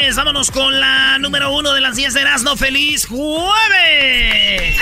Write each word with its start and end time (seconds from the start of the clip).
señores, 0.00 0.16
vámonos 0.16 0.50
con 0.50 0.80
la 0.80 1.18
número 1.18 1.52
uno 1.52 1.72
de 1.74 1.80
las 1.80 1.96
10 1.96 2.14
de 2.14 2.20
Erasmo. 2.22 2.56
¡Feliz 2.56 3.06
jueves! 3.06 4.80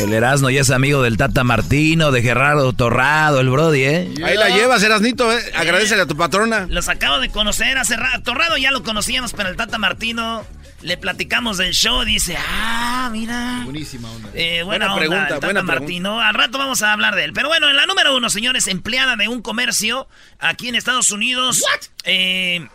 El 0.00 0.14
Erasmo 0.14 0.48
ya 0.48 0.62
es 0.62 0.70
amigo 0.70 1.02
del 1.02 1.18
Tata 1.18 1.44
Martino, 1.44 2.10
de 2.10 2.22
Gerardo 2.22 2.72
Torrado, 2.72 3.38
el 3.40 3.50
Brody, 3.50 3.82
¿eh? 3.82 4.14
Ahí 4.24 4.36
la 4.36 4.48
llevas, 4.48 4.82
Erasnito, 4.82 5.30
¿eh? 5.30 5.42
Agradecele 5.54 6.02
a 6.02 6.06
tu 6.06 6.16
patrona. 6.16 6.66
Los 6.70 6.88
acabo 6.88 7.18
de 7.18 7.28
conocer 7.28 7.76
hace 7.76 7.96
rato. 7.96 8.22
Torrado 8.22 8.56
ya 8.56 8.70
lo 8.70 8.82
conocíamos, 8.82 9.34
pero 9.34 9.50
el 9.50 9.56
Tata 9.56 9.76
Martino 9.76 10.46
le 10.80 10.96
platicamos 10.96 11.58
del 11.58 11.74
show. 11.74 12.02
Dice, 12.04 12.38
ah, 12.38 13.10
mira. 13.12 13.60
Buenísima 13.64 14.10
onda. 14.10 14.30
Eh, 14.32 14.62
buena, 14.62 14.86
Buena 14.86 14.86
onda, 14.86 14.98
pregunta, 14.98 15.22
el 15.22 15.34
Tata 15.34 15.46
buena 15.46 15.62
Martino. 15.62 16.20
Al 16.20 16.34
rato 16.34 16.56
vamos 16.56 16.80
a 16.80 16.94
hablar 16.94 17.14
de 17.14 17.24
él. 17.24 17.34
Pero 17.34 17.48
bueno, 17.48 17.68
en 17.68 17.76
la 17.76 17.84
número 17.84 18.16
uno, 18.16 18.30
señores, 18.30 18.68
empleada 18.68 19.16
de 19.16 19.28
un 19.28 19.42
comercio 19.42 20.08
aquí 20.38 20.68
en 20.70 20.76
Estados 20.76 21.10
Unidos. 21.10 21.62
Eh, 22.04 22.66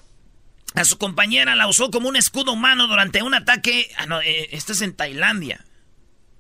a 0.76 0.86
su 0.86 0.98
compañera 0.98 1.56
la 1.56 1.68
usó 1.68 1.90
como 1.92 2.10
un 2.10 2.16
escudo 2.16 2.54
humano 2.54 2.88
durante 2.88 3.22
un 3.24 3.34
ataque. 3.34 3.90
Ah, 3.98 4.06
no, 4.06 4.22
eh, 4.22 4.50
esto 4.52 4.74
es 4.74 4.82
en 4.82 4.94
Tailandia. 4.94 5.64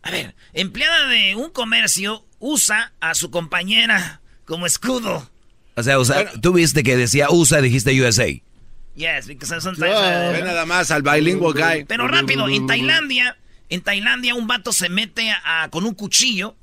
A 0.03 0.11
ver, 0.11 0.35
empleada 0.53 1.07
de 1.07 1.35
un 1.35 1.49
comercio 1.49 2.25
usa 2.39 2.93
a 2.99 3.15
su 3.15 3.31
compañera 3.31 4.21
como 4.45 4.65
escudo. 4.65 5.29
O 5.75 5.83
sea, 5.83 5.99
o 5.99 6.05
sea, 6.05 6.31
tú 6.41 6.53
viste 6.53 6.83
que 6.83 6.95
decía 6.95 7.29
USA 7.29 7.59
y 7.59 7.63
dijiste 7.63 8.01
USA. 8.01 8.27
Yes, 8.95 9.27
because 9.27 9.59
son 9.61 9.75
Ve 9.77 10.41
nada 10.43 10.65
más 10.65 10.89
al 10.91 11.01
bilingual 11.01 11.53
guy. 11.53 11.83
Pero 11.85 12.07
rápido, 12.07 12.47
en 12.47 12.65
Tailandia, 12.67 13.37
en 13.67 13.81
Tailandia 13.81 14.35
un 14.35 14.47
vato 14.47 14.71
se 14.71 14.87
mete 14.89 15.31
a- 15.31 15.67
con 15.71 15.85
un 15.85 15.95
cuchillo 15.95 16.55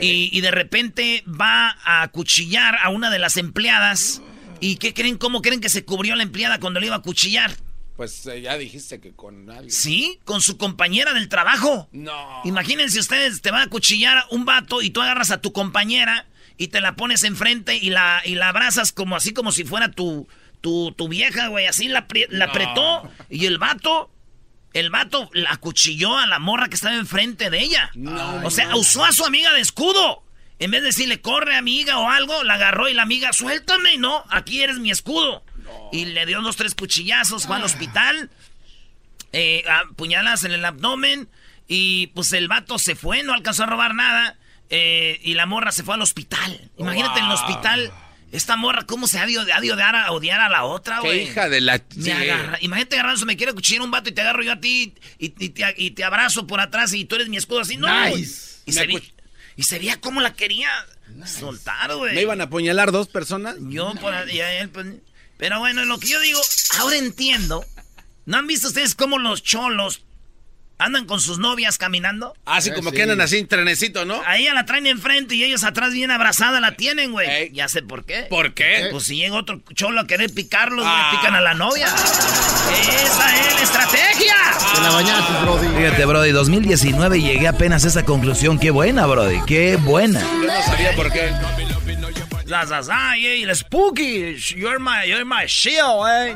y, 0.00 0.28
y 0.36 0.40
de 0.42 0.50
repente 0.50 1.24
va 1.26 1.76
a 1.84 2.08
cuchillar 2.08 2.76
a 2.82 2.90
una 2.90 3.10
de 3.10 3.18
las 3.18 3.36
empleadas. 3.38 4.20
¿Y 4.60 4.76
qué 4.76 4.94
creen? 4.94 5.16
¿Cómo 5.18 5.42
creen 5.42 5.60
que 5.60 5.68
se 5.68 5.84
cubrió 5.84 6.14
la 6.16 6.22
empleada 6.22 6.60
cuando 6.60 6.80
le 6.80 6.86
iba 6.86 6.96
a 6.96 7.02
cuchillar? 7.02 7.56
Pues 7.96 8.26
eh, 8.26 8.40
ya 8.40 8.56
dijiste 8.56 9.00
que 9.00 9.12
con 9.12 9.50
alguien. 9.50 9.70
Sí, 9.72 10.20
con 10.24 10.40
su 10.40 10.56
compañera 10.56 11.14
del 11.14 11.28
trabajo. 11.28 11.88
No. 11.90 12.42
Imagínense 12.44 13.00
ustedes, 13.00 13.42
te 13.42 13.50
va 13.50 13.62
a 13.62 13.66
cuchillar 13.68 14.24
un 14.30 14.44
vato 14.44 14.82
y 14.82 14.90
tú 14.90 15.02
agarras 15.02 15.32
a 15.32 15.40
tu 15.40 15.52
compañera 15.52 16.26
y 16.56 16.68
te 16.68 16.80
la 16.80 16.94
pones 16.94 17.24
enfrente 17.24 17.76
y 17.76 17.90
la, 17.90 18.22
y 18.24 18.36
la 18.36 18.48
abrazas 18.50 18.92
como 18.92 19.16
así 19.16 19.32
como 19.32 19.50
si 19.50 19.64
fuera 19.64 19.90
tu, 19.90 20.28
tu, 20.60 20.92
tu 20.92 21.08
vieja, 21.08 21.48
güey. 21.48 21.66
Así 21.66 21.88
la, 21.88 22.06
la 22.28 22.44
apretó 22.44 23.10
y 23.28 23.46
el 23.46 23.58
vato, 23.58 24.10
el 24.74 24.90
vato 24.90 25.28
la 25.32 25.56
cuchilló 25.56 26.16
a 26.16 26.26
la 26.26 26.38
morra 26.38 26.68
que 26.68 26.76
estaba 26.76 26.94
enfrente 26.94 27.50
de 27.50 27.60
ella. 27.60 27.90
o 28.44 28.50
sea, 28.50 28.76
usó 28.76 29.04
a 29.04 29.12
su 29.12 29.24
amiga 29.24 29.52
de 29.54 29.60
escudo. 29.60 30.22
En 30.60 30.70
vez 30.72 30.80
de 30.80 30.86
decirle, 30.88 31.20
corre 31.20 31.56
amiga 31.56 31.98
o 31.98 32.08
algo, 32.10 32.42
la 32.44 32.54
agarró 32.54 32.88
y 32.88 32.94
la 32.94 33.02
amiga, 33.02 33.32
suéltame, 33.32 33.96
no, 33.96 34.24
aquí 34.30 34.62
eres 34.62 34.78
mi 34.78 34.90
escudo. 34.90 35.44
Y 35.92 36.06
le 36.06 36.26
dio 36.26 36.40
dos, 36.42 36.56
tres 36.56 36.74
cuchillazos, 36.74 37.46
fue 37.46 37.56
al 37.56 37.64
hospital 37.64 38.30
eh, 39.32 39.64
puñalas 39.96 40.44
en 40.44 40.52
el 40.52 40.64
abdomen 40.64 41.28
y 41.66 42.08
pues 42.08 42.32
el 42.32 42.48
vato 42.48 42.78
se 42.78 42.94
fue, 42.96 43.22
no 43.22 43.34
alcanzó 43.34 43.64
a 43.64 43.66
robar 43.66 43.94
nada 43.94 44.36
eh, 44.70 45.20
y 45.22 45.34
la 45.34 45.46
morra 45.46 45.70
se 45.72 45.82
fue 45.82 45.94
al 45.94 46.02
hospital. 46.02 46.70
Imagínate 46.78 47.20
en 47.20 47.26
el 47.26 47.32
hospital, 47.32 47.92
esta 48.32 48.56
morra 48.56 48.84
cómo 48.86 49.06
se 49.06 49.18
ha 49.18 49.26
de, 49.26 49.38
ha 49.52 49.60
de 49.60 49.72
odiar, 49.72 49.94
a, 49.94 50.10
odiar 50.12 50.40
a 50.40 50.48
la 50.48 50.64
otra, 50.64 50.96
Qué 51.02 51.06
güey. 51.08 51.22
hija 51.24 51.48
de 51.48 51.60
la... 51.60 51.80
Me 51.96 52.12
agarra- 52.12 52.58
Imagínate 52.62 52.98
agarrando, 52.98 53.26
me 53.26 53.36
quiere 53.36 53.52
cuchillar 53.52 53.82
un 53.82 53.90
vato 53.90 54.08
y 54.08 54.12
te 54.12 54.20
agarro 54.22 54.42
yo 54.42 54.52
a 54.52 54.60
ti 54.60 54.94
y, 55.18 55.26
y 55.44 55.48
te, 55.50 55.74
y 55.76 55.90
te 55.92 56.04
abrazo 56.04 56.46
por 56.46 56.60
atrás 56.60 56.92
y 56.94 57.04
tú 57.04 57.14
eres 57.16 57.28
mi 57.28 57.36
escudo 57.36 57.60
así. 57.60 57.76
No. 57.76 57.86
Nice. 58.08 58.60
y, 58.66 58.72
se 58.72 58.86
y 59.58 59.64
se 59.64 59.80
veía 59.80 60.00
cómo 60.00 60.20
la 60.20 60.34
quería 60.34 60.70
soltar, 61.26 61.92
güey. 61.96 62.14
¿Me 62.14 62.22
iban 62.22 62.40
a 62.40 62.44
apuñalar 62.44 62.92
dos 62.92 63.08
personas? 63.08 63.56
Yo 63.58 63.92
por 63.96 64.14
ahí, 64.14 64.40
a 64.40 64.60
él, 64.60 64.70
pues, 64.70 64.86
Pero 65.36 65.58
bueno, 65.58 65.84
lo 65.84 65.98
que 65.98 66.06
yo 66.06 66.20
digo, 66.20 66.40
ahora 66.78 66.96
entiendo. 66.96 67.66
¿No 68.24 68.36
han 68.36 68.46
visto 68.46 68.68
ustedes 68.68 68.94
cómo 68.94 69.18
los 69.18 69.42
cholos 69.42 70.04
andan 70.78 71.04
con 71.06 71.20
sus 71.20 71.38
novias 71.38 71.78
caminando? 71.78 72.34
Así 72.46 72.70
como 72.72 72.92
que 72.92 73.02
andan 73.02 73.20
así 73.20 73.38
en 73.38 73.48
trenecito, 73.48 74.04
¿no? 74.04 74.22
A 74.26 74.36
ella 74.38 74.54
la 74.54 74.64
traen 74.64 74.86
enfrente 74.86 75.34
y 75.34 75.44
ellos 75.44 75.64
atrás 75.64 75.92
bien 75.92 76.10
abrazada 76.10 76.60
la 76.60 76.72
tienen, 76.76 77.12
güey. 77.12 77.28
Ey. 77.28 77.50
Ya 77.52 77.68
sé 77.68 77.82
por 77.82 78.04
qué. 78.04 78.26
¿Por 78.30 78.54
qué? 78.54 78.88
Pues 78.90 79.04
si 79.04 79.16
llega 79.16 79.34
otro 79.36 79.60
cholo 79.74 80.00
a 80.00 80.06
querer 80.06 80.32
picarlos, 80.32 80.84
Ah. 80.88 81.10
pican 81.12 81.34
a 81.34 81.40
la 81.40 81.54
novia. 81.54 81.86
Esa 81.86 83.36
es 83.40 83.54
la 83.54 83.62
estrategia. 83.62 84.34
Te 84.74 84.80
la 84.80 84.90
bañaste, 84.90 85.32
Brody. 85.42 85.68
Fíjate, 85.76 86.04
Brody, 86.04 86.30
2019 86.32 87.18
y 87.18 87.22
llegué 87.22 87.48
apenas 87.48 87.84
a 87.84 87.88
esa 87.88 88.04
conclusión. 88.04 88.58
Qué 88.58 88.70
buena, 88.70 89.06
Brody, 89.06 89.40
qué 89.46 89.76
buena. 89.76 90.20
Yo 90.20 90.46
no 90.46 90.62
sabía 90.62 90.94
por 90.94 91.10
qué. 91.12 91.30
La 92.48 92.64
zaza, 92.66 93.14
y 93.18 93.42
el 93.42 93.54
spooky, 93.54 94.34
you're 94.56 94.78
my, 94.78 95.04
you're 95.06 95.22
my 95.26 95.44
shield, 95.46 96.06
eh. 96.08 96.34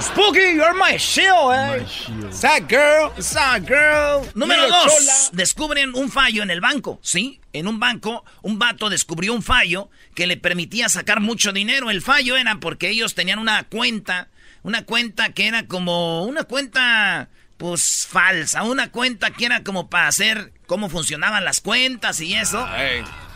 Spooky, 0.00 0.54
you're 0.54 0.72
my 0.72 0.96
shield, 0.96 1.52
eh. 1.52 1.84
Sad 2.30 2.70
girl. 2.70 3.12
Sad 3.18 3.66
girl. 3.66 4.26
Número 4.34 4.62
Mira, 4.62 4.68
dos. 4.68 4.86
chola. 4.94 5.12
Descubren 5.32 5.94
un 5.94 6.10
fallo 6.10 6.42
en 6.42 6.50
el 6.50 6.62
banco. 6.62 6.98
Sí, 7.02 7.38
en 7.52 7.68
un 7.68 7.78
banco, 7.78 8.24
un 8.40 8.58
vato 8.58 8.88
descubrió 8.88 9.34
un 9.34 9.42
fallo 9.42 9.90
que 10.14 10.26
le 10.26 10.38
permitía 10.38 10.88
sacar 10.88 11.20
mucho 11.20 11.52
dinero. 11.52 11.90
El 11.90 12.00
fallo 12.00 12.38
era 12.38 12.56
porque 12.58 12.88
ellos 12.88 13.14
tenían 13.14 13.38
una 13.38 13.64
cuenta, 13.64 14.28
una 14.62 14.86
cuenta 14.86 15.34
que 15.34 15.48
era 15.48 15.66
como 15.66 16.24
una 16.24 16.44
cuenta, 16.44 17.28
pues 17.58 18.06
falsa, 18.10 18.62
una 18.62 18.90
cuenta 18.90 19.30
que 19.32 19.44
era 19.44 19.62
como 19.62 19.90
para 19.90 20.08
hacer 20.08 20.50
cómo 20.72 20.88
funcionaban 20.88 21.44
las 21.44 21.60
cuentas 21.60 22.18
y 22.22 22.32
eso 22.32 22.66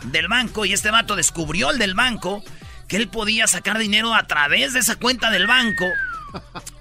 del 0.05 0.27
banco. 0.27 0.65
Y 0.65 0.73
este 0.73 0.89
vato 0.89 1.15
descubrió 1.15 1.69
el 1.69 1.77
del 1.77 1.93
banco 1.93 2.43
que 2.87 2.97
él 2.97 3.09
podía 3.09 3.45
sacar 3.45 3.77
dinero 3.77 4.15
a 4.15 4.25
través 4.25 4.73
de 4.73 4.79
esa 4.79 4.95
cuenta 4.95 5.29
del 5.29 5.45
banco 5.45 5.85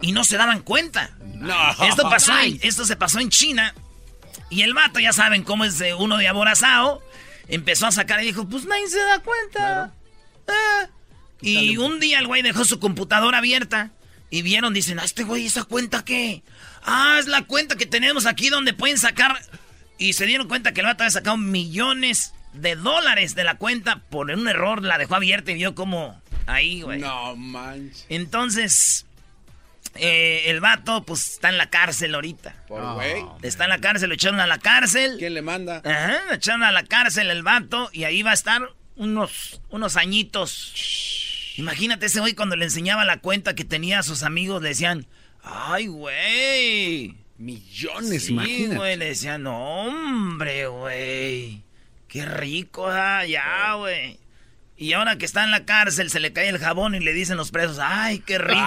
y 0.01 0.13
no 0.13 0.25
se 0.25 0.39
daban 0.39 0.61
cuenta. 0.63 1.11
No. 1.35 1.55
Esto 1.85 2.05
pasó, 2.09 2.33
en- 2.39 2.59
esto 2.63 2.87
se 2.87 2.97
pasó 2.97 3.21
en 3.21 3.29
China. 3.29 3.75
Y 4.49 4.63
el 4.63 4.73
vato, 4.73 4.99
ya 4.99 5.13
saben 5.13 5.43
cómo 5.43 5.67
es 5.67 5.77
de 5.79 5.93
uno 5.93 6.17
de 6.17 6.27
aborazado. 6.27 7.03
Empezó 7.49 7.87
a 7.89 7.93
sacar 7.93 8.23
y 8.23 8.27
dijo, 8.29 8.49
pues 8.49 8.65
nadie 8.65 8.89
se 8.89 8.99
da 8.99 9.19
cuenta. 9.19 9.93
Ah. 10.49 10.87
Y 11.43 11.77
un 11.77 12.01
día 12.01 12.19
el 12.19 12.29
güey 12.29 12.41
dejó 12.41 12.65
su 12.65 12.81
computadora 12.81 13.39
abierta. 13.39 13.91
Y 14.31 14.41
vieron, 14.41 14.73
dicen, 14.73 14.99
ah, 15.01 15.05
este 15.05 15.23
güey, 15.25 15.45
¿esa 15.45 15.65
cuenta 15.65 16.03
qué? 16.03 16.43
Ah, 16.83 17.17
es 17.21 17.27
la 17.27 17.43
cuenta 17.43 17.77
que 17.77 17.85
tenemos 17.85 18.25
aquí 18.25 18.49
donde 18.49 18.73
pueden 18.73 18.97
sacar. 18.97 19.39
Y 19.99 20.13
se 20.13 20.27
dieron 20.27 20.49
cuenta 20.49 20.73
que 20.73 20.81
el 20.81 20.87
vato 20.87 21.03
había 21.05 21.11
sacado 21.11 21.37
millones 21.37 22.33
de 22.53 22.77
dólares 22.77 23.35
de 23.35 23.45
la 23.45 23.57
cuenta 23.57 24.03
por 24.11 24.31
un 24.31 24.47
error. 24.49 24.83
La 24.83 24.99
dejó 24.99 25.15
abierta 25.17 25.51
y 25.53 25.55
vio 25.55 25.75
como 25.75 26.21
ahí, 26.47 26.83
güey. 26.83 27.01
No 27.01 27.35
manches. 27.37 28.07
Entonces, 28.09 29.03
Eh, 29.99 30.51
el 30.51 30.61
vato, 30.61 31.05
pues, 31.05 31.27
está 31.27 31.49
en 31.49 31.57
la 31.57 31.71
cárcel 31.71 32.15
ahorita. 32.15 32.55
Por 32.69 32.83
güey. 32.97 33.25
Está 33.43 33.65
en 33.65 33.71
la 33.71 33.79
cárcel, 33.79 34.11
lo 34.11 34.15
echaron 34.15 34.41
a 34.41 34.47
la 34.47 34.59
cárcel. 34.59 35.17
¿Quién 35.19 35.33
le 35.33 35.41
manda? 35.41 35.81
Ajá, 35.83 36.19
lo 36.29 36.35
echaron 36.35 36.63
a 36.65 36.71
la 36.71 36.83
cárcel 36.85 37.31
el 37.31 37.43
vato 37.43 37.89
y 37.95 38.05
ahí 38.05 38.23
va 38.23 38.33
a 38.33 38.35
estar 38.35 38.61
unos, 38.97 39.63
unos 39.71 39.97
añitos. 39.97 41.55
Imagínate 41.57 42.07
ese 42.07 42.21
güey 42.21 42.35
cuando 42.35 42.57
le 42.57 42.67
enseñaba 42.67 43.07
la 43.07 43.21
cuenta 43.21 43.55
que 43.55 43.65
tenía 43.65 44.01
a 44.01 44.03
sus 44.03 44.23
amigos, 44.23 44.63
le 44.63 44.69
decían, 44.71 45.07
ay, 45.43 45.87
güey. 45.87 47.17
Millones, 47.39 48.25
Sí, 48.27 48.33
imagínate. 48.33 48.77
güey, 48.77 48.97
le 48.97 49.05
decían, 49.07 49.43
no, 49.43 49.57
hombre, 49.85 50.67
güey. 50.69 51.63
Qué 52.09 52.25
rico, 52.25 52.87
ah, 52.89 53.25
ya, 53.27 53.75
güey. 53.75 54.19
Y 54.79 54.93
ahora 54.93 55.17
que 55.17 55.25
está 55.27 55.43
en 55.45 55.51
la 55.51 55.65
cárcel, 55.65 56.11
se 56.11 56.21
le 56.21 56.33
cae 56.33 56.49
el 56.49 56.59
jabón 56.59 56.95
y 56.95 57.01
le 57.01 57.13
dicen 57.13 57.37
los 57.37 57.51
presos, 57.51 57.79
ay, 57.81 58.19
qué 58.21 58.39
rico. 58.39 58.61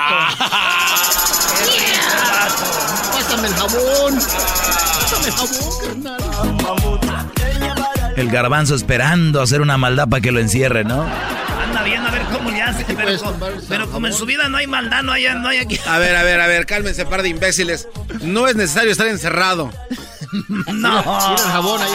Qué 1.49 1.65
rico. 1.65 3.11
Pásame 3.13 3.47
el 3.47 3.53
jabón. 3.53 4.15
Pásame 4.15 5.27
el 5.27 5.33
jabón, 5.33 6.99
carnal. 6.99 7.31
El 8.17 8.29
garbanzo 8.29 8.75
esperando 8.75 9.41
hacer 9.41 9.61
una 9.61 9.77
maldad 9.77 10.07
para 10.09 10.21
que 10.21 10.31
lo 10.31 10.39
encierre, 10.39 10.83
¿no? 10.83 11.07
Pero, 13.67 13.89
como 13.89 14.07
en 14.07 14.13
su 14.13 14.25
vida 14.25 14.49
no 14.49 14.57
hay 14.57 14.67
maldad, 14.67 15.03
no 15.03 15.11
hay, 15.11 15.25
no 15.35 15.47
hay 15.47 15.59
aquí. 15.59 15.79
A 15.85 15.99
ver, 15.99 16.15
a 16.15 16.23
ver, 16.23 16.41
a 16.41 16.47
ver, 16.47 16.65
cálmense, 16.65 17.05
par 17.05 17.23
de 17.23 17.29
imbéciles. 17.29 17.87
No 18.21 18.47
es 18.47 18.55
necesario 18.55 18.91
estar 18.91 19.07
encerrado. 19.07 19.71
No. 20.31 20.99
Mira 20.99 21.35
el 21.43 21.51
jabón 21.51 21.81
ahí. 21.81 21.91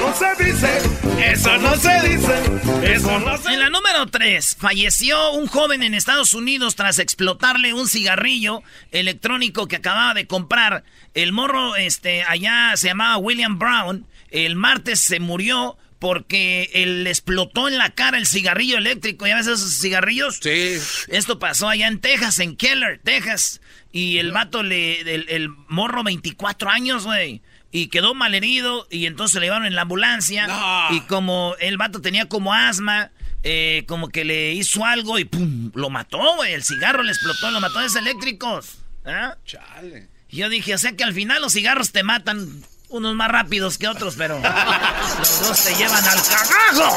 no 0.00 0.14
se 0.14 0.44
dice, 0.44 0.82
eso 1.24 1.58
no 1.58 1.76
se 1.76 2.08
dice, 2.08 2.34
eso 2.82 3.20
no 3.20 3.36
se 3.38 3.52
En 3.52 3.60
la 3.60 3.70
número 3.70 4.06
3, 4.06 4.56
falleció 4.58 5.32
un 5.32 5.46
joven 5.46 5.84
en 5.84 5.94
Estados 5.94 6.34
Unidos 6.34 6.74
tras 6.74 6.98
explotarle 6.98 7.74
un 7.74 7.88
cigarrillo 7.88 8.62
electrónico 8.90 9.68
que 9.68 9.76
acababa 9.76 10.14
de 10.14 10.26
comprar. 10.26 10.82
El 11.14 11.32
morro, 11.32 11.76
este, 11.76 12.24
allá 12.24 12.72
se 12.74 12.88
llamaba 12.88 13.18
William 13.18 13.58
Brown. 13.58 14.06
El 14.30 14.56
martes 14.56 15.00
se 15.00 15.20
murió 15.20 15.76
porque 16.02 16.68
él 16.74 17.04
le 17.04 17.10
explotó 17.10 17.68
en 17.68 17.78
la 17.78 17.90
cara 17.90 18.18
el 18.18 18.26
cigarrillo 18.26 18.76
eléctrico. 18.76 19.24
¿Ya 19.24 19.36
ves 19.36 19.46
esos 19.46 19.80
cigarrillos? 19.80 20.40
Sí. 20.42 20.76
Esto 21.06 21.38
pasó 21.38 21.68
allá 21.68 21.86
en 21.86 22.00
Texas, 22.00 22.40
en 22.40 22.56
Keller, 22.56 23.00
Texas. 23.04 23.60
Y 23.92 24.18
el 24.18 24.32
vato, 24.32 24.64
le, 24.64 25.02
el, 25.02 25.26
el 25.28 25.48
morro, 25.68 26.02
24 26.02 26.70
años, 26.70 27.04
güey. 27.04 27.40
Y 27.70 27.86
quedó 27.86 28.14
malherido 28.14 28.88
y 28.90 29.06
entonces 29.06 29.40
le 29.40 29.46
llevaron 29.46 29.64
en 29.64 29.76
la 29.76 29.82
ambulancia. 29.82 30.48
No. 30.48 30.96
Y 30.96 31.02
como 31.02 31.54
el 31.60 31.76
vato 31.76 32.00
tenía 32.00 32.28
como 32.28 32.52
asma, 32.52 33.12
eh, 33.44 33.84
como 33.86 34.08
que 34.08 34.24
le 34.24 34.54
hizo 34.54 34.84
algo 34.84 35.20
y 35.20 35.24
¡pum! 35.24 35.70
Lo 35.76 35.88
mató, 35.88 36.34
güey. 36.34 36.52
El 36.52 36.64
cigarro 36.64 37.04
le 37.04 37.12
explotó, 37.12 37.52
lo 37.52 37.60
mató. 37.60 37.80
Es 37.80 37.94
eléctricos. 37.94 38.78
¿Ah? 39.04 39.36
Chale. 39.44 40.08
Yo 40.30 40.48
dije, 40.48 40.74
o 40.74 40.78
sea 40.78 40.96
que 40.96 41.04
al 41.04 41.14
final 41.14 41.40
los 41.40 41.52
cigarros 41.52 41.92
te 41.92 42.02
matan. 42.02 42.64
Unos 42.92 43.14
más 43.14 43.28
rápidos 43.30 43.78
que 43.78 43.88
otros, 43.88 44.14
pero 44.16 44.38
los 44.38 45.40
dos 45.48 45.64
te 45.64 45.74
llevan 45.74 46.04
al 46.04 46.18
cagajo. 46.22 46.96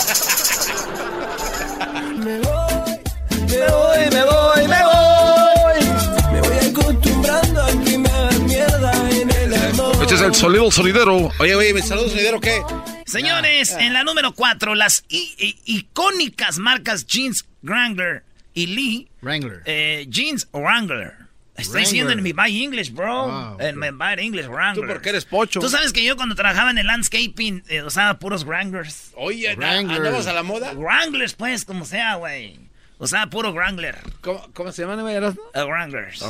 Me 2.18 2.40
voy, 2.40 4.10
me 4.12 4.24
voy, 4.26 4.68
me 4.68 4.84
voy. 4.84 6.34
Me 6.34 6.42
voy 6.42 6.58
acostumbrando 6.70 7.64
a 7.64 7.68
que 7.84 7.98
me 7.98 8.10
hagan 8.10 8.46
mierda 8.46 9.10
en 9.10 9.32
el 9.32 9.54
amor. 9.54 9.96
Este 10.02 10.16
es 10.16 10.22
el 10.22 10.36
sonido 10.36 10.70
sonidero. 10.70 11.32
Oye, 11.40 11.56
oye, 11.56 11.74
¿mi 11.74 11.82
saludo 11.82 12.10
sonidero 12.10 12.42
qué? 12.42 12.62
Señores, 13.06 13.72
en 13.80 13.94
la 13.94 14.04
número 14.04 14.34
4, 14.34 14.76
las 14.76 15.06
i- 15.08 15.34
i- 15.38 15.58
icónicas 15.78 16.58
marcas 16.58 17.06
Jeans 17.06 17.46
Wrangler 17.64 18.24
y 18.54 18.68
Lee. 18.68 19.08
Wrangler. 19.22 19.62
Eh, 19.66 20.06
jeans 20.10 20.48
Wrangler. 20.52 21.25
Estoy 21.58 21.82
diciendo 21.82 22.12
en 22.12 22.22
mi 22.22 22.34
Buy 22.34 22.64
English, 22.64 22.92
bro. 22.92 23.32
Ah, 23.32 23.58
En 23.60 23.80
mi 23.80 23.90
Buy 23.92 24.16
English, 24.18 24.48
Wrangler. 24.48 24.88
Tú 24.88 24.94
porque 24.94 25.10
eres 25.10 25.26
pocho. 25.26 25.60
Tú 25.60 25.70
sabes 25.70 25.94
que 25.94 26.04
yo 26.04 26.16
cuando 26.18 26.36
trabajaba 26.36 26.70
en 26.72 26.78
el 26.78 26.88
landscaping 26.88 27.64
eh, 27.68 27.84
usaba 27.84 28.20
puros 28.20 28.44
Wranglers. 28.46 29.12
Oye. 29.16 29.50
¿andamos 29.52 30.28
a 30.28 30.34
la 30.34 30.44
moda? 30.44 30.74
Wranglers, 30.74 31.34
pues, 31.34 31.64
como 31.66 31.86
sea, 31.86 32.16
güey. 32.16 32.60
Usaba 32.98 33.30
puro 33.30 33.52
Wrangler. 33.54 33.98
¿Cómo, 34.22 34.48
cómo 34.54 34.72
se 34.72 34.82
llaman, 34.84 35.02
güey? 35.02 35.16
Eh, 35.16 35.64
Wranglers. 35.64 36.22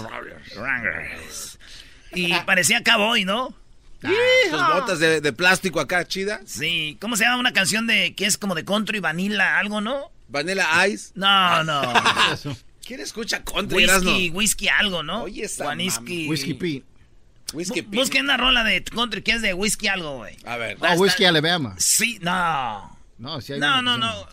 Wranglers. 0.56 1.60
Y 2.14 2.34
parecía 2.46 2.84
cowboy, 2.84 3.26
¿no? 3.26 3.54
Tus 4.02 4.68
botas 4.74 5.00
de, 5.00 5.22
de 5.22 5.34
plástico 5.34 5.80
acá, 5.80 6.06
chida. 6.08 6.42
Sí. 6.46 6.98
¿Cómo 7.02 7.18
se 7.18 7.24
llama 7.24 7.38
una 7.38 7.54
canción 7.54 7.88
de 7.88 8.14
que 8.14 8.26
es 8.26 8.38
como 8.38 8.54
de 8.56 8.64
country, 8.64 9.00
vanilla, 9.00 9.58
algo, 9.58 9.82
no? 9.82 10.12
Vanilla 10.28 10.88
Ice. 10.88 11.12
No, 11.16 11.64
no. 11.64 11.82
¿Quién 12.86 13.00
escucha 13.00 13.44
country, 13.44 13.86
whisky, 13.86 14.30
whisky 14.30 14.68
algo, 14.70 15.02
¿no? 15.04 15.24
Oye, 15.24 15.46
esa 15.46 15.74
Whisky. 15.74 16.54
Pete. 16.54 16.84
Whisky 17.54 17.82
Pink. 17.82 17.96
Busquen 17.96 18.26
una 18.26 18.38
rola 18.38 18.64
de 18.64 18.84
country 18.84 19.22
que 19.22 19.32
es 19.34 19.42
de 19.42 19.54
whisky 19.54 19.88
algo, 19.88 20.18
güey. 20.18 20.38
A 20.46 20.58
ver. 20.58 20.78
Oh, 20.82 20.94
Whiskey 20.94 21.26
Alabama. 21.26 21.76
Sí, 21.78 22.20
no. 22.22 22.98
No, 23.18 23.40
sí 23.42 23.54
hay 23.54 23.60
No, 23.60 23.80
una 23.80 23.82
no, 23.82 23.98
no. 23.98 24.28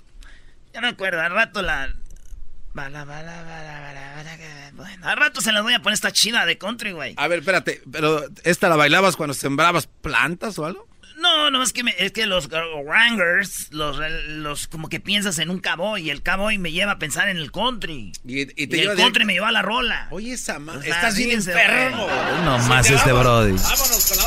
Ya 0.73 0.81
no 0.81 0.89
acuerdo, 0.89 1.21
al 1.21 1.33
rato 1.33 1.63
la... 1.63 1.95
Bala, 2.75 3.05
bala, 3.05 3.43
bala, 3.43 3.81
bala, 3.81 4.15
bala, 4.17 4.37
que- 4.39 4.73
Bueno, 4.75 5.07
al 5.07 5.17
rato 5.19 5.43
se 5.43 5.53
las 5.53 5.63
voy 5.63 5.75
a 5.75 5.83
poner 5.83 5.93
esta 5.95 6.11
chida 6.11 6.47
de 6.47 6.57
country, 6.57 6.93
güey. 6.93 7.15
A 7.19 7.29
ver, 7.29 7.41
espérate, 7.41 7.83
pero 7.93 8.25
¿esta 8.45 8.71
la 8.71 8.77
bailabas 8.77 9.15
cuando 9.17 9.35
sembrabas 9.35 9.87
plantas 9.87 10.59
o 10.59 10.65
algo? 10.65 10.89
No, 11.23 11.51
no, 11.51 11.63
es 11.63 11.73
que, 11.73 11.85
me- 11.85 11.95
es 11.99 12.13
que 12.13 12.27
los 12.27 12.49
Wranglers, 12.85 13.69
los, 13.73 13.99
los 14.29 14.67
como 14.69 14.89
que 14.89 15.01
piensas 15.01 15.39
en 15.39 15.51
un 15.51 15.61
cowboy 15.61 16.03
y 16.03 16.11
el 16.11 16.23
cowboy 16.23 16.59
me 16.59 16.73
lleva 16.73 16.93
a 16.93 16.99
pensar 16.99 17.29
en 17.29 17.37
el 17.37 17.51
country. 17.53 18.13
Y, 18.27 18.41
y 18.43 18.49
Y, 18.57 18.67
te 18.67 18.83
el 18.83 18.97
country 18.97 19.25
me 19.25 19.33
lleva 19.33 19.49
a 19.49 19.53
la 19.53 19.63
rola. 19.63 20.09
Oye, 20.11 20.33
esa 20.33 20.59
ma... 20.59 20.73
O 20.75 20.83
sea, 20.83 20.95
Estás 20.95 21.17
bien 21.17 21.31
enfermo. 21.31 22.07
No 22.45 22.61
Sí, 22.63 22.69
más 22.69 22.87
te 22.87 22.95
este 22.95 23.13
vamos. 23.13 23.25
brody. 23.25 23.53
Vámonos 23.53 24.07
con 24.09 24.17
la. 24.19 24.25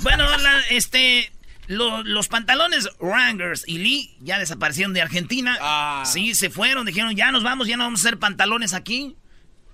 Bueno, 0.00 0.38
la- 0.38 0.60
este, 0.70 1.30
lo- 1.66 2.02
los 2.02 2.28
pantalones 2.28 2.88
Wranglers 3.00 3.64
y 3.66 3.78
Lee 3.78 4.16
ya 4.20 4.38
desaparecieron 4.38 4.92
de 4.94 5.02
Argentina. 5.02 5.56
Ah. 5.60 6.02
Sí, 6.06 6.34
se 6.34 6.50
fueron, 6.50 6.86
dijeron, 6.86 7.14
ya 7.14 7.30
nos 7.30 7.42
vamos, 7.42 7.68
ya 7.68 7.76
no 7.76 7.84
vamos 7.84 8.00
a 8.00 8.08
hacer 8.08 8.18
pantalones 8.18 8.72
aquí. 8.74 9.16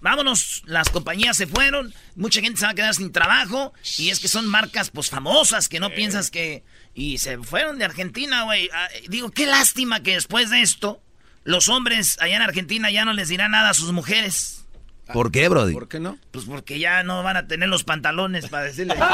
Vámonos, 0.04 0.62
las 0.66 0.90
compañías 0.90 1.34
se 1.34 1.46
fueron, 1.46 1.94
mucha 2.14 2.42
gente 2.42 2.60
se 2.60 2.66
va 2.66 2.72
a 2.72 2.74
quedar 2.74 2.94
sin 2.94 3.10
trabajo 3.10 3.72
y 3.96 4.10
es 4.10 4.20
que 4.20 4.28
son 4.28 4.46
marcas 4.46 4.90
pues 4.90 5.08
famosas 5.08 5.70
que 5.70 5.80
no 5.80 5.88
piensas 5.94 6.30
que... 6.30 6.62
Y 6.92 7.16
se 7.16 7.38
fueron 7.38 7.78
de 7.78 7.86
Argentina, 7.86 8.42
güey. 8.42 8.68
Ah, 8.74 8.88
digo, 9.08 9.30
qué 9.30 9.46
lástima 9.46 10.02
que 10.02 10.12
después 10.12 10.50
de 10.50 10.60
esto 10.60 11.00
los 11.42 11.70
hombres 11.70 12.18
allá 12.20 12.36
en 12.36 12.42
Argentina 12.42 12.90
ya 12.90 13.06
no 13.06 13.14
les 13.14 13.28
dirán 13.28 13.52
nada 13.52 13.70
a 13.70 13.74
sus 13.74 13.92
mujeres. 13.92 14.66
¿Por 15.10 15.32
qué, 15.32 15.48
Brody? 15.48 15.72
¿Por 15.72 15.88
qué 15.88 16.00
no? 16.00 16.18
Pues 16.32 16.44
porque 16.44 16.78
ya 16.78 17.02
no 17.02 17.22
van 17.22 17.38
a 17.38 17.46
tener 17.46 17.70
los 17.70 17.84
pantalones 17.84 18.46
para 18.50 18.64
decirle. 18.66 18.92
¡Ay, 19.00 19.06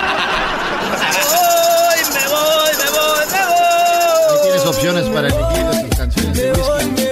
me 2.12 2.26
voy, 2.26 2.70
me 2.76 2.90
voy, 2.90 3.26
me 3.30 3.38
Ahí 3.38 3.46
voy! 4.28 4.42
tienes 4.42 4.66
opciones 4.66 5.04
para 5.04 5.28
elegir 5.28 5.88
tus 5.88 5.96
canciones 5.96 6.36
de 6.36 6.50
whisky. 6.50 7.04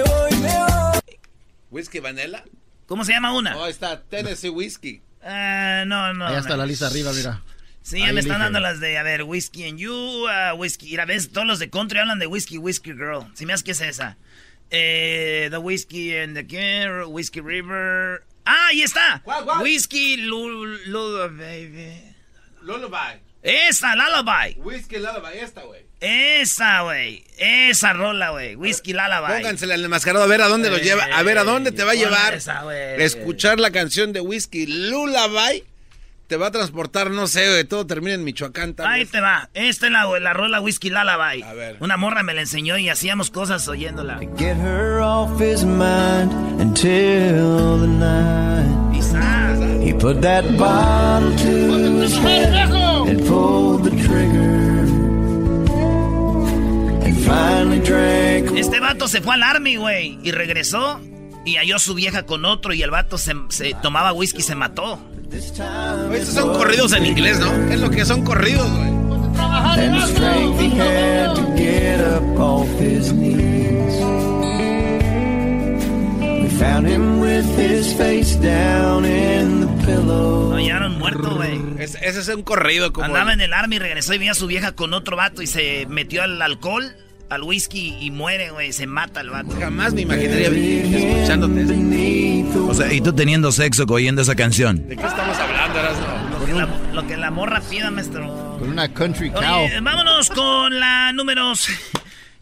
¿Whisky 1.71 1.99
Vanilla? 1.99 2.43
¿Cómo 2.89 3.05
se 3.05 3.13
llama 3.13 3.33
una? 3.33 3.55
Oh, 3.55 3.67
está 3.67 4.01
Tennessee 4.01 4.49
Whiskey. 4.49 5.03
Ah, 5.23 5.83
no, 5.85 6.11
no. 6.15 6.25
Ahí 6.25 6.37
está 6.37 6.49
no. 6.49 6.57
la 6.57 6.65
lista 6.65 6.87
arriba, 6.87 7.13
mira. 7.13 7.39
Sí, 7.83 7.99
ya 7.99 8.11
me 8.13 8.19
están 8.19 8.39
dando 8.39 8.59
las 8.59 8.79
de, 8.79 8.97
a 8.97 9.03
ver, 9.03 9.23
Whiskey 9.23 9.69
and 9.69 9.77
You, 9.77 10.27
ah, 10.27 10.55
Whiskey. 10.55 10.89
Mira, 10.89 11.05
ves, 11.05 11.31
todos 11.31 11.45
los 11.45 11.59
de 11.59 11.69
country 11.69 11.99
hablan 11.99 12.17
de 12.17 12.25
Whiskey, 12.25 12.57
Whiskey 12.57 12.93
Girl. 12.93 13.27
Si 13.35 13.45
me 13.45 13.53
haces 13.53 13.63
que 13.63 13.71
es 13.71 13.81
esa. 13.81 14.17
Eh, 14.71 15.49
the 15.51 15.59
Whiskey 15.59 16.17
and 16.17 16.35
the 16.35 16.47
King, 16.47 17.13
Whiskey 17.13 17.41
River. 17.41 18.23
Ah, 18.45 18.67
ahí 18.69 18.81
está. 18.81 19.21
¿Cuál, 19.23 19.45
cuál? 19.45 19.61
Whiskey 19.61 20.17
Lul, 20.17 20.81
Lul- 20.87 21.37
baby. 21.37 22.01
Lullaby. 22.63 23.21
Esa, 23.43 23.95
Lullaby. 23.95 24.55
Whisky 24.57 24.97
Lullaby, 24.97 25.37
esta, 25.37 25.61
güey. 25.61 25.85
Esa, 26.01 26.81
güey. 26.83 27.23
Esa 27.37 27.93
rola, 27.93 28.29
güey. 28.29 28.55
Whiskey 28.55 28.93
Lullaby. 28.93 29.33
Póngansela 29.33 29.73
al 29.73 29.83
enmascarado 29.83 30.23
a 30.23 30.27
ver 30.27 30.41
a 30.41 30.47
dónde 30.47 30.69
lo 30.69 30.77
Eh, 30.77 30.81
lleva. 30.81 31.03
A 31.13 31.23
ver 31.23 31.37
a 31.37 31.43
dónde 31.43 31.71
te 31.71 31.83
va 31.83 31.91
a 31.91 31.93
ponle 31.93 32.05
llevar. 32.05 32.33
esa, 32.33 32.61
güey. 32.63 33.01
Escuchar 33.03 33.59
la 33.59 33.71
canción 33.71 34.13
de 34.13 34.21
Whisky 34.21 34.65
Lullaby 34.65 35.63
te 36.27 36.37
va 36.37 36.47
a 36.47 36.51
transportar, 36.51 37.09
no 37.09 37.25
sé, 37.25 37.49
güey, 37.49 37.63
todo 37.63 37.87
termina 37.87 38.13
en 38.13 38.23
Michoacán. 38.23 38.75
tal 38.75 38.85
Ahí 38.87 39.01
vez. 39.01 39.11
te 39.11 39.19
va. 39.19 39.49
Esta 39.55 39.87
es 39.87 39.91
la, 39.91 40.05
la 40.19 40.31
rola 40.33 40.61
Whiskey 40.61 40.89
Lullaby. 40.91 41.41
A 41.43 41.53
ver. 41.53 41.77
Una 41.79 41.97
morra 41.97 42.21
me 42.23 42.33
la 42.33 42.41
enseñó 42.41 42.77
y 42.77 42.87
hacíamos 42.87 43.29
cosas 43.31 43.67
oyéndola. 43.67 44.19
Get 44.37 44.55
her 44.57 44.99
off 45.01 45.41
his 45.41 45.63
mind 45.65 46.31
until 46.61 47.79
the 47.81 47.87
night. 47.87 48.93
Quizás. 48.93 49.59
He 49.83 49.93
put 49.93 50.21
that 50.21 50.45
bottle 50.57 51.35
to 51.35 52.01
his 52.03 52.15
head 52.19 52.53
and 52.53 53.25
pulled 53.27 53.83
the 53.83 53.91
trigger. 54.07 54.78
Este 58.55 58.79
vato 58.79 59.07
se 59.07 59.21
fue 59.21 59.35
al 59.35 59.43
army, 59.43 59.75
güey, 59.75 60.19
y 60.23 60.31
regresó 60.31 60.99
y 61.45 61.55
halló 61.55 61.75
a 61.77 61.79
su 61.79 61.93
vieja 61.95 62.23
con 62.25 62.45
otro 62.45 62.73
y 62.73 62.81
el 62.83 62.91
vato 62.91 63.17
se, 63.17 63.33
se 63.49 63.73
tomaba 63.81 64.11
whisky 64.13 64.39
y 64.39 64.43
se 64.43 64.55
mató. 64.55 64.99
This 65.29 65.53
time 65.53 66.09
Oye, 66.09 66.19
Estos 66.19 66.35
son 66.35 66.53
corridos 66.53 66.91
en 66.93 67.05
inglés, 67.05 67.39
¿no? 67.39 67.51
Es 67.71 67.79
lo 67.79 67.89
que 67.89 68.03
son 68.05 68.23
corridos, 68.23 68.69
güey. 68.69 68.89
and 69.39 69.95
the 69.95 70.07
strength 70.07 70.59
he 70.59 70.69
had 70.69 71.35
to 71.35 71.43
get 71.55 71.99
up 72.01 72.39
off 72.39 72.67
his 72.79 73.13
knees. 73.13 73.95
We 76.41 76.49
found 76.59 76.87
him 76.87 77.19
with 77.21 77.45
his 77.57 77.93
face 77.93 78.35
down 78.41 79.05
hallaron 80.59 80.97
muerto, 80.97 81.35
güey. 81.35 81.59
Es- 81.79 81.95
ese 82.01 82.19
es 82.19 82.27
un 82.29 82.43
corrido 82.43 82.91
como... 82.93 83.05
Andaba 83.05 83.33
en 83.33 83.41
el 83.41 83.53
army, 83.53 83.79
regresó 83.79 84.13
y 84.13 84.17
vi 84.17 84.27
a 84.27 84.33
su 84.33 84.47
vieja 84.47 84.73
con 84.73 84.93
otro 84.93 85.15
vato 85.15 85.41
y 85.41 85.47
se 85.47 85.85
metió 85.87 86.23
al 86.23 86.41
alcohol, 86.41 86.95
al 87.29 87.43
whisky 87.43 87.95
y 87.99 88.11
muere, 88.11 88.51
güey. 88.51 88.73
Se 88.73 88.87
mata 88.87 89.21
el 89.21 89.29
vato. 89.29 89.55
Jamás 89.59 89.93
me 89.93 90.01
imaginaría 90.01 90.47
escuchándote. 90.47 92.45
O 92.59 92.73
sea, 92.73 92.91
y 92.91 93.01
tú 93.01 93.13
teniendo 93.13 93.51
sexo 93.51 93.85
oyendo 93.87 94.21
esa 94.21 94.35
canción. 94.35 94.87
¿De 94.87 94.95
qué 94.95 95.05
estamos 95.05 95.37
hablando, 95.37 95.79
Erasmo? 95.79 96.05
Lo 96.39 96.45
que, 96.45 96.53
la, 96.53 96.69
lo 96.93 97.07
que 97.07 97.17
la 97.17 97.31
morra 97.31 97.61
pida, 97.61 97.91
maestro. 97.91 98.57
Con 98.59 98.69
una 98.69 98.91
country 98.93 99.31
cow. 99.31 99.65
Oye, 99.65 99.79
vámonos 99.81 100.29
con 100.29 100.79
la 100.79 101.13
número... 101.13 101.53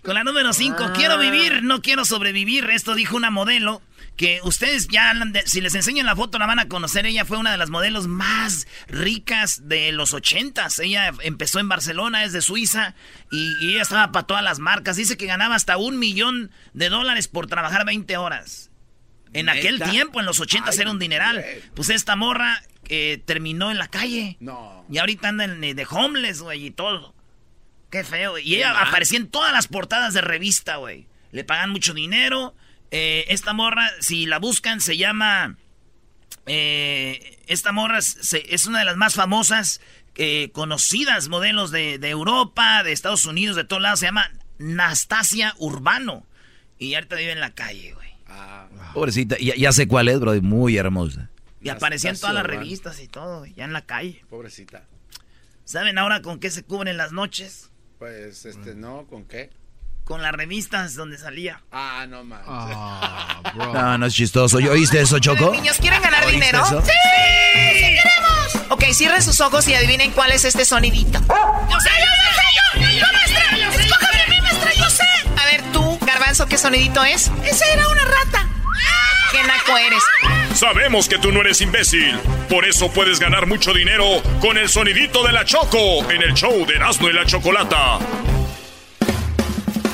Con 0.03 0.13
la 0.15 0.24
número 0.24 0.53
5. 0.53 0.91
Quiero 0.96 1.17
vivir, 1.20 1.63
no 1.63 1.82
quiero 1.82 2.06
sobrevivir. 2.06 2.70
Esto 2.70 2.96
dijo 2.96 3.17
una 3.17 3.29
modelo 3.29 3.82
que 4.18 4.40
ustedes 4.44 4.88
ya, 4.88 5.14
si 5.46 5.62
les 5.62 5.76
enseño 5.76 6.04
la 6.04 6.16
foto, 6.16 6.40
la 6.40 6.48
van 6.48 6.58
a 6.60 6.68
conocer. 6.68 7.06
Ella 7.06 7.24
fue 7.24 7.38
una 7.38 7.52
de 7.52 7.58
las 7.58 7.70
modelos 7.70 8.08
más 8.08 8.68
ricas 8.88 9.68
de 9.70 9.92
los 9.92 10.14
ochentas. 10.14 10.80
Ella 10.80 11.12
empezó 11.22 11.60
en 11.60 11.70
Barcelona, 11.70 12.24
es 12.24 12.34
de 12.34 12.42
Suiza, 12.42 12.96
y, 13.32 13.54
y 13.62 13.74
ella 13.74 13.84
estaba 13.84 14.12
para 14.12 14.26
todas 14.28 14.44
las 14.44 14.58
marcas. 14.60 14.96
Dice 14.98 15.18
que 15.18 15.28
ganaba 15.28 15.54
hasta 15.56 15.78
un 15.78 16.00
millón 16.00 16.52
de 16.74 16.90
dólares 16.90 17.28
por 17.28 17.48
trabajar 17.48 17.86
20 17.86 18.18
horas. 18.18 18.72
En 19.34 19.50
aquel 19.50 19.78
¿Neta? 19.78 19.92
tiempo, 19.92 20.20
en 20.20 20.26
los 20.26 20.40
ochentas, 20.40 20.76
Ay, 20.78 20.82
era 20.82 20.92
un 20.92 21.00
dineral. 21.00 21.46
Pues 21.76 21.90
esta 21.90 22.16
morra 22.16 22.64
eh, 22.90 23.22
terminó 23.26 23.70
en 23.70 23.78
la 23.78 23.88
calle. 23.88 24.38
No. 24.40 24.84
Y 24.90 24.98
ahorita 24.98 25.30
anda 25.30 25.44
en- 25.44 25.62
de 25.62 25.88
homeless, 25.90 26.42
güey, 26.42 26.66
y 26.66 26.72
todo. 26.72 27.14
Qué 27.92 28.04
feo. 28.04 28.38
Y 28.40 28.56
ella 28.56 28.82
aparecía 28.82 29.20
en 29.20 29.28
todas 29.30 29.52
las 29.54 29.68
portadas 29.68 30.14
de 30.16 30.22
revista, 30.22 30.78
güey. 30.78 31.08
Le 31.32 31.44
pagan 31.44 31.70
mucho 31.70 31.94
dinero. 31.94 32.56
Eh, 32.91 33.25
esta 33.29 33.53
morra, 33.53 33.89
si 34.00 34.25
la 34.25 34.39
buscan, 34.39 34.79
se 34.82 34.98
llama... 34.98 35.58
eh, 36.46 37.38
esta 37.48 37.72
morra 37.72 38.01
se- 38.01 38.53
es 38.53 38.65
una 38.65 38.79
de 38.79 38.86
las 38.86 38.98
más 38.98 39.15
famosas, 39.15 39.82
eh, 40.15 40.50
conocidas 40.53 41.27
modelos 41.29 41.72
de, 41.72 42.00
de 42.00 42.10
Europa, 42.10 42.84
de 42.84 42.91
Estados 42.91 43.25
Unidos, 43.25 43.56
de 43.56 43.63
todos 43.63 43.82
lados. 43.82 44.00
Se 44.00 44.06
llama 44.08 44.32
Nastasia 44.58 45.53
Urbano. 45.58 46.25
Y 46.79 46.94
ahorita 46.96 47.15
vive 47.15 47.32
en 47.32 47.39
la 47.39 47.53
calle, 47.53 47.94
güey. 47.94 48.08
Ah, 48.27 48.67
Pobrecita, 48.94 49.38
ya, 49.39 49.56
ya 49.56 49.72
sé 49.72 49.88
cuál 49.88 50.08
es, 50.10 50.20
bro, 50.20 50.34
muy 50.41 50.77
hermosa. 50.77 51.29
Y 51.62 51.70
aparecía 51.70 52.10
en 52.12 52.20
todas 52.20 52.36
las 52.36 52.44
Urbano. 52.44 52.60
revistas 52.62 53.00
y 53.01 53.08
todo, 53.08 53.39
güey, 53.39 53.53
ya 53.56 53.65
en 53.65 53.74
la 53.74 53.86
calle. 53.86 54.24
pobrecita. 54.29 54.86
¿Saben 55.65 55.98
ahora 55.98 56.22
con 56.22 56.39
qué 56.39 56.50
se 56.51 56.63
cubren 56.63 56.98
las 56.98 57.12
noches? 57.12 57.72
Pues, 58.00 58.46
este, 58.46 58.75
¿no? 58.75 59.06
¿Con 59.08 59.25
qué? 59.25 59.50
Con 60.08 60.22
las 60.22 60.32
revistas 60.32 60.96
donde 60.96 61.18
salía. 61.18 61.62
Ah, 61.72 62.06
no 62.08 62.24
manches. 62.24 62.48
Ah, 62.50 63.42
bro. 63.54 63.74
No, 63.74 63.98
no 63.98 64.06
es 64.06 64.14
chistoso. 64.14 64.60
¿Yo 64.62 64.72
oíste 64.72 65.02
eso, 65.02 65.20
Choco? 65.20 65.52
Niños, 65.52 65.76
¿quieren 65.82 66.02
ganar 66.02 66.24
¿Oíste 66.24 66.34
dinero? 66.40 66.64
eso? 66.66 66.82
¡Sí! 66.82 66.92
¡Sí 67.74 67.80
queremos! 67.82 68.72
Ok, 68.72 68.84
cierren 68.94 69.22
sus 69.22 69.42
ojos 69.42 69.68
y 69.68 69.74
adivinen 69.76 70.12
cuál 70.12 70.32
es 70.32 70.46
este 70.46 70.64
sonidito. 70.64 71.20
¡Yo 71.20 71.80
sé, 71.82 71.90
yo 72.00 72.80
sé! 72.80 72.80
¡Yo, 72.80 72.90
yo, 73.00 73.06
maestra! 73.12 73.58
¡Escójame 73.84 74.22
a 74.22 74.28
mí, 74.30 74.42
maestra, 74.42 74.74
yo 74.76 74.90
sé! 74.90 75.04
A 75.42 75.46
ver, 75.46 75.62
tú, 75.74 76.00
Garbanzo, 76.06 76.46
¿qué 76.48 76.58
sonidito 76.58 77.04
es? 77.04 77.30
¡Esa 77.44 77.66
era 77.74 77.90
una 77.90 78.06
rata! 78.06 78.48
¡Qué 79.32 79.44
naco 79.44 79.78
eres! 79.78 80.04
Sabemos 80.58 81.10
que 81.10 81.20
tú 81.20 81.34
no 81.34 81.42
eres 81.42 81.60
imbécil. 81.60 82.18
Por 82.50 82.66
eso 82.66 82.90
puedes 82.92 83.20
ganar 83.20 83.46
mucho 83.46 83.74
dinero 83.74 84.06
con 84.40 84.58
el 84.58 84.70
sonidito 84.70 85.22
de 85.26 85.34
la 85.34 85.44
Choco 85.44 86.10
en 86.10 86.22
el 86.22 86.34
show 86.34 86.66
de 86.66 86.76
Erasmo 86.76 87.10
y 87.10 87.14
la 87.14 87.26
Chocolata. 87.26 88.00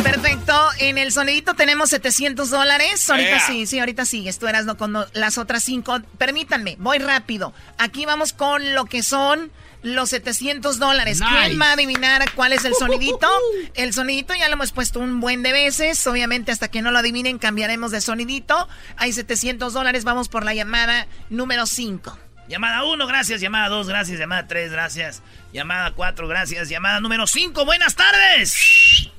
Perfecto, 0.03 0.69
en 0.79 0.97
el 0.97 1.11
sonidito 1.11 1.53
tenemos 1.53 1.89
700 1.89 2.49
dólares. 2.49 3.09
Ahorita 3.09 3.39
sí, 3.39 3.65
sí, 3.65 3.79
ahorita 3.79 4.05
sigues. 4.05 4.37
Tú 4.37 4.47
eras 4.47 4.65
no 4.65 4.77
con 4.77 4.93
las 5.13 5.37
otras 5.37 5.63
cinco. 5.63 6.01
Permítanme, 6.17 6.75
voy 6.79 6.97
rápido. 6.97 7.53
Aquí 7.77 8.05
vamos 8.05 8.33
con 8.33 8.73
lo 8.73 8.85
que 8.85 9.01
son 9.01 9.51
los 9.81 10.09
700 10.09 10.77
dólares. 10.77 11.19
Nice. 11.19 11.33
¿Quién 11.45 11.61
va 11.61 11.69
a 11.69 11.73
adivinar 11.73 12.29
cuál 12.35 12.53
es 12.53 12.65
el 12.65 12.73
sonidito? 12.75 13.29
El 13.75 13.93
sonidito 13.93 14.33
ya 14.33 14.47
lo 14.47 14.53
hemos 14.53 14.71
puesto 14.71 14.99
un 14.99 15.19
buen 15.19 15.41
de 15.41 15.53
veces. 15.53 16.05
Obviamente, 16.05 16.51
hasta 16.51 16.69
que 16.69 16.81
no 16.81 16.91
lo 16.91 16.99
adivinen, 16.99 17.37
cambiaremos 17.37 17.91
de 17.91 18.01
sonidito. 18.01 18.67
Hay 18.97 19.13
700 19.13 19.73
dólares. 19.73 20.03
Vamos 20.03 20.27
por 20.27 20.43
la 20.43 20.53
llamada 20.53 21.07
número 21.29 21.65
5. 21.65 22.17
Llamada 22.49 22.83
1, 22.83 23.07
gracias. 23.07 23.41
Llamada 23.41 23.69
2, 23.69 23.87
gracias. 23.87 24.19
Llamada 24.19 24.47
3, 24.47 24.71
gracias. 24.71 25.21
Llamada 25.53 25.91
4, 25.91 26.27
gracias. 26.27 26.69
Llamada 26.69 26.99
número 26.99 27.25
5, 27.25 27.65
buenas 27.65 27.95
tardes. 27.95 29.11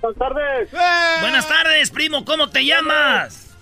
Buenas 0.00 0.18
tardes. 0.18 0.70
Buenas 1.20 1.48
tardes, 1.48 1.90
primo. 1.90 2.24
¿Cómo 2.24 2.48
te 2.48 2.64
llamas? 2.64 3.56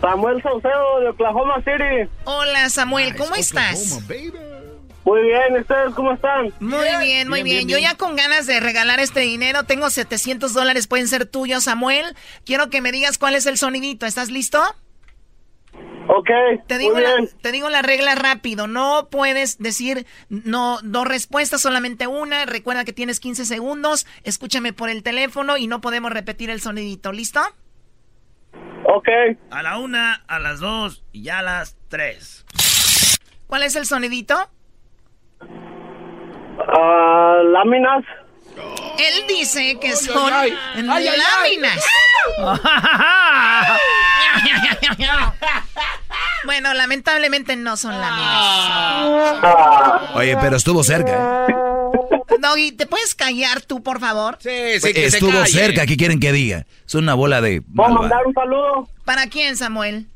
Samuel 0.00 0.42
Saucedo 0.42 1.00
de 1.00 1.08
Oklahoma 1.08 1.56
City. 1.64 2.10
Hola, 2.24 2.68
Samuel, 2.68 3.16
¿cómo 3.16 3.34
estás? 3.34 3.92
Oklahoma, 3.92 4.06
baby. 4.08 4.56
Muy 5.04 5.22
bien, 5.22 5.60
¿ustedes 5.60 5.94
cómo 5.94 6.12
están? 6.12 6.52
Muy 6.58 6.88
bien, 7.00 7.28
muy 7.28 7.44
bien. 7.44 7.68
Yo 7.68 7.78
ya 7.78 7.94
con 7.94 8.16
ganas 8.16 8.46
de 8.46 8.58
regalar 8.58 8.98
este 8.98 9.20
dinero, 9.20 9.62
tengo 9.62 9.88
700 9.88 10.52
dólares, 10.52 10.88
pueden 10.88 11.06
ser 11.06 11.26
tuyos, 11.26 11.64
Samuel. 11.64 12.16
Quiero 12.44 12.70
que 12.70 12.80
me 12.80 12.90
digas 12.90 13.16
cuál 13.16 13.36
es 13.36 13.46
el 13.46 13.56
sonidito. 13.56 14.04
¿Estás 14.04 14.30
listo? 14.30 14.60
Ok, 16.08 16.28
Te 16.66 16.78
digo, 16.78 16.94
muy 16.94 17.02
la, 17.02 17.16
bien. 17.16 17.28
te 17.42 17.50
digo 17.52 17.68
la 17.68 17.82
regla 17.82 18.14
rápido. 18.14 18.66
No 18.66 19.08
puedes 19.10 19.58
decir 19.58 20.06
no 20.28 20.78
dos 20.82 21.06
respuestas, 21.08 21.60
solamente 21.60 22.06
una. 22.06 22.46
Recuerda 22.46 22.84
que 22.84 22.92
tienes 22.92 23.18
15 23.20 23.44
segundos. 23.44 24.06
Escúchame 24.22 24.72
por 24.72 24.88
el 24.88 25.02
teléfono 25.02 25.56
y 25.56 25.66
no 25.66 25.80
podemos 25.80 26.12
repetir 26.12 26.50
el 26.50 26.60
sonidito. 26.60 27.12
¿Listo? 27.12 27.40
Ok, 28.84 29.08
A 29.50 29.62
la 29.62 29.78
1, 29.78 29.98
a 30.28 30.38
las 30.38 30.60
2 30.60 31.04
y 31.12 31.22
ya 31.24 31.40
a 31.40 31.42
las 31.42 31.76
3. 31.88 32.46
¿Cuál 33.48 33.64
es 33.64 33.74
el 33.74 33.84
sonidito? 33.86 34.36
ah, 36.60 37.42
láminas. 37.44 38.04
Él 38.56 39.24
dice 39.28 39.78
que 39.80 39.94
son 39.96 40.30
láminas. 40.32 41.84
bueno, 46.44 46.72
lamentablemente 46.74 47.56
no 47.56 47.76
son 47.76 48.00
láminas. 48.00 49.42
Oye, 50.14 50.36
pero 50.40 50.56
estuvo 50.56 50.82
cerca, 50.84 51.46
¿eh? 51.48 51.54
Doggy, 52.38 52.72
¿te 52.72 52.86
puedes 52.86 53.14
callar 53.14 53.62
tú, 53.62 53.82
por 53.82 53.98
favor? 54.00 54.36
Sí, 54.40 54.50
sí, 54.80 54.92
que 54.92 55.10
se 55.10 55.16
Estuvo 55.18 55.32
calle. 55.32 55.46
cerca, 55.52 55.86
¿qué 55.86 55.96
quieren 55.96 56.20
que 56.20 56.32
diga? 56.32 56.66
Es 56.86 56.94
una 56.94 57.14
bola 57.14 57.40
de... 57.40 57.62
¿Puedo 57.62 57.88
malva- 57.88 58.00
mandar 58.02 58.26
un 58.26 58.34
saludo 58.34 58.88
¿Para 59.04 59.26
quién, 59.28 59.56
Samuel? 59.56 60.06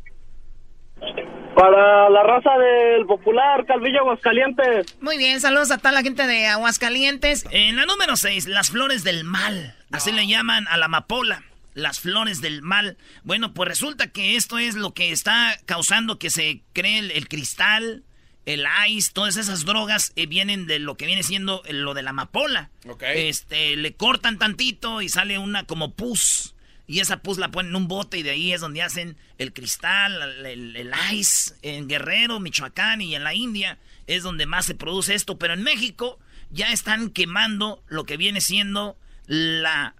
Para 1.60 2.08
la 2.08 2.22
raza 2.22 2.56
del 2.56 3.04
popular 3.04 3.66
Calvillo 3.66 4.00
Aguascalientes? 4.00 4.96
Muy 5.02 5.18
bien, 5.18 5.40
saludos 5.40 5.70
a 5.70 5.76
toda 5.76 5.92
la 5.92 6.00
gente 6.00 6.26
de 6.26 6.46
Aguascalientes. 6.46 7.44
En 7.50 7.76
la 7.76 7.84
número 7.84 8.16
6, 8.16 8.46
las 8.46 8.70
flores 8.70 9.04
del 9.04 9.24
mal. 9.24 9.76
Así 9.92 10.10
le 10.10 10.26
llaman 10.26 10.66
a 10.68 10.78
la 10.78 10.86
amapola. 10.86 11.42
Las 11.74 12.00
flores 12.00 12.40
del 12.40 12.62
mal. 12.62 12.96
Bueno, 13.24 13.52
pues 13.52 13.68
resulta 13.68 14.06
que 14.06 14.36
esto 14.36 14.58
es 14.58 14.74
lo 14.74 14.94
que 14.94 15.12
está 15.12 15.54
causando 15.66 16.18
que 16.18 16.30
se 16.30 16.62
cree 16.72 16.98
el, 16.98 17.10
el 17.10 17.28
cristal, 17.28 18.04
el 18.46 18.64
ice, 18.88 19.10
todas 19.12 19.36
esas 19.36 19.66
drogas 19.66 20.12
eh, 20.16 20.24
vienen 20.24 20.66
de 20.66 20.78
lo 20.78 20.96
que 20.96 21.04
viene 21.04 21.22
siendo 21.22 21.62
lo 21.68 21.92
de 21.92 22.02
la 22.02 22.10
amapola. 22.10 22.70
Ok. 22.88 23.02
Este, 23.14 23.76
le 23.76 23.92
cortan 23.92 24.38
tantito 24.38 25.02
y 25.02 25.10
sale 25.10 25.38
una 25.38 25.64
como 25.64 25.92
pus. 25.92 26.54
Y 26.90 26.98
esa 26.98 27.18
pus 27.18 27.38
la 27.38 27.52
ponen 27.52 27.70
en 27.70 27.76
un 27.76 27.86
bote 27.86 28.18
y 28.18 28.24
de 28.24 28.30
ahí 28.30 28.52
es 28.52 28.60
donde 28.60 28.82
hacen 28.82 29.16
el 29.38 29.52
cristal, 29.52 30.44
el, 30.44 30.92
ice. 31.12 31.54
En 31.62 31.86
Guerrero, 31.86 32.40
Michoacán 32.40 33.00
y 33.00 33.14
en 33.14 33.22
la 33.22 33.32
India 33.32 33.78
es 34.08 34.24
donde 34.24 34.44
más 34.44 34.66
se 34.66 34.74
produce 34.74 35.14
esto. 35.14 35.38
Pero 35.38 35.54
en 35.54 35.62
México 35.62 36.18
ya 36.50 36.72
están 36.72 37.10
quemando 37.10 37.80
lo 37.86 38.06
que 38.06 38.16
viene 38.16 38.40
siendo 38.40 38.98
la 39.28 39.94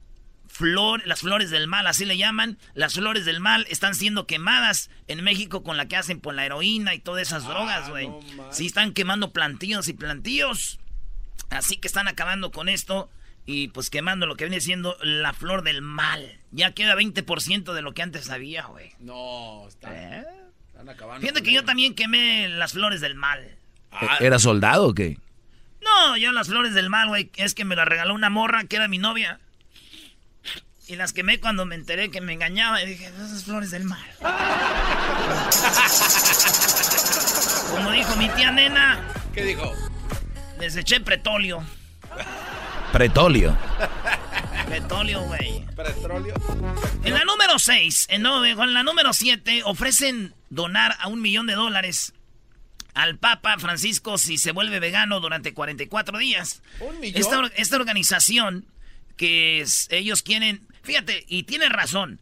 flor, 0.49 1.07
las 1.07 1.21
flores 1.21 1.51
del 1.51 1.69
mal, 1.69 1.87
así 1.87 2.05
le 2.05 2.17
llaman. 2.17 2.59
Las 2.75 2.95
flores 2.95 3.25
del 3.25 3.39
mal 3.39 3.67
están 3.71 3.95
siendo 3.95 4.27
quemadas 4.27 4.91
en 5.07 5.23
México 5.23 5.63
con 5.63 5.77
la 5.77 5.87
que 5.87 5.95
hacen 5.95 6.19
por 6.21 6.35
la 6.35 6.45
heroína 6.45 6.93
y 6.93 6.99
todas 6.99 7.23
esas 7.23 7.47
drogas, 7.47 7.89
güey. 7.89 8.11
sí, 8.51 8.67
están 8.67 8.95
quemando 8.95 9.33
plantíos 9.33 9.87
y 9.87 9.93
plantíos. 9.93 10.81
Así 11.51 11.77
que 11.77 11.87
están 11.87 12.09
acabando 12.09 12.51
con 12.51 12.69
esto 12.69 13.11
y 13.51 13.69
pues 13.69 13.91
quemando 13.91 14.27
lo 14.27 14.37
que 14.37 14.45
viene 14.45 14.61
siendo 14.61 14.97
la 15.03 15.33
flor 15.33 15.65
del 15.65 15.83
mal. 15.83 16.39
Ya 16.53 16.73
queda 16.73 16.95
20% 16.95 17.73
de 17.73 17.83
lo 17.83 17.95
que 17.95 18.03
antes 18.03 18.31
había, 18.31 18.65
güey. 18.67 18.93
No, 19.01 19.67
están, 19.67 19.93
¿Eh? 19.93 20.25
están 20.69 20.89
acabando. 20.89 21.21
Fíjate 21.21 21.43
que 21.43 21.53
yo 21.53 21.65
también 21.65 21.97
quemé 21.97 22.49
las 22.49 22.75
flores 22.75 23.01
del 23.01 23.17
mal. 23.17 23.57
Ah, 23.91 24.19
¿Era 24.21 24.39
soldado 24.39 24.87
o 24.87 24.95
qué? 24.95 25.19
No, 25.83 26.17
yo 26.17 26.31
las 26.31 26.47
flores 26.47 26.75
del 26.75 26.91
mal, 26.91 27.09
güey, 27.09 27.33
es 27.35 27.55
que 27.55 27.65
me 27.65 27.75
las 27.75 27.89
regaló 27.89 28.15
una 28.15 28.31
morra 28.31 28.63
que 28.65 28.77
era 28.77 28.87
mi 28.87 28.99
novia. 28.99 29.41
Y 30.87 30.95
las 30.95 31.13
quemé 31.13 31.41
cuando 31.41 31.67
me 31.67 31.75
enteré 31.75 32.13
que 32.13 32.21
me 32.21 32.33
engañaba 32.33 32.81
y 32.83 32.87
dije, 32.87 33.07
esas 33.07 33.43
flores 33.45 33.73
del 33.73 33.83
mal. 33.83 34.07
Como 37.71 37.91
dijo 37.91 38.15
mi 38.17 38.29
tía 38.31 38.53
nena, 38.53 39.01
¿Qué 39.35 39.43
dijo? 39.45 39.73
les 40.61 40.77
eché 40.77 41.01
pretolio. 41.01 41.65
Pretolio. 42.93 43.57
Pretolio, 44.67 45.23
güey. 45.23 45.65
¿Petróleo? 45.77 46.35
En 47.05 47.15
la 47.15 47.25
número 47.25 47.59
6, 47.59 48.07
en, 48.11 48.23
no, 48.23 48.45
en 48.45 48.75
la 48.75 48.83
número 48.83 49.13
7, 49.13 49.63
ofrecen 49.65 50.35
donar 50.51 50.97
a 51.01 51.09
un 51.09 51.21
millón 51.23 51.47
de 51.47 51.55
dólares 51.55 52.13
al 52.95 53.17
Papa 53.19 53.57
Francisco 53.59 54.19
si 54.19 54.37
se 54.39 54.53
vuelve 54.53 54.81
vegano 54.81 55.21
durante 55.21 55.55
44 55.55 56.19
días. 56.19 56.63
¿Un 56.81 57.01
millón? 57.01 57.21
Esta, 57.21 57.47
esta 57.57 57.77
organización 57.77 58.67
que 59.17 59.61
es- 59.61 59.87
ellos 59.91 60.23
quieren, 60.23 60.67
fíjate, 60.83 61.25
y 61.29 61.45
tiene 61.45 61.69
razón. 61.69 62.21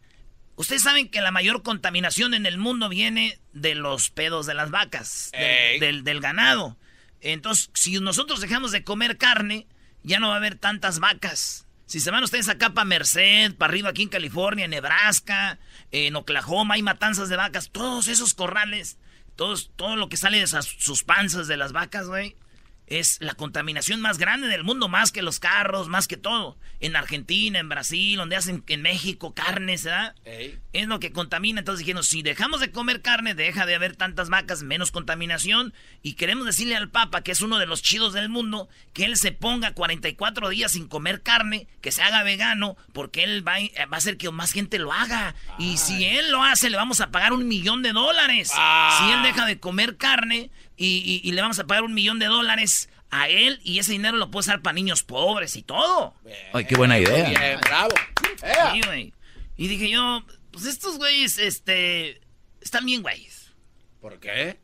Ustedes 0.55 0.83
saben 0.83 1.09
que 1.09 1.21
la 1.21 1.31
mayor 1.31 1.63
contaminación 1.63 2.33
en 2.33 2.45
el 2.45 2.57
mundo 2.57 2.89
viene 2.89 3.39
de 3.53 3.75
los 3.75 4.09
pedos 4.09 4.45
de 4.45 4.53
las 4.53 4.69
vacas, 4.71 5.31
del- 5.33 5.79
del, 5.79 6.03
del 6.03 6.21
ganado. 6.21 6.77
Entonces, 7.21 7.69
si 7.73 7.99
nosotros 7.99 8.39
dejamos 8.41 8.71
de 8.71 8.83
comer 8.83 9.17
carne, 9.17 9.67
ya 10.09 10.19
no 10.19 10.27
va 10.29 10.33
a 10.33 10.37
haber 10.37 10.55
tantas 10.55 10.99
vacas. 10.99 11.65
Si 11.85 11.99
se 11.99 12.11
van 12.11 12.23
ustedes 12.23 12.49
acá 12.49 12.71
para 12.71 12.85
Merced, 12.85 13.55
para 13.55 13.71
arriba 13.71 13.89
aquí 13.89 14.03
en 14.03 14.09
California, 14.09 14.65
en 14.65 14.71
Nebraska, 14.71 15.57
en 15.91 16.15
Oklahoma, 16.15 16.75
hay 16.75 16.83
matanzas 16.83 17.29
de 17.29 17.35
vacas, 17.35 17.69
todos 17.71 18.07
esos 18.07 18.33
corrales, 18.33 18.97
todos, 19.35 19.71
todo 19.75 19.95
lo 19.95 20.09
que 20.09 20.17
sale 20.17 20.37
de 20.37 20.43
esas- 20.43 20.65
sus 20.65 21.03
panzas 21.03 21.47
de 21.47 21.57
las 21.57 21.71
vacas, 21.71 22.07
güey, 22.07 22.35
es 22.89 23.17
la 23.21 23.33
contaminación 23.35 24.01
más 24.01 24.17
grande 24.17 24.47
del 24.47 24.63
mundo, 24.63 24.87
más 24.87 25.11
que 25.11 25.21
los 25.21 25.39
carros, 25.39 25.87
más 25.87 26.07
que 26.07 26.17
todo. 26.17 26.57
En 26.79 26.95
Argentina, 26.95 27.59
en 27.59 27.69
Brasil, 27.69 28.17
donde 28.17 28.35
hacen 28.35 28.63
en 28.67 28.81
México 28.81 29.33
carnes, 29.33 29.83
¿verdad? 29.83 30.15
Ey. 30.25 30.57
Es 30.73 30.87
lo 30.87 30.99
que 30.99 31.11
contamina. 31.11 31.59
Entonces 31.59 31.85
dijeron, 31.85 32.03
si 32.03 32.21
dejamos 32.23 32.59
de 32.61 32.71
comer 32.71 33.01
carne, 33.01 33.35
deja 33.35 33.65
de 33.65 33.75
haber 33.75 33.95
tantas 33.95 34.29
vacas, 34.29 34.63
menos 34.63 34.91
contaminación. 34.91 35.73
Y 36.01 36.13
queremos 36.13 36.45
decirle 36.45 36.75
al 36.75 36.89
Papa, 36.89 37.21
que 37.21 37.31
es 37.31 37.41
uno 37.41 37.57
de 37.59 37.65
los 37.67 37.81
chidos 37.81 38.13
del 38.13 38.29
mundo, 38.29 38.69
que 38.93 39.05
él 39.05 39.17
se 39.17 39.31
ponga 39.31 39.73
44 39.73 40.49
días 40.49 40.71
sin 40.71 40.87
comer 40.87 41.21
carne, 41.21 41.67
que 41.81 41.91
se 41.91 42.01
haga 42.01 42.23
vegano, 42.23 42.77
porque 42.93 43.23
él 43.23 43.47
va, 43.47 43.55
a- 43.55 43.85
va 43.85 43.95
a 43.95 43.97
hacer 43.97 44.17
que 44.17 44.29
más 44.31 44.51
gente 44.51 44.79
lo 44.79 44.93
haga. 44.93 45.35
Y 45.57 45.77
si 45.77 46.05
él 46.05 46.31
lo 46.31 46.43
hace, 46.43 46.69
le 46.69 46.77
vamos 46.77 47.01
a 47.01 47.11
pagar 47.11 47.33
un 47.33 47.47
millón 47.47 47.81
de 47.83 47.91
dólares. 47.91 48.51
Ah. 48.55 48.97
Si 48.99 49.11
él 49.11 49.21
deja 49.23 49.45
de 49.45 49.59
comer 49.59 49.97
carne 49.97 50.49
y, 50.79 51.21
y- 51.23 51.27
y 51.27 51.31
le 51.33 51.41
vamos 51.41 51.59
a 51.59 51.67
pagar 51.67 51.83
un 51.83 51.93
millón 51.93 52.17
de 52.17 52.25
dólares 52.25 52.89
a 53.11 53.27
él, 53.27 53.59
y 53.63 53.79
ese 53.79 53.91
dinero 53.91 54.17
lo 54.17 54.31
puede 54.31 54.41
usar 54.41 54.61
para 54.61 54.73
niños 54.73 55.03
pobres 55.03 55.55
y 55.55 55.61
todo. 55.63 56.15
Ay, 56.53 56.65
qué 56.65 56.75
buena 56.75 56.97
idea. 56.97 57.29
Bien, 57.29 57.59
bravo. 57.61 57.93
Sí, 58.73 58.81
güey. 58.85 59.13
Y 59.57 59.67
dije 59.67 59.89
yo, 59.89 60.23
pues 60.51 60.65
estos 60.65 60.97
güeyes, 60.97 61.37
este, 61.37 62.21
están 62.61 62.85
bien 62.85 63.01
güeyes. 63.01 63.51
¿Por 64.01 64.19
qué? 64.19 64.59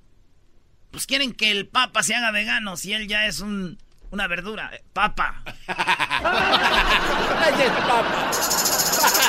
Pues 0.92 1.06
quieren 1.08 1.34
que 1.34 1.52
el 1.52 1.68
papa 1.68 2.02
se 2.04 2.16
haga 2.16 2.32
vegano 2.32 2.78
si 2.78 2.94
él 2.94 3.08
ya 3.08 3.26
es 3.26 3.40
un, 3.42 3.78
una 4.12 4.28
verdura. 4.28 4.72
Eh, 4.74 4.82
Papa. 4.94 5.44
Ay, 5.68 7.54
es 7.62 7.72
papa. 7.72 8.32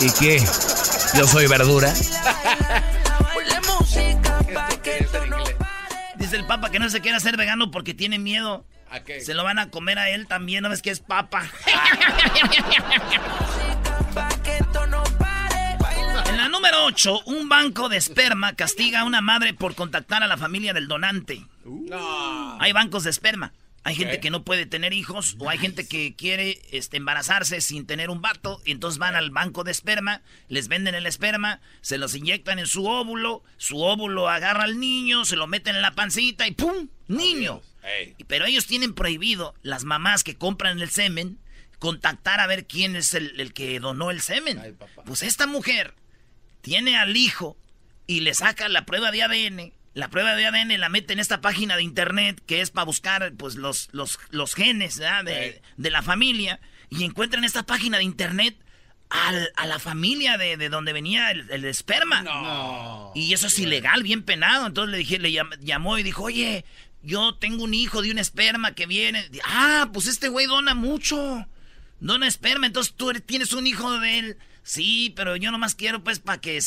¿Y 0.01 0.11
qué? 0.13 0.39
Yo 1.17 1.27
soy 1.27 1.47
verdura. 1.49 1.93
Dice 6.19 6.37
el 6.37 6.47
papa 6.47 6.71
que 6.71 6.79
no 6.79 6.89
se 6.89 7.01
quiere 7.01 7.17
hacer 7.17 7.37
vegano 7.37 7.71
porque 7.71 7.95
tiene 7.95 8.19
miedo. 8.19 8.65
¿A 8.91 9.01
qué? 9.01 9.21
Se 9.21 9.35
lo 9.35 9.45
van 9.45 9.59
a 9.59 9.71
comer 9.71 9.99
a 9.99 10.09
él 10.11 10.27
también, 10.27 10.63
¿no 10.63 10.69
ves 10.69 10.83
que 10.83 10.91
es 10.91 11.01
papa? 11.01 11.45
En 16.27 16.37
la 16.39 16.49
número 16.49 16.85
8, 16.87 17.23
un 17.27 17.49
banco 17.49 17.89
de 17.89 17.97
esperma 17.97 18.55
castiga 18.55 19.01
a 19.01 19.05
una 19.05 19.21
madre 19.21 19.55
por 19.55 19.75
contactar 19.75 20.23
a 20.23 20.27
la 20.27 20.37
familia 20.37 20.73
del 20.73 20.89
donante. 20.89 21.45
No. 21.65 22.61
Hay 22.61 22.73
bancos 22.73 23.05
de 23.05 23.11
esperma. 23.11 23.53
Hay 23.87 23.95
gente 23.95 24.19
que 24.19 24.31
no 24.31 24.43
puede 24.43 24.67
tener 24.67 24.93
hijos 24.93 25.37
o 25.39 25.49
hay 25.49 25.59
gente 25.59 25.87
que 25.87 26.17
quiere 26.17 26.61
este, 26.73 26.97
embarazarse 26.97 27.61
sin 27.61 27.87
tener 27.87 28.11
un 28.11 28.21
vato 28.21 28.61
y 28.65 28.73
entonces 28.73 28.99
van 28.99 29.15
al 29.15 29.31
banco 29.31 29.63
de 29.63 29.71
esperma, 29.71 30.23
les 30.49 30.67
venden 30.67 30.97
el 30.97 31.07
esperma, 31.07 31.61
se 31.83 31.97
los 31.97 32.17
inyectan 32.17 32.59
en 32.59 32.67
su 32.67 32.85
óvulo, 32.87 33.45
su 33.59 33.81
óvulo 33.81 34.29
agarra 34.29 34.65
al 34.65 34.81
niño, 34.81 35.25
se 35.25 35.37
lo 35.37 35.47
meten 35.47 35.77
en 35.77 35.83
la 35.83 35.95
pancita 35.95 36.49
y 36.49 36.51
¡pum! 36.51 36.89
¡Niño! 37.07 37.63
Pero 38.27 38.47
ellos 38.47 38.67
tienen 38.67 38.93
prohibido, 38.93 39.55
las 39.63 39.85
mamás 39.85 40.25
que 40.25 40.35
compran 40.35 40.81
el 40.81 40.91
semen, 40.91 41.39
contactar 41.79 42.41
a 42.41 42.49
ver 42.49 42.67
quién 42.67 42.97
es 42.97 43.15
el, 43.15 43.39
el 43.39 43.53
que 43.53 43.79
donó 43.79 44.11
el 44.11 44.21
semen. 44.21 44.59
Ay. 44.59 44.75
Pues 45.05 45.23
esta 45.23 45.47
mujer 45.47 45.95
tiene 46.61 46.97
al 46.97 47.17
hijo 47.17 47.57
y 48.09 48.19
le 48.19 48.35
saca 48.35 48.69
la 48.69 48.85
prueba 48.85 49.13
de 49.13 49.23
ADN. 49.23 49.73
La 49.97 50.09
prueba 50.11 50.35
de 50.37 50.45
ADN 50.45 50.79
la 50.79 50.91
mete 50.91 51.15
en 51.15 51.21
esta 51.21 51.41
página 51.41 51.75
de 51.77 51.83
internet 51.83 52.41
que 52.47 52.61
es 52.61 52.71
para 52.71 52.85
buscar 52.85 53.33
pues 53.39 53.55
los, 53.55 53.89
los, 53.93 54.19
los 54.31 54.55
genes 54.55 54.97
de, 54.97 55.63
de 55.79 55.91
la 55.91 56.03
familia. 56.03 56.61
Y 56.91 57.05
encuentra 57.05 57.39
en 57.39 57.45
esta 57.45 57.63
página 57.65 57.97
de 57.97 58.05
internet 58.05 58.57
al- 59.09 59.51
a 59.57 59.67
la 59.67 59.79
familia 59.79 60.37
de, 60.37 60.59
de 60.59 60.69
donde 60.69 60.93
venía 60.93 61.31
el, 61.31 61.49
el 61.51 61.65
esperma. 61.65 62.21
No. 62.23 63.13
Y 63.15 63.33
eso 63.33 63.47
es 63.47 63.59
ilegal, 63.59 64.03
bien 64.03 64.23
penado. 64.23 64.67
Entonces 64.67 64.93
le 64.93 64.99
dije, 64.99 65.19
le 65.19 65.31
llam- 65.31 65.59
llamó 65.61 65.97
y 65.97 66.03
dijo, 66.03 66.25
oye, 66.25 66.67
yo 67.03 67.35
tengo 67.37 67.65
un 67.65 67.73
hijo 67.73 68.03
de 68.03 68.11
un 68.11 68.19
esperma 68.19 68.75
que 68.75 68.85
viene. 68.87 69.27
Ah, 69.47 69.89
pues 69.95 70.07
este 70.09 70.29
güey 70.29 70.45
dona 70.47 70.75
mucho. 70.75 71.47
Dona 72.01 72.29
esperma, 72.29 72.67
entonces 72.67 72.93
tú 72.95 73.09
eres- 73.09 73.25
tienes 73.25 73.55
un 73.55 73.67
hijo 73.67 73.99
de 73.99 74.19
él. 74.19 74.37
Sí, 74.67 75.13
pero 75.15 75.37
yo 75.37 75.53
nomás 75.53 75.77
quiero 75.77 76.03
pues 76.03 76.19
para 76.19 76.41
que 76.41 76.59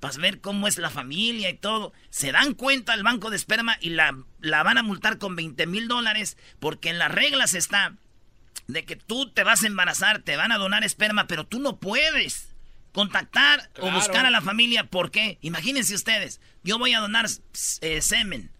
para 0.00 0.18
ver 0.18 0.40
cómo 0.40 0.66
es 0.66 0.76
la 0.76 0.90
familia 0.90 1.48
y 1.50 1.54
todo. 1.54 1.92
Se 2.10 2.32
dan 2.32 2.54
cuenta 2.54 2.94
el 2.94 3.04
banco 3.04 3.30
de 3.30 3.36
esperma 3.36 3.78
y 3.80 3.90
la, 3.90 4.18
la 4.40 4.64
van 4.64 4.76
a 4.76 4.82
multar 4.82 5.18
con 5.18 5.36
20 5.36 5.64
mil 5.68 5.86
dólares 5.86 6.36
porque 6.58 6.88
en 6.88 6.98
las 6.98 7.12
reglas 7.12 7.54
está 7.54 7.94
de 8.66 8.84
que 8.84 8.96
tú 8.96 9.30
te 9.30 9.44
vas 9.44 9.62
a 9.62 9.68
embarazar, 9.68 10.18
te 10.22 10.34
van 10.34 10.50
a 10.50 10.58
donar 10.58 10.82
esperma, 10.82 11.28
pero 11.28 11.46
tú 11.46 11.60
no 11.60 11.78
puedes 11.78 12.48
contactar 12.90 13.70
o 13.78 13.88
buscar 13.92 14.26
a 14.26 14.30
la 14.30 14.40
familia. 14.40 14.88
¿Por 14.88 15.12
qué? 15.12 15.38
Imagínense 15.40 15.94
ustedes, 15.94 16.40
yo 16.64 16.80
voy 16.80 16.92
a 16.92 16.98
donar 16.98 17.26
eh, 17.82 18.02
semen 18.02 18.50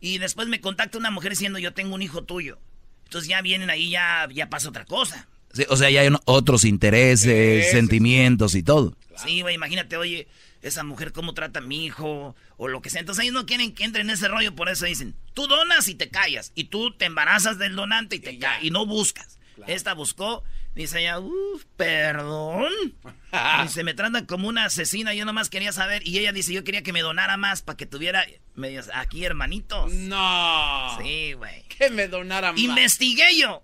y 0.00 0.18
después 0.18 0.46
me 0.46 0.60
contacta 0.60 0.98
una 0.98 1.10
mujer 1.10 1.30
diciendo 1.30 1.58
yo 1.58 1.74
tengo 1.74 1.96
un 1.96 2.02
hijo 2.02 2.22
tuyo. 2.22 2.60
Entonces 3.06 3.28
ya 3.28 3.42
vienen 3.42 3.70
ahí, 3.70 3.90
ya, 3.90 4.28
ya 4.32 4.48
pasa 4.48 4.68
otra 4.68 4.84
cosa. 4.84 5.26
Sí, 5.52 5.64
o 5.68 5.76
sea, 5.76 5.90
ya 5.90 6.02
hay 6.02 6.10
otros 6.26 6.64
intereses, 6.64 7.66
Sí, 7.66 7.70
sentimientos 7.70 8.54
y 8.54 8.62
todo. 8.62 8.96
Sí, 9.16 9.40
güey, 9.40 9.54
imagínate, 9.54 9.96
oye, 9.96 10.28
esa 10.62 10.84
mujer 10.84 11.12
cómo 11.12 11.32
trata 11.34 11.60
a 11.60 11.62
mi 11.62 11.84
hijo 11.86 12.34
o 12.56 12.68
lo 12.68 12.82
que 12.82 12.90
sea. 12.90 13.00
Entonces 13.00 13.24
ellos 13.24 13.34
no 13.34 13.46
quieren 13.46 13.72
que 13.74 13.84
entre 13.84 14.02
en 14.02 14.10
ese 14.10 14.28
rollo, 14.28 14.54
por 14.54 14.68
eso 14.68 14.84
dicen, 14.84 15.14
tú 15.34 15.46
donas 15.46 15.88
y 15.88 15.94
te 15.94 16.08
callas. 16.10 16.52
Y 16.54 16.64
tú 16.64 16.92
te 16.96 17.06
embarazas 17.06 17.58
del 17.58 17.76
donante 17.76 18.16
y 18.16 18.20
te 18.20 18.38
callas. 18.38 18.64
Y 18.64 18.70
no 18.70 18.84
buscas. 18.86 19.38
Esta 19.66 19.94
buscó, 19.94 20.44
dice 20.74 21.00
ella, 21.00 21.18
uff, 21.18 21.64
perdón. 21.76 22.70
Dice, 23.62 23.84
me 23.84 23.94
tratan 23.94 24.26
como 24.26 24.48
una 24.48 24.66
asesina, 24.66 25.14
yo 25.14 25.24
nomás 25.24 25.48
quería 25.50 25.72
saber. 25.72 26.06
Y 26.06 26.18
ella 26.18 26.32
dice, 26.32 26.52
yo 26.52 26.62
quería 26.64 26.82
que 26.82 26.92
me 26.92 27.00
donara 27.02 27.36
más 27.36 27.62
para 27.62 27.76
que 27.76 27.86
tuviera 27.86 28.24
medios 28.54 28.90
aquí 28.94 29.24
hermanitos. 29.24 29.92
No. 29.92 30.98
Sí, 31.02 31.32
güey. 31.34 31.62
Que 31.68 31.90
me 31.90 32.08
donara 32.08 32.52
más. 32.52 32.60
Investigué 32.60 33.38
yo. 33.38 33.62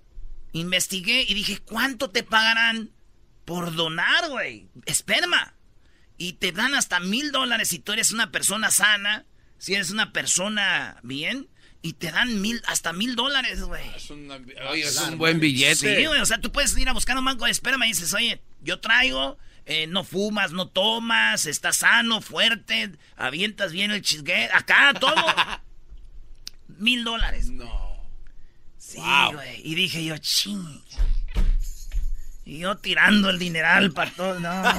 Investigué 0.52 1.24
y 1.26 1.34
dije, 1.34 1.58
¿cuánto 1.58 2.10
te 2.10 2.22
pagarán 2.22 2.90
por 3.44 3.74
donar, 3.74 4.28
güey? 4.28 4.68
Esperma. 4.86 5.54
Y 6.18 6.34
te 6.34 6.52
dan 6.52 6.74
hasta 6.74 7.00
mil 7.00 7.32
dólares 7.32 7.68
si 7.68 7.78
tú 7.78 7.92
eres 7.92 8.12
una 8.12 8.30
persona 8.30 8.70
sana, 8.70 9.24
si 9.58 9.74
eres 9.74 9.90
una 9.90 10.12
persona 10.12 10.98
bien, 11.02 11.48
y 11.82 11.94
te 11.94 12.12
dan 12.12 12.40
mil, 12.40 12.62
hasta 12.66 12.92
mil 12.92 13.16
dólares, 13.16 13.62
güey. 13.62 13.82
Es 13.96 14.08
un, 14.10 14.30
oye, 14.30 14.82
es 14.82 14.96
un 15.00 15.18
buen 15.18 15.40
billete. 15.40 15.96
Sí, 15.96 16.06
güey, 16.06 16.20
o 16.20 16.26
sea, 16.26 16.40
tú 16.40 16.52
puedes 16.52 16.76
ir 16.78 16.88
a 16.88 16.92
buscar 16.92 17.18
un 17.18 17.24
banco 17.24 17.44
de 17.44 17.50
esperma 17.50 17.86
y 17.86 17.90
dices, 17.90 18.14
oye, 18.14 18.40
yo 18.62 18.78
traigo, 18.78 19.36
eh, 19.66 19.86
no 19.88 20.04
fumas, 20.04 20.52
no 20.52 20.68
tomas, 20.68 21.46
estás 21.46 21.78
sano, 21.78 22.20
fuerte, 22.20 22.92
avientas 23.16 23.72
bien 23.72 23.90
el 23.90 24.02
chisgue, 24.02 24.48
acá 24.52 24.94
todo. 24.98 25.14
mil 26.78 27.02
dólares. 27.04 27.50
No. 27.50 27.81
Sí, 28.92 28.98
Wow. 28.98 29.32
güey. 29.34 29.60
Y 29.64 29.74
dije 29.74 30.04
yo, 30.04 30.16
ching. 30.18 30.82
Y 32.44 32.58
yo 32.58 32.76
tirando 32.76 33.30
el 33.30 33.38
dineral 33.38 33.92
para 33.92 34.10
todo. 34.10 34.38
No. 34.40 34.62
No, 34.62 34.62
no, 34.62 34.74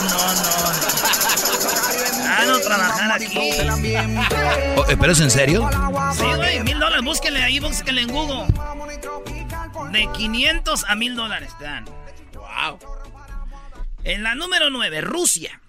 no, 0.00 0.34
no. 0.34 0.44
Ah, 2.26 2.44
no 2.46 2.58
trabajar 2.60 3.12
aquí. 3.12 3.38
Oh, 4.76 4.84
eh, 4.88 4.96
¿Pero 4.98 5.12
es 5.12 5.20
en 5.20 5.30
serio? 5.30 5.68
Sí, 6.16 6.24
güey, 6.36 6.60
mil 6.64 6.78
dólares. 6.78 7.04
Búsquenle 7.04 7.42
ahí, 7.42 7.60
búsquenle 7.60 8.02
en 8.02 8.08
Google. 8.12 8.46
De 9.92 10.08
500 10.12 10.84
a 10.88 10.94
mil 10.96 11.14
dólares 11.14 11.52
te 11.58 11.64
dan. 11.64 11.84
Wow. 12.34 12.78
En 14.02 14.22
la 14.24 14.34
número 14.34 14.70
9, 14.70 15.00
Rusia. 15.02 15.60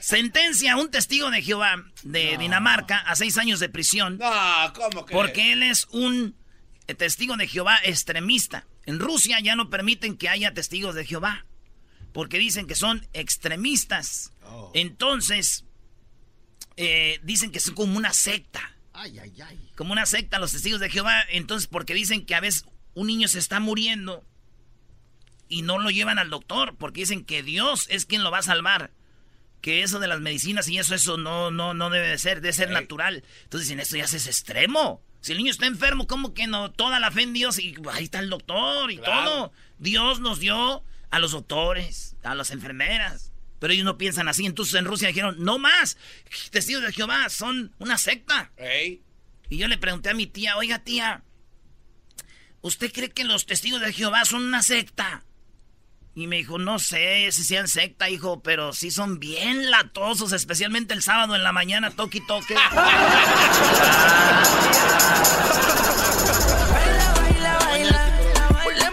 Sentencia 0.00 0.72
a 0.72 0.76
un 0.76 0.90
testigo 0.90 1.30
de 1.30 1.42
Jehová 1.42 1.84
de 2.02 2.36
Dinamarca 2.38 2.98
a 2.98 3.16
seis 3.16 3.36
años 3.36 3.60
de 3.60 3.68
prisión. 3.68 4.18
No, 4.18 4.72
¿cómo 4.74 5.04
que? 5.04 5.12
Porque 5.12 5.52
él 5.52 5.62
es 5.62 5.86
un 5.90 6.34
eh, 6.86 6.94
testigo 6.94 7.36
de 7.36 7.48
Jehová 7.48 7.78
extremista. 7.84 8.66
En 8.86 8.98
Rusia 8.98 9.40
ya 9.40 9.56
no 9.56 9.70
permiten 9.70 10.16
que 10.16 10.28
haya 10.28 10.54
testigos 10.54 10.94
de 10.94 11.04
Jehová. 11.04 11.46
Porque 12.12 12.38
dicen 12.38 12.66
que 12.66 12.74
son 12.76 13.06
extremistas. 13.12 14.32
Entonces, 14.72 15.64
eh, 16.76 17.18
dicen 17.22 17.50
que 17.50 17.60
son 17.60 17.74
como 17.74 17.96
una 17.96 18.12
secta. 18.12 18.76
Ay, 18.92 19.18
ay, 19.18 19.34
ay. 19.42 19.70
Como 19.74 19.92
una 19.92 20.06
secta 20.06 20.38
los 20.38 20.52
testigos 20.52 20.80
de 20.80 20.90
Jehová. 20.90 21.24
Entonces, 21.30 21.66
porque 21.66 21.92
dicen 21.92 22.24
que 22.24 22.34
a 22.34 22.40
veces 22.40 22.66
un 22.94 23.08
niño 23.08 23.26
se 23.28 23.38
está 23.38 23.58
muriendo 23.58 24.24
y 25.48 25.62
no 25.62 25.78
lo 25.78 25.90
llevan 25.90 26.18
al 26.18 26.30
doctor. 26.30 26.76
Porque 26.76 27.00
dicen 27.00 27.24
que 27.24 27.42
Dios 27.42 27.86
es 27.90 28.06
quien 28.06 28.22
lo 28.22 28.30
va 28.30 28.38
a 28.38 28.42
salvar. 28.42 28.92
Que 29.64 29.82
eso 29.82 29.98
de 29.98 30.08
las 30.08 30.20
medicinas 30.20 30.68
y 30.68 30.76
eso, 30.76 30.94
eso 30.94 31.16
no, 31.16 31.50
no, 31.50 31.72
no 31.72 31.88
debe 31.88 32.08
de 32.08 32.18
ser, 32.18 32.42
debe 32.42 32.52
ser 32.52 32.68
natural. 32.68 33.24
Entonces 33.44 33.66
dicen, 33.66 33.80
esto 33.80 33.96
ya 33.96 34.04
es 34.04 34.26
extremo. 34.26 35.02
Si 35.22 35.32
el 35.32 35.38
niño 35.38 35.50
está 35.50 35.64
enfermo, 35.64 36.06
¿cómo 36.06 36.34
que 36.34 36.46
no? 36.46 36.70
Toda 36.70 37.00
la 37.00 37.10
fe 37.10 37.22
en 37.22 37.32
Dios 37.32 37.58
y 37.58 37.74
ahí 37.90 38.04
está 38.04 38.18
el 38.18 38.28
doctor 38.28 38.92
y 38.92 38.98
todo. 38.98 39.52
Dios 39.78 40.20
nos 40.20 40.38
dio 40.38 40.84
a 41.08 41.18
los 41.18 41.32
doctores, 41.32 42.14
a 42.24 42.34
las 42.34 42.50
enfermeras. 42.50 43.32
Pero 43.58 43.72
ellos 43.72 43.86
no 43.86 43.96
piensan 43.96 44.28
así. 44.28 44.44
Entonces 44.44 44.74
en 44.74 44.84
Rusia 44.84 45.08
dijeron, 45.08 45.36
no 45.38 45.58
más. 45.58 45.96
Testigos 46.50 46.82
de 46.82 46.92
Jehová 46.92 47.30
son 47.30 47.74
una 47.78 47.96
secta. 47.96 48.52
Y 49.48 49.56
yo 49.56 49.66
le 49.66 49.78
pregunté 49.78 50.10
a 50.10 50.14
mi 50.14 50.26
tía, 50.26 50.58
oiga 50.58 50.80
tía, 50.80 51.24
¿usted 52.60 52.92
cree 52.92 53.08
que 53.08 53.24
los 53.24 53.46
testigos 53.46 53.80
de 53.80 53.94
Jehová 53.94 54.26
son 54.26 54.44
una 54.44 54.62
secta? 54.62 55.24
Y 56.16 56.28
me 56.28 56.36
dijo, 56.36 56.58
no 56.58 56.78
sé 56.78 57.30
si 57.32 57.42
sean 57.42 57.66
secta, 57.66 58.08
hijo, 58.08 58.40
pero 58.40 58.72
sí 58.72 58.92
son 58.92 59.18
bien 59.18 59.70
latosos, 59.70 60.32
especialmente 60.32 60.94
el 60.94 61.02
sábado 61.02 61.34
en 61.34 61.42
la 61.42 61.52
mañana, 61.52 61.90
toque 61.90 62.18
y 62.18 62.26
toque. 62.26 62.54
En 67.74 67.88
la 68.78 68.90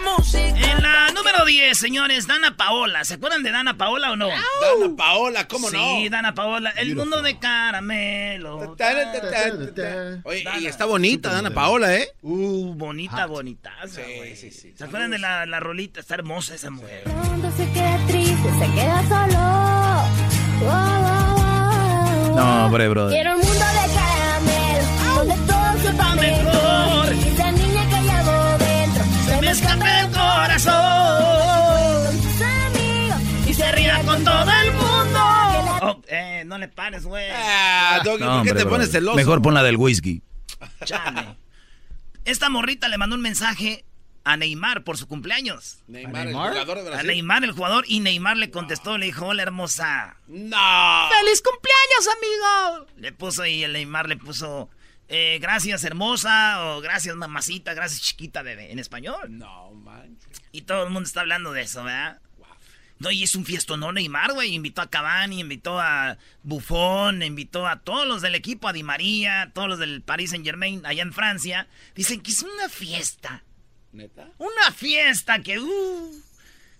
número 1.42 1.46
10, 1.46 1.78
señores, 1.78 2.26
Dana 2.26 2.56
Paola. 2.56 3.04
¿Se 3.04 3.14
acuerdan 3.14 3.42
de 3.42 3.50
Dana 3.50 3.76
Paola 3.76 4.12
o 4.12 4.16
no? 4.16 4.28
Dana 4.28 4.96
Paola, 4.96 5.48
¿cómo 5.48 5.70
no? 5.70 5.78
Sí, 5.78 6.08
Dana 6.08 6.34
Paola. 6.34 6.70
El 6.70 6.94
mundo 6.94 7.22
de 7.22 7.38
caramelo. 7.38 8.76
Oye, 10.24 10.44
y 10.60 10.66
está 10.66 10.84
bonita 10.84 11.32
Dana 11.32 11.50
Paola, 11.50 11.94
¿eh? 11.94 12.08
Uh, 12.22 12.74
bonita, 12.74 13.26
bonita. 13.26 13.72
Sí, 13.86 14.36
sí, 14.36 14.50
sí. 14.50 14.74
¿Se 14.76 14.84
acuerdan 14.84 15.10
de 15.10 15.18
la, 15.18 15.46
la 15.46 15.60
rolita? 15.60 16.00
Está 16.00 16.14
hermosa 16.14 16.54
esa 16.54 16.70
mujer. 16.70 17.04
El 17.06 17.52
se 17.52 17.72
queda 17.72 17.98
triste, 18.06 18.50
se 18.58 18.74
queda 18.74 19.02
solo. 19.08 19.72
No, 22.36 22.66
hombre, 22.66 22.88
brother. 22.88 23.14
Quiero 23.14 23.34
un 23.36 23.40
mundo 23.40 23.52
de 23.52 23.94
caramelo, 23.94 24.21
pares, 36.72 37.04
güey. 37.04 37.28
Ah, 37.32 38.00
Doggy, 38.04 38.20
No, 38.24 38.26
¿por 38.36 38.42
qué 38.44 38.50
hombre, 38.50 38.64
te 38.64 38.68
pones 38.68 38.86
brother. 38.88 38.90
celoso? 38.92 39.16
Mejor 39.16 39.42
pon 39.42 39.54
la 39.54 39.62
del 39.62 39.76
whisky. 39.76 40.22
Chale. 40.84 41.36
Esta 42.24 42.48
morrita 42.48 42.88
le 42.88 42.98
mandó 42.98 43.16
un 43.16 43.22
mensaje 43.22 43.84
a 44.24 44.36
Neymar 44.36 44.84
por 44.84 44.96
su 44.96 45.08
cumpleaños. 45.08 45.78
Neymar, 45.88 46.28
el 46.28 46.34
jugador 46.34 46.76
de 46.76 46.82
A 46.82 46.84
Brasil. 46.90 47.06
Neymar, 47.08 47.42
el 47.44 47.52
jugador, 47.52 47.84
y 47.88 47.98
Neymar 48.00 48.36
le 48.36 48.50
contestó, 48.50 48.96
le 48.98 49.06
dijo, 49.06 49.26
hola 49.26 49.42
hermosa. 49.42 50.16
No. 50.28 51.08
¡Feliz 51.18 51.42
cumpleaños, 51.42 52.08
amigo! 52.16 52.86
Le 52.98 53.12
puso 53.12 53.44
y 53.44 53.64
el 53.64 53.72
Neymar 53.72 54.08
le 54.08 54.16
puso, 54.16 54.70
eh, 55.08 55.38
gracias 55.42 55.82
hermosa, 55.82 56.64
o 56.64 56.80
gracias 56.80 57.16
mamacita, 57.16 57.74
gracias 57.74 58.00
chiquita, 58.02 58.42
bebé, 58.42 58.70
en 58.70 58.78
español. 58.78 59.26
No, 59.36 59.72
manches. 59.72 60.40
Y 60.52 60.62
todo 60.62 60.84
el 60.84 60.90
mundo 60.90 61.08
está 61.08 61.22
hablando 61.22 61.52
de 61.52 61.62
eso, 61.62 61.82
¿verdad? 61.82 62.20
No, 63.02 63.10
y 63.10 63.24
es 63.24 63.34
un 63.34 63.44
fiestón, 63.44 63.80
no 63.80 63.90
Neymar, 63.90 64.32
güey. 64.32 64.54
Invitó 64.54 64.80
a 64.80 64.88
Cavani, 64.88 65.40
invitó 65.40 65.80
a 65.80 66.18
Buffon, 66.44 67.20
invitó 67.24 67.66
a 67.66 67.80
todos 67.80 68.06
los 68.06 68.22
del 68.22 68.36
equipo, 68.36 68.68
a 68.68 68.72
Di 68.72 68.84
María, 68.84 69.50
todos 69.52 69.68
los 69.68 69.78
del 69.80 70.02
Paris 70.02 70.30
Saint 70.30 70.44
Germain, 70.44 70.86
allá 70.86 71.02
en 71.02 71.12
Francia. 71.12 71.66
Dicen 71.96 72.20
que 72.20 72.30
es 72.30 72.42
una 72.42 72.68
fiesta. 72.68 73.42
¿Neta? 73.90 74.30
Una 74.38 74.70
fiesta 74.70 75.42
que, 75.42 75.58
uh, 75.58 76.22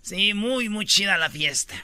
sí, 0.01 0.33
muy, 0.33 0.69
muy 0.69 0.85
chida 0.85 1.17
la 1.17 1.29
fiesta. 1.29 1.75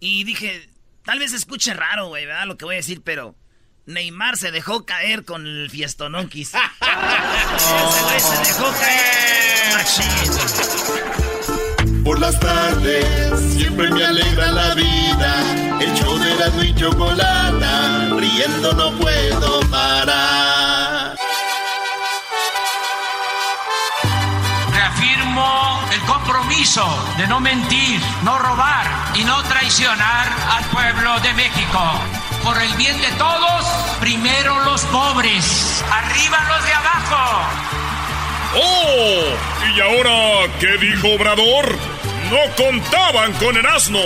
Y 0.00 0.24
dije, 0.24 0.66
tal 1.04 1.18
vez 1.18 1.34
escuche 1.34 1.74
raro, 1.74 2.08
güey, 2.08 2.24
¿verdad? 2.24 2.46
Lo 2.46 2.56
que 2.56 2.64
voy 2.64 2.76
a 2.76 2.78
decir, 2.78 3.02
pero 3.02 3.36
Neymar 3.84 4.38
se 4.38 4.50
dejó 4.50 4.86
caer 4.86 5.26
con 5.26 5.46
el 5.46 5.68
fiestononquis. 5.68 6.54
Ese 6.54 8.02
güey 8.02 8.20
se 8.20 8.38
dejó 8.38 8.72
caer. 8.72 9.74
Machín. 9.74 11.03
Por 12.04 12.20
las 12.20 12.38
tardes 12.38 13.40
siempre 13.56 13.88
me 13.90 14.04
alegra 14.04 14.52
la 14.52 14.74
vida. 14.74 15.80
El 15.80 15.94
show 15.94 16.18
de 16.18 16.34
la 16.34 16.64
y 16.64 16.74
chocolata, 16.74 18.10
riendo 18.18 18.72
no 18.74 18.90
puedo 18.98 19.60
parar. 19.70 21.16
Reafirmo 24.70 25.80
el 25.92 26.00
compromiso 26.02 26.84
de 27.16 27.26
no 27.26 27.40
mentir, 27.40 27.98
no 28.22 28.38
robar 28.38 28.86
y 29.14 29.24
no 29.24 29.42
traicionar 29.44 30.28
al 30.50 30.64
pueblo 30.64 31.18
de 31.20 31.32
México. 31.32 31.80
Por 32.42 32.60
el 32.60 32.74
bien 32.74 33.00
de 33.00 33.12
todos, 33.12 33.64
primero 34.00 34.62
los 34.64 34.82
pobres, 34.82 35.82
arriba 35.90 36.38
los 36.50 36.64
de 36.66 36.72
abajo. 36.74 37.83
¡Oh! 38.56 39.22
¿Y 39.76 39.80
ahora 39.80 40.52
qué 40.60 40.76
dijo 40.78 41.08
Obrador? 41.14 41.76
No 42.30 42.38
contaban 42.56 43.32
con 43.34 43.56
el 43.56 43.66
asno. 43.66 44.00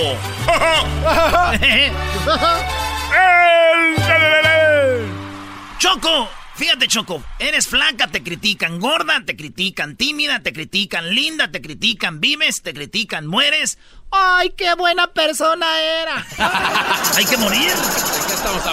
Choco, 5.79 6.29
fíjate 6.59 6.89
Choco, 6.89 7.23
eres 7.39 7.69
flaca, 7.69 8.09
te 8.09 8.23
critican, 8.23 8.81
gorda, 8.81 9.23
te 9.25 9.37
critican, 9.37 9.97
tímida, 9.97 10.41
te 10.41 10.53
critican, 10.53 11.15
linda, 11.15 11.53
te 11.53 11.63
critican, 11.63 12.21
vives, 12.21 12.63
te 12.63 12.75
critican, 12.75 13.27
mueres. 13.27 13.79
¡Ay, 14.11 14.51
qué 14.57 14.75
buena 14.75 15.07
persona 15.13 15.67
era! 15.81 16.27
Hay 17.17 17.25
que 17.27 17.37
morir. 17.37 17.71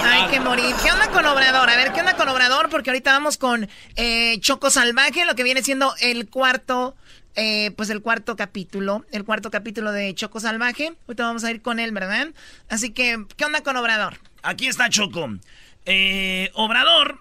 Hay 0.02 0.30
que 0.30 0.40
morir. 0.40 0.74
¿Qué 0.82 0.90
onda 0.90 1.08
con 1.10 1.24
Obrador? 1.26 1.70
A 1.70 1.76
ver, 1.76 1.92
¿qué 1.92 2.00
onda 2.00 2.16
con 2.16 2.28
Obrador? 2.28 2.70
Porque 2.70 2.90
ahorita 2.90 3.12
vamos 3.12 3.38
con 3.38 3.68
eh, 3.94 4.38
Choco 4.40 4.70
Salvaje, 4.70 5.24
lo 5.24 5.36
que 5.36 5.44
viene 5.44 5.62
siendo 5.62 5.94
el 6.00 6.28
cuarto, 6.28 6.96
eh, 7.36 7.70
pues 7.76 7.90
el 7.90 8.02
cuarto 8.02 8.34
capítulo, 8.34 9.04
el 9.12 9.24
cuarto 9.24 9.50
capítulo 9.52 9.92
de 9.92 10.12
Choco 10.14 10.40
Salvaje. 10.40 10.94
Ahorita 11.06 11.24
vamos 11.24 11.44
a 11.44 11.50
ir 11.52 11.62
con 11.62 11.78
él, 11.78 11.92
¿verdad? 11.92 12.28
Así 12.68 12.90
que, 12.90 13.24
¿qué 13.36 13.44
onda 13.44 13.62
con 13.62 13.76
Obrador? 13.76 14.18
Aquí 14.42 14.66
está 14.66 14.88
Choco. 14.88 15.28
Eh, 15.84 16.50
Obrador, 16.54 17.20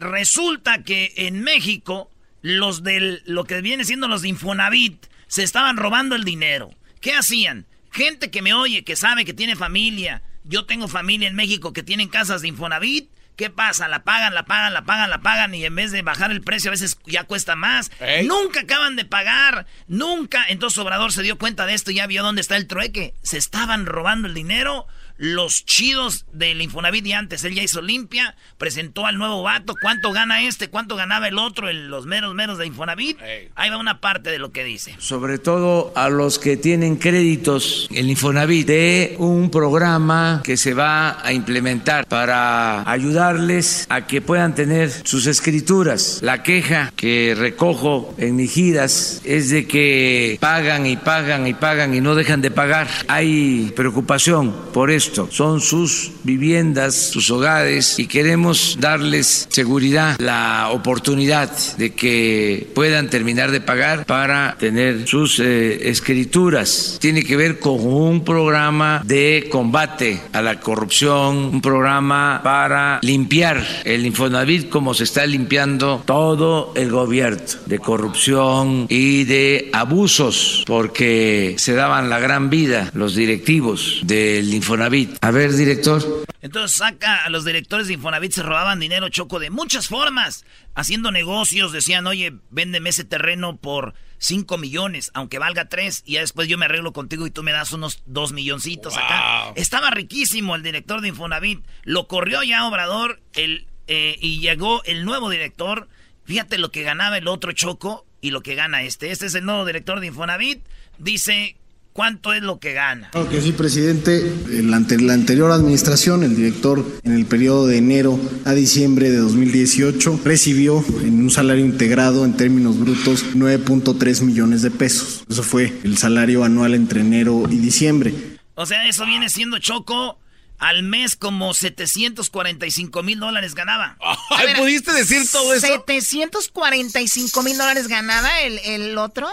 resulta 0.00 0.82
que 0.82 1.12
en 1.16 1.42
México 1.42 2.10
los 2.42 2.82
del 2.82 3.22
lo 3.26 3.44
que 3.44 3.60
viene 3.60 3.84
siendo 3.84 4.08
los 4.08 4.22
de 4.22 4.28
Infonavit 4.28 5.06
se 5.28 5.42
estaban 5.42 5.76
robando 5.76 6.16
el 6.16 6.24
dinero. 6.24 6.70
¿Qué 7.00 7.14
hacían? 7.14 7.66
Gente 7.92 8.30
que 8.30 8.42
me 8.42 8.54
oye, 8.54 8.82
que 8.82 8.96
sabe 8.96 9.24
que 9.24 9.34
tiene 9.34 9.56
familia. 9.56 10.22
Yo 10.44 10.64
tengo 10.64 10.88
familia 10.88 11.28
en 11.28 11.36
México 11.36 11.72
que 11.72 11.82
tienen 11.82 12.08
casas 12.08 12.42
de 12.42 12.48
Infonavit. 12.48 13.10
¿Qué 13.36 13.48
pasa? 13.48 13.88
La 13.88 14.04
pagan, 14.04 14.34
la 14.34 14.44
pagan, 14.44 14.74
la 14.74 14.84
pagan, 14.84 15.08
la 15.08 15.22
pagan 15.22 15.54
y 15.54 15.64
en 15.64 15.74
vez 15.74 15.92
de 15.92 16.02
bajar 16.02 16.30
el 16.30 16.42
precio 16.42 16.70
a 16.70 16.72
veces 16.72 16.98
ya 17.06 17.24
cuesta 17.24 17.56
más. 17.56 17.90
Nunca 18.24 18.60
acaban 18.60 18.96
de 18.96 19.04
pagar, 19.04 19.66
nunca. 19.86 20.44
Entonces 20.48 20.78
Obrador 20.78 21.12
se 21.12 21.22
dio 21.22 21.38
cuenta 21.38 21.64
de 21.64 21.74
esto 21.74 21.90
y 21.90 21.94
ya 21.94 22.06
vio 22.06 22.22
dónde 22.22 22.42
está 22.42 22.56
el 22.56 22.66
trueque. 22.66 23.14
Se 23.22 23.38
estaban 23.38 23.86
robando 23.86 24.28
el 24.28 24.34
dinero 24.34 24.86
los 25.22 25.66
chidos 25.66 26.24
del 26.32 26.62
Infonavit 26.62 27.06
y 27.06 27.12
antes. 27.12 27.44
Él 27.44 27.54
ya 27.54 27.62
hizo 27.62 27.82
limpia, 27.82 28.34
presentó 28.56 29.04
al 29.04 29.18
nuevo 29.18 29.42
vato. 29.42 29.74
¿Cuánto 29.80 30.12
gana 30.12 30.42
este? 30.42 30.68
¿Cuánto 30.68 30.96
ganaba 30.96 31.28
el 31.28 31.38
otro? 31.38 31.68
el- 31.68 31.88
los 31.88 32.06
meros 32.06 32.34
meros 32.34 32.56
de 32.56 32.66
Infonavit. 32.66 33.18
Ahí 33.54 33.68
va 33.68 33.76
una 33.76 34.00
parte 34.00 34.30
de 34.30 34.38
lo 34.38 34.50
que 34.50 34.64
dice. 34.64 34.94
Sobre 34.98 35.38
todo 35.38 35.92
a 35.94 36.08
los 36.08 36.38
que 36.38 36.56
tienen 36.56 36.96
créditos, 36.96 37.86
el 37.92 38.08
Infonavit, 38.08 38.66
de 38.66 39.16
un 39.18 39.50
programa 39.50 40.40
que 40.42 40.56
se 40.56 40.72
va 40.72 41.24
a 41.24 41.32
implementar 41.34 42.06
para 42.06 42.90
ayudarles 42.90 43.86
a 43.90 44.06
que 44.06 44.22
puedan 44.22 44.54
tener 44.54 44.90
sus 45.04 45.26
escrituras. 45.26 46.20
La 46.22 46.42
queja 46.42 46.92
que 46.96 47.34
recojo 47.36 48.14
en 48.16 48.36
Mijidas 48.36 49.20
es 49.24 49.50
de 49.50 49.66
que 49.66 50.38
pagan 50.40 50.86
y 50.86 50.96
pagan 50.96 51.46
y 51.46 51.52
pagan 51.54 51.94
y 51.94 52.00
no 52.00 52.14
dejan 52.14 52.40
de 52.40 52.50
pagar. 52.50 52.88
Hay 53.08 53.72
preocupación 53.76 54.52
por 54.72 54.90
Son 55.30 55.60
sus 55.60 56.10
viviendas, 56.24 56.94
sus 56.94 57.30
hogares 57.30 57.98
y 57.98 58.06
queremos 58.06 58.78
darles 58.80 59.46
seguridad, 59.50 60.18
la 60.18 60.70
oportunidad 60.72 61.50
de 61.76 61.94
que 61.94 62.68
puedan 62.74 63.10
terminar 63.10 63.50
de 63.50 63.60
pagar 63.60 64.06
para 64.06 64.56
tener 64.58 65.06
sus 65.06 65.38
eh, 65.40 65.88
escrituras. 65.88 66.98
Tiene 67.00 67.22
que 67.22 67.36
ver 67.36 67.58
con 67.58 67.80
un 67.80 68.24
programa 68.24 69.02
de 69.04 69.48
combate 69.50 70.20
a 70.32 70.42
la 70.42 70.60
corrupción, 70.60 71.36
un 71.36 71.60
programa 71.60 72.40
para 72.42 72.98
limpiar. 73.02 73.64
El 73.84 74.06
Infonavit 74.06 74.68
como 74.68 74.94
se 74.94 75.04
está 75.04 75.26
limpiando 75.26 76.02
todo 76.04 76.72
el 76.74 76.90
gobierno 76.90 77.20
de 77.66 77.78
corrupción 77.78 78.86
y 78.88 79.24
de 79.24 79.68
abusos 79.72 80.64
porque 80.66 81.54
se 81.58 81.74
daban 81.74 82.08
la 82.08 82.18
gran 82.18 82.50
vida 82.50 82.90
los 82.94 83.14
directivos 83.14 84.00
del 84.04 84.52
Infonavit 84.54 84.99
Infonavit. 85.00 85.24
A 85.24 85.30
ver, 85.30 85.52
director. 85.52 86.24
Entonces 86.42 86.76
saca 86.76 87.24
a 87.24 87.30
los 87.30 87.44
directores 87.44 87.86
de 87.86 87.94
Infonavit, 87.94 88.32
se 88.32 88.42
robaban 88.42 88.80
dinero 88.80 89.08
choco 89.08 89.38
de 89.38 89.50
muchas 89.50 89.88
formas. 89.88 90.44
Haciendo 90.74 91.12
negocios, 91.12 91.72
decían, 91.72 92.06
oye, 92.06 92.32
véndeme 92.50 92.90
ese 92.90 93.04
terreno 93.04 93.56
por 93.56 93.94
5 94.18 94.58
millones, 94.58 95.10
aunque 95.14 95.38
valga 95.38 95.68
3, 95.68 96.02
y 96.06 96.14
ya 96.14 96.20
después 96.20 96.48
yo 96.48 96.58
me 96.58 96.66
arreglo 96.66 96.92
contigo 96.92 97.26
y 97.26 97.30
tú 97.30 97.42
me 97.42 97.52
das 97.52 97.72
unos 97.72 98.02
2 98.06 98.32
milloncitos 98.32 98.96
acá. 98.96 99.52
Estaba 99.56 99.90
riquísimo 99.90 100.54
el 100.54 100.62
director 100.62 101.00
de 101.00 101.08
Infonavit. 101.08 101.64
Lo 101.84 102.06
corrió 102.06 102.42
ya 102.42 102.66
Obrador 102.66 103.20
el, 103.34 103.66
eh, 103.86 104.16
y 104.20 104.40
llegó 104.40 104.82
el 104.84 105.04
nuevo 105.04 105.30
director. 105.30 105.88
Fíjate 106.24 106.58
lo 106.58 106.70
que 106.70 106.82
ganaba 106.82 107.18
el 107.18 107.28
otro 107.28 107.52
Choco 107.52 108.06
y 108.20 108.30
lo 108.30 108.42
que 108.42 108.54
gana 108.54 108.82
este. 108.82 109.10
Este 109.10 109.26
es 109.26 109.34
el 109.34 109.44
nuevo 109.44 109.64
director 109.64 110.00
de 110.00 110.06
Infonavit. 110.08 110.62
Dice, 110.98 111.56
¿cuánto 111.92 112.32
es 112.32 112.42
lo 112.42 112.58
que 112.58 112.72
gana? 112.72 113.10
Claro 113.10 113.28
que 113.28 113.40
sí, 113.40 113.52
presidente. 113.52 114.32
La 114.62 114.76
anterior 114.76 115.50
administración, 115.52 116.22
el 116.22 116.36
director 116.36 116.84
en 117.02 117.12
el 117.12 117.26
periodo 117.26 117.66
de 117.66 117.78
enero 117.78 118.18
a 118.44 118.52
diciembre 118.52 119.10
de 119.10 119.18
2018 119.18 120.20
recibió 120.24 120.84
en 121.02 121.20
un 121.20 121.30
salario 121.30 121.64
integrado 121.64 122.24
en 122.24 122.36
términos 122.36 122.78
brutos 122.78 123.34
9.3 123.34 124.22
millones 124.22 124.62
de 124.62 124.70
pesos. 124.70 125.24
Eso 125.28 125.42
fue 125.42 125.72
el 125.84 125.98
salario 125.98 126.44
anual 126.44 126.74
entre 126.74 127.00
enero 127.00 127.44
y 127.50 127.56
diciembre. 127.56 128.14
O 128.54 128.66
sea, 128.66 128.86
eso 128.88 129.06
viene 129.06 129.28
siendo 129.30 129.58
Choco. 129.58 130.18
Al 130.58 130.82
mes 130.82 131.16
como 131.16 131.54
745 131.54 133.02
mil 133.02 133.18
dólares 133.18 133.54
ganaba. 133.54 133.96
Ay, 134.28 134.48
¿pudiste 134.58 134.92
decir 134.92 135.22
todo 135.32 135.54
eso? 135.54 135.66
745 135.66 137.42
mil 137.42 137.56
dólares 137.56 137.88
ganaba 137.88 138.42
el, 138.42 138.58
el 138.58 138.98
otro. 138.98 139.26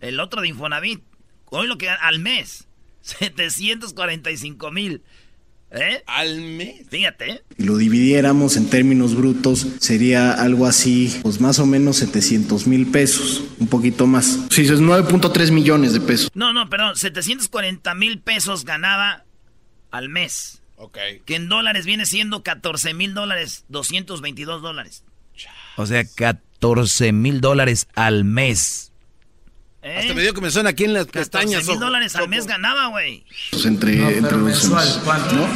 El 0.00 0.18
otro 0.18 0.40
de 0.40 0.48
Infonavit. 0.48 1.02
Hoy 1.50 1.66
lo 1.66 1.78
que 1.78 1.88
al 1.88 2.18
mes. 2.18 2.66
745 3.02 4.70
mil. 4.70 5.02
¿Eh? 5.70 6.02
Al 6.06 6.40
mes. 6.40 6.86
Fíjate. 6.88 7.44
Si 7.56 7.64
lo 7.64 7.76
dividiéramos 7.76 8.56
en 8.56 8.68
términos 8.68 9.14
brutos, 9.14 9.66
sería 9.78 10.32
algo 10.32 10.66
así, 10.66 11.20
pues 11.22 11.40
más 11.40 11.60
o 11.60 11.66
menos 11.66 11.98
700 11.98 12.66
mil 12.66 12.90
pesos, 12.90 13.44
un 13.58 13.68
poquito 13.68 14.06
más. 14.06 14.40
Sí, 14.50 14.62
es 14.62 14.80
9.3 14.80 15.52
millones 15.52 15.92
de 15.92 16.00
pesos. 16.00 16.30
No, 16.34 16.52
no, 16.52 16.68
perdón. 16.68 16.96
740 16.96 17.94
mil 17.94 18.20
pesos 18.20 18.64
ganaba 18.64 19.24
al 19.92 20.08
mes. 20.08 20.60
Ok. 20.76 20.98
Que 21.24 21.36
en 21.36 21.48
dólares 21.48 21.86
viene 21.86 22.04
siendo 22.04 22.42
14 22.42 22.94
mil 22.94 23.14
dólares, 23.14 23.64
222 23.68 24.62
dólares. 24.62 25.04
O 25.76 25.86
sea, 25.86 26.04
14 26.04 27.12
mil 27.12 27.40
dólares 27.40 27.86
al 27.94 28.24
mes. 28.24 28.89
¿Eh? 29.82 29.96
Hasta 29.98 30.12
me 30.14 30.20
dio 30.22 30.34
que 30.34 30.40
me 30.42 30.50
suena 30.50 30.70
aquí 30.70 30.84
en 30.84 30.92
las 30.92 31.06
pestañas. 31.06 31.52
14 31.60 31.70
mil 31.72 31.80
dólares 31.80 32.14
al 32.16 32.28
mes 32.28 32.46
ganaba, 32.46 32.88
güey. 32.88 33.24
Pues 33.50 33.64
entre, 33.64 33.96
No, 33.96 34.06
pero 34.08 34.18
entre 34.18 34.36
los- 34.36 34.44
mensual, 34.46 35.00
¿cuánto? 35.04 35.34
¿no? 35.34 35.46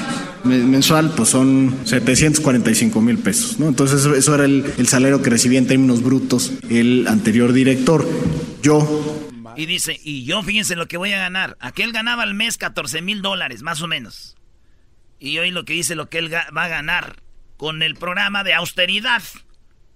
Me- 0.45 0.59
Mensual, 0.65 1.11
pues 1.15 1.29
son 1.29 1.79
745 1.85 3.01
mil 3.03 3.19
pesos, 3.19 3.59
¿no? 3.59 3.69
Entonces, 3.69 4.05
eso, 4.07 4.35
era 4.35 4.45
el, 4.47 4.65
el 4.79 4.89
salario 4.89 5.21
que 5.23 5.29
recibía 5.31 5.59
en 5.59 5.67
términos 5.67 6.03
brutos 6.03 6.53
el 6.71 7.07
anterior 7.09 7.53
director. 7.53 8.07
Yo, 8.63 9.21
Y 9.57 9.67
dice, 9.67 10.01
y 10.03 10.25
yo 10.25 10.43
fíjense 10.43 10.75
lo 10.75 10.89
que 10.89 10.97
voy 10.97 11.13
a 11.13 11.19
ganar. 11.19 11.57
Aquel 11.61 11.93
ganaba 11.93 12.23
al 12.23 12.35
mes 12.35 12.57
14 12.57 13.03
mil 13.03 13.21
dólares, 13.23 13.63
más 13.63 13.83
o 13.83 13.87
menos. 13.87 14.37
Y 15.21 15.39
hoy 15.39 15.51
lo 15.51 15.65
que 15.65 15.75
dice 15.75 15.95
lo 15.95 16.09
que 16.09 16.19
él 16.19 16.33
va 16.35 16.65
a 16.65 16.69
ganar 16.69 17.23
con 17.57 17.83
el 17.83 17.95
programa 17.95 18.43
de 18.43 18.53
austeridad. 18.55 19.23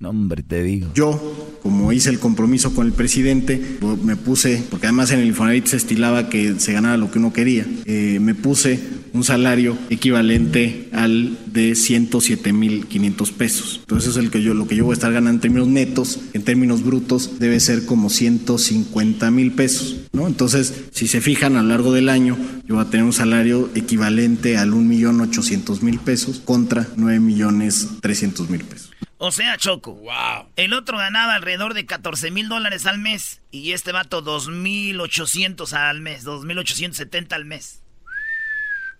No, 0.00 0.10
hombre, 0.10 0.44
te 0.44 0.62
digo. 0.62 0.88
yo, 0.94 1.58
como 1.60 1.92
hice 1.92 2.10
el 2.10 2.20
compromiso 2.20 2.72
con 2.72 2.86
el 2.86 2.92
presidente, 2.92 3.60
me 4.04 4.14
puse, 4.14 4.62
porque 4.70 4.86
además 4.86 5.10
en 5.10 5.18
el 5.20 5.26
Infonavit 5.26 5.66
se 5.66 5.76
estilaba 5.76 6.28
que 6.28 6.54
se 6.60 6.72
ganara 6.72 6.96
lo 6.96 7.10
que 7.10 7.18
uno 7.18 7.32
quería, 7.32 7.66
eh, 7.84 8.18
me 8.20 8.36
puse 8.36 8.78
un 9.12 9.24
salario 9.24 9.76
equivalente 9.90 10.88
al 10.92 11.36
de 11.46 11.74
107 11.74 12.52
mil 12.52 12.86
500 12.86 13.32
pesos. 13.32 13.80
Entonces 13.80 14.10
es 14.10 14.16
el 14.18 14.30
que 14.30 14.40
yo, 14.40 14.54
lo 14.54 14.68
que 14.68 14.76
yo 14.76 14.84
voy 14.84 14.92
a 14.92 14.94
estar 14.94 15.12
ganando 15.12 15.38
en 15.38 15.40
términos 15.40 15.66
netos, 15.66 16.20
en 16.32 16.42
términos 16.42 16.84
brutos, 16.84 17.40
debe 17.40 17.58
ser 17.58 17.84
como 17.84 18.08
150 18.08 19.30
mil 19.32 19.52
pesos, 19.52 19.96
¿no? 20.12 20.28
Entonces, 20.28 20.74
si 20.92 21.08
se 21.08 21.20
fijan 21.20 21.56
a 21.56 21.62
lo 21.62 21.70
largo 21.70 21.92
del 21.92 22.08
año, 22.08 22.36
yo 22.68 22.76
voy 22.76 22.84
a 22.84 22.90
tener 22.90 23.04
un 23.04 23.12
salario 23.12 23.68
equivalente 23.74 24.58
al 24.58 24.70
1.800.000 24.72 25.98
pesos 25.98 26.40
contra 26.44 26.86
9.300.000 26.96 28.62
pesos. 28.62 28.87
O 29.18 29.32
sea, 29.32 29.56
Choco. 29.56 29.94
Wow. 29.94 30.48
El 30.54 30.72
otro 30.72 30.96
ganaba 30.96 31.34
alrededor 31.34 31.74
de 31.74 31.86
14 31.86 32.30
mil 32.30 32.48
dólares 32.48 32.86
al 32.86 32.98
mes. 32.98 33.42
Y 33.50 33.72
este 33.72 33.90
vato 33.92 34.24
2.800 34.24 35.72
al 35.72 36.00
mes. 36.00 36.24
2.870 36.24 37.32
al 37.32 37.44
mes. 37.44 37.82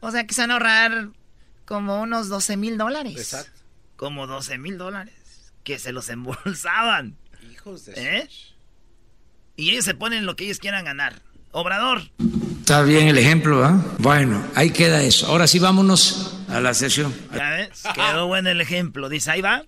O 0.01 0.11
sea 0.11 0.27
que 0.27 0.35
se 0.35 0.43
van 0.43 0.51
a 0.51 0.55
ahorrar 0.55 1.09
como 1.65 2.03
unos 2.03 2.29
12 2.29 2.57
mil 2.57 2.79
dólares. 2.79 3.17
Exacto. 3.17 3.61
Como 3.97 4.27
12 4.27 4.59
mil 4.59 4.77
dólares. 4.77 5.53
Que 5.63 5.79
se 5.79 5.93
los 5.93 6.09
embolsaban. 6.09 7.17
Hijos 7.53 7.87
de... 7.87 7.93
¿Eh? 7.97 8.29
Y 9.57 9.71
ellos 9.71 9.85
se 9.85 9.95
ponen 9.95 10.27
lo 10.27 10.35
que 10.35 10.45
ellos 10.45 10.59
quieran 10.59 10.85
ganar. 10.85 11.23
Obrador. 11.53 12.03
Está 12.61 12.83
bien 12.83 13.09
el 13.09 13.19
ejemplo, 13.19 13.65
¿ah? 13.65 13.83
Bueno, 13.99 14.45
ahí 14.55 14.71
queda 14.71 15.03
eso. 15.03 15.27
Ahora 15.27 15.47
sí, 15.47 15.59
vámonos 15.59 16.39
a 16.49 16.61
la 16.61 16.75
sesión. 16.75 17.15
Ya 17.35 17.51
ves, 17.51 17.83
quedó 17.95 18.27
bueno 18.27 18.51
el 18.51 18.61
ejemplo. 18.61 19.09
Dice, 19.09 19.31
ahí 19.31 19.41
va. 19.41 19.65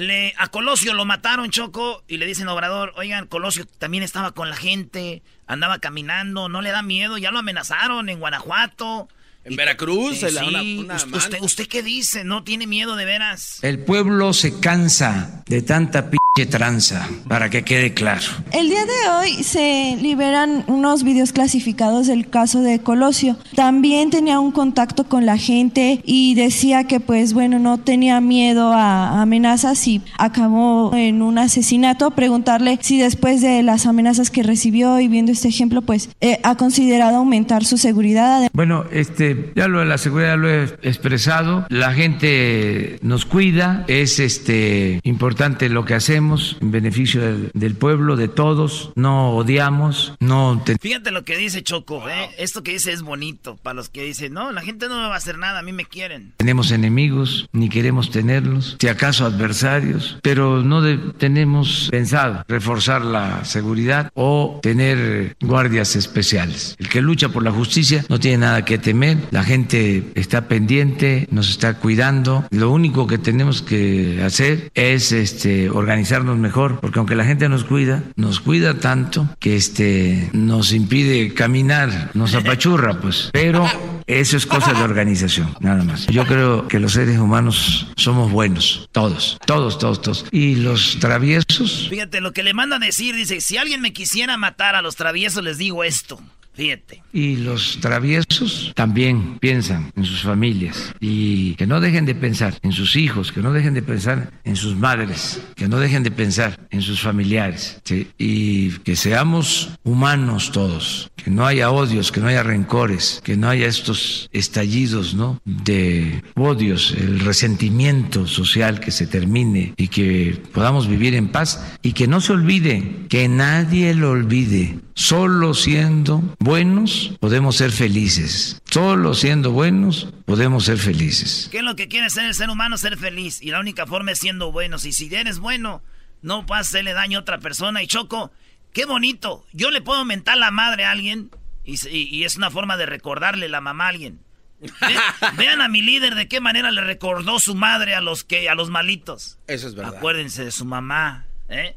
Le, 0.00 0.32
a 0.38 0.48
Colosio 0.48 0.94
lo 0.94 1.04
mataron, 1.04 1.50
Choco, 1.50 2.02
y 2.08 2.16
le 2.16 2.24
dicen 2.26 2.48
Obrador, 2.48 2.92
oigan, 2.96 3.26
Colosio 3.26 3.66
también 3.78 4.02
estaba 4.02 4.32
con 4.32 4.48
la 4.48 4.56
gente, 4.56 5.22
andaba 5.46 5.78
caminando, 5.78 6.48
no 6.48 6.62
le 6.62 6.70
da 6.70 6.82
miedo, 6.82 7.18
ya 7.18 7.30
lo 7.30 7.38
amenazaron 7.40 8.08
en 8.08 8.18
Guanajuato. 8.18 9.08
En 9.44 9.56
Veracruz, 9.56 10.22
Eh, 10.22 10.28
en 10.28 10.34
la- 10.34 10.44
una- 10.44 10.60
sí, 10.60 10.78
una 10.78 10.94
usted, 10.96 11.06
mano. 11.10 11.16
usted, 11.24 11.40
¿usted 11.42 11.66
qué 11.68 11.82
dice? 11.82 12.24
¿No 12.24 12.44
tiene 12.44 12.66
miedo 12.66 12.96
de 12.96 13.04
veras? 13.04 13.58
El 13.62 13.78
pueblo 13.80 14.32
se 14.32 14.58
cansa 14.60 15.42
de 15.46 15.62
tanta 15.62 16.10
pinche 16.10 16.19
tranza, 16.46 17.08
para 17.28 17.50
que 17.50 17.62
quede 17.62 17.92
claro. 17.92 18.22
El 18.52 18.68
día 18.68 18.84
de 18.84 19.10
hoy 19.18 19.42
se 19.42 19.98
liberan 20.00 20.64
unos 20.68 21.02
videos 21.02 21.32
clasificados 21.32 22.06
del 22.06 22.28
caso 22.28 22.62
de 22.62 22.80
Colosio. 22.80 23.36
También 23.54 24.10
tenía 24.10 24.40
un 24.40 24.52
contacto 24.52 25.04
con 25.04 25.26
la 25.26 25.36
gente 25.36 26.00
y 26.04 26.34
decía 26.34 26.84
que 26.84 27.00
pues 27.00 27.34
bueno, 27.34 27.58
no 27.58 27.78
tenía 27.78 28.20
miedo 28.20 28.72
a 28.72 29.20
amenazas 29.22 29.86
y 29.86 30.02
acabó 30.18 30.94
en 30.94 31.22
un 31.22 31.38
asesinato. 31.38 32.10
Preguntarle 32.12 32.78
si 32.80 32.98
después 32.98 33.40
de 33.40 33.62
las 33.62 33.86
amenazas 33.86 34.30
que 34.30 34.42
recibió 34.42 35.00
y 35.00 35.08
viendo 35.08 35.32
este 35.32 35.48
ejemplo 35.48 35.82
pues 35.82 36.10
eh, 36.20 36.38
ha 36.42 36.56
considerado 36.56 37.18
aumentar 37.18 37.64
su 37.64 37.76
seguridad. 37.76 38.48
Bueno, 38.52 38.84
este, 38.92 39.52
ya 39.54 39.68
lo 39.68 39.80
de 39.80 39.86
la 39.86 39.98
seguridad 39.98 40.38
lo 40.38 40.48
he 40.48 40.64
expresado. 40.82 41.66
La 41.68 41.92
gente 41.92 42.98
nos 43.02 43.26
cuida, 43.26 43.84
es 43.88 44.18
este 44.18 45.00
importante 45.02 45.68
lo 45.68 45.84
que 45.84 45.94
hacemos 45.94 46.19
en 46.60 46.70
beneficio 46.70 47.20
del, 47.22 47.50
del 47.54 47.74
pueblo, 47.74 48.16
de 48.16 48.28
todos. 48.28 48.92
No 48.94 49.30
odiamos, 49.30 50.14
no 50.20 50.60
te- 50.64 50.76
Fíjate 50.78 51.10
lo 51.10 51.24
que 51.24 51.36
dice 51.36 51.62
Choco, 51.62 52.08
¿eh? 52.08 52.30
Esto 52.38 52.62
que 52.62 52.72
dice 52.72 52.92
es 52.92 53.02
bonito 53.02 53.56
para 53.62 53.74
los 53.74 53.88
que 53.88 54.02
dicen, 54.04 54.32
no, 54.34 54.52
la 54.52 54.60
gente 54.62 54.88
no 54.88 54.96
me 55.00 55.08
va 55.08 55.14
a 55.14 55.18
hacer 55.18 55.38
nada, 55.38 55.58
a 55.60 55.62
mí 55.62 55.72
me 55.72 55.84
quieren. 55.84 56.32
tenemos 56.36 56.70
enemigos 56.70 57.48
ni 57.52 57.68
queremos 57.68 58.10
tenerlos, 58.10 58.76
si 58.80 58.88
acaso 58.88 59.24
adversarios, 59.26 60.18
pero 60.22 60.62
no 60.62 60.82
de- 60.82 60.98
tenemos 61.18 61.88
pensado 61.90 62.44
reforzar 62.48 63.02
la 63.04 63.44
seguridad 63.44 64.10
o 64.14 64.60
tener 64.62 65.36
guardias 65.40 65.96
especiales. 65.96 66.76
El 66.78 66.88
que 66.88 67.00
lucha 67.00 67.28
por 67.30 67.42
la 67.42 67.50
justicia 67.50 68.04
no 68.08 68.18
tiene 68.20 68.38
nada 68.38 68.64
que 68.64 68.78
temer, 68.78 69.18
la 69.30 69.42
gente 69.44 70.10
está 70.14 70.48
pendiente, 70.48 71.26
nos 71.30 71.48
está 71.50 71.74
cuidando. 71.74 72.44
Lo 72.50 72.70
único 72.70 73.06
que 73.06 73.18
tenemos 73.18 73.62
que 73.62 74.20
hacer 74.22 74.70
es 74.74 75.12
este 75.12 75.68
organizarnos 76.10 76.38
mejor, 76.38 76.80
porque 76.80 76.98
aunque 76.98 77.14
la 77.14 77.24
gente 77.24 77.48
nos 77.48 77.64
cuida, 77.64 78.02
nos 78.16 78.40
cuida 78.40 78.80
tanto 78.80 79.28
que 79.38 79.54
este 79.56 80.28
nos 80.32 80.72
impide 80.72 81.32
caminar, 81.34 82.10
nos 82.14 82.34
apachurra, 82.34 83.00
pues. 83.00 83.30
Pero 83.32 83.68
eso 84.06 84.36
es 84.36 84.46
cosa 84.46 84.72
de 84.72 84.82
organización, 84.82 85.54
nada 85.60 85.84
más. 85.84 86.06
Yo 86.08 86.26
creo 86.26 86.66
que 86.66 86.80
los 86.80 86.92
seres 86.92 87.18
humanos 87.18 87.86
somos 87.96 88.32
buenos, 88.32 88.88
todos, 88.90 89.38
todos, 89.46 89.78
todos, 89.78 90.02
todos. 90.02 90.26
Y 90.32 90.56
los 90.56 90.98
traviesos, 90.98 91.86
Fíjate 91.88 92.20
lo 92.20 92.32
que 92.32 92.42
le 92.42 92.54
manda 92.54 92.76
a 92.76 92.80
decir, 92.80 93.14
dice, 93.14 93.40
si 93.40 93.56
alguien 93.56 93.80
me 93.80 93.92
quisiera 93.92 94.36
matar 94.36 94.74
a 94.74 94.82
los 94.82 94.96
traviesos, 94.96 95.44
les 95.44 95.58
digo 95.58 95.84
esto. 95.84 96.20
Fíjate. 96.60 97.02
Y 97.10 97.36
los 97.36 97.78
traviesos 97.80 98.72
también 98.76 99.38
piensan 99.38 99.90
en 99.96 100.04
sus 100.04 100.20
familias 100.20 100.94
y 101.00 101.54
que 101.54 101.66
no 101.66 101.80
dejen 101.80 102.04
de 102.04 102.14
pensar 102.14 102.58
en 102.60 102.72
sus 102.72 102.96
hijos, 102.96 103.32
que 103.32 103.40
no 103.40 103.54
dejen 103.54 103.72
de 103.72 103.80
pensar 103.80 104.30
en 104.44 104.56
sus 104.56 104.76
madres, 104.76 105.40
que 105.56 105.68
no 105.68 105.78
dejen 105.78 106.02
de 106.02 106.10
pensar 106.10 106.60
en 106.70 106.82
sus 106.82 107.00
familiares 107.00 107.80
¿sí? 107.84 108.08
y 108.18 108.72
que 108.80 108.94
seamos 108.94 109.70
humanos 109.84 110.52
todos, 110.52 111.10
que 111.16 111.30
no 111.30 111.46
haya 111.46 111.70
odios, 111.70 112.12
que 112.12 112.20
no 112.20 112.26
haya 112.26 112.42
rencores, 112.42 113.22
que 113.24 113.38
no 113.38 113.48
haya 113.48 113.66
estos 113.66 114.28
estallidos 114.30 115.14
¿no? 115.14 115.40
de 115.46 116.22
odios, 116.36 116.92
el 116.92 117.20
resentimiento 117.20 118.26
social 118.26 118.80
que 118.80 118.90
se 118.90 119.06
termine 119.06 119.72
y 119.78 119.88
que 119.88 120.42
podamos 120.52 120.88
vivir 120.88 121.14
en 121.14 121.28
paz 121.28 121.78
y 121.82 121.94
que 121.94 122.06
no 122.06 122.20
se 122.20 122.34
olvide, 122.34 123.06
que 123.08 123.28
nadie 123.28 123.94
lo 123.94 124.10
olvide, 124.10 124.78
solo 124.94 125.54
siendo 125.54 126.22
buenos 126.50 127.12
podemos 127.20 127.54
ser 127.56 127.70
felices. 127.70 128.60
Solo 128.68 129.14
siendo 129.14 129.52
buenos 129.52 130.08
podemos 130.24 130.64
ser 130.64 130.78
felices. 130.78 131.48
¿Qué 131.52 131.58
es 131.58 131.62
lo 131.64 131.76
que 131.76 131.86
quiere 131.86 132.10
ser 132.10 132.24
el 132.24 132.34
ser 132.34 132.50
humano? 132.50 132.76
Ser 132.76 132.96
feliz. 132.98 133.40
Y 133.40 133.50
la 133.52 133.60
única 133.60 133.86
forma 133.86 134.10
es 134.10 134.18
siendo 134.18 134.50
buenos. 134.50 134.84
Y 134.84 134.92
si 134.92 135.14
eres 135.14 135.38
bueno, 135.38 135.80
no 136.22 136.42
vas 136.42 136.58
a 136.58 136.60
hacerle 136.62 136.92
daño 136.92 137.18
a 137.18 137.20
otra 137.20 137.38
persona. 137.38 137.84
Y 137.84 137.86
Choco, 137.86 138.32
qué 138.72 138.84
bonito. 138.84 139.46
Yo 139.52 139.70
le 139.70 139.80
puedo 139.80 140.04
mentar 140.04 140.38
la 140.38 140.50
madre 140.50 140.84
a 140.84 140.90
alguien 140.90 141.30
y, 141.64 141.76
se- 141.76 141.92
y- 141.96 142.08
y 142.12 142.24
es 142.24 142.36
una 142.36 142.50
forma 142.50 142.76
de 142.76 142.86
recordarle 142.86 143.48
la 143.48 143.60
mamá 143.60 143.84
a 143.84 143.88
alguien. 143.90 144.18
Ve- 144.60 144.70
vean 145.36 145.60
a 145.60 145.68
mi 145.68 145.82
líder 145.82 146.16
de 146.16 146.26
qué 146.26 146.40
manera 146.40 146.72
le 146.72 146.80
recordó 146.80 147.38
su 147.38 147.54
madre 147.54 147.94
a 147.94 148.00
los 148.00 148.24
que 148.24 148.48
a 148.48 148.56
los 148.56 148.70
malitos. 148.70 149.38
Eso 149.46 149.68
es 149.68 149.76
verdad. 149.76 149.98
Acuérdense 149.98 150.44
de 150.44 150.50
su 150.50 150.64
mamá, 150.64 151.26
¿eh? 151.48 151.76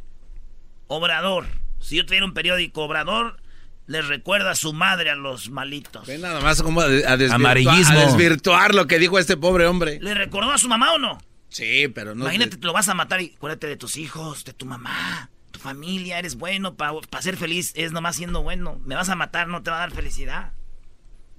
Obrador. 0.88 1.46
Si 1.80 1.96
yo 1.96 2.08
tuviera 2.08 2.26
un 2.26 2.34
periódico 2.34 2.82
Obrador, 2.86 3.38
le 3.88 4.02
recuerda 4.02 4.52
a 4.52 4.56
su 4.56 4.74
madre 4.74 5.10
a 5.10 5.16
los 5.16 5.50
malitos. 5.50 6.08
Ve 6.08 6.18
nada 6.18 6.40
más 6.42 6.62
como 6.62 6.82
a, 6.82 6.88
des- 6.88 7.06
a 7.06 7.18
desvirtuar, 7.18 7.58
Amarillismo. 7.58 8.00
a 8.00 8.06
desvirtuar 8.06 8.74
lo 8.76 8.88
que 8.88 9.00
dijo 9.00 9.20
este 9.20 9.36
pobre 9.38 9.66
hombre. 9.68 10.00
¿Le 10.02 10.14
recordó 10.14 10.52
a 10.52 10.58
su 10.58 10.68
mamá 10.70 10.94
o 10.94 10.98
no? 11.00 11.18
Sí, 11.50 11.88
pero 11.90 12.16
no. 12.16 12.24
Imagínate, 12.24 12.58
te 12.58 12.66
lo 12.66 12.74
vas 12.74 12.88
a 12.90 12.94
matar 12.94 13.22
y 13.22 13.34
acuérdate 13.36 13.68
de 13.68 13.78
tus 13.78 13.98
hijos, 13.98 14.44
de 14.46 14.54
tu 14.54 14.66
mamá, 14.66 15.30
tu 15.52 15.60
familia, 15.60 16.18
eres 16.18 16.36
bueno, 16.36 16.76
para 16.76 16.94
ser 17.22 17.38
feliz 17.38 17.74
es 17.76 17.92
nomás 17.92 18.16
siendo 18.16 18.42
bueno. 18.42 18.80
Me 18.86 18.96
vas 18.96 19.10
a 19.10 19.16
matar, 19.16 19.48
no 19.48 19.62
te 19.62 19.70
va 19.70 19.78
a 19.78 19.80
dar 19.82 19.92
felicidad. 19.92 20.54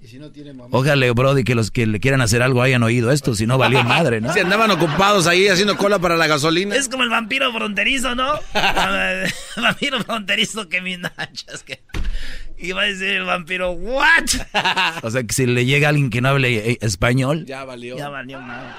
Y 0.05 0.07
si 0.07 0.19
no 0.19 0.29
tiene 0.31 0.53
mamá. 0.53 0.69
Ojalá, 0.71 1.11
Brody, 1.13 1.43
que 1.43 1.55
los 1.55 1.71
que 1.71 1.87
le 1.87 1.99
quieran 1.99 2.21
hacer 2.21 2.43
algo 2.43 2.61
hayan 2.61 2.83
oído 2.83 3.09
esto, 3.11 3.33
si 3.33 3.47
no 3.47 3.57
valió 3.57 3.83
madre, 3.83 4.21
¿no? 4.21 4.31
Si 4.33 4.39
andaban 4.39 4.69
ocupados 4.69 5.25
ahí 5.25 5.47
haciendo 5.47 5.77
cola 5.77 5.97
para 5.97 6.15
la 6.15 6.27
gasolina. 6.27 6.75
Es 6.75 6.89
como 6.89 7.01
el 7.01 7.09
vampiro 7.09 7.51
fronterizo, 7.51 8.13
¿no? 8.13 8.35
el 8.53 9.31
vampiro 9.63 10.03
fronterizo 10.03 10.69
que 10.69 10.81
mis 10.81 10.99
nachas 10.99 11.63
que 11.63 11.81
iba 12.59 12.83
a 12.83 12.85
decir 12.85 13.07
el 13.09 13.23
vampiro, 13.23 13.71
¿what? 13.71 14.25
O 15.01 15.09
sea, 15.09 15.23
que 15.23 15.33
si 15.33 15.47
le 15.47 15.65
llega 15.65 15.89
alguien 15.89 16.11
que 16.11 16.21
no 16.21 16.29
hable 16.29 16.55
eh, 16.73 16.77
español, 16.81 17.45
Ya 17.47 17.65
valió. 17.65 17.97
ya 17.97 18.09
valió 18.09 18.39
nada. 18.41 18.77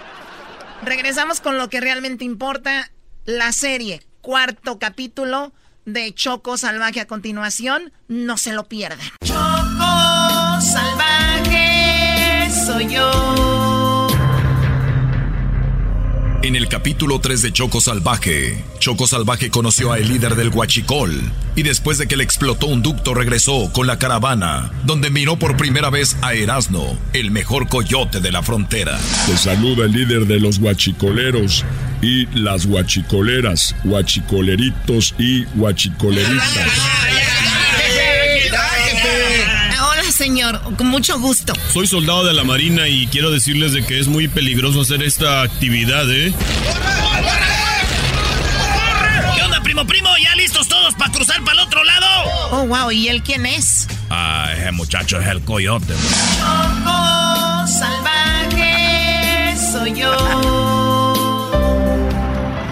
Regresamos 0.85 1.41
con 1.41 1.59
lo 1.59 1.69
que 1.69 1.81
realmente 1.81 2.25
importa, 2.25 2.93
la 3.25 3.51
serie, 3.51 4.01
cuarto 4.21 4.79
capítulo 4.79 5.53
de 5.87 6.15
Choco 6.15 6.57
Salvaje 6.57 7.01
a 7.01 7.07
continuación, 7.09 7.93
no 8.07 8.37
se 8.39 8.53
lo 8.53 8.69
pierdan. 8.69 9.01
Choco 9.25 9.76
soy 12.67 12.93
yo. 12.93 14.09
En 16.43 16.57
el 16.57 16.69
capítulo 16.69 17.21
3 17.21 17.43
de 17.43 17.53
Choco 17.53 17.81
Salvaje, 17.81 18.65
Choco 18.79 19.07
Salvaje 19.07 19.51
conoció 19.51 19.93
al 19.93 20.07
líder 20.07 20.35
del 20.37 20.49
Huachicol 20.51 21.13
y 21.55 21.63
después 21.63 21.99
de 21.99 22.07
que 22.07 22.17
le 22.17 22.25
explotó 22.25 22.67
un 22.67 22.83
ducto 22.83 23.15
regresó 23.15 23.71
con 23.73 23.87
la 23.87 23.99
caravana, 23.99 24.71
donde 24.85 25.11
miró 25.11 25.39
por 25.39 25.57
primera 25.57 25.91
vez 25.91 26.17
a 26.23 26.35
Erasno, 26.35 26.99
el 27.13 27.31
mejor 27.31 27.69
coyote 27.69 28.21
de 28.21 28.33
la 28.33 28.43
frontera. 28.43 28.99
Te 29.27 29.37
saluda 29.37 29.87
el 29.87 29.93
líder 29.93 30.27
de 30.27 30.41
los 30.41 30.59
huachicoleros 30.59 31.65
y 32.03 32.27
las 32.27 32.67
huachicoleras, 32.67 33.75
huachicoleritos 33.85 35.15
y 35.19 35.45
huachicoleritas. 35.57 36.71
Señor, 40.17 40.63
con 40.77 40.87
mucho 40.87 41.21
gusto. 41.21 41.53
Soy 41.75 41.87
soldado 41.87 42.25
de 42.25 42.33
la 42.33 42.43
Marina 42.43 42.89
y 42.89 43.07
quiero 43.07 43.31
decirles 43.31 43.75
de 43.75 43.85
que 43.85 44.01
es 44.01 44.09
muy 44.09 44.29
peligroso 44.29 44.81
hacer 44.81 45.03
esta 45.03 45.43
actividad, 45.43 46.11
¿eh? 46.11 46.33
¿Qué 49.35 49.43
onda, 49.43 49.61
primo, 49.63 49.87
primo? 49.87 50.09
¿Ya 50.23 50.35
listos 50.37 50.69
todos 50.69 50.95
para 50.95 51.13
cruzar 51.13 51.45
para 51.45 51.61
el 51.61 51.67
otro 51.67 51.85
lado? 51.85 52.07
Oh, 52.51 52.67
wow, 52.67 52.91
¿y 52.91 53.09
él 53.09 53.23
quién 53.23 53.45
es? 53.45 53.89
Ah, 54.09 54.53
ese 54.57 54.73
muchacho 54.73 55.21
es 55.21 55.27
el 55.27 55.43
coyote. 55.43 55.93
Choco 56.39 57.67
Salvaje 57.67 59.55
soy 59.71 60.01
yo. 60.01 60.17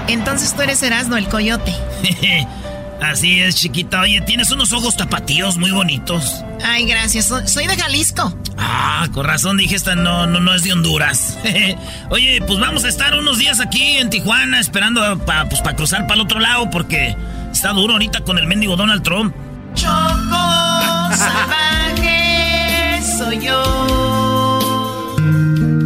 Entonces 0.09 0.54
tú 0.57 0.62
eres 0.62 0.83
Erasmo, 0.83 1.18
el 1.18 1.28
coyote. 1.28 1.74
Así 3.02 3.40
es, 3.40 3.57
chiquita. 3.57 4.00
Oye, 4.00 4.20
tienes 4.22 4.50
unos 4.50 4.72
ojos 4.72 4.96
tapatíos 4.96 5.57
muy 5.59 5.70
bonitos. 5.70 6.42
Ay, 6.64 6.87
gracias. 6.87 7.26
So- 7.26 7.46
Soy 7.46 7.66
de 7.66 7.76
Jalisco. 7.76 8.35
Ah, 8.57 9.09
con 9.12 9.26
razón 9.26 9.57
dije 9.57 9.74
esta 9.76 9.94
no, 9.94 10.26
no, 10.26 10.40
no 10.40 10.54
es 10.54 10.62
de 10.62 10.72
Honduras. 10.72 11.37
Oye, 12.11 12.40
pues 12.46 12.59
vamos 12.61 12.85
a 12.85 12.88
estar 12.88 13.14
unos 13.14 13.38
días 13.38 13.61
aquí 13.61 13.98
en 13.98 14.11
Tijuana 14.11 14.61
esperando 14.61 15.18
para 15.26 15.48
pues, 15.48 15.61
pa 15.61 15.74
cruzar 15.74 16.02
para 16.02 16.14
el 16.14 16.20
otro 16.20 16.38
lado 16.40 16.70
porque 16.70 17.14
está 17.52 17.70
duro 17.72 17.94
ahorita 17.94 18.20
con 18.20 18.38
el 18.38 18.46
mendigo 18.46 18.76
Donald 18.76 19.02
Trump. 19.02 19.35
Choco 19.74 19.90
Salvaje 21.14 23.02
soy 23.18 23.44
yo. 23.44 23.84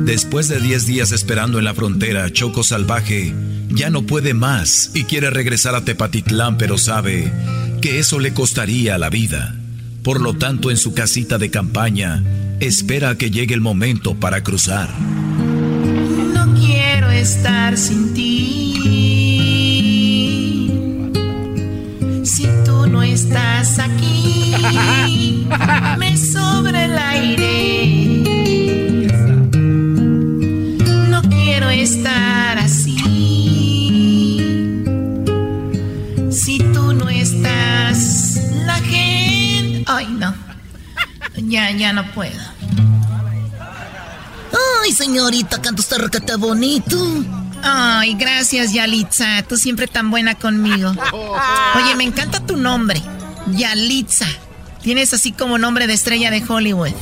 Después 0.08 0.48
de 0.48 0.58
10 0.58 0.86
días 0.86 1.12
esperando 1.12 1.58
en 1.58 1.66
la 1.66 1.74
frontera, 1.74 2.32
Choco 2.32 2.62
Salvaje 2.62 3.34
ya 3.68 3.90
no 3.90 4.04
puede 4.04 4.32
más 4.32 4.90
y 4.94 5.04
quiere 5.04 5.28
regresar 5.28 5.74
a 5.74 5.84
Tepatitlán, 5.84 6.56
pero 6.56 6.78
sabe 6.78 7.30
que 7.82 7.98
eso 7.98 8.18
le 8.18 8.32
costaría 8.32 8.96
la 8.96 9.10
vida. 9.10 9.54
Por 10.02 10.22
lo 10.22 10.32
tanto, 10.32 10.70
en 10.70 10.78
su 10.78 10.94
casita 10.94 11.36
de 11.36 11.50
campaña, 11.50 12.24
espera 12.58 13.10
a 13.10 13.18
que 13.18 13.30
llegue 13.30 13.52
el 13.52 13.60
momento 13.60 14.14
para 14.14 14.42
cruzar. 14.42 14.88
No 14.98 16.54
quiero 16.54 17.10
estar 17.10 17.76
sin 17.76 18.14
ti. 18.14 18.72
Si 22.24 22.48
tú 22.64 22.86
no 22.86 23.02
estás 23.02 23.78
aquí, 23.78 24.54
me 25.98 26.16
sobra 26.16 26.86
el 26.86 26.96
aire. 26.96 28.17
Estar 31.98 32.58
así. 32.58 32.96
Si 36.30 36.58
tú 36.72 36.94
no 36.94 37.08
estás, 37.08 38.40
la 38.64 38.76
gente. 38.76 39.84
Ay, 39.86 40.06
no. 40.08 40.34
Ya, 41.36 41.70
ya 41.70 41.92
no 41.92 42.10
puedo. 42.12 42.40
Ay, 44.82 44.92
señorita, 44.92 45.60
canta 45.60 45.80
usted 45.80 45.98
requete 45.98 46.36
bonito. 46.36 46.96
Ay, 47.62 48.14
gracias, 48.14 48.72
Yalitza. 48.72 49.42
Tú 49.42 49.56
siempre 49.56 49.86
tan 49.88 50.10
buena 50.10 50.36
conmigo. 50.36 50.92
Oye, 51.74 51.94
me 51.96 52.04
encanta 52.04 52.40
tu 52.40 52.56
nombre. 52.56 53.02
Yalitza. 53.52 54.26
Tienes 54.82 55.12
así 55.12 55.32
como 55.32 55.58
nombre 55.58 55.86
de 55.86 55.94
estrella 55.94 56.30
de 56.30 56.44
Hollywood. 56.46 56.92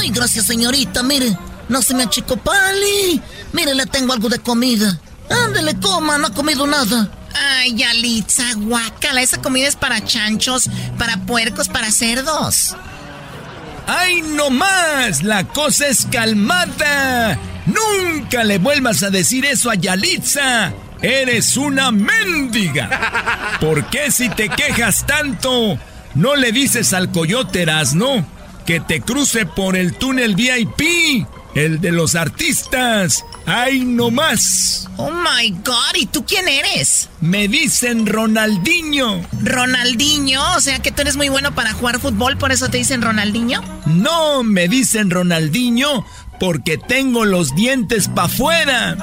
Ay, 0.00 0.10
gracias, 0.10 0.46
señorita. 0.46 1.02
Mire, 1.02 1.36
no 1.68 1.82
se 1.82 1.94
me 1.94 2.04
achicopale. 2.04 3.20
Mire, 3.52 3.74
le 3.74 3.86
tengo 3.86 4.12
algo 4.12 4.28
de 4.28 4.38
comida. 4.38 4.98
Ándele, 5.30 5.78
coma, 5.80 6.18
no 6.18 6.28
ha 6.28 6.34
comido 6.34 6.66
nada. 6.66 7.08
Ay, 7.34 7.74
Yalitza, 7.74 8.44
guácala. 8.56 9.22
Esa 9.22 9.40
comida 9.40 9.66
es 9.66 9.76
para 9.76 10.04
chanchos, 10.04 10.68
para 10.98 11.16
puercos, 11.18 11.68
para 11.68 11.90
cerdos. 11.90 12.76
¡Ay, 13.86 14.22
no 14.22 14.50
más! 14.50 15.22
La 15.22 15.44
cosa 15.44 15.88
es 15.88 16.06
calmada. 16.10 17.38
Nunca 17.66 18.44
le 18.44 18.58
vuelvas 18.58 19.02
a 19.02 19.10
decir 19.10 19.44
eso 19.44 19.70
a 19.70 19.74
Yalitza. 19.74 20.72
Eres 21.02 21.56
una 21.56 21.90
mendiga. 21.90 23.58
¿Por 23.60 23.90
qué 23.90 24.10
si 24.10 24.28
te 24.30 24.48
quejas 24.48 25.06
tanto, 25.06 25.78
no 26.14 26.36
le 26.36 26.52
dices 26.52 26.92
al 26.94 27.10
coyote 27.10 27.62
Erasno 27.62 28.26
que 28.64 28.80
te 28.80 29.00
cruce 29.02 29.44
por 29.44 29.76
el 29.76 29.94
túnel 29.94 30.34
VIP, 30.34 31.26
el 31.54 31.80
de 31.80 31.92
los 31.92 32.14
artistas? 32.14 33.24
¡Ay, 33.46 33.84
no 33.84 34.10
más! 34.10 34.88
Oh 34.96 35.10
my 35.10 35.50
God, 35.64 35.94
¿y 35.94 36.06
tú 36.06 36.24
quién 36.24 36.48
eres? 36.48 37.08
Me 37.20 37.48
dicen 37.48 38.06
Ronaldinho. 38.06 39.22
Ronaldinho, 39.42 40.42
o 40.56 40.60
sea 40.60 40.80
que 40.80 40.92
tú 40.92 41.02
eres 41.02 41.16
muy 41.16 41.28
bueno 41.28 41.54
para 41.54 41.72
jugar 41.72 42.00
fútbol, 42.00 42.36
por 42.36 42.52
eso 42.52 42.68
te 42.68 42.78
dicen 42.78 43.02
Ronaldinho. 43.02 43.62
No, 43.86 44.42
me 44.42 44.68
dicen 44.68 45.10
Ronaldinho 45.10 46.04
porque 46.40 46.78
tengo 46.78 47.24
los 47.24 47.54
dientes 47.54 48.08
pa' 48.08 48.24
afuera. 48.24 48.96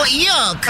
Oh, 0.00 0.04
yuck. 0.06 0.66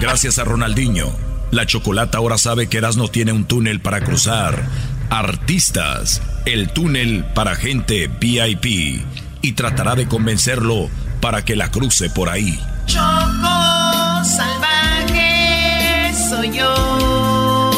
Gracias 0.00 0.38
a 0.38 0.44
Ronaldinho, 0.44 1.14
la 1.50 1.66
chocolata 1.66 2.18
ahora 2.18 2.38
sabe 2.38 2.68
que 2.68 2.78
Erasno 2.78 3.08
tiene 3.08 3.32
un 3.32 3.44
túnel 3.44 3.80
para 3.80 4.00
cruzar. 4.02 4.66
Artistas, 5.10 6.20
el 6.44 6.68
túnel 6.70 7.24
para 7.34 7.54
gente 7.56 8.08
VIP. 8.08 9.04
Y 9.42 9.52
tratará 9.52 9.94
de 9.94 10.06
convencerlo 10.06 10.90
para 11.20 11.44
que 11.44 11.56
la 11.56 11.70
cruce 11.70 12.10
por 12.10 12.28
ahí. 12.28 12.58
Choco 12.86 14.24
salvaje 14.24 16.12
soy 16.28 16.56
yo. 16.56 17.70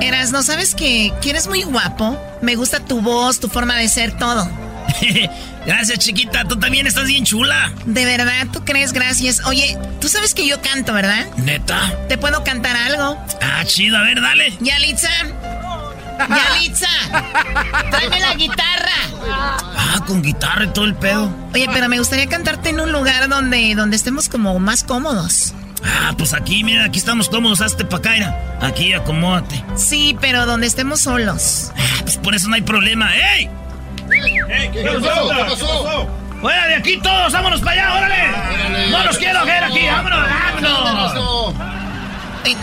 Eras, 0.00 0.30
¿no 0.32 0.42
sabes 0.42 0.74
que, 0.74 1.12
que 1.20 1.30
eres 1.30 1.48
muy 1.48 1.62
guapo? 1.62 2.16
Me 2.40 2.56
gusta 2.56 2.80
tu 2.80 3.00
voz, 3.00 3.40
tu 3.40 3.48
forma 3.48 3.76
de 3.76 3.88
ser, 3.88 4.16
todo. 4.16 4.48
gracias, 5.66 5.98
chiquita. 5.98 6.44
Tú 6.44 6.58
también 6.58 6.86
estás 6.86 7.06
bien 7.06 7.24
chula. 7.24 7.72
¿De 7.84 8.04
verdad? 8.04 8.46
¿Tú 8.52 8.64
crees? 8.64 8.92
Gracias. 8.92 9.44
Oye, 9.46 9.78
tú 10.00 10.08
sabes 10.08 10.34
que 10.34 10.46
yo 10.46 10.60
canto, 10.60 10.92
¿verdad? 10.92 11.26
¿Neta? 11.36 11.94
¿Te 12.08 12.18
puedo 12.18 12.44
cantar 12.44 12.76
algo? 12.76 13.18
Ah, 13.42 13.64
chido. 13.64 13.96
A 13.98 14.02
ver, 14.02 14.20
dale. 14.20 14.56
Yalitza. 14.60 15.10
Yalitza. 16.28 16.88
Tráeme 17.90 18.20
la 18.20 18.34
guitarra. 18.34 18.92
Ah, 19.76 20.02
con 20.06 20.22
guitarra 20.22 20.64
y 20.64 20.68
todo 20.68 20.84
el 20.84 20.94
pedo. 20.94 21.34
Oye, 21.54 21.66
pero 21.72 21.88
me 21.88 21.98
gustaría 21.98 22.26
cantarte 22.28 22.70
en 22.70 22.80
un 22.80 22.92
lugar 22.92 23.28
donde, 23.28 23.74
donde 23.74 23.96
estemos 23.96 24.28
como 24.28 24.58
más 24.58 24.84
cómodos. 24.84 25.54
Ah, 25.84 26.12
pues 26.16 26.34
aquí, 26.34 26.62
mira, 26.62 26.84
aquí 26.84 26.98
estamos 26.98 27.28
cómodos, 27.28 27.60
hazte 27.62 27.84
pa' 27.84 27.98
acá. 27.98 28.36
Aquí, 28.60 28.92
acomódate. 28.92 29.64
Sí, 29.76 30.16
pero 30.20 30.44
donde 30.44 30.66
estemos 30.66 31.00
solos. 31.00 31.72
Ah, 31.76 32.00
pues 32.02 32.16
por 32.18 32.34
eso 32.34 32.48
no 32.48 32.54
hay 32.54 32.62
problema. 32.62 33.10
¡Ey! 33.16 33.48
¿Qué, 34.10 34.70
¿Qué 34.72 34.82
pasó? 35.00 35.28
¿Qué 35.28 35.44
pasó? 35.44 36.08
¡Fuera 36.40 36.66
de 36.68 36.74
aquí 36.76 36.98
todos! 37.02 37.32
¡Vámonos 37.32 37.60
para 37.60 37.72
allá, 37.72 37.94
órale! 37.98 38.90
¡No 38.90 39.04
los 39.04 39.18
quiero 39.18 39.44
ver 39.44 39.64
aquí! 39.64 39.86
¡Vámonos, 39.86 40.20
vámonos! 40.62 41.54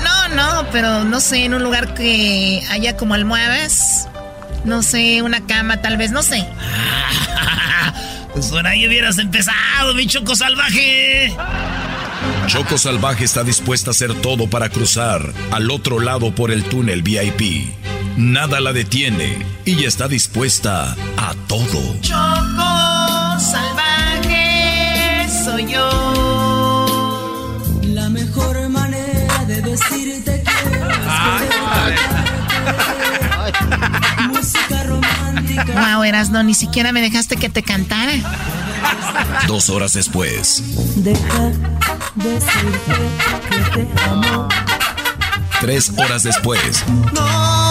No, 0.03 0.27
no, 0.29 0.67
pero 0.71 1.03
no 1.03 1.19
sé, 1.19 1.45
en 1.45 1.53
un 1.53 1.63
lugar 1.63 1.93
que 1.93 2.61
haya 2.69 2.97
como 2.97 3.13
almohadas. 3.13 4.09
No 4.65 4.83
sé, 4.83 5.21
una 5.21 5.45
cama 5.45 5.81
tal 5.81 5.97
vez, 5.97 6.11
no 6.11 6.23
sé. 6.23 6.45
pues 8.33 8.47
por 8.47 8.65
ahí 8.65 8.87
hubieras 8.87 9.17
empezado, 9.17 9.93
mi 9.93 10.07
choco 10.07 10.35
salvaje. 10.35 11.35
Choco 12.47 12.77
Salvaje 12.77 13.25
está 13.25 13.43
dispuesta 13.43 13.89
a 13.89 13.91
hacer 13.91 14.13
todo 14.21 14.49
para 14.49 14.69
cruzar 14.69 15.21
al 15.51 15.69
otro 15.69 15.99
lado 15.99 16.33
por 16.33 16.51
el 16.51 16.63
túnel 16.63 17.03
VIP. 17.03 17.69
Nada 18.18 18.59
la 18.59 18.74
detiene 18.74 19.45
y 19.63 19.76
ya 19.76 19.88
está 19.88 20.07
dispuesta 20.07 20.95
a 21.18 21.36
todo. 21.47 21.95
Choco 22.01 23.39
Salvaje 23.39 25.28
soy 25.45 25.72
yo. 25.72 26.89
La 27.84 28.09
mejor 28.09 28.70
manera 28.70 29.45
de 29.45 29.61
decirte 29.61 30.43
que 30.43 30.51
Música 34.30 34.84
romántica. 34.86 35.65
Wow, 35.93 36.01
Erasno, 36.03 36.41
ni 36.41 36.55
siquiera 36.55 36.91
me 36.91 37.01
dejaste 37.01 37.38
que 37.38 37.49
te 37.49 37.61
cantara. 37.61 38.13
Dos 39.45 39.70
horas 39.70 39.93
después. 39.93 40.63
Deja 40.95 41.51
decirte 42.15 42.95
que 43.76 43.86
te 43.86 44.03
amo. 44.09 44.47
Tres 45.61 45.91
horas 45.97 46.24
después. 46.24 46.84
No 47.13 47.66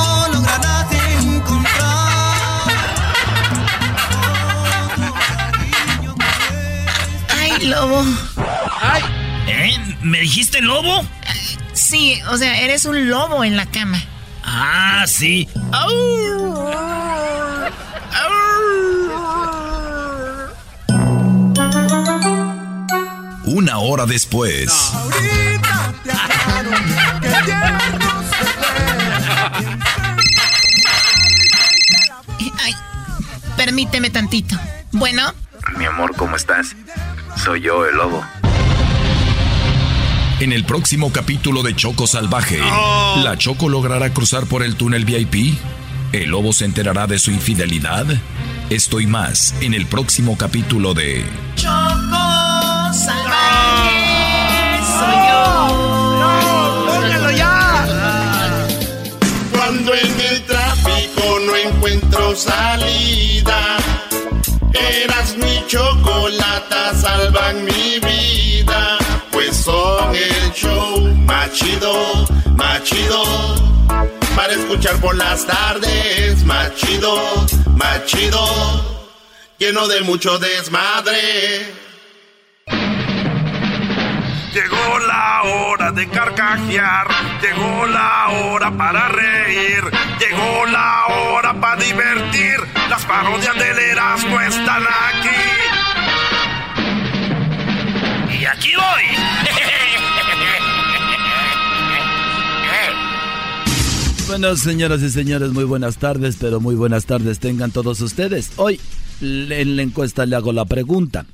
lobo. 7.67 8.05
Ay. 8.81 9.03
¿Eh? 9.49 9.97
¿Me 10.03 10.21
dijiste 10.21 10.61
lobo? 10.61 11.05
Sí, 11.73 12.21
o 12.31 12.37
sea, 12.37 12.61
eres 12.61 12.85
un 12.85 13.09
lobo 13.11 13.45
en 13.45 13.57
la 13.57 13.67
cama. 13.67 14.03
Ah, 14.45 15.05
sí. 15.07 15.49
Una 23.45 23.79
hora 23.79 24.07
después. 24.07 24.93
Ay, 32.59 32.75
permíteme 33.57 34.11
tantito. 34.11 34.57
Bueno, 34.93 35.33
Mi 35.79 35.85
amor, 35.85 36.15
¿cómo 36.17 36.37
estás? 36.37 36.77
Soy 37.37 37.61
yo, 37.61 37.87
el 37.87 37.97
lobo. 37.97 38.25
En 40.41 40.53
el 40.53 40.65
próximo 40.65 41.13
capítulo 41.13 41.63
de 41.63 41.75
Choco 41.75 42.07
Salvaje, 42.07 42.59
¿la 42.59 43.37
Choco 43.39 43.69
logrará 43.69 44.13
cruzar 44.13 44.47
por 44.47 44.63
el 44.63 44.77
túnel 44.77 45.05
VIP? 45.05 45.59
¿El 46.13 46.31
lobo 46.31 46.53
se 46.53 46.65
enterará 46.65 47.07
de 47.07 47.19
su 47.19 47.31
infidelidad? 47.31 48.07
Esto 48.71 49.01
y 49.01 49.07
más 49.07 49.55
en 49.61 49.75
el 49.75 49.87
próximo 49.87 50.37
capítulo 50.37 50.93
de 50.93 51.25
Choco 51.55 52.93
Salvaje 52.93 54.17
soy 54.99 55.17
yo. 55.29 56.87
¡Póngalo 56.87 57.31
ya! 57.31 57.87
Cuando 59.53 59.95
en 59.95 60.21
el 60.21 60.43
tráfico 60.43 61.39
no 61.47 61.57
encuentro 61.57 62.35
salida, 62.37 63.77
eras 64.73 65.37
mi 65.39 65.65
chocolata, 65.67 66.46
show 71.57 71.57
más 71.57 71.65
chido, 71.65 72.27
más 72.57 72.83
chido. 72.83 73.25
Para 74.35 74.53
escuchar 74.53 74.97
por 74.97 75.17
las 75.17 75.47
tardes, 75.47 76.45
más 76.45 76.75
chido, 76.75 77.47
más 77.77 78.05
chido. 78.05 79.07
Lleno 79.59 79.89
de 79.89 80.03
mucho 80.03 80.39
desmadre. 80.39 81.73
Llegó 84.53 84.99
la 85.07 85.43
hora 85.45 85.93
de 85.93 86.09
carcajear, 86.09 87.09
llegó 87.41 87.87
la 87.87 88.29
hora 88.29 88.71
para 88.71 89.09
reír, 89.09 89.83
llegó 90.19 90.67
la 90.67 91.07
hora 91.07 91.55
para 91.55 91.83
divertir. 91.83 92.57
Las 92.91 93.05
parodias 93.07 93.55
del 93.55 93.79
Erasmo 93.79 94.41
están 94.41 94.83
aquí. 94.83 95.31
Y 98.39 98.45
aquí 98.45 98.75
voy. 98.77 99.56
Bueno, 104.27 104.57
señoras 104.57 105.03
y 105.03 105.11
señores, 105.11 105.53
muy 105.53 105.63
buenas 105.63 105.99
tardes, 105.99 106.37
pero 106.41 106.61
muy 106.61 106.75
buenas 106.75 107.07
tardes 107.07 107.39
tengan 107.39 107.71
todos 107.71 108.01
ustedes. 108.01 108.51
Hoy 108.57 108.81
en 109.21 109.77
la 109.77 109.83
encuesta 109.83 110.27
le 110.27 110.35
hago 110.35 110.53
la 110.53 110.65
pregunta. 110.65 111.27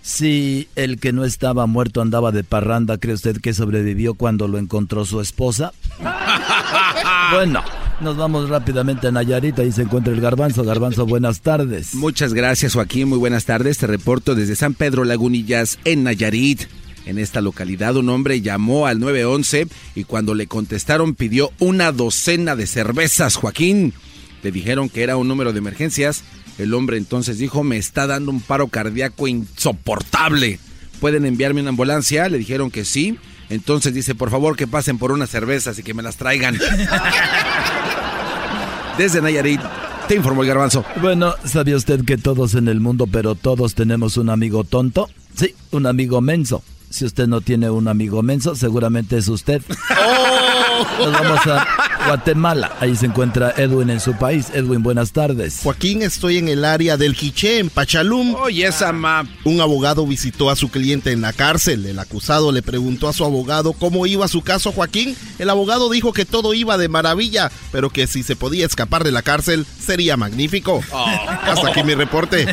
Si 0.00 0.66
el 0.74 0.98
que 0.98 1.12
no 1.12 1.26
estaba 1.26 1.66
muerto 1.66 2.00
andaba 2.00 2.32
de 2.32 2.42
parranda, 2.42 2.96
¿cree 2.96 3.14
usted 3.14 3.40
que 3.42 3.52
sobrevivió 3.52 4.14
cuando 4.14 4.48
lo 4.48 4.56
encontró 4.56 5.04
su 5.04 5.20
esposa? 5.20 5.74
bueno, 7.32 7.62
nos 8.00 8.16
vamos 8.16 8.48
rápidamente 8.48 9.08
a 9.08 9.12
Nayarit, 9.12 9.58
ahí 9.58 9.70
se 9.70 9.82
encuentra 9.82 10.14
el 10.14 10.22
garbanzo. 10.22 10.64
Garbanzo, 10.64 11.04
buenas 11.04 11.42
tardes. 11.42 11.94
Muchas 11.94 12.32
gracias 12.32 12.72
Joaquín, 12.72 13.10
muy 13.10 13.18
buenas 13.18 13.44
tardes. 13.44 13.76
Te 13.76 13.86
reporto 13.86 14.34
desde 14.34 14.56
San 14.56 14.72
Pedro 14.72 15.04
Lagunillas 15.04 15.78
en 15.84 16.04
Nayarit. 16.04 16.62
En 17.06 17.18
esta 17.18 17.40
localidad 17.40 17.96
un 17.96 18.08
hombre 18.08 18.40
llamó 18.40 18.86
al 18.86 19.00
911 19.00 19.68
y 19.94 20.04
cuando 20.04 20.34
le 20.34 20.46
contestaron 20.46 21.14
pidió 21.14 21.50
una 21.58 21.92
docena 21.92 22.56
de 22.56 22.66
cervezas, 22.66 23.36
Joaquín. 23.36 23.94
Le 24.42 24.52
dijeron 24.52 24.88
que 24.88 25.02
era 25.02 25.16
un 25.16 25.28
número 25.28 25.52
de 25.52 25.58
emergencias. 25.58 26.22
El 26.58 26.74
hombre 26.74 26.96
entonces 26.98 27.38
dijo, 27.38 27.62
me 27.64 27.78
está 27.78 28.06
dando 28.06 28.30
un 28.30 28.40
paro 28.40 28.68
cardíaco 28.68 29.28
insoportable. 29.28 30.58
¿Pueden 31.00 31.24
enviarme 31.24 31.62
una 31.62 31.70
ambulancia? 31.70 32.28
Le 32.28 32.38
dijeron 32.38 32.70
que 32.70 32.84
sí. 32.84 33.18
Entonces 33.48 33.94
dice, 33.94 34.14
por 34.14 34.30
favor 34.30 34.56
que 34.56 34.66
pasen 34.66 34.98
por 34.98 35.10
unas 35.10 35.30
cervezas 35.30 35.78
y 35.78 35.82
que 35.82 35.94
me 35.94 36.02
las 36.02 36.16
traigan. 36.16 36.58
Desde 38.98 39.22
Nayarit, 39.22 39.60
te 40.06 40.14
informó 40.14 40.42
el 40.42 40.48
garbanzo. 40.48 40.84
Bueno, 41.00 41.34
¿sabía 41.44 41.76
usted 41.76 42.04
que 42.04 42.18
todos 42.18 42.54
en 42.54 42.68
el 42.68 42.80
mundo, 42.80 43.06
pero 43.06 43.34
todos 43.34 43.74
tenemos 43.74 44.16
un 44.18 44.28
amigo 44.28 44.64
tonto? 44.64 45.08
Sí, 45.34 45.54
un 45.70 45.86
amigo 45.86 46.20
menso. 46.20 46.62
Si 46.90 47.04
usted 47.04 47.28
no 47.28 47.40
tiene 47.40 47.70
un 47.70 47.86
amigo 47.86 48.20
menso, 48.20 48.56
seguramente 48.56 49.16
es 49.16 49.28
usted. 49.28 49.62
Nos 50.98 51.12
vamos 51.12 51.46
a 51.46 51.66
Guatemala. 52.06 52.76
Ahí 52.80 52.96
se 52.96 53.06
encuentra 53.06 53.54
Edwin 53.56 53.90
en 53.90 54.00
su 54.00 54.14
país. 54.14 54.48
Edwin, 54.52 54.82
buenas 54.82 55.12
tardes. 55.12 55.60
Joaquín, 55.62 56.02
estoy 56.02 56.38
en 56.38 56.48
el 56.48 56.64
área 56.64 56.96
del 56.96 57.14
Quiché, 57.14 57.60
en 57.60 57.70
Pachalum. 57.70 58.34
Oye, 58.34 58.66
esa 58.66 58.90
ma. 58.92 59.24
Un 59.44 59.60
abogado 59.60 60.04
visitó 60.04 60.50
a 60.50 60.56
su 60.56 60.68
cliente 60.68 61.12
en 61.12 61.20
la 61.20 61.32
cárcel. 61.32 61.86
El 61.86 62.00
acusado 62.00 62.50
le 62.50 62.62
preguntó 62.62 63.08
a 63.08 63.12
su 63.12 63.24
abogado 63.24 63.72
cómo 63.72 64.04
iba 64.06 64.26
su 64.26 64.42
caso, 64.42 64.72
Joaquín. 64.72 65.14
El 65.38 65.48
abogado 65.48 65.90
dijo 65.90 66.12
que 66.12 66.24
todo 66.24 66.54
iba 66.54 66.76
de 66.76 66.88
maravilla, 66.88 67.52
pero 67.70 67.90
que 67.90 68.08
si 68.08 68.24
se 68.24 68.34
podía 68.34 68.66
escapar 68.66 69.04
de 69.04 69.12
la 69.12 69.22
cárcel 69.22 69.64
sería 69.78 70.16
magnífico. 70.16 70.82
Hasta 71.44 71.68
aquí 71.68 71.84
mi 71.84 71.94
reporte. 71.94 72.52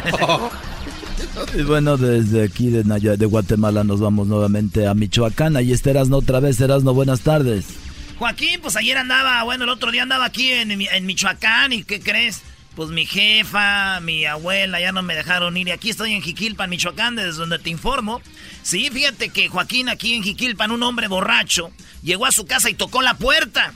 Y 1.56 1.62
bueno, 1.64 1.98
desde 1.98 2.44
aquí 2.44 2.70
de, 2.70 3.26
Guatemala 3.26 3.84
nos 3.84 4.00
vamos 4.00 4.28
nuevamente 4.28 4.88
a 4.88 4.94
Michoacán. 4.94 5.56
Ahí 5.56 5.72
está 5.72 5.92
Erasno 5.92 6.18
otra 6.18 6.40
vez. 6.40 6.60
Erasno, 6.60 6.94
buenas 6.94 7.22
tardes. 7.22 7.66
Joaquín, 8.18 8.60
pues 8.62 8.76
ayer 8.76 8.98
andaba, 8.98 9.44
bueno, 9.44 9.66
el 9.66 9.70
otro 9.70 9.92
día 9.92 10.04
andaba 10.04 10.26
aquí 10.26 10.52
en, 10.52 10.72
en 10.72 11.06
Michoacán 11.06 11.74
y 11.74 11.84
¿qué 11.84 12.00
crees? 12.00 12.42
Pues 12.76 12.90
mi 12.90 13.06
jefa, 13.06 14.00
mi 14.02 14.26
abuela 14.26 14.80
ya 14.80 14.92
no 14.92 15.02
me 15.04 15.16
dejaron 15.16 15.58
ir 15.58 15.68
y 15.68 15.72
aquí 15.72 15.92
estoy 15.92 16.14
en 16.14 16.22
Jiquilpan, 16.22 16.70
Michoacán, 16.70 17.16
desde 17.16 17.40
donde 17.40 17.60
te 17.60 17.70
informo. 17.70 18.22
Sí, 18.64 18.90
fíjate 18.92 19.30
que 19.30 19.50
Joaquín 19.50 19.90
aquí 19.90 20.14
en 20.14 20.24
Jiquilpan, 20.24 20.72
un 20.72 20.84
hombre 20.84 21.08
borracho, 21.08 21.72
llegó 22.04 22.26
a 22.26 22.32
su 22.32 22.46
casa 22.46 22.70
y 22.70 22.74
tocó 22.74 23.02
la 23.02 23.16
puerta. 23.16 23.74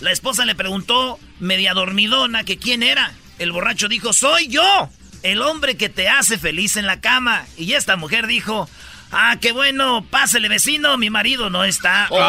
La 0.00 0.12
esposa 0.12 0.44
le 0.44 0.54
preguntó, 0.54 1.18
media 1.38 1.74
dormidona, 1.74 2.44
que 2.44 2.58
quién 2.58 2.82
era. 2.82 3.14
El 3.38 3.52
borracho 3.52 3.88
dijo, 3.88 4.12
soy 4.12 4.48
yo. 4.48 4.90
El 5.24 5.42
hombre 5.42 5.76
que 5.76 5.88
te 5.88 6.08
hace 6.08 6.38
feliz 6.38 6.76
en 6.76 6.86
la 6.86 7.00
cama. 7.00 7.44
Y 7.56 7.72
esta 7.72 7.96
mujer 7.96 8.28
dijo, 8.28 8.68
ah, 9.10 9.38
qué 9.40 9.52
bueno, 9.52 10.06
pásele 10.08 10.48
vecino, 10.48 10.96
mi 10.98 11.10
marido 11.10 11.50
no 11.50 11.64
está. 11.64 12.06
Oh. 12.10 12.16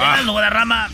Ah. 0.00 0.50
rama. 0.50 0.88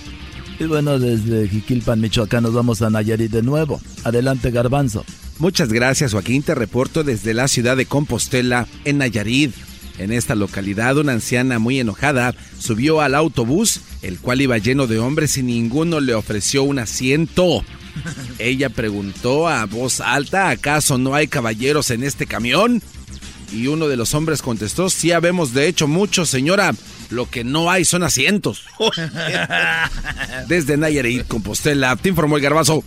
Y 0.59 0.65
bueno, 0.65 0.99
desde 0.99 1.47
Jiquilpan, 1.47 2.01
Michoacán, 2.01 2.43
nos 2.43 2.55
vamos 2.55 2.81
a 2.81 2.89
Nayarit 2.89 3.31
de 3.31 3.43
nuevo. 3.43 3.79
Adelante, 4.03 4.51
Garbanzo. 4.51 5.05
Muchas 5.39 5.71
gracias, 5.71 6.13
Joaquín. 6.13 6.43
Te 6.43 6.55
reporto 6.55 7.05
desde 7.05 7.35
la 7.35 7.47
ciudad 7.47 7.77
de 7.77 7.85
Compostela, 7.85 8.67
en 8.87 8.99
Nayarit. 8.99 9.55
En 9.99 10.11
esta 10.11 10.35
localidad, 10.35 10.97
una 10.97 11.13
anciana 11.13 11.59
muy 11.59 11.79
enojada 11.79 12.35
subió 12.59 13.03
al 13.03 13.15
autobús, 13.15 13.81
el 14.05 14.19
cual 14.19 14.43
iba 14.43 14.59
lleno 14.59 14.87
de 14.87 14.99
hombres 14.99 15.39
y 15.39 15.43
ninguno 15.43 15.99
le 15.99 16.15
ofreció 16.15 16.63
un 16.63 16.79
asiento. 16.79 17.65
Ella 18.39 18.69
preguntó 18.69 19.49
a 19.49 19.65
voz 19.65 20.01
alta, 20.01 20.51
¿acaso 20.51 20.99
no 20.99 21.15
hay 21.15 21.27
caballeros 21.27 21.91
en 21.91 22.05
este 22.05 22.27
camión? 22.27 22.83
Y 23.53 23.69
uno 23.69 23.89
de 23.89 23.97
los 23.97 24.15
hombres 24.15 24.43
contestó, 24.43 24.91
sí 24.91 25.13
habemos 25.13 25.55
de 25.55 25.69
hecho 25.69 25.87
muchos, 25.87 26.29
señora, 26.29 26.75
lo 27.11 27.31
que 27.31 27.45
no 27.45 27.71
hay 27.71 27.85
son 27.85 28.03
asientos. 28.03 28.65
Desde 30.49 30.77
Nayarit, 30.77 31.27
Compostela, 31.27 31.97
te 31.97 32.11
informó 32.11 32.37
el 32.37 32.43
garbazo. 32.43 32.85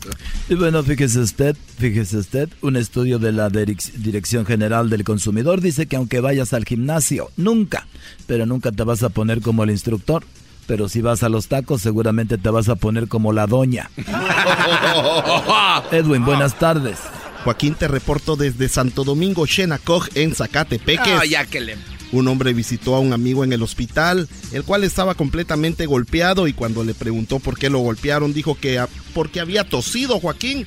Y 0.50 0.56
bueno, 0.56 0.84
fíjese 0.84 1.20
usted, 1.20 1.56
fíjese 1.80 2.18
usted, 2.18 2.50
un 2.62 2.76
estudio 2.76 3.18
de 3.18 3.32
la 3.32 3.50
Dirección 3.50 4.46
General 4.46 4.90
del 4.90 5.04
Consumidor 5.04 5.62
dice 5.62 5.88
que 5.88 5.96
aunque 5.96 6.20
vayas 6.20 6.54
al 6.54 6.66
gimnasio, 6.66 7.32
nunca, 7.38 7.88
pero 8.28 8.46
nunca 8.46 8.72
te 8.72 8.84
vas 8.84 9.02
a 9.04 9.10
poner 9.10 9.42
como 9.42 9.64
el 9.64 9.72
instructor. 9.72 10.24
Pero 10.68 10.90
si 10.90 11.02
vas 11.02 11.24
a 11.24 11.30
los 11.30 11.48
tacos, 11.48 11.82
seguramente 11.82 12.38
te 12.38 12.50
vas 12.50 12.70
a 12.70 12.76
poner 12.76 13.08
como 13.08 13.32
la 13.32 13.48
doña. 13.48 13.90
Edwin, 15.92 16.26
buenas 16.26 16.60
tardes. 16.60 17.00
Joaquín, 17.44 17.76
te 17.76 17.88
reporto 17.88 18.36
desde 18.36 18.68
Santo 18.68 19.06
Domingo, 19.06 19.48
Xenacoj, 19.48 20.10
en 20.16 20.36
Zacatepeques. 20.36 21.18
Ah, 21.20 21.26
ya 21.26 21.46
que 21.46 21.62
le... 21.62 21.78
Un 22.12 22.28
hombre 22.28 22.54
visitó 22.54 22.96
a 22.96 23.00
un 23.00 23.12
amigo 23.12 23.44
en 23.44 23.52
el 23.52 23.64
hospital, 23.64 24.30
el 24.52 24.64
cual 24.64 24.84
estaba 24.84 25.16
completamente 25.16 25.86
golpeado 25.86 26.48
y 26.48 26.54
cuando 26.54 26.84
le 26.84 26.94
preguntó 26.94 27.40
por 27.40 27.58
qué 27.58 27.70
lo 27.70 27.80
golpearon, 27.80 28.34
dijo 28.34 28.56
que 28.56 28.82
porque 29.14 29.40
había 29.40 29.66
tosido 29.66 30.20
Joaquín. 30.20 30.66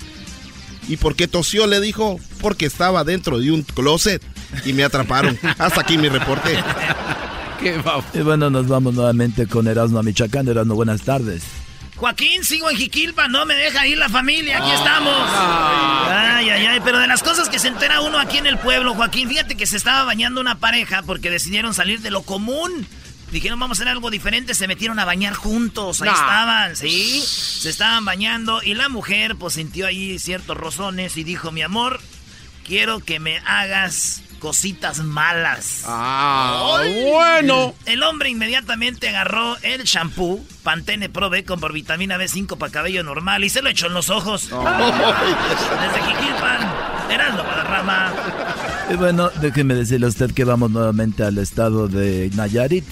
¿Y 0.88 0.96
por 0.96 1.14
qué 1.14 1.28
tosió? 1.28 1.66
Le 1.66 1.80
dijo, 1.80 2.18
porque 2.40 2.66
estaba 2.66 3.04
dentro 3.04 3.38
de 3.38 3.52
un 3.52 3.62
closet 3.62 4.22
y 4.64 4.72
me 4.72 4.84
atraparon. 4.84 5.38
Hasta 5.58 5.80
aquí 5.80 5.96
mi 5.96 6.08
reporte. 6.08 6.58
Y 8.14 8.20
bueno, 8.20 8.50
nos 8.50 8.68
vamos 8.68 8.94
nuevamente 8.94 9.46
con 9.46 9.66
Erasmo 9.68 10.02
Michoacán. 10.02 10.48
Erasmo, 10.48 10.74
buenas 10.74 11.02
tardes. 11.02 11.42
Joaquín, 11.96 12.44
sigo 12.44 12.70
en 12.70 12.76
Jiquilpa, 12.78 13.28
no 13.28 13.44
me 13.44 13.54
deja 13.54 13.86
ir 13.86 13.98
la 13.98 14.08
familia, 14.08 14.58
aquí 14.58 14.70
estamos. 14.70 15.14
Ay, 15.28 16.48
ay, 16.48 16.66
ay, 16.66 16.80
pero 16.82 16.98
de 16.98 17.06
las 17.06 17.22
cosas 17.22 17.50
que 17.50 17.58
se 17.58 17.68
entera 17.68 18.00
uno 18.00 18.18
aquí 18.18 18.38
en 18.38 18.46
el 18.46 18.56
pueblo, 18.58 18.94
Joaquín, 18.94 19.28
fíjate 19.28 19.54
que 19.54 19.66
se 19.66 19.76
estaba 19.76 20.04
bañando 20.04 20.40
una 20.40 20.58
pareja 20.58 21.02
porque 21.02 21.28
decidieron 21.28 21.74
salir 21.74 22.00
de 22.00 22.10
lo 22.10 22.22
común. 22.22 22.86
Dijeron, 23.30 23.60
vamos 23.60 23.78
a 23.78 23.82
hacer 23.82 23.92
algo 23.92 24.10
diferente, 24.10 24.54
se 24.54 24.66
metieron 24.66 24.98
a 24.98 25.04
bañar 25.04 25.34
juntos, 25.34 26.00
ahí 26.00 26.08
estaban, 26.08 26.74
¿sí? 26.74 27.22
Se 27.22 27.68
estaban 27.68 28.04
bañando 28.06 28.62
y 28.62 28.74
la 28.74 28.88
mujer 28.88 29.36
pues 29.36 29.54
sintió 29.54 29.86
ahí 29.86 30.18
ciertos 30.18 30.56
rozones 30.56 31.18
y 31.18 31.22
dijo, 31.22 31.52
mi 31.52 31.60
amor, 31.60 32.00
quiero 32.64 33.00
que 33.00 33.20
me 33.20 33.38
hagas 33.40 34.22
cositas 34.40 34.98
malas. 34.98 35.84
Ah, 35.86 36.82
bueno. 37.12 37.74
El 37.86 38.02
hombre 38.02 38.30
inmediatamente 38.30 39.08
agarró 39.08 39.56
el 39.62 39.84
shampoo 39.84 40.44
Pantene 40.64 41.08
Pro 41.08 41.30
B 41.30 41.44
con 41.44 41.60
por 41.60 41.72
vitamina 41.72 42.18
B5 42.18 42.58
para 42.58 42.72
cabello 42.72 43.04
normal 43.04 43.44
y 43.44 43.48
se 43.48 43.62
lo 43.62 43.68
echó 43.68 43.86
en 43.86 43.94
los 43.94 44.10
ojos. 44.10 44.50
Desde 44.50 46.06
Jiquilpan, 46.06 46.72
Erasmo 47.10 47.42
para 47.44 47.64
rama. 47.64 48.12
Y 48.90 48.94
bueno, 48.94 49.30
déjeme 49.40 49.74
decirle 49.74 50.06
a 50.06 50.08
usted 50.08 50.32
que 50.32 50.44
vamos 50.44 50.70
nuevamente 50.70 51.22
al 51.22 51.38
estado 51.38 51.86
de 51.86 52.30
Nayarit. 52.34 52.84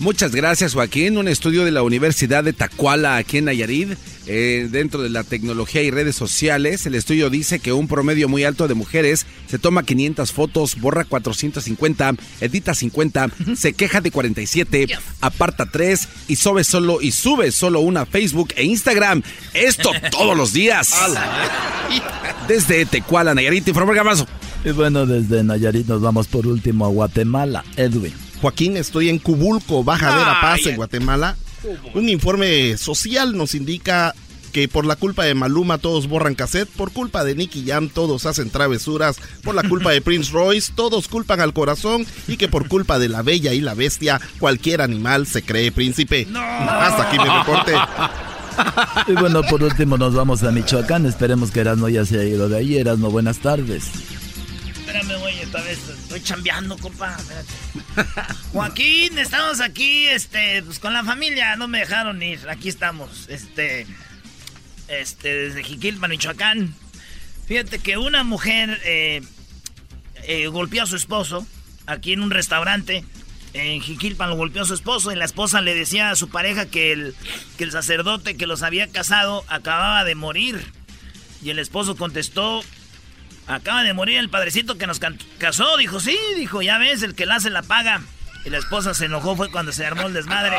Muchas 0.00 0.34
gracias 0.34 0.74
Joaquín. 0.74 1.16
Un 1.16 1.28
estudio 1.28 1.64
de 1.64 1.70
la 1.70 1.82
Universidad 1.82 2.42
de 2.42 2.52
Tacuala 2.52 3.16
aquí 3.16 3.38
en 3.38 3.44
Nayarit, 3.44 3.96
eh, 4.26 4.68
dentro 4.70 5.02
de 5.02 5.08
la 5.08 5.22
tecnología 5.22 5.82
y 5.82 5.90
redes 5.90 6.16
sociales, 6.16 6.84
el 6.86 6.94
estudio 6.94 7.30
dice 7.30 7.60
que 7.60 7.72
un 7.72 7.86
promedio 7.86 8.28
muy 8.28 8.44
alto 8.44 8.66
de 8.66 8.74
mujeres 8.74 9.24
se 9.48 9.58
toma 9.58 9.84
500 9.84 10.32
fotos, 10.32 10.80
borra 10.80 11.04
450, 11.04 12.14
edita 12.40 12.74
50, 12.74 13.30
se 13.54 13.72
queja 13.74 14.00
de 14.00 14.10
47, 14.10 14.88
aparta 15.20 15.66
3 15.66 16.08
y 16.28 16.36
sube 16.36 16.64
solo 16.64 17.00
y 17.00 17.12
sube 17.12 17.52
solo 17.52 17.80
una 17.80 18.04
Facebook 18.04 18.48
e 18.56 18.64
Instagram. 18.64 19.22
Esto 19.52 19.90
todos 20.10 20.36
los 20.36 20.52
días. 20.52 20.92
Desde 22.48 22.84
Tecuala, 22.86 23.34
Nayarit, 23.34 23.68
informa 23.68 23.94
Gamazo. 23.94 24.26
Y 24.64 24.70
bueno, 24.70 25.06
desde 25.06 25.44
Nayarit 25.44 25.86
nos 25.86 26.00
vamos 26.00 26.26
por 26.26 26.46
último 26.46 26.86
a 26.86 26.88
Guatemala. 26.88 27.64
Edwin. 27.76 28.14
Joaquín, 28.44 28.76
estoy 28.76 29.08
en 29.08 29.18
Cubulco, 29.18 29.84
Baja 29.84 30.18
de 30.18 30.22
la 30.22 30.38
Paz, 30.42 30.66
en 30.66 30.76
Guatemala. 30.76 31.34
Un 31.94 32.10
informe 32.10 32.76
social 32.76 33.34
nos 33.38 33.54
indica 33.54 34.14
que 34.52 34.68
por 34.68 34.84
la 34.84 34.96
culpa 34.96 35.24
de 35.24 35.34
Maluma 35.34 35.78
todos 35.78 36.08
borran 36.08 36.34
cassette, 36.34 36.68
por 36.68 36.92
culpa 36.92 37.24
de 37.24 37.34
Nicky 37.34 37.64
Jam 37.66 37.88
todos 37.88 38.26
hacen 38.26 38.50
travesuras, 38.50 39.16
por 39.42 39.54
la 39.54 39.66
culpa 39.66 39.92
de 39.92 40.00
Prince 40.02 40.30
Royce 40.30 40.74
todos 40.76 41.08
culpan 41.08 41.40
al 41.40 41.54
corazón 41.54 42.04
y 42.28 42.36
que 42.36 42.48
por 42.48 42.68
culpa 42.68 42.98
de 42.98 43.08
la 43.08 43.22
bella 43.22 43.54
y 43.54 43.62
la 43.62 43.72
bestia 43.72 44.20
cualquier 44.38 44.82
animal 44.82 45.26
se 45.26 45.40
cree 45.40 45.72
príncipe. 45.72 46.28
Hasta 46.34 47.08
aquí 47.08 47.16
mi 47.18 47.24
reporte. 47.24 47.72
Y 49.08 49.12
bueno, 49.14 49.42
por 49.42 49.64
último 49.64 49.98
nos 49.98 50.14
vamos 50.14 50.44
a 50.44 50.52
Michoacán, 50.52 51.06
esperemos 51.06 51.50
que 51.50 51.58
Erasmo 51.58 51.88
ya 51.88 52.04
se 52.04 52.20
haya 52.20 52.28
ido 52.28 52.48
de 52.48 52.58
ahí. 52.58 52.76
Erasmo, 52.76 53.10
buenas 53.10 53.38
tardes. 53.38 53.90
Espérame, 54.94 55.20
güey, 55.20 55.40
esta 55.40 55.60
vez 55.60 55.88
estoy 55.88 56.22
chambeando, 56.22 56.78
compa. 56.78 57.16
Joaquín, 58.52 59.18
estamos 59.18 59.60
aquí, 59.60 60.06
este, 60.06 60.62
pues 60.62 60.78
con 60.78 60.92
la 60.92 61.02
familia, 61.02 61.56
no 61.56 61.66
me 61.66 61.80
dejaron 61.80 62.22
ir. 62.22 62.48
Aquí 62.48 62.68
estamos, 62.68 63.28
este, 63.28 63.88
este, 64.86 65.34
desde 65.34 65.64
Jiquilpan, 65.64 66.10
Michoacán. 66.10 66.76
Fíjate 67.48 67.80
que 67.80 67.98
una 67.98 68.22
mujer 68.22 68.80
eh, 68.84 69.20
eh, 70.28 70.46
golpeó 70.46 70.84
a 70.84 70.86
su 70.86 70.94
esposo 70.94 71.44
aquí 71.86 72.12
en 72.12 72.22
un 72.22 72.30
restaurante. 72.30 73.04
En 73.52 73.80
Jiquilpan 73.80 74.30
lo 74.30 74.36
golpeó 74.36 74.62
a 74.62 74.66
su 74.66 74.74
esposo 74.74 75.10
y 75.10 75.16
la 75.16 75.24
esposa 75.24 75.60
le 75.60 75.74
decía 75.74 76.12
a 76.12 76.16
su 76.16 76.28
pareja 76.28 76.66
que 76.66 76.92
el, 76.92 77.16
que 77.58 77.64
el 77.64 77.72
sacerdote 77.72 78.36
que 78.36 78.46
los 78.46 78.62
había 78.62 78.86
casado 78.86 79.44
acababa 79.48 80.04
de 80.04 80.14
morir. 80.14 80.64
Y 81.42 81.50
el 81.50 81.58
esposo 81.58 81.96
contestó, 81.96 82.62
Acaba 83.46 83.82
de 83.82 83.92
morir 83.92 84.18
el 84.18 84.30
padrecito 84.30 84.78
que 84.78 84.86
nos 84.86 85.00
casó. 85.38 85.76
Dijo, 85.76 86.00
sí, 86.00 86.18
dijo, 86.36 86.62
ya 86.62 86.78
ves, 86.78 87.02
el 87.02 87.14
que 87.14 87.26
la 87.26 87.36
hace 87.36 87.50
la 87.50 87.62
paga. 87.62 88.00
Y 88.44 88.50
la 88.50 88.58
esposa 88.58 88.92
se 88.92 89.06
enojó, 89.06 89.36
fue 89.36 89.50
cuando 89.50 89.72
se 89.72 89.86
armó 89.86 90.06
el 90.06 90.12
desmadre. 90.12 90.56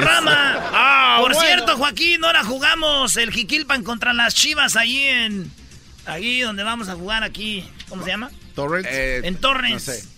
rama. 0.00 0.56
Ah, 0.72 1.18
Por 1.20 1.34
cierto, 1.36 1.76
Joaquín, 1.76 2.24
ahora 2.24 2.42
jugamos 2.42 3.16
el 3.16 3.30
Jiquilpan 3.32 3.84
contra 3.84 4.12
las 4.12 4.34
Chivas 4.34 4.76
ahí 4.76 5.06
en... 5.06 5.50
Ahí 6.06 6.40
donde 6.40 6.64
vamos 6.64 6.88
a 6.88 6.94
jugar 6.94 7.22
aquí. 7.22 7.68
¿Cómo 7.88 8.02
se 8.02 8.10
llama? 8.10 8.30
Torrens. 8.54 8.88
Eh, 8.90 9.20
en 9.24 9.36
Torrens. 9.36 10.08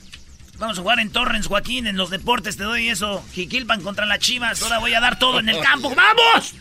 Vamos 0.58 0.78
a 0.78 0.82
jugar 0.82 1.00
en 1.00 1.10
Torrens, 1.10 1.46
Joaquín, 1.46 1.86
en 1.86 1.96
los 1.96 2.10
deportes 2.10 2.56
te 2.56 2.64
doy 2.64 2.88
eso. 2.88 3.24
Jiquilpan 3.32 3.82
contra 3.82 4.06
las 4.06 4.20
Chivas. 4.20 4.62
Ahora 4.62 4.78
voy 4.78 4.94
a 4.94 5.00
dar 5.00 5.18
todo 5.18 5.40
en 5.40 5.48
el 5.48 5.60
campo. 5.60 5.92
¡Vamos! 5.94 6.54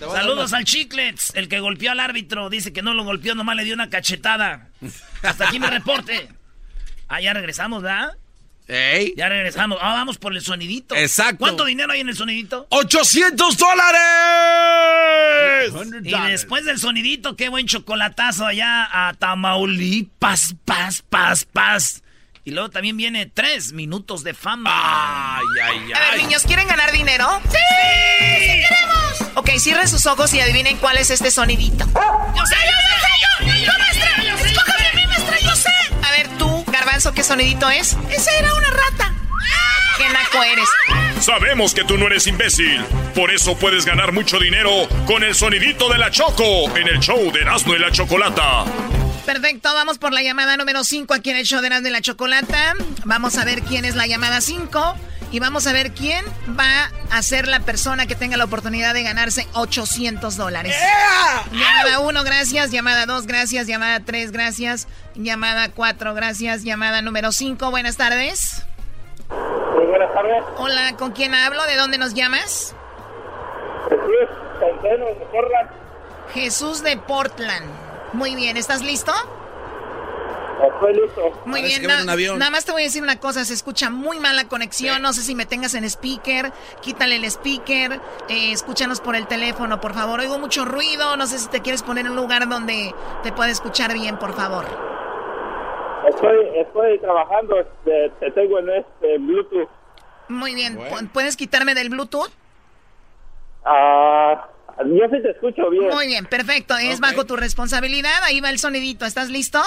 Saludos 0.00 0.52
al 0.52 0.64
Chiclets, 0.64 1.32
el 1.34 1.48
que 1.48 1.60
golpeó 1.60 1.90
al 1.92 2.00
árbitro. 2.00 2.50
Dice 2.50 2.72
que 2.72 2.82
no 2.82 2.94
lo 2.94 3.04
golpeó, 3.04 3.34
nomás 3.34 3.56
le 3.56 3.64
dio 3.64 3.74
una 3.74 3.90
cachetada. 3.90 4.68
Hasta 5.22 5.48
aquí 5.48 5.58
mi 5.58 5.66
reporte. 5.66 6.28
Ah, 7.08 7.20
ya 7.20 7.32
regresamos, 7.32 7.82
¿verdad? 7.82 8.12
¡Ey! 8.68 9.14
Ya 9.16 9.28
regresamos. 9.30 9.78
Ah, 9.80 9.94
vamos 9.94 10.18
por 10.18 10.34
el 10.34 10.42
sonidito. 10.42 10.94
Exacto. 10.94 11.38
¿Cuánto 11.38 11.64
dinero 11.64 11.90
hay 11.90 12.00
en 12.00 12.10
el 12.10 12.16
sonidito? 12.16 12.68
¡800 12.70 13.56
dólares! 13.56 14.02
Y 16.04 16.30
después 16.30 16.66
del 16.66 16.78
sonidito, 16.78 17.34
qué 17.34 17.48
buen 17.48 17.66
chocolatazo 17.66 18.46
allá 18.46 19.08
a 19.08 19.14
Tamaulipas, 19.14 20.54
paz, 20.66 21.02
paz, 21.08 21.46
paz. 21.46 22.02
Y 22.44 22.50
luego 22.50 22.68
también 22.68 22.98
viene 22.98 23.24
tres 23.26 23.72
minutos 23.72 24.22
de 24.22 24.34
fama. 24.34 24.70
Ay, 25.38 25.46
ay, 25.62 25.78
ay. 25.86 25.92
A 25.92 26.00
ver, 26.10 26.18
niños, 26.22 26.42
¿quieren 26.44 26.68
ganar 26.68 26.92
dinero? 26.92 27.40
¡Sí! 27.44 27.56
¡Sí, 28.38 28.62
queremos! 28.68 29.07
Ok, 29.34 29.50
cierren 29.58 29.88
sus 29.88 30.06
ojos 30.06 30.32
y 30.34 30.40
adivinen 30.40 30.76
cuál 30.78 30.96
es 30.96 31.10
este 31.10 31.30
sonidito. 31.30 31.84
¡Yo 31.86 32.46
sé, 32.46 32.56
yo 32.56 33.46
sé! 33.46 33.46
¡Yo, 33.46 33.54
yo, 33.54 33.72
maestra! 33.78 34.08
¡Escójame 34.46 34.88
a 34.88 34.94
mí, 34.94 35.06
maestra! 35.06 35.38
¡Yo 35.40 35.56
sé! 35.56 35.70
A 36.06 36.10
ver, 36.10 36.28
tú, 36.38 36.64
Garbanzo, 36.70 37.12
¿qué 37.12 37.22
sonidito 37.22 37.68
es? 37.70 37.96
Esa 38.10 38.30
era 38.38 38.54
una 38.54 38.70
rata. 38.70 39.14
¡Qué 39.96 40.08
naco 40.10 40.42
eres! 40.42 40.68
Sabemos 41.20 41.74
que 41.74 41.84
tú 41.84 41.98
no 41.98 42.06
eres 42.06 42.26
imbécil. 42.26 42.84
Por 43.14 43.32
eso 43.32 43.56
puedes 43.56 43.84
ganar 43.84 44.12
mucho 44.12 44.38
dinero 44.38 44.70
con 45.06 45.24
el 45.24 45.34
sonidito 45.34 45.88
de 45.88 45.98
la 45.98 46.10
Choco 46.10 46.76
en 46.76 46.86
el 46.88 47.00
show 47.00 47.32
de 47.32 47.40
Erasmo 47.40 47.74
y 47.74 47.78
la 47.78 47.90
Chocolata. 47.90 48.64
Perfecto, 49.28 49.68
vamos 49.74 49.98
por 49.98 50.14
la 50.14 50.22
llamada 50.22 50.56
número 50.56 50.84
5 50.84 51.12
aquí 51.12 51.28
en 51.28 51.36
el 51.36 51.44
show 51.44 51.60
de 51.60 51.66
Erasmo 51.66 51.88
y 51.88 51.90
la 51.90 52.00
Chocolata. 52.00 52.72
Vamos 53.04 53.36
a 53.36 53.44
ver 53.44 53.60
quién 53.60 53.84
es 53.84 53.94
la 53.94 54.06
llamada 54.06 54.40
5. 54.40 54.94
Y 55.32 55.38
vamos 55.38 55.66
a 55.66 55.74
ver 55.74 55.92
quién 55.92 56.24
va 56.58 56.90
a 57.10 57.20
ser 57.20 57.46
la 57.46 57.60
persona 57.60 58.06
que 58.06 58.14
tenga 58.14 58.38
la 58.38 58.44
oportunidad 58.44 58.94
de 58.94 59.02
ganarse 59.02 59.46
800 59.52 60.38
dólares. 60.38 60.74
Llamada 61.52 61.98
1, 62.00 62.24
gracias. 62.24 62.70
Llamada 62.70 63.04
2, 63.04 63.26
gracias. 63.26 63.66
Llamada 63.66 64.00
3, 64.00 64.32
gracias. 64.32 64.88
Llamada 65.14 65.72
4, 65.72 66.14
gracias. 66.14 66.62
Llamada 66.62 67.02
número 67.02 67.30
5, 67.30 67.70
buenas 67.70 67.98
tardes. 67.98 68.64
Muy 69.28 69.84
buenas 69.88 70.10
tardes. 70.14 70.42
Hola, 70.56 70.96
¿con 70.96 71.12
quién 71.12 71.34
hablo? 71.34 71.62
¿De 71.66 71.76
dónde 71.76 71.98
nos 71.98 72.14
llamas? 72.14 72.74
Jesús 73.90 75.12
de 75.20 75.26
Portland. 75.26 75.70
Jesús 76.32 76.82
de 76.82 76.96
Portland. 76.96 77.87
Muy 78.12 78.34
bien, 78.34 78.56
¿estás 78.56 78.82
listo? 78.82 79.12
Estoy 80.74 80.92
listo. 80.94 81.22
Muy 81.44 81.62
bien, 81.62 81.82
na- 81.86 82.04
nada 82.38 82.50
más 82.50 82.64
te 82.64 82.72
voy 82.72 82.82
a 82.82 82.84
decir 82.86 83.02
una 83.02 83.20
cosa, 83.20 83.44
se 83.44 83.54
escucha 83.54 83.90
muy 83.90 84.18
mal 84.18 84.34
la 84.34 84.48
conexión, 84.48 85.00
no 85.02 85.12
sé 85.12 85.22
si 85.22 85.34
me 85.36 85.46
tengas 85.46 85.74
en 85.74 85.84
speaker, 85.84 86.52
quítale 86.80 87.16
el 87.16 87.24
speaker, 87.26 88.00
eh, 88.28 88.50
escúchanos 88.52 89.00
por 89.00 89.14
el 89.14 89.26
teléfono, 89.28 89.80
por 89.80 89.94
favor, 89.94 90.18
oigo 90.18 90.38
mucho 90.38 90.64
ruido, 90.64 91.16
no 91.16 91.26
sé 91.26 91.38
si 91.38 91.48
te 91.48 91.60
quieres 91.60 91.82
poner 91.84 92.06
en 92.06 92.12
un 92.12 92.16
lugar 92.16 92.48
donde 92.48 92.92
te 93.22 93.30
pueda 93.32 93.50
escuchar 93.50 93.92
bien, 93.94 94.18
por 94.18 94.34
favor. 94.34 94.64
Estoy, 96.08 96.48
estoy 96.56 96.98
trabajando, 97.00 97.56
este, 97.60 98.10
te 98.18 98.30
tengo 98.32 98.58
en 98.58 98.70
este 98.70 99.18
Bluetooth. 99.18 99.68
Muy 100.28 100.54
bien, 100.54 100.76
pu- 100.78 101.08
¿puedes 101.12 101.36
quitarme 101.36 101.74
del 101.74 101.88
Bluetooth? 101.90 102.30
Ah, 103.64 104.48
yo 104.86 105.08
sí 105.10 105.22
te 105.22 105.30
escucho 105.30 105.70
bien. 105.70 105.88
Muy 105.88 106.06
bien, 106.06 106.26
perfecto, 106.26 106.76
es 106.76 107.00
bajo 107.00 107.24
tu 107.24 107.36
responsabilidad, 107.36 108.22
ahí 108.24 108.40
va 108.40 108.50
el 108.50 108.58
sonidito, 108.58 109.04
¿estás 109.04 109.30
listo? 109.30 109.60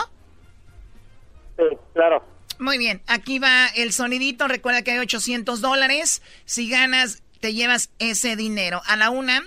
Sí, 1.57 1.63
claro. 1.93 2.23
Muy 2.59 2.77
bien, 2.77 3.01
aquí 3.07 3.39
va 3.39 3.67
el 3.75 3.91
sonidito. 3.91 4.47
Recuerda 4.47 4.83
que 4.83 4.91
hay 4.91 4.99
800 4.99 5.61
dólares. 5.61 6.21
Si 6.45 6.69
ganas, 6.69 7.23
te 7.39 7.55
llevas 7.55 7.91
ese 7.97 8.35
dinero. 8.35 8.81
A 8.85 8.95
la 8.97 9.09
una, 9.09 9.41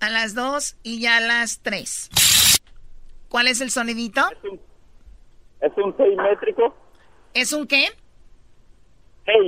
a 0.00 0.10
las 0.10 0.34
dos 0.34 0.76
y 0.82 1.00
ya 1.00 1.16
a 1.16 1.20
las 1.20 1.60
tres. 1.62 2.10
¿Cuál 3.30 3.48
es 3.48 3.62
el 3.62 3.70
sonidito? 3.70 4.20
Es 5.62 5.72
un 5.78 5.94
métrico. 6.16 6.76
¿Es 7.32 7.54
un 7.54 7.66
qué? 7.66 7.88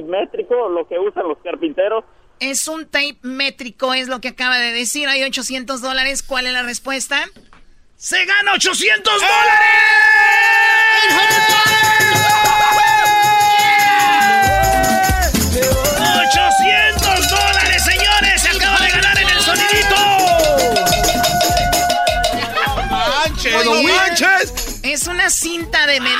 Métrico, 0.04 0.68
lo 0.68 0.88
que 0.88 0.98
usan 0.98 1.28
los 1.28 1.38
carpinteros. 1.38 2.04
Es 2.40 2.68
un 2.68 2.86
tape 2.86 3.18
métrico, 3.20 3.92
es 3.92 4.08
lo 4.08 4.22
que 4.22 4.28
acaba 4.28 4.56
de 4.56 4.72
decir. 4.72 5.08
Hay 5.08 5.22
800 5.22 5.82
dólares. 5.82 6.22
¿Cuál 6.22 6.46
es 6.46 6.54
la 6.54 6.62
respuesta? 6.62 7.22
¡Se 7.98 8.24
gana 8.24 8.54
800 8.54 9.12
dólares! 9.12 9.30
¡800 16.32 17.28
dólares, 17.28 17.84
señores! 17.84 18.40
¡Se 18.40 18.48
acaba 18.48 18.80
de 18.80 18.90
ganar 18.90 19.18
en 19.18 19.28
el 19.28 19.40
sonidito! 19.42 19.96
manches, 22.90 23.64
no 23.66 23.82
manches. 23.82 24.80
Es 24.82 25.06
una 25.06 25.28
cinta 25.28 25.86
de 25.86 26.00
medir. 26.00 26.18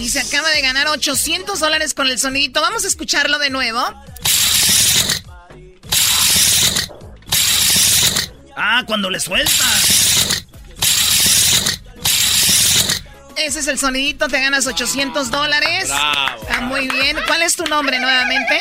Y 0.00 0.08
se 0.08 0.18
acaba 0.18 0.48
de 0.50 0.60
ganar 0.60 0.88
800 0.88 1.60
dólares 1.60 1.94
con 1.94 2.08
el 2.08 2.18
sonidito. 2.18 2.60
Vamos 2.60 2.84
a 2.84 2.88
escucharlo 2.88 3.38
de 3.38 3.50
nuevo. 3.50 3.80
Ah, 8.60 8.82
cuando 8.86 9.08
le 9.08 9.20
sueltas. 9.20 10.44
Ese 13.36 13.60
es 13.60 13.68
el 13.68 13.78
sonidito, 13.78 14.26
te 14.26 14.40
ganas 14.40 14.66
800 14.66 15.30
dólares. 15.30 15.84
Está 15.84 16.60
muy 16.62 16.88
bien. 16.88 17.16
¿Cuál 17.28 17.42
es 17.42 17.54
tu 17.54 17.64
nombre 17.66 18.00
nuevamente? 18.00 18.58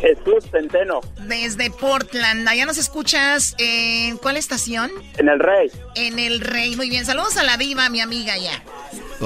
Jesús 0.00 0.44
Centeno, 0.50 1.00
Desde 1.26 1.70
Portland. 1.70 2.48
Allá 2.48 2.64
nos 2.64 2.78
escuchas 2.78 3.54
en 3.58 4.16
cuál 4.16 4.36
estación? 4.36 4.90
en 5.18 5.28
el 5.28 5.40
Rey. 5.40 5.70
En 5.96 6.18
el 6.18 6.40
Rey. 6.40 6.74
Muy 6.76 6.88
bien. 6.88 7.04
Saludos 7.04 7.36
a 7.36 7.42
la 7.42 7.56
diva, 7.58 7.88
mi 7.90 8.00
amiga 8.00 8.38
ya. 8.38 8.62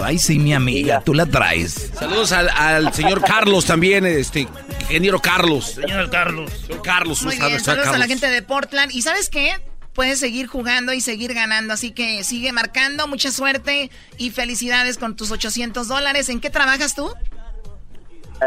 Ay, 0.02 0.18
sí, 0.18 0.38
mi 0.38 0.54
amiga, 0.54 1.00
tú 1.04 1.14
la 1.14 1.26
traes. 1.26 1.90
Saludos 1.96 2.32
al, 2.32 2.48
al 2.48 2.92
señor 2.94 3.22
Carlos 3.22 3.66
también, 3.66 4.06
este, 4.06 4.48
ingeniero 4.92 5.20
Carlos. 5.20 5.72
Señor 5.72 6.10
Carlos. 6.10 6.50
Señor 6.66 6.82
Carlos, 6.82 7.22
Muy 7.22 7.32
un 7.34 7.38
saludo, 7.38 7.48
bien. 7.56 7.64
Saludos 7.64 7.88
a 7.88 7.98
la 7.98 8.06
gente 8.06 8.28
de 8.28 8.42
Portland. 8.42 8.92
¿Y 8.92 9.00
sabes 9.02 9.28
qué? 9.30 9.54
Puedes 9.94 10.20
seguir 10.20 10.46
jugando 10.46 10.92
y 10.92 11.00
seguir 11.00 11.32
ganando. 11.34 11.72
Así 11.74 11.92
que 11.92 12.22
sigue 12.24 12.52
marcando. 12.52 13.06
Mucha 13.08 13.30
suerte 13.30 13.90
y 14.18 14.30
felicidades 14.30 14.98
con 14.98 15.16
tus 15.16 15.30
800 15.30 15.88
dólares. 15.88 16.28
¿En 16.28 16.40
qué 16.40 16.50
trabajas 16.50 16.94
tú? 16.94 17.12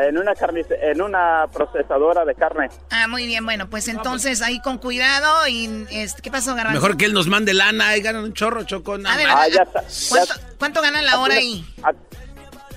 En 0.07 0.17
una, 0.17 0.33
carnice- 0.33 0.77
en 0.81 1.01
una 1.01 1.45
procesadora 1.53 2.25
de 2.25 2.35
carne. 2.35 2.67
Ah, 2.91 3.07
muy 3.07 3.25
bien. 3.27 3.45
Bueno, 3.45 3.69
pues 3.69 3.87
entonces 3.87 4.41
ahí 4.41 4.59
con 4.61 4.77
cuidado. 4.77 5.47
y 5.47 5.85
este, 5.89 6.21
¿Qué 6.21 6.29
pasó, 6.29 6.53
Garbanzo? 6.53 6.79
Mejor 6.81 6.97
que 6.97 7.05
él 7.05 7.13
nos 7.13 7.27
mande 7.27 7.53
lana 7.53 7.95
y 7.95 8.01
ganan 8.01 8.23
un 8.23 8.33
chorro, 8.33 8.63
Choco. 8.63 8.97
no, 8.97 9.09
Ah, 9.09 9.15
man. 9.15 9.25
verdad. 9.51 9.67
¿Cuánto, 10.09 10.33
cuánto 10.59 10.81
ganan 10.81 11.05
la 11.05 11.19
hora 11.19 11.35
ahí? 11.35 11.65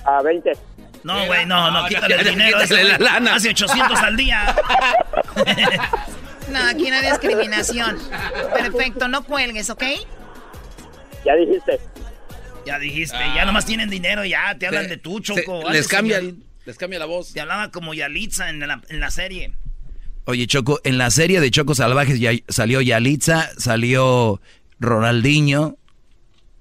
A 0.05 0.21
20. 0.23 0.53
No, 1.03 1.25
güey, 1.27 1.45
no, 1.45 1.71
no, 1.71 1.83
No, 1.83 1.87
quítale 1.87 2.15
el 2.15 2.23
ya, 2.25 2.29
dinero. 2.31 2.59
quítale 2.61 2.83
la 2.83 2.97
lana. 2.97 3.35
Hace 3.35 3.49
800 3.49 3.99
al 3.99 4.17
día. 4.17 4.55
No, 6.51 6.59
aquí 6.67 6.89
no 6.89 6.95
hay 6.97 7.09
discriminación. 7.11 7.97
Perfecto, 8.53 9.07
no 9.07 9.23
cuelgues, 9.23 9.69
¿ok? 9.69 9.83
Ya 11.25 11.35
dijiste. 11.35 11.79
Ya 12.65 12.79
dijiste, 12.79 13.17
ya 13.35 13.45
nomás 13.45 13.65
tienen 13.65 13.89
dinero, 13.89 14.25
ya 14.25 14.55
te 14.57 14.67
hablan 14.67 14.83
Se- 14.83 14.89
de 14.89 14.97
tú, 14.97 15.17
se- 15.17 15.23
Choco. 15.43 15.69
les 15.71 15.87
cambia, 15.87 16.21
les 16.65 16.77
cambia 16.77 16.99
la 16.99 17.05
voz. 17.05 17.33
Te 17.33 17.41
hablaba 17.41 17.71
como 17.71 17.93
Yalitza 17.93 18.49
en 18.49 18.59
la, 18.59 18.81
en 18.89 18.99
la 18.99 19.09
serie. 19.11 19.53
Oye, 20.25 20.45
Choco, 20.47 20.79
en 20.83 20.97
la 20.97 21.09
serie 21.09 21.39
de 21.39 21.49
Choco 21.49 21.73
Salvajes 21.73 22.19
ya 22.19 22.31
salió 22.47 22.81
Yalitza, 22.81 23.49
salió 23.57 24.39
Ronaldinho. 24.79 25.77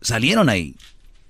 Salieron 0.01 0.49
ahí. 0.49 0.77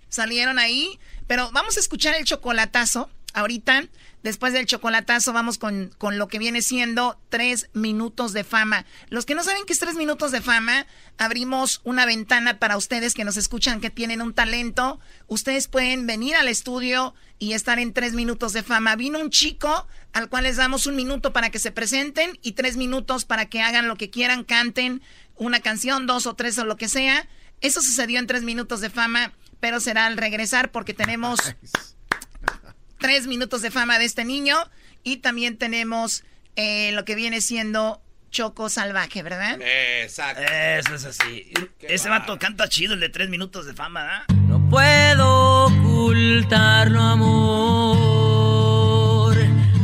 Salieron 0.09 0.59
ahí. 0.59 0.99
Pero 1.29 1.51
vamos 1.53 1.77
a 1.77 1.81
escuchar 1.81 2.17
el 2.17 2.25
chocolatazo. 2.25 3.09
Ahorita, 3.35 3.85
después 4.23 4.55
del 4.55 4.65
chocolatazo, 4.65 5.35
vamos 5.35 5.59
con, 5.59 5.95
con 5.99 6.19
lo 6.19 6.27
que 6.27 6.39
viene 6.39 6.63
siendo 6.63 7.21
tres 7.29 7.69
minutos 7.75 8.33
de 8.33 8.43
fama. 8.43 8.87
Los 9.11 9.27
que 9.27 9.35
no 9.35 9.45
saben 9.45 9.65
qué 9.67 9.75
es 9.75 9.79
tres 9.79 9.95
minutos 9.95 10.33
de 10.33 10.41
fama, 10.41 10.87
abrimos 11.19 11.83
una 11.85 12.07
ventana 12.07 12.59
para 12.59 12.79
ustedes 12.79 13.13
que 13.13 13.25
nos 13.25 13.37
escuchan, 13.37 13.81
que 13.83 13.91
tienen 13.91 14.23
un 14.23 14.33
talento. 14.33 14.99
Ustedes 15.27 15.69
pueden 15.69 16.07
venir 16.07 16.35
al 16.35 16.49
estudio 16.49 17.15
y 17.39 17.53
estar 17.53 17.79
en 17.79 17.93
tres 17.93 18.15
minutos 18.15 18.55
de 18.55 18.63
fama. 18.63 18.97
Vino 18.97 19.21
un 19.21 19.31
chico 19.31 19.87
al 20.15 20.31
cual 20.31 20.45
les 20.45 20.57
damos 20.57 20.87
un 20.87 20.97
minuto 20.97 21.35
para 21.35 21.51
que 21.51 21.59
se 21.59 21.71
presenten 21.71 22.39
y 22.43 22.53
tres 22.53 22.79
minutos 22.79 23.27
para 23.27 23.47
que 23.47 23.61
hagan 23.61 23.87
lo 23.87 23.97
que 23.97 24.09
quieran, 24.09 24.43
canten 24.43 25.03
una 25.37 25.61
canción, 25.61 26.07
dos 26.07 26.27
o 26.27 26.35
tres 26.35 26.59
o 26.59 26.65
lo 26.65 26.79
que 26.79 26.89
sea. 26.89 27.29
Eso 27.61 27.83
sucedió 27.83 28.19
en 28.19 28.27
tres 28.27 28.43
minutos 28.43 28.81
de 28.81 28.89
fama, 28.89 29.33
pero 29.61 29.81
será 29.81 30.07
al 30.07 30.17
regresar 30.17 30.71
porque 30.71 30.95
tenemos 30.95 31.39
tres 32.99 33.27
minutos 33.27 33.63
de 33.63 33.71
fama 33.71 33.99
de 33.99 34.05
este 34.05 34.25
niño 34.25 34.57
y 35.03 35.19
también 35.19 35.57
tenemos 35.57 36.25
eh, 36.57 36.93
lo 36.93 37.05
que 37.05 37.15
viene 37.15 37.41
siendo 37.41 38.03
Choco 38.31 38.69
Salvaje, 38.69 39.23
¿verdad? 39.23 39.59
Exacto. 40.03 40.43
Eso 40.43 40.95
es 40.95 41.05
así. 41.05 41.51
Ese 41.81 42.09
vato 42.09 42.39
canta 42.39 42.69
chido, 42.69 42.95
el 42.95 43.01
de 43.01 43.09
tres 43.09 43.29
minutos 43.31 43.67
de 43.67 43.75
fama, 43.75 44.19
¿ah? 44.19 44.25
No 44.47 44.69
puedo 44.69 45.67
ocultarlo, 45.67 47.01
amor. 47.01 48.39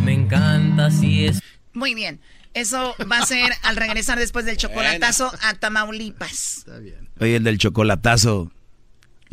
Me 0.03 0.13
encanta 0.13 0.91
si 0.91 1.27
es. 1.27 1.41
Muy 1.73 1.95
bien. 1.95 2.21
Eso 2.53 2.95
va 3.11 3.19
a 3.19 3.27
ser 3.27 3.53
al 3.63 3.77
regresar 3.77 4.19
después 4.19 4.45
del 4.45 4.57
chocolatazo 4.59 5.33
a 5.43 5.55
Tamaulipas. 5.55 6.67
Oye, 7.19 7.37
el 7.37 7.45
del 7.45 7.59
chocolatazo, 7.59 8.53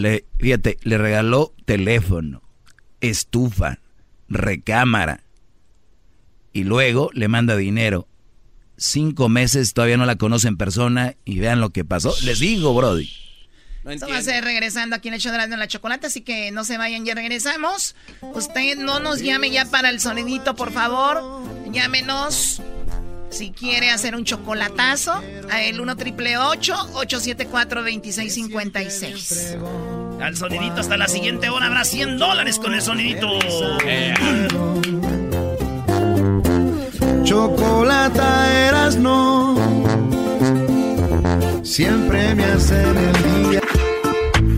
le, 0.02 0.26
fíjate, 0.39 0.78
le 0.82 0.97
regaló 0.97 1.54
teléfono, 1.66 2.41
estufa, 2.99 3.80
recámara. 4.28 5.24
Y 6.54 6.64
luego 6.64 7.10
le 7.14 7.28
manda 7.28 7.56
dinero. 7.56 8.08
Cinco 8.78 9.30
meses 9.30 9.74
todavía 9.74 9.97
no 9.97 10.06
la 10.06 10.18
conoce 10.18 10.47
en 10.47 10.58
persona 10.58 11.16
y 11.24 11.39
vean 11.39 11.62
lo 11.62 11.70
que 11.70 11.86
pasó. 11.86 12.14
Les 12.24 12.39
digo, 12.39 12.74
Brody. 12.74 13.10
Eso 13.86 14.08
va 14.08 14.18
a 14.18 14.22
ser 14.22 14.43
regresando 14.43 14.95
aquí 14.95 15.08
en 15.08 15.16
el 15.16 15.20
show 15.20 15.32
de 15.32 15.39
la, 15.39 15.47
de 15.47 15.58
la 15.58 15.68
chocolate, 15.68 16.08
así 16.08 16.22
que 16.22 16.52
no 16.52 16.64
se 16.64 16.78
vayan, 16.78 17.04
ya 17.04 17.16
regresamos. 17.16 17.95
Usted 18.22 18.78
no 18.78 18.99
nos 18.99 19.22
llame 19.22 19.49
ya 19.49 19.66
para 19.66 19.89
el 19.89 19.99
sonidito, 19.99 20.56
por 20.56 20.72
favor. 20.72 21.43
Llámenos 21.72 22.62
si 23.32 23.51
quiere 23.51 23.89
hacer 23.89 24.15
un 24.15 24.23
chocolatazo 24.23 25.13
a 25.49 25.61
el 25.61 25.82
1 25.82 25.95
triple 25.95 26.38
874 26.38 27.82
2656 27.82 29.57
Al 30.21 30.38
sonidito 30.38 30.82
hasta 30.82 30.97
la 30.97 31.07
siguiente 31.07 31.49
hora 31.49 31.67
habrá 31.67 31.84
100 31.84 32.17
dólares 32.17 32.59
con 32.59 32.73
el 32.73 32.82
sonidito. 32.82 33.27
Chocolata 37.23 38.67
eras 38.67 38.97
no. 38.97 39.55
Siempre 41.63 42.36
me 42.36 42.43
hacen 42.43 42.97
el 42.97 43.49
día. 43.49 43.61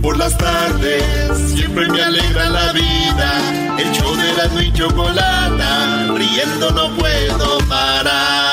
Por 0.02 0.18
las 0.18 0.38
tardes, 0.38 1.04
siempre 1.56 1.88
me 1.88 2.02
alegra 2.02 2.50
la 2.50 2.74
vida. 2.74 3.78
El 3.78 3.92
show 3.92 4.16
de 4.16 4.34
la 4.34 4.64
y 4.64 4.74
chocolata, 4.74 6.08
riendo 6.18 6.72
no 6.72 6.96
puedo 6.98 7.60
parar. 7.70 8.53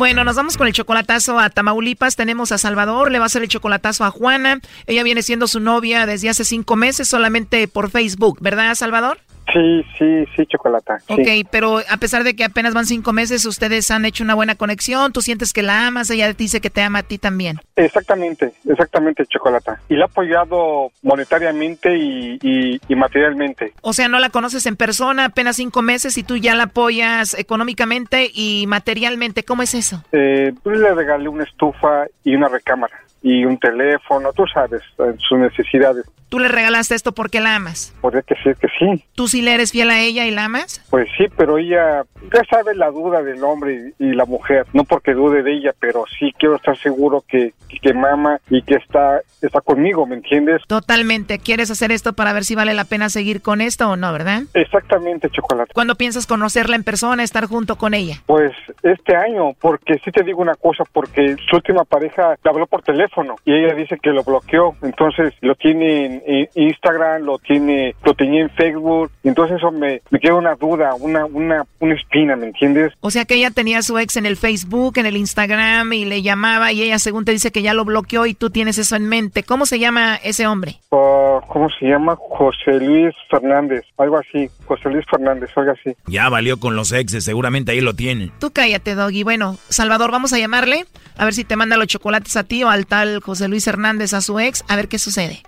Bueno, 0.00 0.24
nos 0.24 0.34
vamos 0.34 0.56
con 0.56 0.66
el 0.66 0.72
chocolatazo 0.72 1.38
a 1.38 1.50
Tamaulipas. 1.50 2.16
Tenemos 2.16 2.52
a 2.52 2.56
Salvador, 2.56 3.12
le 3.12 3.18
va 3.18 3.26
a 3.26 3.26
hacer 3.26 3.42
el 3.42 3.48
chocolatazo 3.48 4.06
a 4.06 4.10
Juana. 4.10 4.58
Ella 4.86 5.02
viene 5.02 5.20
siendo 5.20 5.46
su 5.46 5.60
novia 5.60 6.06
desde 6.06 6.30
hace 6.30 6.46
cinco 6.46 6.74
meses 6.74 7.06
solamente 7.06 7.68
por 7.68 7.90
Facebook, 7.90 8.38
¿verdad, 8.40 8.74
Salvador? 8.76 9.18
Sí, 9.52 9.84
sí, 9.98 10.24
sí, 10.36 10.46
chocolata. 10.46 10.98
Ok, 11.08 11.46
pero 11.50 11.78
a 11.78 11.96
pesar 11.96 12.24
de 12.24 12.34
que 12.34 12.44
apenas 12.44 12.74
van 12.74 12.86
cinco 12.86 13.12
meses, 13.12 13.44
ustedes 13.46 13.90
han 13.90 14.04
hecho 14.04 14.24
una 14.24 14.34
buena 14.34 14.54
conexión, 14.54 15.12
tú 15.12 15.22
sientes 15.22 15.52
que 15.52 15.62
la 15.62 15.86
amas, 15.86 16.10
ella 16.10 16.32
dice 16.32 16.60
que 16.60 16.70
te 16.70 16.82
ama 16.82 17.00
a 17.00 17.02
ti 17.02 17.18
también. 17.18 17.60
Exactamente, 17.76 18.52
exactamente, 18.68 19.24
chocolata. 19.26 19.80
Y 19.88 19.96
la 19.96 20.04
ha 20.04 20.08
apoyado 20.08 20.92
monetariamente 21.02 21.96
y, 21.96 22.38
y, 22.42 22.94
materialmente. 22.94 23.72
O 23.80 23.92
sea, 23.92 24.08
no 24.08 24.18
la 24.18 24.30
conoces 24.30 24.66
en 24.66 24.76
persona, 24.76 25.26
apenas 25.26 25.56
cinco 25.56 25.82
meses 25.82 26.16
y 26.18 26.22
tú 26.22 26.36
ya 26.36 26.54
la 26.54 26.64
apoyas 26.64 27.34
económicamente 27.34 28.30
y 28.32 28.66
materialmente. 28.66 29.42
¿Cómo 29.44 29.62
es 29.62 29.74
eso? 29.74 30.04
Eh, 30.12 30.52
pues 30.62 30.78
le 30.78 30.94
regalé 30.94 31.28
una 31.28 31.44
estufa 31.44 32.06
y 32.24 32.34
una 32.34 32.48
recámara 32.48 33.00
y 33.22 33.44
un 33.44 33.58
teléfono, 33.58 34.32
tú 34.32 34.44
sabes, 34.46 34.82
sus 35.18 35.38
necesidades. 35.38 36.06
¿Tú 36.28 36.38
le 36.38 36.48
regalaste 36.48 36.94
esto 36.94 37.12
porque 37.12 37.40
la 37.40 37.56
amas? 37.56 37.92
Podría 38.00 38.22
decir 38.26 38.54
que 38.54 38.68
sí. 38.78 39.04
¿Tú 39.16 39.26
sí 39.26 39.42
le 39.42 39.52
eres 39.52 39.72
fiel 39.72 39.90
a 39.90 40.00
ella 40.00 40.26
y 40.26 40.30
la 40.30 40.44
amas? 40.44 40.80
Pues 40.88 41.08
sí, 41.18 41.26
pero 41.36 41.58
ella 41.58 42.04
ya 42.32 42.44
sabe 42.48 42.76
la 42.76 42.90
duda 42.90 43.20
del 43.22 43.42
hombre 43.42 43.92
y, 43.98 44.12
la 44.12 44.24
mujer. 44.26 44.64
No 44.72 44.84
porque 44.84 45.12
dude 45.12 45.42
de 45.42 45.54
ella, 45.54 45.74
pero 45.80 46.04
sí 46.18 46.32
quiero 46.38 46.54
estar 46.56 46.78
seguro 46.78 47.24
que, 47.26 47.52
que, 47.82 47.92
mama 47.92 48.38
y 48.48 48.62
que 48.62 48.76
está, 48.76 49.20
está 49.42 49.60
conmigo, 49.60 50.06
¿me 50.06 50.14
entiendes? 50.16 50.62
Totalmente. 50.68 51.40
¿Quieres 51.40 51.70
hacer 51.70 51.90
esto 51.90 52.12
para 52.12 52.32
ver 52.32 52.44
si 52.44 52.54
vale 52.54 52.74
la 52.74 52.84
pena 52.84 53.08
seguir 53.08 53.42
con 53.42 53.60
esto 53.60 53.90
o 53.90 53.96
no, 53.96 54.12
verdad? 54.12 54.42
Exactamente, 54.54 55.30
Chocolate. 55.30 55.74
¿Cuándo 55.74 55.96
piensas 55.96 56.28
conocerla 56.28 56.76
en 56.76 56.84
persona, 56.84 57.24
estar 57.24 57.46
junto 57.46 57.76
con 57.76 57.92
ella? 57.92 58.22
Pues 58.26 58.52
este 58.84 59.16
año, 59.16 59.54
porque 59.60 59.98
sí 60.04 60.12
te 60.12 60.22
digo 60.22 60.40
una 60.40 60.54
cosa, 60.54 60.84
porque 60.92 61.36
su 61.48 61.56
última 61.56 61.84
pareja 61.84 62.36
le 62.42 62.50
habló 62.50 62.68
por 62.68 62.82
teléfono 62.82 63.09
y 63.44 63.52
ella 63.52 63.74
dice 63.74 63.98
que 64.02 64.10
lo 64.10 64.22
bloqueó. 64.22 64.74
Entonces 64.82 65.34
lo 65.40 65.54
tiene 65.54 66.48
Instagram, 66.54 67.22
lo 67.22 67.38
tiene, 67.38 67.94
lo 68.04 68.14
tenía 68.14 68.42
en 68.42 68.50
Facebook, 68.50 69.10
entonces 69.24 69.58
eso 69.58 69.70
me, 69.70 70.00
me 70.10 70.18
queda 70.18 70.34
una 70.34 70.54
duda, 70.54 70.94
una, 70.94 71.24
una, 71.26 71.64
una 71.78 71.94
espina, 71.94 72.36
¿me 72.36 72.46
entiendes? 72.46 72.92
O 73.00 73.10
sea 73.10 73.24
que 73.24 73.34
ella 73.34 73.50
tenía 73.50 73.78
a 73.78 73.82
su 73.82 73.98
ex 73.98 74.16
en 74.16 74.26
el 74.26 74.36
Facebook, 74.36 74.98
en 74.98 75.06
el 75.06 75.16
Instagram 75.16 75.92
y 75.92 76.04
le 76.04 76.22
llamaba 76.22 76.72
y 76.72 76.82
ella 76.82 76.98
según 76.98 77.24
te 77.24 77.32
dice 77.32 77.52
que 77.52 77.62
ya 77.62 77.74
lo 77.74 77.84
bloqueó 77.84 78.26
y 78.26 78.34
tú 78.34 78.50
tienes 78.50 78.78
eso 78.78 78.96
en 78.96 79.08
mente. 79.08 79.42
¿Cómo 79.42 79.66
se 79.66 79.78
llama 79.78 80.16
ese 80.22 80.46
hombre? 80.46 80.76
Uh, 80.90 81.40
¿Cómo 81.48 81.68
se 81.78 81.86
llama? 81.86 82.16
José 82.16 82.78
Luis 82.80 83.14
Fernández, 83.30 83.84
algo 83.98 84.18
así, 84.18 84.48
José 84.64 84.88
Luis 84.90 85.04
Fernández, 85.10 85.50
algo 85.56 85.72
así. 85.72 85.96
Ya 86.06 86.28
valió 86.28 86.58
con 86.58 86.76
los 86.76 86.92
exes, 86.92 87.24
seguramente 87.24 87.72
ahí 87.72 87.80
lo 87.80 87.94
tienen. 87.94 88.32
Tú 88.38 88.50
cállate, 88.52 88.94
Doggy. 88.94 89.22
Bueno, 89.22 89.56
Salvador, 89.68 90.10
vamos 90.10 90.32
a 90.32 90.38
llamarle, 90.38 90.84
a 91.16 91.24
ver 91.24 91.34
si 91.34 91.44
te 91.44 91.56
manda 91.56 91.76
los 91.76 91.86
chocolates 91.86 92.36
a 92.36 92.44
ti 92.44 92.62
o 92.64 92.70
al 92.70 92.86
tal 92.86 92.99
José 93.22 93.48
Luis 93.48 93.66
Hernández 93.66 94.14
a 94.14 94.20
su 94.20 94.38
ex, 94.38 94.64
a 94.68 94.76
ver 94.76 94.88
qué 94.88 94.98
sucede. 94.98 95.42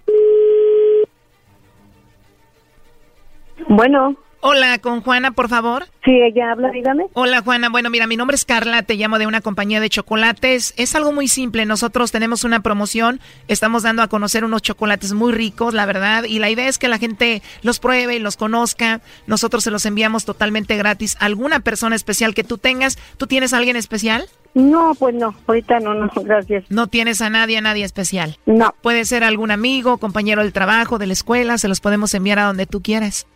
Bueno. 3.68 4.16
Hola, 4.44 4.78
con 4.78 5.02
Juana, 5.02 5.30
por 5.30 5.48
favor. 5.48 5.86
Sí, 6.04 6.10
ella 6.10 6.50
habla, 6.50 6.70
dígame. 6.72 7.06
Hola, 7.12 7.42
Juana. 7.42 7.68
Bueno, 7.68 7.90
mira, 7.90 8.08
mi 8.08 8.16
nombre 8.16 8.34
es 8.34 8.44
Carla, 8.44 8.82
te 8.82 8.96
llamo 8.96 9.20
de 9.20 9.28
una 9.28 9.40
compañía 9.40 9.80
de 9.80 9.88
chocolates. 9.88 10.74
Es 10.76 10.96
algo 10.96 11.12
muy 11.12 11.28
simple. 11.28 11.64
Nosotros 11.64 12.10
tenemos 12.10 12.42
una 12.42 12.60
promoción, 12.60 13.20
estamos 13.46 13.84
dando 13.84 14.02
a 14.02 14.08
conocer 14.08 14.44
unos 14.44 14.62
chocolates 14.62 15.12
muy 15.12 15.32
ricos, 15.32 15.74
la 15.74 15.86
verdad, 15.86 16.24
y 16.24 16.40
la 16.40 16.50
idea 16.50 16.66
es 16.66 16.78
que 16.78 16.88
la 16.88 16.98
gente 16.98 17.40
los 17.62 17.78
pruebe 17.78 18.16
y 18.16 18.18
los 18.18 18.36
conozca. 18.36 19.00
Nosotros 19.28 19.62
se 19.62 19.70
los 19.70 19.86
enviamos 19.86 20.24
totalmente 20.24 20.76
gratis 20.76 21.16
a 21.20 21.26
alguna 21.26 21.60
persona 21.60 21.94
especial 21.94 22.34
que 22.34 22.42
tú 22.42 22.58
tengas. 22.58 22.98
¿Tú 23.18 23.28
tienes 23.28 23.52
a 23.52 23.58
alguien 23.58 23.76
especial? 23.76 24.28
No, 24.54 24.94
pues 24.98 25.14
no, 25.14 25.34
ahorita 25.46 25.80
no, 25.80 25.94
no, 25.94 26.10
gracias. 26.24 26.64
¿No 26.68 26.86
tienes 26.86 27.22
a 27.22 27.30
nadie, 27.30 27.58
a 27.58 27.62
nadie 27.62 27.84
especial? 27.84 28.38
No. 28.46 28.74
Puede 28.82 29.04
ser 29.04 29.24
algún 29.24 29.50
amigo, 29.50 29.98
compañero 29.98 30.42
del 30.42 30.52
trabajo, 30.52 30.98
de 30.98 31.06
la 31.06 31.14
escuela, 31.14 31.56
se 31.58 31.68
los 31.68 31.80
podemos 31.80 32.12
enviar 32.14 32.38
a 32.38 32.44
donde 32.44 32.66
tú 32.66 32.82
quieras. 32.82 33.26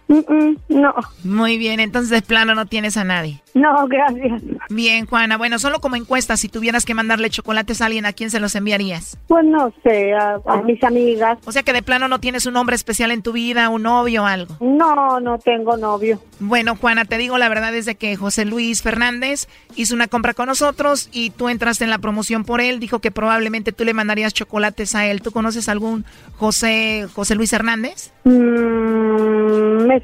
no. 0.69 0.95
Muy 1.25 1.59
bien, 1.59 1.81
entonces 1.81 2.11
de 2.11 2.23
plano 2.23 2.55
no 2.55 2.67
tienes 2.67 2.97
a 2.97 3.05
nadie. 3.05 3.43
No, 3.55 3.87
gracias. 3.89 4.43
Bien, 4.69 5.07
Juana, 5.07 5.39
bueno, 5.39 5.59
solo 5.59 5.81
como 5.81 5.97
encuesta, 5.97 6.37
si 6.37 6.49
tuvieras 6.49 6.85
que 6.85 6.95
mandarle 6.95 7.31
chocolates 7.31 7.81
a 7.81 7.87
alguien, 7.87 8.05
¿a 8.05 8.13
quién 8.13 8.31
se 8.31 8.39
los 8.39 8.55
enviarías? 8.55 9.19
Pues 9.27 9.45
no 9.45 9.73
sé, 9.83 10.13
a, 10.13 10.39
mis 10.65 10.83
amigas. 10.85 11.39
O 11.47 11.53
sea 11.53 11.63
que 11.63 11.73
de 11.73 11.83
plano 11.83 12.07
no 12.09 12.21
tienes 12.21 12.47
un 12.47 12.57
hombre 12.57 12.77
especial 12.77 13.11
en 13.11 13.23
tu 13.23 13.33
vida, 13.33 13.69
un 13.71 13.83
novio 13.83 14.25
o 14.25 14.27
algo. 14.27 14.57
No, 14.61 15.19
no 15.21 15.39
tengo 15.39 15.77
novio. 15.77 16.21
Bueno, 16.39 16.77
Juana, 16.77 17.07
te 17.07 17.17
digo 17.17 17.39
la 17.39 17.49
verdad 17.49 17.75
es 17.75 17.87
de 17.87 17.95
que 17.95 18.15
José 18.17 18.45
Luis 18.45 18.83
Fernández 18.83 19.49
hizo 19.75 19.95
una 19.95 20.07
compra 20.07 20.35
con 20.35 20.47
nosotros 20.47 21.06
y 21.13 21.31
tú 21.31 21.49
entraste 21.49 21.85
en 21.85 21.91
la 21.91 21.99
promoción 21.99 22.45
por 22.45 22.61
él, 22.61 22.81
dijo 22.81 23.01
que 23.01 23.11
probablemente 23.11 23.73
tú 23.73 23.85
le 23.85 23.95
mandarías 23.95 24.35
chocolates 24.35 24.95
a 24.95 25.07
él. 25.07 25.23
¿Tú 25.23 25.31
conoces 25.31 25.69
algún 25.69 26.05
José 26.37 27.09
José 27.15 27.35
Luis 27.35 27.53
Hernández? 27.53 28.13
Mm, 28.25 29.26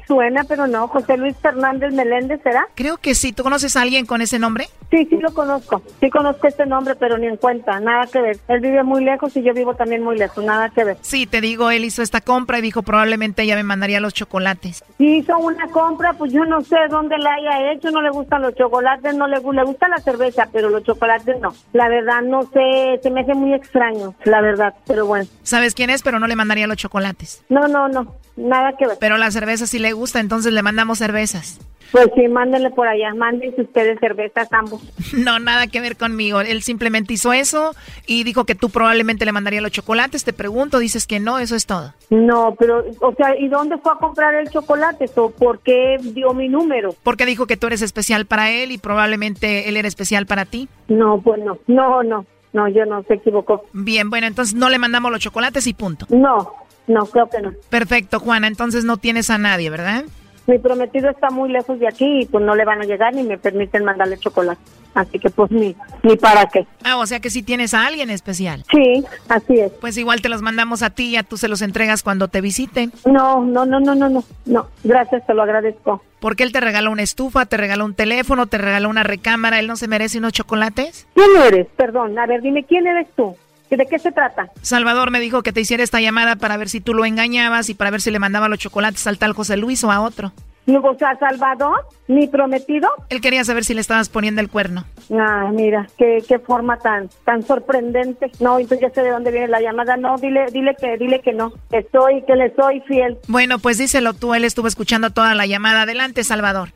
suena, 0.07 0.43
pero 0.43 0.67
no. 0.67 0.87
José 0.87 1.17
Luis 1.17 1.35
Fernández 1.41 1.93
Meléndez, 1.93 2.41
¿será? 2.43 2.65
Creo 2.75 2.97
que 2.97 3.15
sí. 3.15 3.33
¿Tú 3.33 3.43
conoces 3.43 3.75
a 3.75 3.81
alguien 3.81 4.05
con 4.05 4.21
ese 4.21 4.39
nombre? 4.39 4.67
Sí, 4.91 5.07
sí 5.09 5.17
lo 5.17 5.33
conozco. 5.33 5.81
Sí 5.99 6.09
conozco 6.09 6.47
este 6.47 6.65
nombre, 6.65 6.95
pero 6.95 7.17
ni 7.17 7.27
en 7.27 7.37
cuenta. 7.37 7.79
Nada 7.79 8.05
que 8.07 8.21
ver. 8.21 8.37
Él 8.47 8.59
vive 8.59 8.83
muy 8.83 9.03
lejos 9.03 9.35
y 9.35 9.41
yo 9.43 9.53
vivo 9.53 9.75
también 9.75 10.03
muy 10.03 10.17
lejos. 10.17 10.43
Nada 10.43 10.69
que 10.69 10.83
ver. 10.83 10.97
Sí, 11.01 11.25
te 11.25 11.41
digo, 11.41 11.71
él 11.71 11.85
hizo 11.85 12.01
esta 12.01 12.21
compra 12.21 12.59
y 12.59 12.61
dijo 12.61 12.83
probablemente 12.83 13.41
ella 13.41 13.55
me 13.55 13.63
mandaría 13.63 13.99
los 13.99 14.13
chocolates. 14.13 14.83
Hizo 14.99 15.37
una 15.39 15.67
compra, 15.67 16.13
pues 16.13 16.31
yo 16.31 16.45
no 16.45 16.61
sé 16.61 16.75
dónde 16.89 17.17
la 17.17 17.33
haya 17.33 17.71
hecho. 17.71 17.89
No 17.91 18.01
le 18.01 18.11
gustan 18.11 18.41
los 18.43 18.53
chocolates, 18.55 19.15
no 19.15 19.27
le, 19.27 19.37
le 19.39 19.63
gusta 19.63 19.87
la 19.87 19.97
cerveza, 19.97 20.47
pero 20.51 20.69
los 20.69 20.83
chocolates 20.83 21.39
no. 21.39 21.53
La 21.73 21.89
verdad, 21.89 22.21
no 22.21 22.43
sé. 22.43 22.99
Se 23.01 23.09
me 23.09 23.21
hace 23.21 23.33
muy 23.33 23.53
extraño, 23.53 24.13
la 24.25 24.41
verdad. 24.41 24.73
Pero 24.85 25.05
bueno. 25.05 25.25
¿Sabes 25.43 25.73
quién 25.73 25.89
es? 25.89 26.03
Pero 26.03 26.19
no 26.19 26.27
le 26.27 26.35
mandaría 26.35 26.67
los 26.67 26.77
chocolates. 26.77 27.43
No, 27.49 27.67
no, 27.67 27.87
no. 27.87 28.15
Nada 28.35 28.73
que 28.77 28.87
ver. 28.87 28.97
Pero 28.99 29.17
la 29.17 29.29
cerveza 29.29 29.67
sí 29.67 29.77
le 29.77 29.92
gusta, 29.93 30.19
entonces 30.19 30.53
le 30.53 30.61
mandamos 30.61 30.99
cervezas. 30.99 31.59
Pues 31.93 32.09
sí, 32.15 32.27
mándenle 32.27 32.71
por 32.71 32.87
allá, 32.87 33.13
mándense 33.13 33.61
ustedes 33.61 33.99
cervezas 33.99 34.51
ambos. 34.51 34.81
No, 35.13 35.37
nada 35.37 35.67
que 35.67 35.79
ver 35.79 35.95
conmigo. 35.95 36.41
Él 36.41 36.63
simplemente 36.63 37.13
hizo 37.13 37.33
eso 37.33 37.75
y 38.07 38.23
dijo 38.23 38.45
que 38.45 38.55
tú 38.55 38.71
probablemente 38.71 39.25
le 39.25 39.31
mandaría 39.31 39.61
los 39.61 39.71
chocolates. 39.71 40.23
Te 40.23 40.33
pregunto, 40.33 40.79
dices 40.79 41.05
que 41.05 41.19
no, 41.19 41.37
eso 41.37 41.55
es 41.55 41.67
todo. 41.67 41.93
No, 42.09 42.55
pero, 42.57 42.83
o 42.99 43.13
sea, 43.13 43.37
¿y 43.37 43.47
dónde 43.47 43.77
fue 43.77 43.91
a 43.93 43.97
comprar 43.97 44.33
el 44.33 44.49
chocolate? 44.49 45.05
¿O 45.17 45.29
por 45.29 45.59
qué 45.59 45.97
dio 46.01 46.33
mi 46.33 46.49
número? 46.49 46.95
Porque 47.03 47.27
dijo 47.27 47.45
que 47.45 47.57
tú 47.57 47.67
eres 47.67 47.83
especial 47.83 48.25
para 48.25 48.49
él 48.49 48.71
y 48.71 48.79
probablemente 48.79 49.69
él 49.69 49.77
era 49.77 49.87
especial 49.87 50.25
para 50.25 50.45
ti. 50.45 50.67
No, 50.87 51.21
pues 51.21 51.43
no, 51.43 51.59
no, 51.67 52.01
no, 52.01 52.25
no, 52.53 52.67
yo 52.69 52.85
no, 52.85 53.03
se 53.03 53.15
equivocó. 53.15 53.65
Bien, 53.71 54.09
bueno, 54.09 54.25
entonces 54.25 54.55
no 54.55 54.69
le 54.69 54.79
mandamos 54.79 55.11
los 55.11 55.21
chocolates 55.21 55.67
y 55.67 55.75
punto. 55.75 56.07
No, 56.09 56.53
no, 56.87 57.05
creo 57.05 57.29
que 57.29 57.41
no. 57.41 57.53
Perfecto, 57.69 58.19
Juana, 58.19 58.47
entonces 58.47 58.83
no 58.83 58.97
tienes 58.97 59.29
a 59.29 59.37
nadie, 59.37 59.69
¿verdad? 59.69 60.03
Mi 60.47 60.59
prometido 60.59 61.09
está 61.09 61.29
muy 61.29 61.49
lejos 61.49 61.79
de 61.79 61.87
aquí 61.87 62.21
y 62.21 62.25
pues 62.25 62.43
no 62.43 62.55
le 62.55 62.65
van 62.65 62.81
a 62.81 62.85
llegar 62.85 63.13
ni 63.13 63.23
me 63.23 63.37
permiten 63.37 63.85
mandarle 63.85 64.17
chocolate. 64.17 64.61
Así 64.93 65.17
que 65.17 65.29
pues 65.29 65.49
ni, 65.49 65.75
ni 66.03 66.17
para 66.17 66.45
qué. 66.47 66.67
Ah, 66.83 66.97
o 66.97 67.05
sea 67.05 67.19
que 67.19 67.29
sí 67.29 67.41
tienes 67.41 67.73
a 67.73 67.87
alguien 67.87 68.09
especial. 68.09 68.63
Sí, 68.71 69.03
así 69.27 69.59
es. 69.59 69.71
Pues 69.71 69.97
igual 69.97 70.21
te 70.21 70.29
los 70.29 70.41
mandamos 70.41 70.83
a 70.83 70.91
ti 70.91 71.09
y 71.09 71.11
ya 71.13 71.23
tú 71.23 71.37
se 71.37 71.47
los 71.47 71.61
entregas 71.61 72.03
cuando 72.03 72.27
te 72.27 72.41
visite. 72.41 72.89
No, 73.05 73.43
no, 73.43 73.65
no, 73.65 73.79
no, 73.79 73.95
no, 73.95 74.09
no. 74.09 74.23
No, 74.45 74.67
gracias, 74.83 75.25
te 75.25 75.33
lo 75.33 75.43
agradezco. 75.43 76.03
Porque 76.19 76.43
él 76.43 76.51
te 76.51 76.59
regaló 76.59 76.91
una 76.91 77.01
estufa, 77.01 77.45
te 77.45 77.57
regaló 77.57 77.85
un 77.85 77.95
teléfono, 77.95 78.45
te 78.45 78.57
regaló 78.57 78.89
una 78.89 79.03
recámara. 79.03 79.59
¿Él 79.59 79.67
no 79.67 79.77
se 79.77 79.87
merece 79.87 80.19
unos 80.19 80.33
chocolates? 80.33 81.07
¿Quién 81.15 81.41
eres? 81.41 81.67
Perdón, 81.75 82.17
a 82.19 82.27
ver, 82.27 82.41
dime, 82.41 82.63
¿quién 82.63 82.85
eres 82.85 83.07
tú? 83.15 83.35
¿De 83.69 83.85
qué 83.87 83.97
se 83.97 84.11
trata? 84.11 84.49
Salvador 84.61 85.09
me 85.09 85.19
dijo 85.19 85.41
que 85.41 85.51
te 85.51 85.61
hiciera 85.61 85.83
esta 85.83 85.99
llamada 85.99 86.35
para 86.35 86.57
ver 86.57 86.69
si 86.69 86.79
tú 86.79 86.93
lo 86.93 87.05
engañabas 87.05 87.69
y 87.69 87.73
para 87.73 87.89
ver 87.89 88.01
si 88.01 88.11
le 88.11 88.19
mandaba 88.19 88.47
los 88.47 88.59
chocolates 88.59 89.07
al 89.07 89.17
tal 89.17 89.33
José 89.33 89.57
Luis 89.57 89.83
o 89.83 89.91
a 89.91 90.01
otro. 90.01 90.31
O 90.65 90.95
sea, 90.97 91.17
Salvador, 91.19 91.87
mi 92.07 92.27
prometido. 92.27 92.89
Él 93.09 93.19
quería 93.19 93.43
saber 93.43 93.65
si 93.65 93.73
le 93.73 93.81
estabas 93.81 94.07
poniendo 94.07 94.39
el 94.39 94.49
cuerno. 94.49 94.85
Ah, 95.11 95.49
mira, 95.51 95.87
qué, 95.97 96.23
qué 96.25 96.39
forma 96.39 96.77
tan 96.77 97.09
tan 97.25 97.41
sorprendente. 97.43 98.31
No, 98.39 98.59
entonces 98.59 98.87
ya 98.87 98.93
sé 98.93 99.01
de 99.01 99.09
dónde 99.09 99.31
viene 99.31 99.49
la 99.49 99.59
llamada. 99.59 99.97
No, 99.97 100.17
dile 100.17 100.45
dile 100.51 100.75
que 100.79 100.97
dile 100.97 101.19
que 101.19 101.33
no. 101.33 101.51
Que 101.69 101.79
estoy 101.79 102.23
que 102.25 102.35
le 102.35 102.53
soy 102.55 102.79
fiel. 102.81 103.17
Bueno, 103.27 103.59
pues 103.59 103.77
díselo 103.77 104.13
tú, 104.13 104.33
él 104.35 104.45
estuvo 104.45 104.67
escuchando 104.67 105.09
toda 105.09 105.35
la 105.35 105.45
llamada. 105.45 105.81
Adelante, 105.81 106.23
Salvador. 106.23 106.69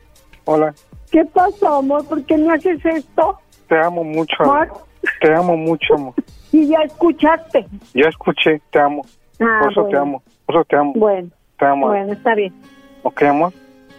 Hola, 0.44 0.74
¿Qué 1.10 1.24
pasó, 1.24 1.76
amor? 1.78 2.06
¿Por 2.06 2.24
qué 2.24 2.36
me 2.36 2.52
haces 2.52 2.84
esto? 2.84 3.38
te 3.68 3.78
amo 3.78 4.04
mucho. 4.04 4.34
Amor. 4.40 4.68
Te 5.20 5.34
amo 5.34 5.56
mucho, 5.56 5.94
amor. 5.94 6.14
Y 6.52 6.66
ya 6.68 6.78
escuchaste. 6.84 7.66
Ya 7.94 8.08
escuché, 8.08 8.60
te 8.70 8.78
amo. 8.80 9.02
Ah, 9.40 9.58
Por 9.60 9.72
eso 9.72 9.80
te 9.82 9.86
bueno. 9.96 10.00
amo. 10.02 10.22
Por 10.46 10.54
eso 10.56 10.64
te 10.64 10.76
amo. 10.76 10.92
Bueno, 10.96 11.28
Te 11.58 11.66
amo. 11.66 11.88
bueno, 11.88 12.12
está 12.12 12.34
bien. 12.34 12.52
¿Ok, 13.02 13.22
amor? 13.22 13.52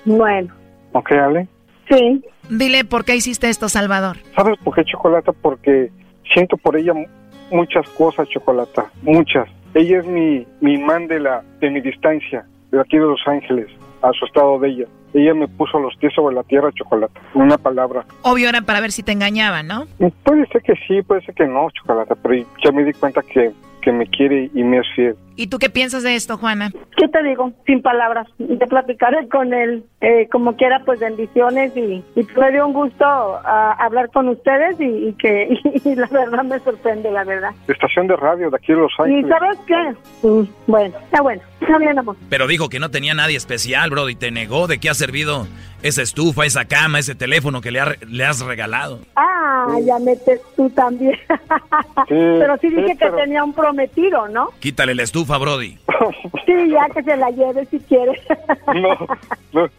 Bueno, 0.05 0.53
¿Ok, 0.93 1.11
Ale? 1.11 1.47
sí. 1.89 2.23
Dile 2.49 2.83
por 2.85 3.05
qué 3.05 3.15
hiciste 3.15 3.47
esto, 3.49 3.69
Salvador. 3.69 4.17
¿Sabes 4.35 4.57
por 4.63 4.73
qué 4.73 4.83
Chocolata? 4.83 5.31
Porque 5.33 5.91
siento 6.33 6.57
por 6.57 6.75
ella 6.75 6.93
mu- 6.93 7.05
muchas 7.51 7.87
cosas, 7.89 8.27
Chocolata. 8.29 8.89
Muchas. 9.03 9.47
Ella 9.75 9.99
es 9.99 10.05
mi, 10.07 10.47
mi 10.61 10.73
imán 10.73 11.07
de, 11.07 11.19
la, 11.19 11.43
de 11.59 11.69
mi 11.69 11.79
distancia, 11.81 12.45
de 12.71 12.81
aquí 12.81 12.97
de 12.97 13.05
Los 13.05 13.21
Ángeles, 13.27 13.67
a 14.01 14.11
su 14.13 14.25
estado 14.25 14.59
de 14.59 14.69
ella. 14.69 14.85
Ella 15.13 15.33
me 15.33 15.47
puso 15.47 15.79
los 15.79 15.95
pies 15.97 16.13
sobre 16.13 16.35
la 16.35 16.43
tierra, 16.43 16.71
Chocolata. 16.71 17.19
Una 17.33 17.57
palabra. 17.57 18.05
Obvio 18.21 18.49
era 18.49 18.61
para 18.61 18.79
ver 18.79 18.91
si 18.91 19.01
te 19.01 19.11
engañaban, 19.11 19.67
¿no? 19.67 19.85
Puede 20.23 20.45
ser 20.47 20.61
que 20.61 20.73
sí, 20.87 21.01
puede 21.01 21.21
ser 21.25 21.33
que 21.35 21.47
no, 21.47 21.69
Chocolata, 21.71 22.15
pero 22.15 22.45
ya 22.63 22.71
me 22.71 22.83
di 22.83 22.93
cuenta 22.93 23.21
que, 23.21 23.51
que 23.81 23.91
me 23.91 24.07
quiere 24.07 24.49
y 24.53 24.63
me 24.63 24.79
es 24.79 24.87
fiel. 24.95 25.15
¿Y 25.35 25.47
tú 25.47 25.57
qué 25.57 25.69
piensas 25.69 26.03
de 26.03 26.15
esto, 26.15 26.37
Juana? 26.37 26.69
¿Qué 26.97 27.07
te 27.07 27.23
digo? 27.23 27.53
Sin 27.65 27.81
palabras. 27.81 28.27
Te 28.37 28.67
platicaré 28.67 29.27
con 29.29 29.53
él. 29.53 29.83
Eh, 30.01 30.27
como 30.29 30.55
quiera, 30.57 30.81
pues 30.85 30.99
bendiciones 30.99 31.71
y, 31.77 32.03
y 32.15 32.27
me 32.37 32.51
dio 32.51 32.67
un 32.67 32.73
gusto 32.73 33.05
ah, 33.05 33.75
hablar 33.79 34.09
con 34.11 34.27
ustedes 34.27 34.79
y, 34.81 35.09
y 35.09 35.13
que 35.13 35.47
y 35.85 35.95
la 35.95 36.07
verdad 36.07 36.43
me 36.43 36.59
sorprende, 36.59 37.09
la 37.11 37.23
verdad. 37.23 37.51
Estación 37.67 38.07
de 38.07 38.17
radio 38.17 38.49
de 38.49 38.57
aquí 38.57 38.73
de 38.73 38.79
Los 38.79 38.91
¿Y 38.99 39.01
Ángeles. 39.03 39.29
sabes 39.29 39.57
qué? 39.65 40.27
Mm, 40.27 40.43
bueno, 40.67 40.97
está 40.99 41.21
bueno. 41.21 41.41
Está 41.61 41.77
bien, 41.77 41.99
amor. 41.99 42.15
Pero 42.29 42.47
dijo 42.47 42.67
que 42.69 42.79
no 42.79 42.89
tenía 42.91 43.13
nadie 43.13 43.37
especial, 43.37 43.89
bro, 43.89 44.09
y 44.09 44.15
te 44.15 44.31
negó. 44.31 44.67
¿De 44.67 44.79
qué 44.79 44.89
ha 44.89 44.93
servido 44.93 45.47
esa 45.81 46.01
estufa, 46.01 46.45
esa 46.45 46.65
cama, 46.65 46.99
ese 46.99 47.15
teléfono 47.15 47.61
que 47.61 47.71
le, 47.71 47.79
ha- 47.79 47.95
le 48.07 48.25
has 48.25 48.41
regalado? 48.41 48.99
Ah, 49.15 49.77
ya 49.85 49.97
metes 49.99 50.41
tú 50.55 50.69
también. 50.71 51.17
pero 52.07 52.57
sí 52.57 52.69
dije 52.69 52.91
sí, 52.93 52.97
que 52.97 53.09
tenía 53.11 53.43
un 53.43 53.53
prometido, 53.53 54.27
¿no? 54.27 54.49
Quítale 54.59 54.95
la 54.95 55.03
estufa, 55.03 55.37
Brody. 55.37 55.77
Sí, 56.45 56.53
ya 56.69 56.87
que 56.93 57.03
se 57.03 57.15
la 57.17 57.29
lleve 57.31 57.65
si 57.65 57.79
quiere. 57.79 58.21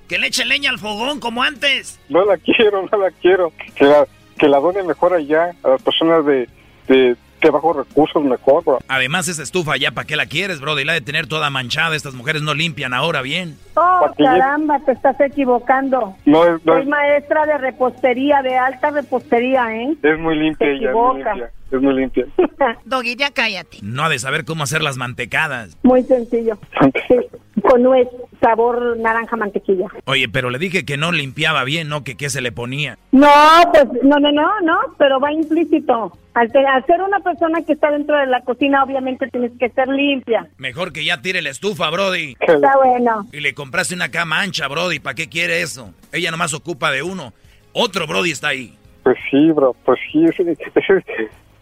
Que 0.09 0.19
le 0.19 0.27
eche 0.27 0.45
leña 0.45 0.71
al 0.71 0.79
fogón 0.79 1.21
como 1.21 1.43
antes. 1.43 2.01
No 2.09 2.25
la 2.25 2.37
quiero, 2.39 2.83
no 2.91 2.99
la 2.99 3.11
quiero. 3.13 3.53
Que 3.77 3.85
la, 3.85 4.05
que 4.37 4.49
la 4.49 4.59
done 4.59 4.83
mejor 4.83 5.15
allá 5.15 5.55
a 5.63 5.69
las 5.69 5.83
personas 5.83 6.27
de, 6.27 6.49
de, 6.89 7.17
de 7.41 7.51
bajos 7.51 7.77
recursos, 7.77 8.23
mejor, 8.25 8.65
bro. 8.65 8.79
Además, 8.89 9.29
esa 9.29 9.43
estufa 9.43 9.77
ya, 9.77 9.93
¿para 9.93 10.07
qué 10.07 10.17
la 10.17 10.27
quieres, 10.27 10.61
Brody? 10.61 10.85
La 10.85 10.93
de 10.93 11.01
tener 11.01 11.27
toda 11.27 11.51
manchada. 11.51 11.97
Estas 11.97 12.15
mujeres 12.15 12.43
no 12.43 12.55
limpian 12.55 12.95
ahora 12.95 13.23
bien. 13.23 13.57
Oh, 13.75 14.07
caramba, 14.17 14.79
te 14.81 14.93
estás 14.93 15.21
equivocando. 15.21 16.17
No 16.27 16.45
es, 16.45 16.65
no 16.65 16.75
Soy 16.75 16.83
es, 16.83 16.89
maestra 16.89 17.47
de 17.47 17.59
repostería, 17.59 18.43
de 18.43 18.57
alta 18.57 18.91
repostería, 18.91 19.75
¿eh? 19.75 19.97
es 20.03 20.19
muy 20.19 20.37
limpia 20.37 20.67
Te 20.67 20.75
ella, 20.75 20.91
es 20.91 20.95
muy 20.95 21.15
limpia. 21.15 21.51
Es 21.71 21.81
muy 21.81 21.95
limpia. 21.95 22.27
Doggy, 22.85 23.17
ya 23.17 23.31
cállate. 23.31 23.79
No 23.83 24.05
ha 24.05 24.09
de 24.09 24.19
saber 24.19 24.45
cómo 24.45 24.65
hacer 24.65 24.83
las 24.83 24.97
mantecadas. 24.97 25.77
Muy 25.83 26.03
sencillo. 26.03 26.59
Sí, 27.09 27.17
con 27.61 27.83
nuez, 27.83 28.09
sabor 28.41 28.97
naranja 28.99 29.37
mantequilla. 29.37 29.87
Oye, 30.07 30.29
pero 30.29 30.51
le 30.51 30.59
dije 30.59 30.85
que 30.85 30.97
no 30.97 31.13
limpiaba 31.13 31.65
bien, 31.65 31.89
¿no? 31.89 32.05
Que 32.05 32.17
qué 32.17 32.31
se 32.31 32.41
le 32.41 32.53
ponía. 32.53 32.99
No, 33.13 33.29
pues 33.73 33.85
no, 34.03 34.19
no, 34.19 34.33
no, 34.33 34.61
no, 34.63 34.79
pero 34.99 35.21
va 35.21 35.33
implícito. 35.33 36.13
Al, 36.35 36.51
te- 36.53 36.65
al 36.65 36.87
ser 36.87 37.03
una 37.03 37.19
persona 37.21 37.61
que 37.63 37.73
está 37.73 37.91
dentro 37.91 38.17
de 38.17 38.27
la 38.27 38.41
cocina, 38.43 38.85
obviamente 38.85 39.27
tienes 39.29 39.53
que 39.59 39.69
ser 39.71 39.89
limpia. 39.89 40.47
Mejor 40.59 40.93
que 40.93 41.05
ya 41.05 41.21
tire 41.21 41.43
la 41.43 41.51
estufa, 41.51 41.91
Brody. 41.91 42.37
Está 42.41 42.77
bueno. 42.83 43.27
Y 43.33 43.41
le 43.41 43.53
compraste 43.55 43.95
una 43.95 44.11
cama 44.11 44.41
ancha, 44.41 44.69
Brody. 44.69 45.01
¿Para 45.01 45.15
qué 45.15 45.29
quiere 45.29 45.61
eso? 45.63 45.93
Ella 46.13 46.31
nomás 46.31 46.55
ocupa 46.55 46.91
de 46.93 47.03
uno. 47.03 47.33
Otro 47.73 48.07
Brody 48.07 48.31
está 48.31 48.49
ahí. 48.49 48.77
Pues 49.03 49.17
sí, 49.31 49.51
bro, 49.51 49.75
pues 49.85 49.99
sí, 50.13 50.25
ese, 50.25 50.43
ese, 50.53 51.05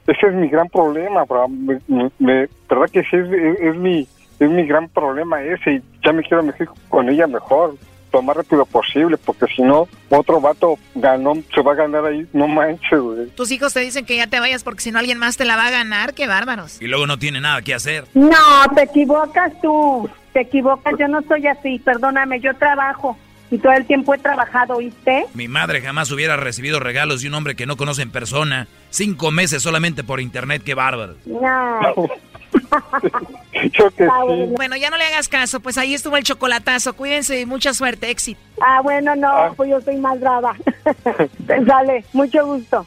ese 0.07 0.27
es 0.27 0.35
mi 0.35 0.49
gran 0.49 0.69
problema, 0.69 1.25
bro. 1.25 1.49
Me, 1.49 1.79
me- 1.87 2.11
me- 2.19 2.49
verdad 2.69 2.91
que 2.93 3.03
sí, 3.05 3.17
es, 3.17 3.27
es- 3.33 3.61
es 3.61 3.77
mi, 3.77 4.07
es 4.39 4.51
mi 4.51 4.67
gran 4.67 4.89
problema 4.89 5.43
ese 5.43 5.75
y 5.75 5.83
ya 6.05 6.13
me 6.13 6.23
quiero 6.23 6.43
meter 6.43 6.69
con 6.89 7.09
ella 7.09 7.27
mejor, 7.27 7.75
lo 8.13 8.23
más 8.23 8.37
rápido 8.37 8.65
posible, 8.67 9.17
porque 9.19 9.47
si 9.55 9.63
no, 9.63 9.89
otro 10.11 10.41
vato 10.41 10.79
ganó, 10.95 11.35
se 11.55 11.61
va 11.63 11.73
a 11.73 11.77
ganar 11.77 12.07
ahí, 12.07 12.27
no 12.33 12.49
manches, 12.49 12.99
güey. 12.99 13.27
Tus 13.31 13.51
hijos 13.51 13.75
te 13.75 13.81
dicen 13.81 14.05
que 14.05 14.17
ya 14.17 14.27
te 14.27 14.41
vayas 14.41 14.65
porque 14.65 14.81
si 14.81 14.91
no 14.91 14.99
alguien 14.99 15.19
más 15.19 15.37
te 15.37 15.45
la 15.45 15.57
va 15.57 15.67
a 15.67 15.71
ganar. 15.71 16.15
¡Qué 16.15 16.27
bárbaros! 16.27 16.81
Y 16.81 16.87
luego 16.87 17.07
no 17.07 17.19
tiene 17.19 17.41
nada 17.41 17.63
que 17.63 17.75
hacer. 17.75 18.05
No, 18.15 18.37
te 18.75 18.83
equivocas 18.83 19.53
tú. 19.61 20.09
Te 20.33 20.41
equivocas, 20.41 20.95
yo 20.99 21.09
no 21.09 21.23
soy 21.23 21.47
así, 21.47 21.79
perdóname, 21.79 22.41
yo 22.41 22.55
trabajo. 22.57 23.17
Y 23.51 23.59
todo 23.59 23.73
el 23.73 23.87
tiempo 23.87 24.13
he 24.13 24.19
trabajado, 24.19 24.77
¿oíste? 24.77 25.25
Mi 25.33 25.49
madre 25.49 25.81
jamás 25.81 26.11
hubiera 26.11 26.37
recibido 26.37 26.81
regalos 26.81 27.23
de 27.23 27.29
un 27.29 27.35
hombre 27.35 27.57
que 27.57 27.65
no 27.65 27.79
conoce 27.79 28.03
en 28.03 28.11
persona. 28.11 28.69
Cinco 28.91 29.31
meses 29.31 29.63
solamente 29.63 30.05
por 30.05 30.21
internet, 30.21 30.63
qué 30.65 30.75
bárbaro. 30.75 31.15
No. 31.25 31.81
Yo 33.73 33.91
que 33.91 34.05
Ah, 34.05 34.21
sí. 34.23 34.27
bueno. 34.27 34.47
Bueno, 34.57 34.77
ya 34.77 34.91
no 34.91 34.97
le 34.97 35.05
hagas 35.05 35.29
caso, 35.29 35.61
pues 35.61 35.79
ahí 35.79 35.95
estuvo 35.95 36.17
el 36.17 36.23
chocolatazo. 36.25 36.95
Cuídense 36.95 37.41
y 37.41 37.47
mucha 37.47 37.75
suerte, 37.75 38.11
éxito. 38.11 38.41
Ah, 38.61 38.81
bueno, 38.83 39.15
no, 39.17 39.53
pues 39.57 39.71
yo 39.71 39.81
soy 39.81 39.97
más 39.97 40.19
brava. 40.21 40.55
Dale, 41.39 42.05
mucho 42.13 42.45
gusto. 42.47 42.87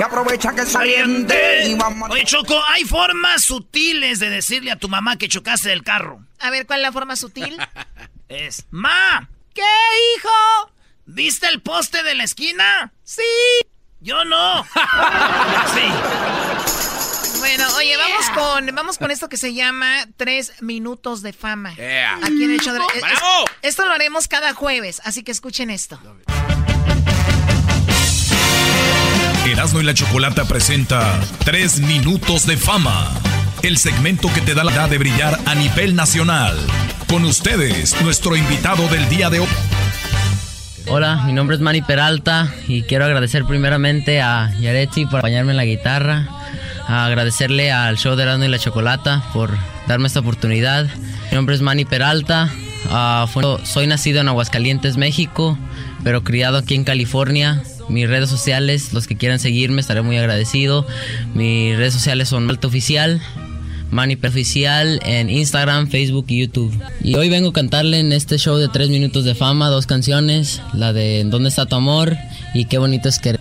Y 0.00 0.02
aprovecha 0.02 0.54
que 0.54 0.64
saliente. 0.64 1.76
Oye, 2.08 2.24
Choco, 2.24 2.58
hay 2.68 2.86
formas 2.86 3.44
sutiles 3.44 4.18
de 4.18 4.30
decirle 4.30 4.70
a 4.70 4.76
tu 4.76 4.88
mamá 4.88 5.18
que 5.18 5.28
chocaste 5.28 5.68
del 5.68 5.82
carro. 5.82 6.24
A 6.38 6.48
ver, 6.48 6.66
¿cuál 6.66 6.78
es 6.78 6.84
la 6.84 6.92
forma 6.92 7.16
sutil? 7.16 7.58
Es, 8.30 8.64
ma, 8.70 9.28
¿Qué, 9.52 9.60
hijo? 10.16 10.72
¿viste 11.04 11.48
el 11.48 11.60
poste 11.60 12.02
de 12.04 12.14
la 12.14 12.22
esquina? 12.22 12.92
Sí. 13.02 13.22
Yo 14.00 14.24
no. 14.24 14.64
sí. 15.74 17.40
Bueno, 17.40 17.66
oye, 17.76 17.96
vamos 17.96 18.30
con, 18.30 18.74
vamos 18.74 18.98
con 18.98 19.10
esto 19.10 19.28
que 19.28 19.36
se 19.36 19.52
llama 19.52 20.06
Tres 20.16 20.62
Minutos 20.62 21.20
de 21.22 21.32
Fama. 21.32 21.74
Yeah. 21.74 22.18
Aquí 22.22 22.44
en 22.44 22.52
el 22.52 22.60
show 22.60 22.72
de- 22.72 22.80
es-. 23.00 23.04
Esto 23.62 23.84
lo 23.84 23.92
haremos 23.92 24.28
cada 24.28 24.54
jueves, 24.54 25.02
así 25.04 25.24
que 25.24 25.32
escuchen 25.32 25.68
esto. 25.68 26.00
Erasmo 29.52 29.80
y 29.80 29.84
la 29.84 29.94
Chocolata 29.94 30.44
presenta 30.44 31.20
Tres 31.44 31.80
Minutos 31.80 32.46
de 32.46 32.56
Fama, 32.56 33.10
el 33.62 33.78
segmento 33.78 34.32
que 34.32 34.40
te 34.40 34.54
da 34.54 34.62
la 34.62 34.72
edad 34.72 34.88
de 34.88 34.98
brillar 34.98 35.40
a 35.44 35.56
nivel 35.56 35.96
nacional. 35.96 36.56
Con 37.08 37.24
ustedes, 37.24 38.00
nuestro 38.02 38.36
invitado 38.36 38.86
del 38.88 39.08
día 39.08 39.28
de 39.28 39.40
hoy. 39.40 39.48
Hola, 40.88 41.24
mi 41.26 41.32
nombre 41.32 41.56
es 41.56 41.62
Manny 41.62 41.82
Peralta 41.82 42.54
y 42.68 42.82
quiero 42.82 43.06
agradecer 43.06 43.44
primeramente 43.44 44.20
a 44.20 44.52
Yaretsi 44.60 45.06
por 45.06 45.18
acompañarme 45.18 45.50
en 45.50 45.56
la 45.56 45.64
guitarra, 45.64 46.28
agradecerle 46.86 47.72
al 47.72 47.98
show 47.98 48.14
de 48.14 48.22
Erasmo 48.22 48.44
y 48.44 48.48
la 48.48 48.58
Chocolata 48.60 49.24
por 49.32 49.50
darme 49.88 50.06
esta 50.06 50.20
oportunidad. 50.20 50.86
Mi 51.30 51.34
nombre 51.34 51.56
es 51.56 51.60
Manny 51.60 51.84
Peralta, 51.86 52.50
ah, 52.88 53.26
soy 53.64 53.88
nacido 53.88 54.20
en 54.20 54.28
Aguascalientes, 54.28 54.96
México, 54.96 55.58
pero 56.04 56.22
criado 56.22 56.58
aquí 56.58 56.76
en 56.76 56.84
California. 56.84 57.64
Mis 57.90 58.08
redes 58.08 58.30
sociales, 58.30 58.92
los 58.92 59.06
que 59.06 59.16
quieran 59.16 59.38
seguirme, 59.40 59.80
estaré 59.80 60.02
muy 60.02 60.16
agradecido. 60.16 60.86
Mis 61.34 61.76
redes 61.76 61.92
sociales 61.92 62.28
son 62.28 62.48
Alto 62.48 62.68
Oficial, 62.68 63.20
Manny 63.90 64.16
Oficial 64.24 65.00
en 65.04 65.28
Instagram, 65.28 65.88
Facebook 65.88 66.26
y 66.28 66.40
YouTube. 66.40 66.72
Y 67.02 67.16
hoy 67.16 67.28
vengo 67.28 67.50
a 67.50 67.52
cantarle 67.52 67.98
en 67.98 68.12
este 68.12 68.38
show 68.38 68.56
de 68.56 68.68
3 68.68 68.90
minutos 68.90 69.24
de 69.24 69.34
fama 69.34 69.68
dos 69.68 69.86
canciones, 69.86 70.62
la 70.72 70.92
de 70.92 71.24
¿Dónde 71.26 71.48
está 71.48 71.66
tu 71.66 71.76
amor? 71.76 72.16
y 72.54 72.66
Qué 72.66 72.78
bonito 72.78 73.08
es 73.08 73.18
querer. 73.18 73.40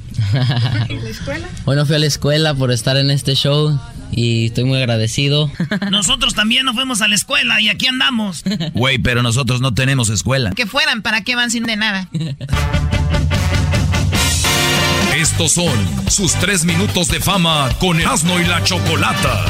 Hoy 1.65 1.75
no 1.75 1.85
fui 1.85 1.95
a 1.95 1.99
la 1.99 2.05
escuela 2.05 2.53
por 2.53 2.71
estar 2.71 2.97
en 2.97 3.11
este 3.11 3.35
show 3.35 3.79
y 4.11 4.47
estoy 4.47 4.63
muy 4.63 4.79
agradecido. 4.79 5.51
Nosotros 5.91 6.33
también 6.33 6.65
no 6.65 6.73
fuimos 6.73 7.01
a 7.01 7.07
la 7.07 7.15
escuela 7.15 7.61
y 7.61 7.69
aquí 7.69 7.87
andamos. 7.87 8.43
Güey, 8.73 8.97
pero 8.97 9.21
nosotros 9.21 9.61
no 9.61 9.73
tenemos 9.73 10.09
escuela. 10.09 10.51
Que 10.51 10.65
fueran, 10.65 11.01
¿para 11.03 11.21
qué 11.23 11.35
van 11.35 11.51
sin 11.51 11.63
de 11.63 11.75
nada? 11.77 12.09
Estos 15.19 15.51
son 15.51 15.75
sus 16.09 16.33
tres 16.35 16.63
minutos 16.63 17.09
de 17.09 17.19
fama 17.19 17.67
con 17.81 17.99
Erasmo 17.99 18.39
y 18.39 18.45
la 18.45 18.63
Chocolata. 18.63 19.43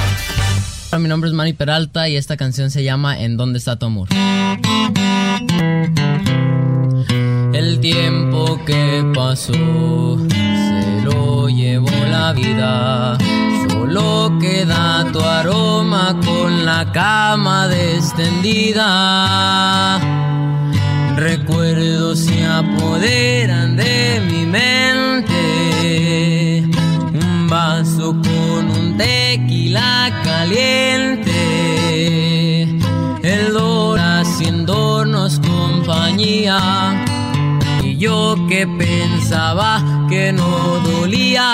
Mi 0.98 1.08
nombre 1.08 1.30
es 1.30 1.36
Manny 1.36 1.54
Peralta 1.54 2.10
y 2.10 2.16
esta 2.16 2.38
canción 2.38 2.72
se 2.72 2.84
llama 2.84 3.20
En 3.20 3.38
dónde 3.38 3.60
está 3.60 3.78
tu 3.78 3.86
amor. 3.86 4.10
El 7.54 7.80
tiempo 7.82 8.60
que 8.66 9.04
pasó 9.14 9.54
se 9.54 11.02
lo 11.04 11.50
llevó 11.50 11.92
la 12.10 12.34
vida. 12.34 13.20
Solo 13.70 14.40
queda 14.42 15.06
tu 15.12 15.20
aroma 15.22 16.20
con 16.26 16.66
la 16.66 16.92
cama 16.92 17.70
extendida. 17.72 18.90
Recuerdos 21.16 22.22
se 22.22 22.44
apoderan 22.44 23.76
de 23.76 24.20
mi 24.28 24.48
mente. 24.48 25.39
Un 25.92 27.48
vaso 27.50 28.12
con 28.12 28.70
un 28.70 28.96
tequila 28.98 30.22
caliente. 30.24 31.32
El 33.24 33.54
dólar 33.54 34.22
haciéndonos 34.22 35.40
compañía. 35.40 37.06
Y 37.84 37.98
yo 37.98 38.36
que 38.48 38.68
pensaba 38.68 39.84
que 40.08 40.32
no 40.32 40.80
dolía. 40.84 41.48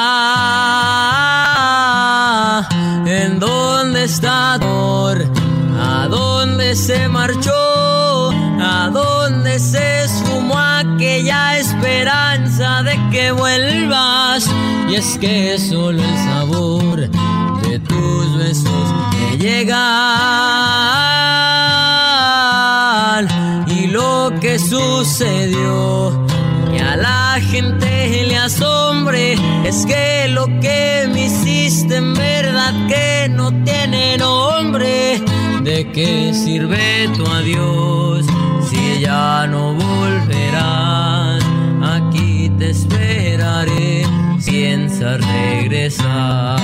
¿En 3.05 3.39
dónde 3.39 4.03
está 4.03 4.55
amor? 4.55 5.25
¿A 5.79 6.07
dónde 6.09 6.75
se 6.75 7.07
marchó? 7.07 8.31
¿A 8.59 8.89
dónde 8.91 9.59
se 9.59 10.03
esfumó 10.03 10.24
esperanza 11.23 12.83
de 12.83 12.99
que 13.11 13.31
vuelvas? 13.31 14.49
Y 14.89 14.95
es 14.95 15.17
que 15.17 15.57
solo 15.57 16.03
el 16.03 16.17
sabor 16.25 17.09
de 17.61 17.79
tus 17.79 18.37
besos 18.37 18.93
me 19.13 19.37
llegan. 19.37 19.77
Y 23.67 23.87
lo 23.87 24.31
que 24.41 24.59
sucedió 24.59 26.25
que 26.71 26.81
a 26.81 26.97
la 26.97 27.39
gente 27.41 28.25
le 28.27 28.37
asombre 28.37 29.37
es 29.63 29.85
que 29.85 30.27
lo 30.29 30.47
que 30.59 31.07
me 31.11 31.25
hiciste 31.25 31.95
en 31.95 32.13
verdad 32.13 32.73
que 32.87 33.29
no 33.29 33.51
tiene 33.63 34.17
nombre. 34.17 35.21
¿De 35.61 35.89
qué 35.91 36.33
sirve 36.33 37.09
tu 37.15 37.25
adiós 37.25 38.25
ya 38.99 39.47
no 39.47 39.73
volverás? 39.73 41.43
Aquí 41.81 42.49
te 42.57 42.69
esperaré, 42.69 44.05
piensa 44.45 45.17
regresar. 45.17 46.59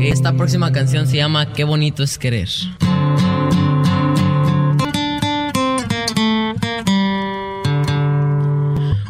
Esta 0.00 0.32
próxima 0.32 0.72
canción 0.72 1.06
se 1.06 1.18
llama 1.18 1.52
Qué 1.52 1.64
bonito 1.64 2.02
es 2.02 2.18
querer. 2.18 2.48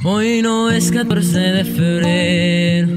Hoy 0.02 0.42
no 0.42 0.70
es 0.70 0.90
14 0.90 1.38
de 1.38 1.64
febrero, 1.64 2.88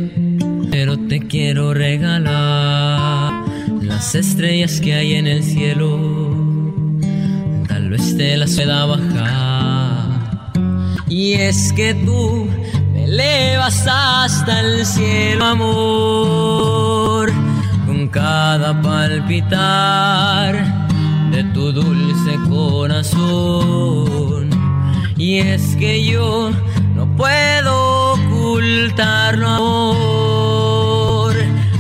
pero 0.71 0.97
te 0.97 1.19
quiero 1.27 1.73
regalar 1.73 3.43
las 3.81 4.15
estrellas 4.15 4.79
que 4.81 4.93
hay 4.95 5.13
en 5.15 5.27
el 5.27 5.43
cielo. 5.43 6.42
Vez 7.93 8.17
te 8.17 8.35
las 8.37 8.55
pueda 8.55 8.85
bajar. 8.85 10.07
Y 11.07 11.33
es 11.33 11.71
que 11.73 11.93
tú 11.93 12.49
me 12.91 13.03
elevas 13.03 13.85
hasta 13.87 14.61
el 14.61 14.83
cielo, 14.83 15.45
amor, 15.45 17.31
con 17.85 18.07
cada 18.07 18.81
palpitar 18.81 20.55
de 21.29 21.43
tu 21.53 21.71
dulce 21.71 22.35
corazón. 22.49 23.69
Y 25.15 25.37
es 25.37 25.75
que 25.75 26.03
yo 26.03 26.49
no 26.95 27.05
puedo 27.15 28.13
ocultarlo, 28.13 29.47
amor. 29.47 31.35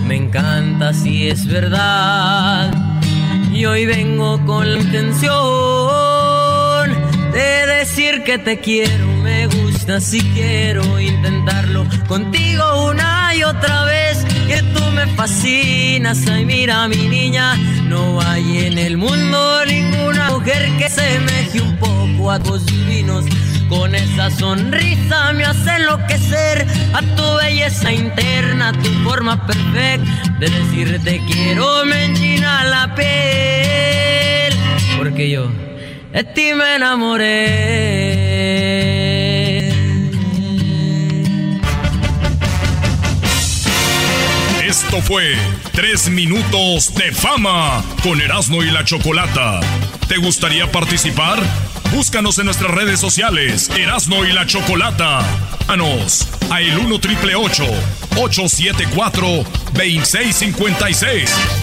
Me 0.05 0.17
encanta 0.17 0.93
si 0.93 1.29
es 1.29 1.47
verdad. 1.47 2.71
Y 3.51 3.65
hoy 3.65 3.87
vengo 3.87 4.39
con 4.45 4.71
la 4.71 4.79
intención 4.79 5.72
de 7.33 7.65
decir 7.65 8.23
que 8.23 8.37
te 8.37 8.59
quiero, 8.59 9.07
me 9.23 9.47
gusta 9.47 9.99
si 9.99 10.21
quiero 10.33 10.99
intentarlo 10.99 11.85
contigo 12.07 12.85
una 12.85 13.33
y 13.35 13.43
otra 13.43 13.85
vez. 13.85 14.23
Que 14.47 14.61
tú 14.73 14.83
me 14.93 15.07
fascinas, 15.15 16.27
ay 16.27 16.45
mira 16.45 16.87
mi 16.87 17.07
niña, 17.07 17.55
no 17.87 18.21
hay 18.21 18.65
en 18.65 18.77
el 18.77 18.97
mundo 18.97 19.65
ninguna 19.65 20.29
mujer 20.31 20.69
que 20.77 20.89
se 20.89 21.19
meje 21.19 21.61
un 21.61 21.75
poco 21.77 22.31
a 22.31 22.39
tus 22.39 22.65
divinos. 22.65 23.25
Con 23.69 23.95
esa 23.95 24.29
sonrisa 24.29 25.33
me 25.33 25.45
hace 25.45 25.77
enloquecer 25.77 26.67
a 26.93 27.01
tu 27.15 27.37
belleza 27.37 27.91
interna, 27.91 28.71
tu 28.73 28.89
forma 29.03 29.47
perfecta 29.47 30.11
de 30.39 30.49
decirte 30.49 31.21
quiero 31.25 31.85
me 31.85 32.05
enchina 32.05 32.63
la 32.65 32.93
piel. 32.93 34.53
Porque 34.97 35.29
yo 35.29 35.49
de 36.13 36.53
me 36.53 36.75
enamoré. 36.75 38.03
Esto 44.63 45.01
fue 45.01 45.35
Tres 45.71 46.09
Minutos 46.09 46.93
de 46.93 47.11
Fama 47.11 47.83
con 48.03 48.21
Erasmo 48.21 48.61
y 48.61 48.69
la 48.69 48.85
Chocolata. 48.85 49.59
¿Te 50.07 50.17
gustaría 50.17 50.71
participar? 50.71 51.41
Búscanos 51.91 52.37
en 52.37 52.45
nuestras 52.45 52.69
redes 52.69 52.99
sociales, 52.99 53.71
Erasmo 53.75 54.23
y 54.23 54.33
la 54.33 54.45
Chocolata. 54.45 55.21
Anos 55.67 56.27
a 56.51 56.61
el 56.61 56.77
1 56.77 56.99
triple 56.99 57.33
874 57.35 59.27
2656. 59.73 61.62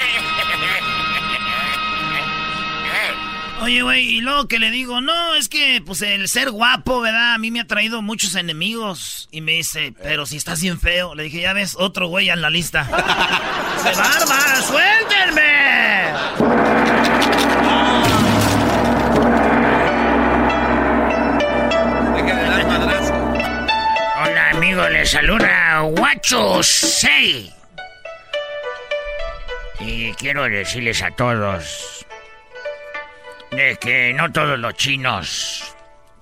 Oye, 3.61 3.83
güey, 3.83 4.17
y 4.17 4.21
luego 4.21 4.47
que 4.47 4.57
le 4.57 4.71
digo, 4.71 5.01
no, 5.01 5.35
es 5.35 5.47
que, 5.47 5.83
pues, 5.85 6.01
el 6.01 6.27
ser 6.27 6.49
guapo, 6.49 6.99
¿verdad? 6.99 7.35
A 7.35 7.37
mí 7.37 7.51
me 7.51 7.59
ha 7.59 7.67
traído 7.67 8.01
muchos 8.01 8.33
enemigos. 8.33 9.29
Y 9.31 9.41
me 9.41 9.51
dice, 9.51 9.93
pero 10.01 10.25
si 10.25 10.37
estás 10.37 10.61
bien 10.61 10.79
feo. 10.79 11.13
Le 11.13 11.23
dije, 11.23 11.41
ya 11.41 11.53
ves, 11.53 11.75
otro 11.77 12.07
güey 12.07 12.31
en 12.31 12.41
la 12.41 12.49
lista. 12.49 12.85
¡Se 13.83 13.93
barba! 13.93 14.61
¡Suéltenme! 14.63 15.51
Hola, 24.23 24.49
amigo, 24.53 24.89
le 24.89 25.05
saluda 25.05 25.81
Guacho 25.81 26.63
6. 26.63 27.51
Y 29.81 30.13
quiero 30.13 30.45
decirles 30.45 31.03
a 31.03 31.11
todos 31.11 31.90
de 33.51 33.77
que 33.79 34.13
no 34.13 34.31
todos 34.31 34.57
los 34.57 34.73
chinos 34.75 35.75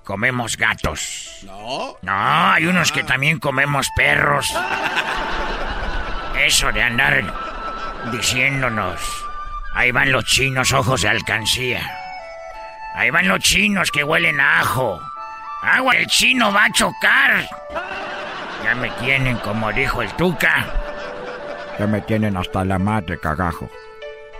comemos 0.04 0.56
gatos. 0.56 1.38
No. 1.44 1.96
No, 2.02 2.52
hay 2.52 2.66
unos 2.66 2.92
que 2.92 3.04
también 3.04 3.38
comemos 3.38 3.88
perros. 3.96 4.46
Eso 6.38 6.72
de 6.72 6.82
andar 6.82 7.22
diciéndonos, 8.12 9.00
ahí 9.74 9.92
van 9.92 10.10
los 10.10 10.24
chinos 10.24 10.72
ojos 10.72 11.02
de 11.02 11.08
alcancía. 11.08 11.96
Ahí 12.94 13.10
van 13.10 13.28
los 13.28 13.38
chinos 13.40 13.90
que 13.90 14.02
huelen 14.02 14.40
a 14.40 14.60
ajo. 14.60 15.00
Agua, 15.62 15.94
el 15.94 16.06
chino 16.06 16.52
va 16.52 16.64
a 16.64 16.72
chocar. 16.72 17.48
Ya 18.64 18.74
me 18.74 18.90
tienen 18.90 19.36
como 19.38 19.72
dijo 19.72 20.02
el 20.02 20.10
Tuca. 20.14 20.66
Ya 21.78 21.86
me 21.86 22.00
tienen 22.00 22.36
hasta 22.36 22.64
la 22.64 22.78
madre, 22.78 23.18
cagajo. 23.20 23.70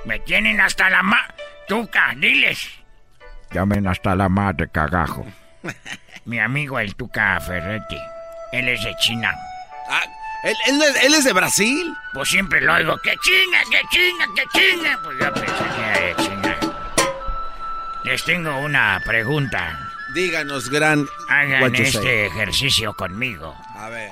Me 0.04 0.18
tienen 0.20 0.60
hasta 0.60 0.90
la 0.90 1.02
ma... 1.02 1.18
Tuca, 1.68 2.12
diles. 2.16 2.79
Tienen 3.50 3.86
hasta 3.86 4.14
la 4.14 4.28
madre, 4.28 4.68
cagajo. 4.68 5.26
Mi 6.24 6.38
amigo 6.38 6.78
el 6.78 6.94
Tuca 6.94 7.40
Ferretti. 7.40 7.98
Él 8.52 8.68
es 8.68 8.82
de 8.84 8.94
China. 8.96 9.32
Ah, 9.88 10.02
¿él, 10.44 10.56
él 10.68 10.82
es- 10.82 11.04
él 11.04 11.14
es 11.14 11.24
de 11.24 11.32
Brasil. 11.32 11.94
Pues 12.12 12.28
siempre 12.28 12.60
lo 12.60 12.74
oigo. 12.74 12.96
¡Que 13.02 13.14
chinga, 13.16 13.60
que 13.70 13.80
chinga, 13.90 14.26
que 14.34 14.44
chinga! 14.58 14.98
Pues 15.02 15.18
yo 15.18 15.32
pensé 15.34 15.64
que 15.74 15.80
era 15.82 16.00
de 16.00 16.16
China. 16.22 16.56
Les 18.04 18.24
tengo 18.24 18.56
una 18.58 19.00
pregunta. 19.04 19.78
Díganos, 20.14 20.68
gran. 20.70 21.06
Hagan 21.28 21.74
este 21.74 22.26
ejercicio 22.26 22.94
conmigo. 22.94 23.54
A 23.76 23.88
ver. 23.88 24.10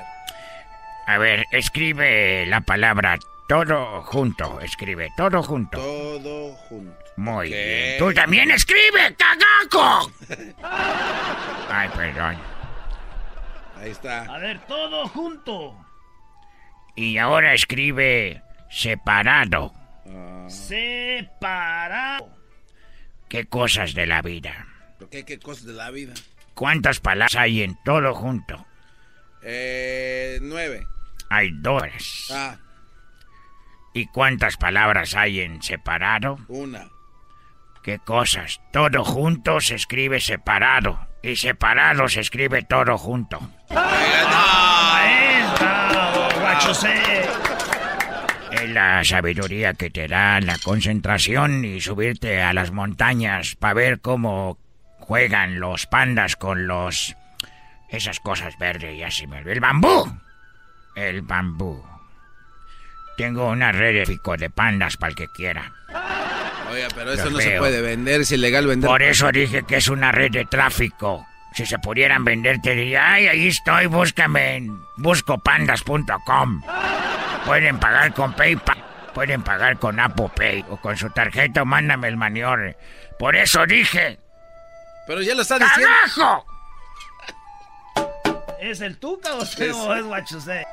A 1.07 1.19
ver, 1.19 1.47
escribe 1.53 2.45
la 2.47 2.61
palabra 2.61 3.19
todo 3.49 4.03
junto. 4.03 4.61
Escribe 4.61 5.09
todo 5.17 5.43
junto. 5.43 5.79
Todo 5.79 6.53
junto. 6.69 6.98
Muy 7.19 7.49
bien. 7.49 7.99
Tú 7.99 8.15
también 8.15 8.49
escribe, 8.53 9.17
cagaco. 9.17 10.13
Ay, 11.69 11.89
perdón. 11.97 12.37
Ahí 13.77 13.91
está. 13.91 14.23
A 14.23 14.39
ver, 14.39 14.61
todo 14.69 15.09
junto. 15.09 15.77
Y 16.95 17.19
ahora 17.19 17.55
escribe 17.55 18.41
separado. 18.71 19.75
Separado. 20.47 22.29
¿Qué 23.29 23.47
cosas 23.47 23.95
de 23.95 24.07
la 24.07 24.23
vida? 24.23 24.69
¿Pero 24.99 25.11
¿Qué, 25.11 25.25
qué 25.25 25.41
cosas 25.41 25.65
de 25.67 25.73
la 25.73 25.91
vida? 25.91 26.15
¿Cuántas 26.55 27.01
palabras 27.01 27.35
hay 27.35 27.63
en 27.63 27.77
todo 27.83 28.15
junto? 28.15 28.65
Eh, 29.43 30.39
nueve. 30.41 30.87
Hay 31.31 31.51
dos. 31.53 31.83
Ah, 32.33 32.59
¿Y 33.93 34.07
cuántas 34.07 34.57
palabras 34.57 35.17
hay 35.17 35.41
en 35.41 35.61
separado? 35.63 36.39
una. 36.47 36.89
¿Qué 37.89 37.99
cosas? 38.01 38.61
Todo 38.71 39.03
junto 39.03 39.63
se 39.63 39.77
escribe 39.77 40.21
separado. 40.21 41.09
Y 41.23 41.37
separado 41.37 42.07
se 42.07 42.21
escribe 42.21 42.63
todo 42.63 42.99
junto. 42.99 43.41
Es 48.51 48.69
la 48.69 49.03
sabiduría 49.05 49.73
que 49.73 49.89
te 49.89 50.07
da 50.07 50.39
la 50.43 50.59
concentración 50.59 51.65
y 51.65 51.81
subirte 51.81 52.43
a 52.43 52.53
las 52.53 52.73
montañas 52.73 53.57
para 53.57 53.73
ver 53.73 54.03
cómo 54.03 54.59
juegan 54.99 55.59
los 55.59 55.87
pandas 55.87 56.37
con 56.37 56.67
los... 56.67 57.17
Esas 57.89 58.21
cosas 58.21 58.59
verdes, 58.59 58.99
ya 58.99 59.11
se 59.11 59.27
me 59.27 59.39
olvidó. 59.39 59.53
¡El 59.53 59.61
bambú! 59.61 60.19
El 60.95 61.23
bambú. 61.23 61.83
Tengo 63.17 63.49
una 63.49 63.73
red 63.73 63.95
de 63.95 64.05
pico 64.05 64.37
de 64.37 64.51
pandas 64.51 64.99
para 64.99 65.09
el 65.09 65.17
que 65.17 65.29
quiera. 65.29 65.73
Oiga, 66.71 66.89
pero 66.95 67.13
eso 67.13 67.31
no 67.31 67.41
se 67.41 67.59
puede 67.59 67.81
vender, 67.83 68.21
es 68.23 68.33
ilegal 68.33 68.67
vender. 68.67 68.89
Por 68.89 69.03
eso 69.03 69.31
dije 69.33 69.63
que 69.65 69.77
es 69.77 69.89
una 69.89 70.13
red 70.13 70.31
de 70.31 70.45
tráfico. 70.45 71.27
Si 71.55 71.65
se 71.67 71.79
pudieran 71.79 72.25
vender, 72.25 72.61
te 72.61 72.75
diría, 72.75 73.13
ay, 73.13 73.27
ahí 73.27 73.49
estoy, 73.49 73.87
búscame 73.87 74.57
en 74.57 74.79
buscopandas.com. 74.99 76.63
Pueden 77.47 77.79
pagar 77.81 78.13
con 78.13 78.35
PayPal, 78.35 78.85
pueden 79.15 79.43
pagar 79.43 79.79
con 79.79 79.99
Apple 79.99 80.31
Pay 80.37 80.65
o 80.69 80.77
con 80.77 80.97
su 80.97 81.09
tarjeta 81.11 81.63
o 81.63 81.65
mándame 81.65 82.09
el 82.09 82.17
manior. 82.17 82.77
Por 83.19 83.35
eso 83.35 83.65
dije, 83.67 84.19
Pero 85.07 85.23
ya 85.23 85.35
lo 85.35 85.43
está 85.43 85.59
diciendo. 85.59 85.89
¡cagajo! 86.15 86.45
¿Es 88.61 88.81
el 88.81 88.99
tuca 88.99 89.35
o 89.35 89.43
usted 89.43 89.71
Es- 89.71 89.77
o 89.77 89.95
es 89.95 90.05
guachosé? 90.05 90.65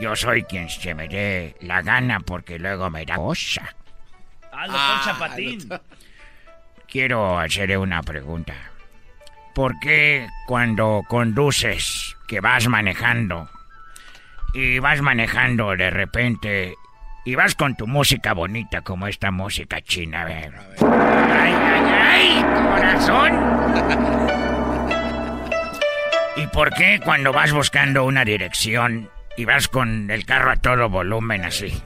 Yo 0.00 0.14
soy 0.14 0.42
quien 0.44 0.68
se 0.68 0.94
me 0.94 1.08
dé 1.08 1.56
la 1.60 1.82
gana 1.82 2.20
porque 2.20 2.58
luego 2.58 2.88
me 2.90 3.04
da 3.04 3.16
cosa. 3.16 3.62
Ah, 4.60 5.02
chapatín. 5.04 5.68
Quiero 6.88 7.38
hacerle 7.38 7.78
una 7.78 8.02
pregunta. 8.02 8.54
¿Por 9.54 9.78
qué 9.80 10.26
cuando 10.46 11.04
conduces, 11.06 12.16
que 12.26 12.40
vas 12.40 12.66
manejando, 12.68 13.48
y 14.54 14.78
vas 14.78 15.00
manejando 15.00 15.76
de 15.76 15.90
repente, 15.90 16.74
y 17.24 17.34
vas 17.34 17.54
con 17.54 17.76
tu 17.76 17.86
música 17.86 18.32
bonita 18.32 18.82
como 18.82 19.06
esta 19.06 19.30
música 19.30 19.80
china, 19.82 20.22
a 20.22 20.24
ver? 20.24 20.54
¡Ay, 20.80 21.54
ay, 21.54 21.84
ay! 22.02 22.44
¡Corazón! 22.74 23.32
¿Y 26.36 26.46
por 26.48 26.72
qué 26.72 27.00
cuando 27.04 27.32
vas 27.32 27.52
buscando 27.52 28.04
una 28.04 28.24
dirección 28.24 29.10
y 29.36 29.44
vas 29.44 29.68
con 29.68 30.10
el 30.10 30.24
carro 30.24 30.52
a 30.52 30.56
todo 30.56 30.88
volumen 30.88 31.44
así? 31.44 31.82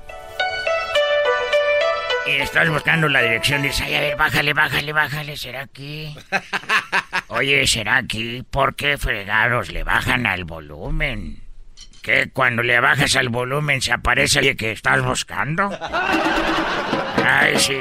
Y 2.27 2.31
estás 2.37 2.69
buscando 2.71 3.09
la 3.09 3.23
dirección 3.23 3.63
dices, 3.63 3.81
ay, 3.81 3.95
a 3.97 4.01
ver, 4.01 4.17
bájale, 4.17 4.53
bájale, 4.53 4.93
bájale, 4.93 5.37
¿será 5.37 5.63
aquí? 5.63 6.15
Oye, 7.29 7.67
¿será 7.67 7.97
aquí? 7.97 8.45
¿Por 8.49 8.77
qué 8.77 8.97
fregados 8.97 9.71
le 9.71 9.83
bajan 9.83 10.27
al 10.27 10.45
volumen? 10.45 11.43
¿Qué? 12.03 12.31
Cuando 12.33 12.63
le 12.63 12.79
bajas 12.81 13.17
al 13.17 13.29
volumen 13.29 13.81
se 13.81 13.93
aparece 13.93 14.41
el 14.41 14.57
que 14.57 14.73
estás 14.73 15.03
buscando. 15.03 15.71
Ay, 17.25 17.59
sí. 17.59 17.79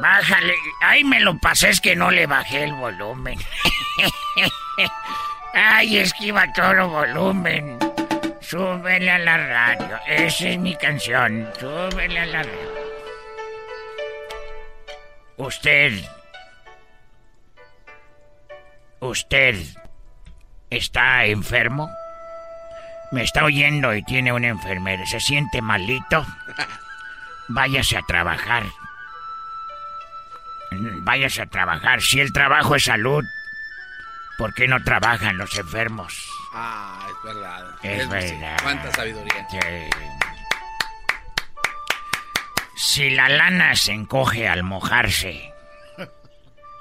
Bájale. 0.00 0.54
Ay, 0.82 1.04
me 1.04 1.20
lo 1.20 1.38
pasé, 1.38 1.70
es 1.70 1.80
que 1.80 1.94
no 1.94 2.10
le 2.10 2.26
bajé 2.26 2.64
el 2.64 2.72
volumen. 2.72 3.38
Ay, 5.54 5.98
es 5.98 6.12
que 6.14 6.26
iba 6.26 6.42
a 6.42 6.52
todo 6.52 6.88
volumen. 6.88 7.78
Súbele 8.40 9.10
a 9.10 9.18
la 9.18 9.36
radio. 9.36 9.98
Esa 10.06 10.48
es 10.48 10.58
mi 10.58 10.74
canción. 10.76 11.48
Súbele 11.58 12.18
a 12.18 12.26
la 12.26 12.42
radio. 12.42 12.81
Usted. 15.42 16.04
Usted. 19.00 19.56
¿Está 20.70 21.24
enfermo? 21.24 21.90
¿Me 23.10 23.24
está 23.24 23.44
oyendo 23.44 23.92
y 23.92 24.04
tiene 24.04 24.32
una 24.32 24.46
enfermedad? 24.46 25.04
¿Se 25.04 25.18
siente 25.18 25.60
malito? 25.60 26.24
Váyase 27.48 27.98
a 27.98 28.02
trabajar. 28.02 28.62
Váyase 30.70 31.42
a 31.42 31.46
trabajar. 31.46 32.00
Si 32.00 32.20
el 32.20 32.32
trabajo 32.32 32.76
es 32.76 32.84
salud, 32.84 33.24
¿por 34.38 34.54
qué 34.54 34.68
no 34.68 34.80
trabajan 34.84 35.38
los 35.38 35.58
enfermos? 35.58 36.14
Ah, 36.54 37.04
es 37.08 37.24
verdad. 37.24 37.66
Es 37.82 38.08
verdad. 38.08 38.58
Cuánta 38.62 38.92
sabiduría. 38.92 39.46
Sí. 39.50 39.58
Si 42.84 43.10
la 43.10 43.28
lana 43.28 43.76
se 43.76 43.92
encoge 43.92 44.48
al 44.48 44.64
mojarse. 44.64 45.52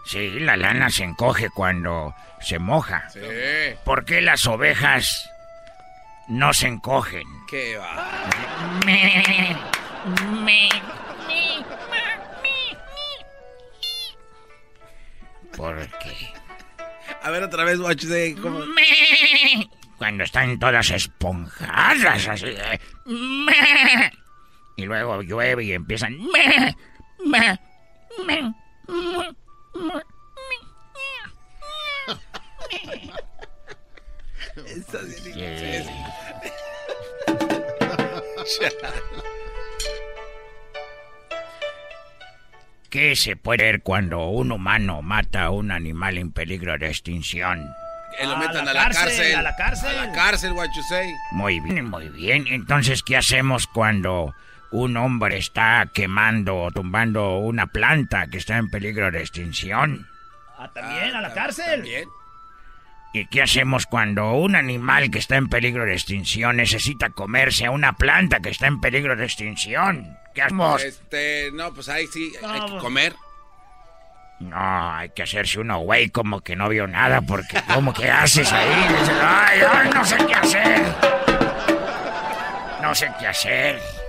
Sí, 0.03 0.31
la 0.39 0.57
lana 0.57 0.89
se 0.89 1.03
encoge 1.03 1.51
cuando 1.51 2.15
se 2.41 2.57
moja. 2.57 3.07
Sí. 3.11 3.19
¿Por 3.85 4.03
qué 4.03 4.19
las 4.19 4.47
ovejas 4.47 5.29
no 6.27 6.53
se 6.53 6.69
encogen? 6.69 7.23
¿Qué 7.47 7.77
va? 7.77 8.27
Me, 8.83 9.23
me, 10.43 10.69
¿Por 15.55 15.87
qué? 15.99 16.33
A 17.21 17.29
ver 17.29 17.43
otra 17.43 17.63
vez, 17.63 17.77
watch 17.79 18.05
de 18.05 18.35
cómo. 18.41 18.65
Me. 18.65 19.69
Cuando 19.99 20.23
están 20.23 20.57
todas 20.57 20.89
esponjadas 20.89 22.27
así. 22.27 22.57
Y 24.81 24.85
luego 24.85 25.21
llueve 25.21 25.63
y 25.63 25.73
empiezan. 25.73 26.17
Sí. 38.45 38.65
¿Qué 42.89 43.15
se 43.15 43.35
puede 43.37 43.63
ver 43.63 43.81
cuando 43.83 44.27
un 44.27 44.51
humano 44.51 45.01
mata 45.01 45.43
a 45.43 45.49
un 45.51 45.71
animal 45.71 46.17
en 46.17 46.31
peligro 46.31 46.77
de 46.77 46.87
extinción? 46.87 47.65
Que 48.17 48.25
lo 48.25 48.33
A 48.33 48.37
metan 48.39 48.65
la 48.65 48.71
a 48.71 48.73
la 48.73 48.83
cárcel, 48.83 49.05
cárcel. 49.05 49.35
a 49.35 49.41
la 49.41 49.55
cárcel. 49.55 49.97
A 49.97 50.05
la 50.07 50.11
cárcel, 50.11 50.51
what 50.53 50.67
you 50.75 50.83
say. 50.89 51.09
Muy 51.31 51.61
bien, 51.61 51.85
muy 51.89 52.09
bien. 52.09 52.45
Entonces, 52.47 53.01
¿qué 53.03 53.15
hacemos 53.15 53.67
cuando 53.67 54.35
un 54.71 54.97
hombre 54.97 55.37
está 55.37 55.89
quemando 55.93 56.57
o 56.57 56.71
tumbando 56.71 57.37
una 57.37 57.67
planta 57.67 58.27
que 58.27 58.37
está 58.37 58.57
en 58.57 58.69
peligro 58.69 59.11
de 59.11 59.19
extinción? 59.19 60.07
Ah, 60.57 60.69
también, 60.73 61.15
a 61.15 61.21
la 61.21 61.33
cárcel. 61.33 61.81
También. 61.81 62.09
¿Y 63.13 63.25
qué 63.25 63.41
hacemos 63.41 63.85
cuando 63.85 64.31
un 64.33 64.55
animal 64.55 65.11
que 65.11 65.19
está 65.19 65.35
en 65.35 65.49
peligro 65.49 65.85
de 65.85 65.93
extinción 65.93 66.55
necesita 66.57 67.09
comerse 67.09 67.65
a 67.65 67.71
una 67.71 67.93
planta 67.93 68.39
que 68.39 68.49
está 68.49 68.67
en 68.67 68.79
peligro 68.79 69.17
de 69.17 69.25
extinción? 69.25 70.17
¿Qué 70.33 70.41
hacemos? 70.41 70.81
Este, 70.81 71.49
no, 71.53 71.73
pues 71.73 71.89
ahí 71.89 72.07
sí, 72.07 72.31
hay 72.41 72.61
que 72.61 72.77
comer. 72.77 73.13
No, 74.39 74.93
hay 74.95 75.09
que 75.09 75.23
hacerse 75.23 75.59
uno 75.59 75.79
güey 75.79 76.09
como 76.09 76.41
que 76.41 76.55
no 76.55 76.67
vio 76.69 76.87
nada 76.87 77.21
porque 77.21 77.61
¿cómo 77.73 77.93
que 77.93 78.09
haces 78.09 78.51
ahí? 78.51 78.87
Dices, 78.87 79.15
ay, 79.21 79.59
ay, 79.71 79.89
no 79.93 80.05
sé 80.05 80.17
qué 80.25 80.33
hacer. 80.33 80.81
No 82.81 82.95
sé 82.95 83.11
qué 83.19 83.27
hacer. 83.27 84.00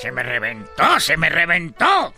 Se 0.00 0.10
me 0.12 0.22
reventó, 0.22 0.98
se 0.98 1.16
me 1.16 1.28
reventó. 1.28 2.14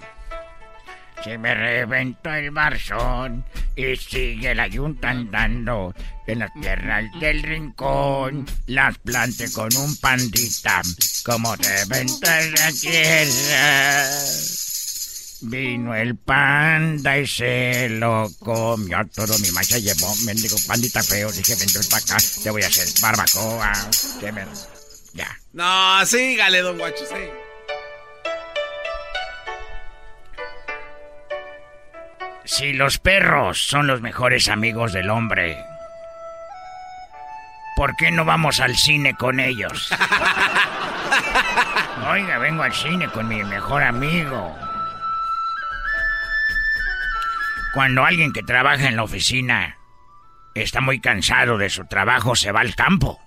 Se 1.23 1.39
me 1.39 1.55
reventó 1.55 2.35
el 2.35 2.51
barzón 2.51 3.45
y 3.77 3.95
sigue 3.97 4.55
la 4.57 4.67
yunta 4.67 5.11
andando 5.11 5.95
en 6.27 6.41
las 6.41 6.53
tierras 6.61 7.05
del 7.21 7.43
rincón. 7.45 8.47
Las 8.67 8.99
planté 8.99 9.51
con 9.53 9.69
un 9.77 9.97
pandita 9.99 10.83
como 11.25 11.55
reventa 11.55 12.41
la 12.41 12.73
tierra. 12.73 14.09
Vino 15.43 15.95
el 15.95 16.17
panda 16.17 17.19
y 17.19 17.27
se 17.27 17.89
lo 17.89 18.29
comió 18.41 18.99
todo. 19.15 19.39
Mi 19.41 19.51
macha 19.53 19.79
llevó, 19.79 20.15
mendigo 20.25 20.57
pandita 20.67 21.03
feo. 21.03 21.31
Dije, 21.31 21.55
vente 21.57 21.81
para 21.89 22.03
acá, 22.03 22.17
te 22.43 22.51
voy 22.51 22.63
a 22.63 22.67
hacer 22.67 22.89
barbacoa. 23.01 23.73
Me... 24.23 24.45
Ya. 25.15 25.42
No, 25.53 26.05
sígale, 26.07 26.63
don 26.63 26.79
Guacho, 26.79 27.05
sí. 27.05 27.29
Si 32.45 32.73
los 32.73 32.99
perros 32.99 33.63
son 33.63 33.87
los 33.87 34.01
mejores 34.01 34.49
amigos 34.49 34.93
del 34.93 35.11
hombre, 35.11 35.63
¿por 37.77 37.95
qué 37.97 38.11
no 38.11 38.25
vamos 38.25 38.61
al 38.61 38.77
cine 38.77 39.15
con 39.15 39.41
ellos? 39.41 39.91
Oiga, 42.11 42.39
vengo 42.39 42.63
al 42.63 42.73
cine 42.73 43.09
con 43.09 43.29
mi 43.29 43.45
mejor 43.45 43.83
amigo. 43.83 44.57
Cuando 47.75 48.05
alguien 48.05 48.33
que 48.33 48.43
trabaja 48.43 48.89
en 48.89 48.97
la 48.97 49.05
oficina 49.05 49.79
está 50.55 50.81
muy 50.81 51.01
cansado 51.01 51.59
de 51.59 51.71
su 51.71 51.87
trabajo, 51.87 52.35
se 52.35 52.53
va 52.53 52.61
al 52.61 52.75
campo. 52.75 53.21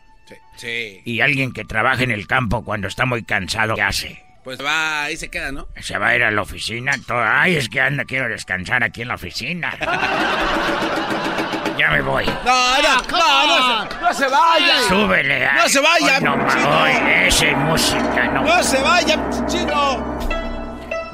Sí. 0.56 1.02
Y 1.06 1.22
alguien 1.22 1.52
que 1.52 1.66
trabaja 1.66 2.04
en 2.04 2.12
el 2.12 2.28
campo 2.28 2.64
cuando 2.64 2.88
está 2.88 3.06
muy 3.06 3.24
cansado, 3.24 3.76
¿qué 3.76 3.82
hace? 3.82 4.24
Pues 4.44 4.64
va, 4.64 5.06
ahí 5.06 5.18
se 5.18 5.30
queda, 5.30 5.52
¿no? 5.52 5.68
Se 5.82 5.98
va 5.98 6.10
a 6.10 6.16
ir 6.16 6.24
a 6.24 6.30
la 6.30 6.44
oficina. 6.44 6.94
Todo. 7.08 7.24
Ay, 7.24 7.56
es 7.56 7.68
que 7.68 7.82
anda, 7.82 8.06
quiero 8.06 8.30
descansar 8.30 8.84
aquí 8.84 9.02
en 9.02 9.08
la 9.08 9.16
oficina. 9.16 9.76
ya 11.80 11.90
me 11.90 12.02
voy. 12.02 12.26
No, 12.26 12.82
no, 12.82 13.02
no, 13.10 13.48
no, 13.48 13.90
se, 13.90 14.02
no 14.02 14.14
se 14.14 14.28
vaya. 14.28 14.80
Súbele. 14.88 15.50
No 15.56 15.68
se 15.68 15.80
vaya, 15.82 16.18
Ay, 16.18 16.24
no, 16.24 16.48
chino. 16.48 16.84
ay, 16.84 17.28
esa 17.28 17.46
es 17.48 17.58
música, 17.58 18.26
no. 18.34 18.44
No 18.44 18.64
se 18.64 18.82
vaya, 18.82 19.30
chino. 19.48 20.20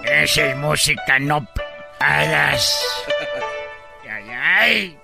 Esa 0.03 0.45
es 0.47 0.57
música, 0.57 1.19
no 1.19 1.47
hagas. 2.01 2.85
Ay, 4.09 4.29
ay. 4.29 4.97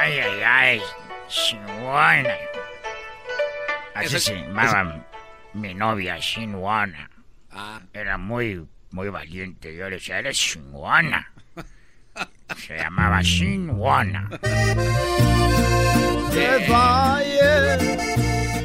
Ay, 0.00 0.18
ay, 0.20 0.42
ay. 0.44 0.82
Shinwana. 1.28 2.34
Así 3.94 4.06
Ese- 4.16 4.20
se 4.20 4.34
llamaba 4.34 5.04
mi 5.54 5.74
novia, 5.74 6.18
Shinwana. 6.18 7.10
Era 7.92 8.18
muy, 8.18 8.66
muy 8.92 9.08
valiente. 9.08 9.74
Yo 9.76 9.88
le 9.90 9.96
decía, 9.96 10.18
eres 10.18 10.36
Shinwana. 10.36 11.32
Se 12.56 12.76
llamaba 12.76 13.20
Shinwana. 13.22 14.28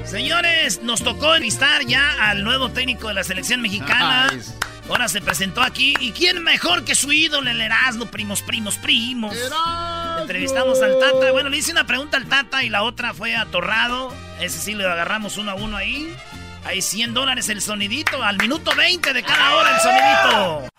Señores, 0.06 0.82
nos 0.84 1.04
tocó 1.04 1.34
entrevistar 1.34 1.84
ya 1.86 2.30
al 2.30 2.44
nuevo 2.44 2.70
técnico 2.70 3.08
de 3.10 3.16
la 3.16 3.24
selección 3.24 3.62
mexicana. 3.62 4.30
Ahora 4.90 5.08
se 5.08 5.22
presentó 5.22 5.62
aquí. 5.62 5.96
¿Y 6.00 6.12
quién 6.12 6.44
mejor 6.44 6.86
que 6.86 6.94
su 6.96 7.12
ídolo, 7.12 7.50
el 7.50 7.60
Erasmo? 7.62 8.06
Primos, 8.06 8.42
primos, 8.42 8.78
primos. 8.78 9.36
Entrevistamos 10.24 10.82
al 10.82 10.98
Tata. 11.00 11.34
Bueno, 11.34 11.50
le 11.50 11.58
hice 11.58 11.74
una 11.74 11.86
pregunta 11.86 12.16
al 12.16 12.28
Tata 12.28 12.64
y 12.64 12.70
la 12.70 12.84
otra 12.84 13.14
fue 13.14 13.36
a 13.36 13.46
Torrado. 13.46 14.14
Ese 14.40 14.58
sí 14.58 14.74
lo 14.74 14.90
agarramos 14.90 15.36
uno 15.36 15.52
a 15.52 15.56
uno 15.56 15.76
ahí. 15.76 16.16
Hay 16.64 16.82
100 16.82 17.14
dólares 17.14 17.50
el 17.50 17.62
sonidito. 17.62 18.24
Al 18.24 18.38
minuto 18.38 18.72
20 18.74 19.12
de 19.12 19.22
cada 19.22 19.56
hora 19.58 19.76
el 19.76 19.82
sonidito. 19.82 20.70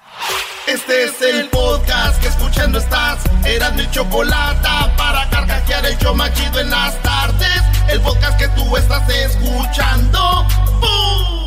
Este 0.66 1.04
es 1.04 1.20
el 1.20 1.50
podcast 1.50 2.22
que 2.22 2.28
escuchando 2.28 2.78
estás. 2.78 3.22
Eran 3.44 3.76
mi 3.76 3.88
chocolate 3.90 4.66
para 4.96 5.28
carcajear 5.28 5.84
el 5.84 5.98
show 5.98 6.14
machido 6.14 6.60
en 6.60 6.70
las 6.70 7.00
tardes. 7.02 7.60
El 7.90 8.00
podcast 8.00 8.38
que 8.38 8.48
tú 8.48 8.74
estás 8.78 9.06
escuchando. 9.10 10.46
¡Bum! 10.80 11.43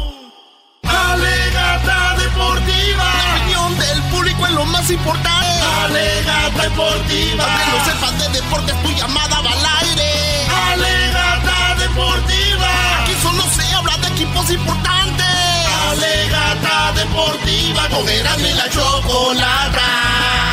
Alegata 0.89 2.15
deportiva. 2.17 3.03
La 3.03 3.35
opinión 3.35 3.77
del 3.77 4.01
público 4.11 4.45
es 4.45 4.53
lo 4.53 4.65
más 4.65 4.89
importante. 4.89 5.47
Alegata 5.83 6.63
deportiva. 6.63 7.43
Aunque 7.43 7.65
no 7.71 7.85
sepas 7.85 8.19
de 8.19 8.29
deportes, 8.41 8.83
tu 8.83 8.89
llamada 8.91 9.41
va 9.41 9.51
al 9.51 9.65
aire. 9.81 10.45
Alegata 10.71 11.75
deportiva. 11.79 12.69
Aquí 13.03 13.13
solo 13.21 13.43
se 13.49 13.73
habla 13.73 13.97
de 13.97 14.07
equipos 14.07 14.49
importantes. 14.49 15.25
Alegata 15.91 16.91
deportiva. 16.93 17.87
Y 18.39 18.53
la 18.53 18.69
chocolata. 18.69 20.46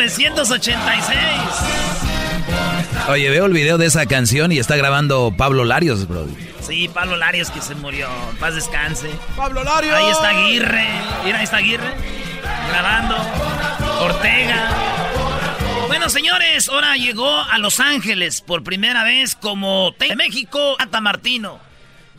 1986. 0.00 1.16
Oye, 3.08 3.28
veo 3.28 3.46
el 3.46 3.52
video 3.52 3.76
de 3.76 3.86
esa 3.86 4.06
canción 4.06 4.50
y 4.52 4.58
está 4.58 4.76
grabando 4.76 5.34
Pablo 5.36 5.64
Larios, 5.64 6.08
bro. 6.08 6.26
Sí, 6.60 6.88
Pablo 6.88 7.16
Larios 7.16 7.50
que 7.50 7.60
se 7.60 7.74
murió. 7.74 8.08
Paz 8.38 8.54
descanse. 8.54 9.10
Pablo 9.36 9.62
Larios. 9.62 9.94
Ahí 9.94 10.10
está 10.10 10.28
Aguirre. 10.30 10.86
Mira, 11.24 11.38
ahí 11.38 11.44
está 11.44 11.58
Aguirre. 11.58 11.92
Grabando. 12.68 13.16
Ortega. 14.00 14.70
Bueno, 15.88 16.08
señores, 16.08 16.68
ahora 16.68 16.96
llegó 16.96 17.28
a 17.30 17.58
Los 17.58 17.80
Ángeles 17.80 18.40
por 18.40 18.62
primera 18.62 19.04
vez 19.04 19.34
como 19.34 19.92
de 19.98 20.16
México, 20.16 20.76
Tata 20.78 21.00
Martino. 21.00 21.60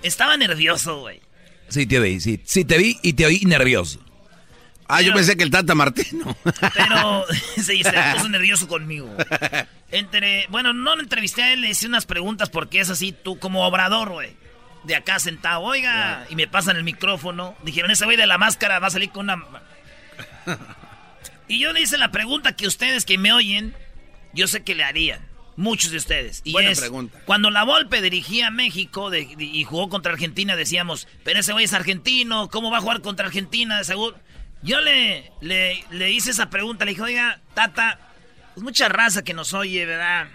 Estaba 0.03 0.37
nervioso, 0.37 0.99
güey. 0.99 1.21
Sí, 1.69 1.87
te 1.87 1.99
vi, 1.99 2.19
sí, 2.19 2.41
sí 2.43 2.65
te 2.65 2.77
vi 2.77 2.99
y 3.01 3.13
te 3.13 3.25
oí 3.25 3.39
nervioso. 3.45 3.99
Ah, 4.93 5.01
yo 5.01 5.13
pensé 5.13 5.37
que 5.37 5.43
el 5.43 5.51
Tata 5.51 5.73
Martino. 5.75 6.35
Pero 6.73 7.25
sí, 7.55 7.83
se 7.83 7.93
puso 8.13 8.29
nervioso 8.29 8.67
conmigo. 8.67 9.09
Entre, 9.91 10.47
bueno, 10.49 10.73
no 10.73 10.95
lo 10.95 11.01
entrevisté 11.01 11.43
a 11.43 11.53
él, 11.53 11.61
le 11.61 11.69
hice 11.69 11.87
unas 11.87 12.05
preguntas 12.05 12.49
porque 12.49 12.79
es 12.79 12.89
así, 12.89 13.11
tú 13.11 13.39
como 13.39 13.65
obrador, 13.65 14.09
güey. 14.09 14.35
De 14.83 14.95
acá 14.95 15.19
sentado, 15.19 15.61
oiga, 15.61 16.25
y 16.29 16.35
me 16.35 16.47
pasan 16.47 16.75
el 16.75 16.83
micrófono. 16.83 17.55
Dijeron, 17.63 17.91
ese 17.91 18.05
güey 18.05 18.17
de 18.17 18.25
la 18.27 18.37
máscara 18.37 18.79
va 18.79 18.87
a 18.87 18.91
salir 18.91 19.11
con 19.11 19.25
una... 19.29 19.43
Y 21.47 21.59
yo 21.59 21.73
le 21.73 21.81
hice 21.81 21.97
la 21.97 22.11
pregunta 22.11 22.55
que 22.55 22.65
ustedes 22.67 23.05
que 23.05 23.17
me 23.17 23.33
oyen, 23.33 23.75
yo 24.33 24.47
sé 24.47 24.63
que 24.63 24.75
le 24.75 24.83
harían. 24.83 25.19
Muchos 25.57 25.91
de 25.91 25.97
ustedes. 25.97 26.41
Y 26.45 26.53
Buena 26.53 26.71
es, 26.71 26.79
pregunta. 26.79 27.19
Cuando 27.25 27.51
la 27.51 27.63
Volpe 27.63 28.01
dirigía 28.01 28.47
a 28.47 28.51
México 28.51 29.09
de- 29.09 29.35
y 29.37 29.63
jugó 29.65 29.89
contra 29.89 30.13
Argentina, 30.13 30.55
decíamos, 30.55 31.07
pero 31.23 31.41
ese 31.41 31.51
güey 31.51 31.65
es 31.65 31.73
argentino, 31.73 32.49
¿cómo 32.49 32.71
va 32.71 32.77
a 32.77 32.81
jugar 32.81 33.01
contra 33.01 33.27
Argentina? 33.27 33.77
De 33.77 33.83
seguro. 33.83 34.17
Yo 34.63 34.79
le, 34.79 35.31
le, 35.41 35.83
le 35.89 36.11
hice 36.11 36.31
esa 36.31 36.49
pregunta, 36.49 36.85
le 36.85 36.91
dije, 36.91 37.01
oiga, 37.01 37.41
Tata, 37.53 37.99
pues 38.53 38.63
mucha 38.63 38.89
raza 38.89 39.23
que 39.23 39.33
nos 39.33 39.53
oye, 39.53 39.85
¿verdad? 39.85 40.27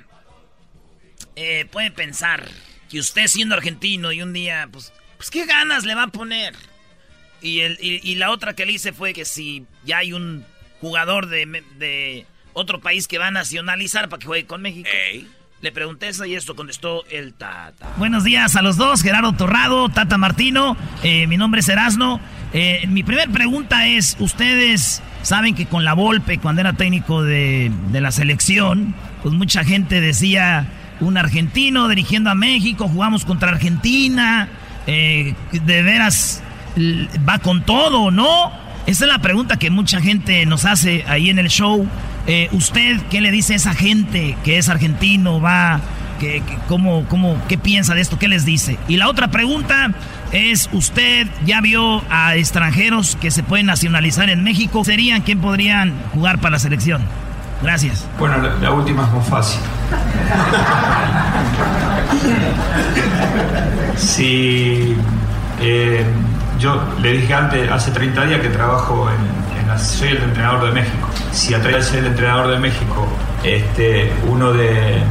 Eh, 1.37 1.67
puede 1.71 1.91
pensar 1.91 2.49
que 2.89 2.99
usted 2.99 3.27
siendo 3.27 3.55
argentino 3.55 4.13
y 4.13 4.23
un 4.23 4.33
día, 4.33 4.69
pues, 4.71 4.93
pues 5.17 5.31
qué 5.31 5.45
ganas 5.47 5.85
le 5.85 5.95
va 5.95 6.05
a 6.05 6.09
poner. 6.09 6.55
Y, 7.41 7.61
el, 7.61 7.79
y, 7.81 8.01
y 8.03 8.15
la 8.17 8.31
otra 8.31 8.55
que 8.55 8.67
le 8.67 8.73
hice 8.73 8.93
fue 8.93 9.13
que 9.13 9.25
si 9.25 9.67
ya 9.85 9.99
hay 9.99 10.13
un 10.13 10.45
jugador 10.81 11.29
de, 11.29 11.63
de 11.77 12.27
otro 12.53 12.81
país 12.81 13.07
que 13.07 13.19
va 13.19 13.29
a 13.29 13.31
nacionalizar 13.31 14.09
para 14.09 14.19
que 14.19 14.27
juegue 14.27 14.47
con 14.47 14.63
México. 14.63 14.89
Le 15.63 15.73
pregunté 15.73 16.09
eso 16.09 16.25
y 16.27 16.35
esto 16.35 16.55
contestó 16.55 17.05
el 17.11 17.33
Tata. 17.33 17.95
Buenos 17.97 18.25
días 18.25 18.57
a 18.57 18.63
los 18.63 18.77
dos, 18.77 19.03
Gerardo 19.03 19.33
Torrado, 19.33 19.89
Tata 19.89 20.19
Martino, 20.19 20.77
eh, 21.03 21.27
mi 21.27 21.37
nombre 21.37 21.61
es 21.61 21.69
Erasno. 21.69 22.21
Eh, 22.53 22.85
mi 22.89 23.03
primera 23.03 23.31
pregunta 23.31 23.87
es, 23.87 24.17
ustedes 24.21 25.03
saben 25.23 25.55
que 25.55 25.67
con 25.67 25.85
la 25.85 25.95
Volpe, 25.95 26.39
cuando 26.39 26.61
era 26.61 26.75
técnico 26.75 27.23
de, 27.23 27.73
de 27.91 28.01
la 28.01 28.13
selección, 28.13 28.95
pues 29.23 29.35
mucha 29.35 29.65
gente 29.65 30.01
decía, 30.01 30.67
un 31.01 31.17
argentino 31.17 31.89
dirigiendo 31.89 32.31
a 32.31 32.35
México, 32.35 32.89
jugamos 32.89 33.25
contra 33.25 33.51
Argentina, 33.51 34.49
eh, 34.87 35.35
de 35.53 35.83
veras 35.83 36.43
va 37.29 37.39
con 37.39 37.65
todo, 37.65 38.11
¿no? 38.11 38.53
Esa 38.87 39.05
es 39.05 39.11
la 39.11 39.19
pregunta 39.19 39.57
que 39.57 39.71
mucha 39.71 40.01
gente 40.01 40.45
nos 40.47 40.65
hace 40.65 41.05
ahí 41.09 41.31
en 41.31 41.39
el 41.39 41.49
show. 41.49 41.89
Eh, 42.27 42.49
¿Usted 42.53 43.01
qué 43.11 43.21
le 43.21 43.31
dice 43.31 43.53
a 43.53 43.57
esa 43.57 43.75
gente 43.75 44.37
que 44.45 44.59
es 44.59 44.69
argentino? 44.69 45.41
¿Va? 45.41 45.81
Que, 46.19 46.43
que- 46.43 46.59
cómo, 46.67 47.05
cómo, 47.09 47.37
¿Qué 47.49 47.59
piensa 47.59 47.95
de 47.95 48.01
esto? 48.01 48.19
¿Qué 48.19 48.29
les 48.29 48.45
dice? 48.45 48.79
Y 48.89 48.97
la 48.97 49.09
otra 49.09 49.29
pregunta 49.29 49.91
es, 50.33 50.69
¿usted 50.73 51.27
ya 51.45 51.61
vio 51.61 52.03
a 52.11 52.35
extranjeros 52.37 53.17
que 53.21 53.31
se 53.31 53.43
pueden 53.43 53.67
nacionalizar 53.67 54.31
en 54.31 54.43
México? 54.43 54.85
¿Serían 54.85 55.23
quién 55.23 55.41
podrían 55.41 55.93
jugar 56.15 56.39
para 56.41 56.53
la 56.53 56.59
selección? 56.59 57.03
Gracias. 57.63 58.07
Bueno, 58.19 58.39
la, 58.39 58.55
la 58.57 58.71
última 58.73 59.05
es 59.07 59.13
más 59.13 59.29
fácil. 59.29 59.61
Si 63.97 64.97
eh, 65.61 66.05
yo 66.59 66.83
le 67.01 67.13
dije 67.13 67.35
antes, 67.35 67.71
hace 67.71 67.91
30 67.91 68.25
días 68.27 68.41
que 68.41 68.49
trabajo 68.49 69.09
en, 69.11 69.56
soy 69.79 70.09
el 70.09 70.23
entrenador 70.23 70.67
de 70.67 70.73
México. 70.73 71.09
Si 71.33 71.55
a 71.55 71.61
través 71.61 71.87
de 71.87 71.91
ser 71.91 71.99
el 72.01 72.07
entrenador 72.07 72.49
de 72.49 72.59
México, 72.59 73.07
este, 73.43 74.13
uno 74.29 74.53
de, 74.53 75.03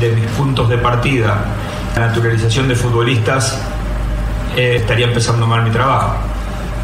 de 0.00 0.12
mis 0.12 0.26
puntos 0.32 0.68
de 0.68 0.78
partida, 0.78 1.38
la 1.94 2.06
naturalización 2.06 2.68
de 2.68 2.74
futbolistas, 2.74 3.60
eh, 4.56 4.76
estaría 4.76 5.06
empezando 5.06 5.46
mal 5.46 5.62
mi 5.62 5.70
trabajo. 5.70 6.16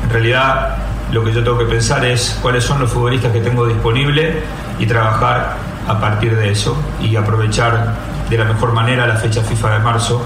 En 0.05 0.11
realidad, 0.11 0.77
lo 1.13 1.25
que 1.25 1.33
yo 1.33 1.43
tengo 1.43 1.59
que 1.59 1.65
pensar 1.65 2.05
es 2.05 2.39
cuáles 2.43 2.65
son 2.65 2.81
los 2.81 2.91
futbolistas 2.91 3.33
que 3.33 3.41
tengo 3.41 3.67
disponibles 3.67 4.37
y 4.79 4.87
trabajar 4.87 5.57
a 5.89 6.01
partir 6.01 6.37
de 6.37 6.51
eso 6.51 6.77
y 7.01 7.15
aprovechar 7.17 7.95
de 8.29 8.39
la 8.39 8.45
mejor 8.45 8.73
manera 8.73 9.07
la 9.07 9.17
fecha 9.17 9.41
FIFA 9.43 9.75
de 9.75 9.79
marzo, 9.81 10.23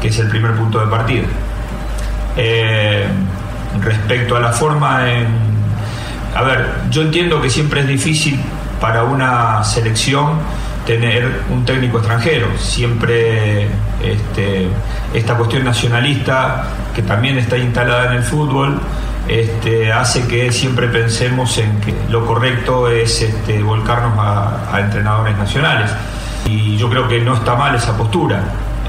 que 0.00 0.08
es 0.08 0.18
el 0.18 0.28
primer 0.28 0.54
punto 0.54 0.78
de 0.80 0.86
partida. 0.86 1.24
Eh, 2.36 3.06
respecto 3.80 4.36
a 4.36 4.40
la 4.40 4.52
forma 4.52 5.10
en... 5.10 5.49
A 6.34 6.42
ver, 6.42 6.66
yo 6.90 7.02
entiendo 7.02 7.40
que 7.40 7.50
siempre 7.50 7.80
es 7.80 7.88
difícil 7.88 8.40
para 8.80 9.04
una 9.04 9.62
selección 9.64 10.38
tener 10.86 11.42
un 11.50 11.64
técnico 11.64 11.98
extranjero. 11.98 12.46
Siempre 12.58 13.68
este, 14.02 14.68
esta 15.12 15.36
cuestión 15.36 15.64
nacionalista, 15.64 16.64
que 16.94 17.02
también 17.02 17.38
está 17.38 17.58
instalada 17.58 18.12
en 18.12 18.18
el 18.18 18.22
fútbol, 18.22 18.80
este, 19.28 19.92
hace 19.92 20.26
que 20.26 20.50
siempre 20.50 20.88
pensemos 20.88 21.56
en 21.58 21.80
que 21.80 21.94
lo 22.08 22.24
correcto 22.26 22.88
es 22.88 23.22
este, 23.22 23.62
volcarnos 23.62 24.18
a, 24.18 24.74
a 24.74 24.80
entrenadores 24.80 25.36
nacionales. 25.36 25.90
Y 26.46 26.76
yo 26.76 26.88
creo 26.88 27.06
que 27.06 27.20
no 27.20 27.34
está 27.34 27.54
mal 27.54 27.74
esa 27.74 27.96
postura. 27.96 28.42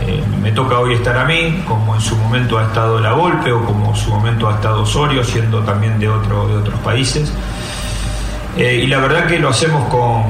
Eh, 0.08 0.24
me 0.42 0.52
toca 0.52 0.80
hoy 0.80 0.96
estar 0.96 1.16
a 1.16 1.26
mí, 1.26 1.64
como 1.68 1.94
en 1.94 2.02
su 2.02 2.16
momento 2.16 2.58
ha 2.58 2.64
estado 2.64 3.00
La 3.00 3.14
Volpe 3.14 3.52
o 3.52 3.64
como 3.64 3.92
en 3.92 3.96
su 3.96 4.10
momento 4.10 4.50
ha 4.50 4.56
estado 4.56 4.82
Osorio, 4.82 5.24
siendo 5.24 5.60
también 5.62 6.00
de, 6.00 6.10
otro, 6.10 6.48
de 6.48 6.56
otros 6.56 6.80
países. 6.80 7.32
Eh, 8.58 8.82
y 8.84 8.88
la 8.88 9.00
verdad 9.00 9.28
que 9.28 9.38
lo 9.38 9.50
hacemos 9.50 9.88
con, 9.90 10.24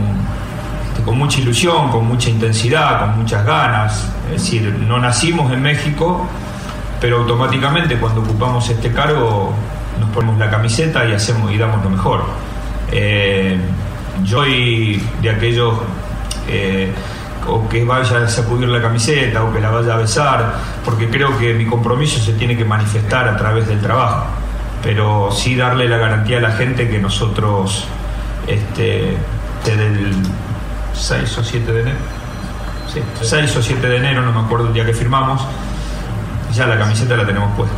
este, 0.90 1.04
con 1.04 1.18
mucha 1.18 1.40
ilusión, 1.40 1.90
con 1.90 2.06
mucha 2.06 2.30
intensidad, 2.30 3.00
con 3.00 3.20
muchas 3.20 3.46
ganas. 3.46 4.12
Es 4.26 4.44
decir, 4.44 4.78
no 4.88 5.00
nacimos 5.00 5.52
en 5.54 5.62
México, 5.62 6.28
pero 7.00 7.20
automáticamente 7.20 7.98
cuando 7.98 8.22
ocupamos 8.22 8.70
este 8.70 8.92
cargo 8.92 9.54
nos 10.00 10.10
ponemos 10.10 10.38
la 10.38 10.50
camiseta 10.50 11.08
y 11.08 11.14
hacemos 11.14 11.50
y 11.52 11.58
damos 11.58 11.82
lo 11.84 11.90
mejor. 11.90 12.26
Eh, 12.92 13.58
yo 14.24 14.40
soy 14.40 15.02
de 15.22 15.30
aquellos 15.30 15.76
o 17.48 17.68
que 17.68 17.84
vaya 17.84 18.24
a 18.24 18.28
sacudir 18.28 18.70
la 18.70 18.82
camiseta 18.82 19.44
o 19.44 19.54
que 19.54 19.60
la 19.60 19.72
vaya 19.72 19.94
a 19.94 19.98
besar, 19.98 20.54
porque 20.86 21.10
creo 21.10 21.38
que 21.38 21.54
mi 21.54 21.66
compromiso 21.66 22.20
se 22.20 22.34
tiene 22.34 22.56
que 22.58 22.66
manifestar 22.66 23.28
a 23.28 23.38
través 23.38 23.68
del 23.68 23.80
trabajo, 23.82 24.26
pero 24.84 25.30
sí 25.32 25.56
darle 25.56 25.88
la 25.88 25.98
garantía 25.98 26.38
a 26.38 26.42
la 26.42 26.52
gente 26.52 26.90
que 26.90 27.00
nosotros, 27.00 27.86
este, 28.48 29.18
desde 29.66 29.88
el 29.88 30.16
6 30.94 31.38
o 31.38 31.44
7 31.44 31.72
de 31.72 31.82
enero, 31.82 31.98
sí, 32.94 33.02
6 33.22 33.58
o 33.58 33.62
7 33.62 33.88
de 33.88 33.98
enero, 33.98 34.22
no 34.22 34.32
me 34.32 34.42
acuerdo 34.42 34.68
el 34.68 34.74
día 34.74 34.86
que 34.86 34.94
firmamos, 34.94 35.42
ya 36.54 36.68
la 36.68 36.78
camiseta 36.78 37.16
la 37.16 37.26
tenemos 37.26 37.56
puesta. 37.56 37.78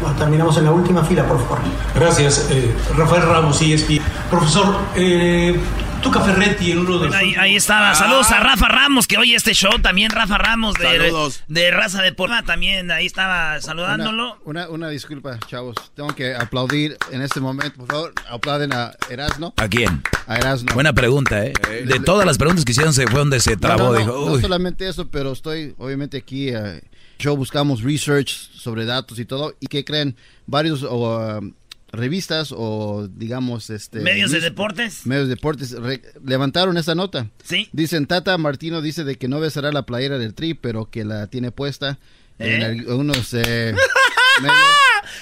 Bueno, 0.00 0.16
terminamos 0.16 0.56
en 0.56 0.64
la 0.64 0.72
última 0.72 1.02
fila, 1.04 1.24
por 1.24 1.38
favor. 1.40 1.58
Gracias. 1.94 2.48
eh, 2.50 2.74
Rafael 2.96 3.22
Ramos, 3.22 3.60
ESPN. 3.60 4.00
Profesor, 4.30 4.74
eh, 4.96 5.60
Tuca 6.02 6.20
Ferretti 6.22 6.72
en 6.72 6.78
uno 6.78 6.98
de 6.98 7.06
los... 7.06 7.14
Ahí, 7.14 7.34
ahí 7.38 7.56
estaba. 7.56 7.94
Saludos 7.94 8.30
a 8.30 8.40
Rafa 8.40 8.68
Ramos, 8.68 9.06
que 9.06 9.18
oye 9.18 9.34
este 9.34 9.52
show. 9.52 9.70
También 9.82 10.10
Rafa 10.10 10.38
Ramos 10.38 10.74
de, 10.74 10.84
Saludos. 10.84 11.42
de 11.46 11.70
Raza 11.70 12.00
Deportiva. 12.02 12.42
También 12.42 12.90
ahí 12.90 13.04
estaba 13.06 13.60
saludándolo. 13.60 14.38
Una, 14.44 14.62
una, 14.64 14.68
una 14.70 14.88
disculpa, 14.88 15.38
chavos. 15.46 15.76
Tengo 15.94 16.14
que 16.14 16.34
aplaudir 16.34 16.96
en 17.12 17.20
este 17.22 17.40
momento. 17.40 17.76
Por 17.76 17.86
favor, 17.88 18.14
aplauden 18.30 18.72
a 18.72 18.92
Erasno. 19.10 19.52
¿A 19.58 19.68
quién? 19.68 20.02
A 20.26 20.36
Erasno. 20.36 20.72
Buena 20.74 20.92
pregunta, 20.94 21.44
¿eh? 21.44 21.52
De 21.86 22.00
todas 22.00 22.26
las 22.26 22.38
preguntas 22.38 22.64
que 22.64 22.72
hicieron, 22.72 22.94
se 22.94 23.06
fue 23.06 23.18
donde 23.20 23.38
se 23.40 23.56
trabó. 23.56 23.84
no, 23.84 23.92
no, 23.92 23.98
dijo, 23.98 24.30
no 24.30 24.40
solamente 24.40 24.88
eso, 24.88 25.08
pero 25.08 25.32
estoy 25.32 25.74
obviamente 25.78 26.16
aquí. 26.16 26.48
eh, 26.48 26.80
yo 27.18 27.36
buscamos 27.36 27.82
research 27.82 28.28
sobre 28.30 28.86
datos 28.86 29.18
y 29.18 29.26
todo. 29.26 29.54
¿Y 29.60 29.66
qué 29.66 29.84
creen? 29.84 30.16
Varios 30.46 30.82
o, 30.82 31.18
um, 31.38 31.52
revistas 31.92 32.52
o 32.56 33.08
digamos 33.12 33.68
este 33.70 34.00
¿Medios 34.00 34.30
de 34.30 34.40
deportes? 34.40 35.06
medios 35.06 35.28
de 35.28 35.34
deportes 35.34 35.72
re- 35.72 36.02
levantaron 36.24 36.76
esta 36.76 36.94
nota. 36.94 37.28
Sí. 37.42 37.68
Dicen 37.72 38.06
Tata 38.06 38.36
Martino 38.38 38.80
dice 38.82 39.04
de 39.04 39.16
que 39.16 39.28
no 39.28 39.40
besará 39.40 39.72
la 39.72 39.86
playera 39.86 40.18
del 40.18 40.34
Tri, 40.34 40.54
pero 40.54 40.88
que 40.90 41.04
la 41.04 41.26
tiene 41.26 41.50
puesta 41.50 41.98
en 42.38 42.62
¿Eh? 42.62 42.64
algunos 42.64 43.34
eh, 43.34 43.74
medios 44.40 44.56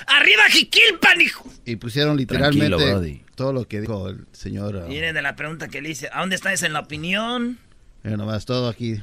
¡Arriba 0.07 0.43
Jiquilpan, 0.51 1.20
hijo! 1.20 1.51
y 1.65 1.77
pusieron 1.77 2.16
literalmente 2.16 3.23
todo 3.35 3.53
lo 3.53 3.66
que 3.69 3.81
dijo 3.81 4.09
el 4.09 4.27
señor. 4.32 4.77
uh, 4.77 4.89
Viene 4.89 5.12
de 5.12 5.23
la 5.23 5.36
pregunta 5.36 5.69
que 5.69 5.81
le 5.81 5.90
hice. 5.90 6.09
¿A 6.12 6.20
dónde 6.20 6.36
estás 6.36 6.62
en 6.62 6.73
la 6.73 6.81
opinión? 6.81 7.59
eh, 8.05 8.16
nomás 8.16 8.45
todo 8.45 8.69
aquí. 8.69 9.01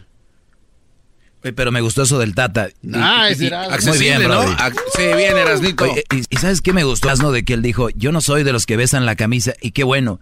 Pero 1.54 1.72
me 1.72 1.82
gustó 1.82 2.04
eso 2.04 2.18
del 2.18 2.34
Tata. 2.34 2.70
Ah, 2.94 3.28
y- 3.30 3.34
es 3.34 3.52
Accesible, 3.54 4.18
bien, 4.18 4.30
¿no? 4.30 4.42
Brody. 4.42 4.56
Sí, 4.96 5.04
bien, 5.16 5.38
Erasnito. 5.38 5.84
Oye, 5.84 6.04
y, 6.12 6.24
y 6.30 6.38
¿sabes 6.38 6.62
qué 6.62 6.74
me 6.74 6.84
gustó, 6.84 7.08
Erasno, 7.08 7.32
de 7.32 7.44
que 7.46 7.54
él 7.54 7.62
dijo, 7.62 7.90
yo 7.92 8.12
no 8.12 8.22
soy 8.22 8.44
de 8.44 8.52
los 8.54 8.66
que 8.66 8.78
besan 8.78 9.06
la 9.06 9.16
camisa, 9.16 9.54
y 9.62 9.72
qué 9.72 9.84
bueno, 9.84 10.20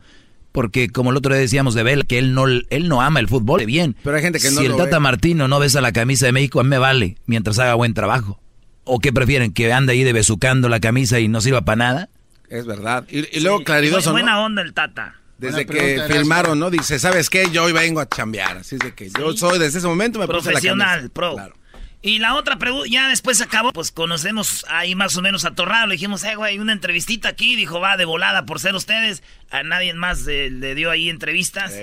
porque 0.52 0.90
como 0.90 1.12
el 1.12 1.18
otro 1.18 1.34
día 1.34 1.42
decíamos 1.42 1.74
de 1.76 1.84
Bel, 1.84 2.06
que 2.06 2.20
él 2.20 2.34
no, 2.34 2.46
él 2.48 2.88
no 2.90 3.02
ama 3.02 3.20
el 3.20 3.28
fútbol, 3.28 3.66
bien. 3.66 3.96
Pero 4.04 4.18
hay 4.18 4.22
gente 4.22 4.40
que 4.40 4.52
no 4.52 4.60
Si 4.60 4.66
el 4.66 4.72
lo 4.72 4.78
Tata 4.78 4.98
ve. 4.98 5.00
Martino 5.00 5.48
no 5.48 5.60
besa 5.60 5.82
la 5.82 5.92
camisa 5.94 6.26
de 6.26 6.32
México, 6.34 6.60
a 6.60 6.64
mí 6.64 6.70
me 6.70 6.78
vale, 6.78 7.18
mientras 7.26 7.58
haga 7.60 7.74
buen 7.76 7.94
trabajo. 7.94 8.40
¿O 8.84 9.00
qué 9.00 9.14
prefieren, 9.14 9.54
que 9.54 9.72
ande 9.72 9.94
ahí 9.94 10.04
de 10.04 10.12
besucando 10.12 10.68
la 10.68 10.80
camisa 10.82 11.20
y 11.20 11.30
no 11.30 11.40
sirva 11.40 11.62
para 11.64 11.78
nada? 11.78 12.10
Es 12.50 12.66
verdad. 12.66 13.06
Y, 13.10 13.38
y 13.38 13.40
luego 13.40 13.64
claridoso, 13.64 14.10
Bu- 14.10 14.14
¿no? 14.14 14.20
Buena 14.20 14.42
onda 14.44 14.62
el 14.62 14.74
Tata. 14.74 15.16
Desde 15.48 15.66
que 15.66 16.02
firmaron, 16.08 16.60
¿no? 16.60 16.70
Dice, 16.70 17.00
¿sabes 17.00 17.30
qué? 17.30 17.50
Yo 17.52 17.64
hoy 17.64 17.72
vengo 17.74 18.00
a 18.00 18.08
chambear. 18.10 18.58
Así 18.58 18.76
es 18.76 18.82
de 18.82 18.94
que 18.94 19.10
yo 19.10 19.34
soy, 19.34 19.60
desde 19.60 19.80
ese 19.80 19.88
momento 19.88 20.20
me 20.20 20.26
puse 20.28 20.38
la 20.38 20.44
Profesional, 20.52 21.10
pro. 21.10 21.36
Y 22.06 22.20
la 22.20 22.36
otra 22.36 22.58
pregunta, 22.58 22.86
ya 22.90 23.08
después 23.08 23.38
se 23.38 23.46
acabó, 23.46 23.72
pues 23.72 23.92
conocemos 23.92 24.66
ahí 24.68 24.94
más 24.94 25.16
o 25.16 25.22
menos 25.22 25.46
a 25.46 25.56
Torrado. 25.56 25.88
Le 25.88 25.94
dijimos, 25.94 26.24
eh, 26.26 26.36
güey, 26.36 26.60
una 26.60 26.74
entrevistita 26.74 27.30
aquí. 27.30 27.56
Dijo, 27.56 27.80
va 27.80 27.96
de 27.96 28.04
volada 28.04 28.46
por 28.46 28.60
ser 28.60 28.76
ustedes. 28.76 29.24
A 29.52 29.64
nadie 29.64 29.94
más 29.94 30.28
eh, 30.28 30.50
le 30.52 30.76
dio 30.76 30.92
ahí 30.92 31.10
entrevistas. 31.10 31.74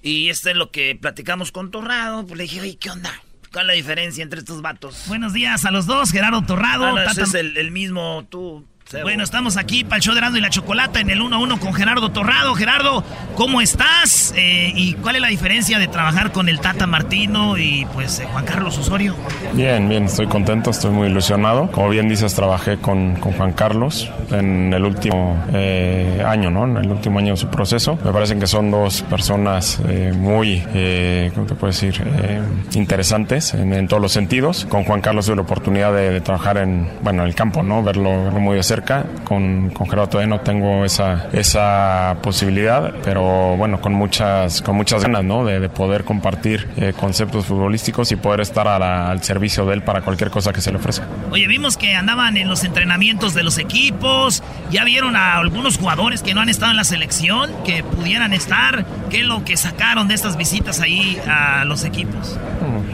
Y 0.00 0.30
esto 0.30 0.48
es 0.48 0.56
lo 0.56 0.70
que 0.70 0.96
platicamos 0.98 1.52
con 1.52 1.70
Torrado. 1.70 2.26
Pues 2.26 2.38
le 2.38 2.44
dije, 2.44 2.60
oye, 2.62 2.78
¿qué 2.78 2.88
onda? 2.90 3.12
¿Cuál 3.52 3.64
es 3.64 3.68
la 3.68 3.72
diferencia 3.74 4.22
entre 4.22 4.38
estos 4.40 4.62
vatos? 4.62 5.04
Buenos 5.08 5.34
días 5.34 5.66
a 5.66 5.70
los 5.70 5.84
dos, 5.86 6.10
Gerardo 6.10 6.42
Torrado. 6.42 6.86
Ah, 6.86 6.92
no, 6.92 6.98
ese 6.98 7.08
Tata- 7.08 7.22
es 7.24 7.34
el, 7.34 7.56
el 7.58 7.70
mismo 7.70 8.26
tú. 8.30 8.66
Bueno, 8.92 9.24
estamos 9.24 9.56
aquí 9.56 9.82
para 9.82 9.96
el 9.96 10.02
show 10.02 10.14
de 10.14 10.20
Erasmo 10.20 10.36
y 10.36 10.40
la 10.40 10.48
Chocolata 10.48 11.00
en 11.00 11.10
el 11.10 11.20
1-1 11.20 11.58
con 11.58 11.74
Gerardo 11.74 12.10
Torrado. 12.12 12.54
Gerardo, 12.54 13.02
¿cómo 13.34 13.60
estás? 13.60 14.32
Eh, 14.36 14.70
¿Y 14.76 14.94
cuál 14.94 15.16
es 15.16 15.22
la 15.22 15.26
diferencia 15.26 15.80
de 15.80 15.88
trabajar 15.88 16.30
con 16.30 16.48
el 16.48 16.60
Tata 16.60 16.86
Martino 16.86 17.58
y 17.58 17.84
pues 17.92 18.20
eh, 18.20 18.28
Juan 18.30 18.44
Carlos 18.44 18.78
Osorio? 18.78 19.16
Bien, 19.54 19.88
bien, 19.88 20.04
estoy 20.04 20.28
contento, 20.28 20.70
estoy 20.70 20.92
muy 20.92 21.08
ilusionado. 21.08 21.68
Como 21.72 21.88
bien 21.88 22.08
dices, 22.08 22.32
trabajé 22.34 22.76
con, 22.76 23.16
con 23.16 23.32
Juan 23.32 23.54
Carlos 23.54 24.08
en 24.30 24.72
el 24.72 24.84
último 24.84 25.44
eh, 25.52 26.22
año, 26.24 26.52
¿no? 26.52 26.64
En 26.66 26.76
el 26.76 26.88
último 26.88 27.18
año 27.18 27.32
de 27.32 27.38
su 27.38 27.48
proceso. 27.48 27.98
Me 28.04 28.12
parecen 28.12 28.38
que 28.38 28.46
son 28.46 28.70
dos 28.70 29.02
personas 29.02 29.80
eh, 29.88 30.12
muy, 30.16 30.62
eh, 30.74 31.32
¿cómo 31.34 31.48
te 31.48 31.56
puedo 31.56 31.72
decir? 31.72 32.00
Eh, 32.22 32.40
interesantes 32.74 33.52
en, 33.52 33.72
en 33.72 33.88
todos 33.88 34.00
los 34.00 34.12
sentidos. 34.12 34.64
Con 34.66 34.84
Juan 34.84 35.00
Carlos 35.00 35.26
tuve 35.26 35.34
la 35.34 35.42
oportunidad 35.42 35.92
de, 35.92 36.10
de 36.10 36.20
trabajar 36.20 36.58
en, 36.58 36.88
bueno, 37.02 37.22
en 37.22 37.28
el 37.28 37.34
campo, 37.34 37.64
¿no? 37.64 37.82
Verlo, 37.82 38.22
verlo 38.26 38.38
muy 38.38 38.54
de 38.54 38.62
cerca. 38.62 38.75
Con, 39.24 39.70
con 39.70 39.88
Gerardo 39.88 40.08
todavía 40.10 40.34
no 40.36 40.40
tengo 40.42 40.84
esa, 40.84 41.26
esa 41.32 42.16
posibilidad, 42.22 42.92
pero 43.02 43.56
bueno, 43.56 43.80
con 43.80 43.92
muchas, 43.94 44.62
con 44.62 44.76
muchas 44.76 45.02
ganas, 45.02 45.24
¿no? 45.24 45.44
De, 45.44 45.60
de 45.60 45.68
poder 45.68 46.04
compartir 46.04 46.68
eh, 46.76 46.92
conceptos 46.98 47.46
futbolísticos 47.46 48.12
y 48.12 48.16
poder 48.16 48.40
estar 48.40 48.66
a 48.68 48.78
la- 48.78 49.10
al 49.10 49.22
servicio 49.22 49.66
de 49.66 49.74
él 49.74 49.82
para 49.82 50.02
cualquier 50.02 50.30
cosa 50.30 50.52
que 50.52 50.60
se 50.60 50.70
le 50.70 50.78
ofrezca. 50.78 51.06
Oye, 51.30 51.46
vimos 51.46 51.76
que 51.76 51.94
andaban 51.94 52.36
en 52.36 52.48
los 52.48 52.64
entrenamientos 52.64 53.34
de 53.34 53.42
los 53.42 53.58
equipos. 53.58 54.42
Ya 54.70 54.84
vieron 54.84 55.16
a 55.16 55.36
algunos 55.36 55.78
jugadores 55.78 56.22
que 56.22 56.34
no 56.34 56.40
han 56.40 56.48
estado 56.48 56.70
en 56.70 56.76
la 56.76 56.84
selección, 56.84 57.50
que 57.64 57.82
pudieran 57.84 58.32
estar. 58.32 58.84
¿Qué 59.10 59.20
es 59.20 59.26
lo 59.26 59.44
que 59.44 59.56
sacaron 59.56 60.08
de 60.08 60.14
estas 60.14 60.36
visitas 60.36 60.80
ahí 60.80 61.18
a 61.28 61.64
los 61.64 61.84
equipos? 61.84 62.38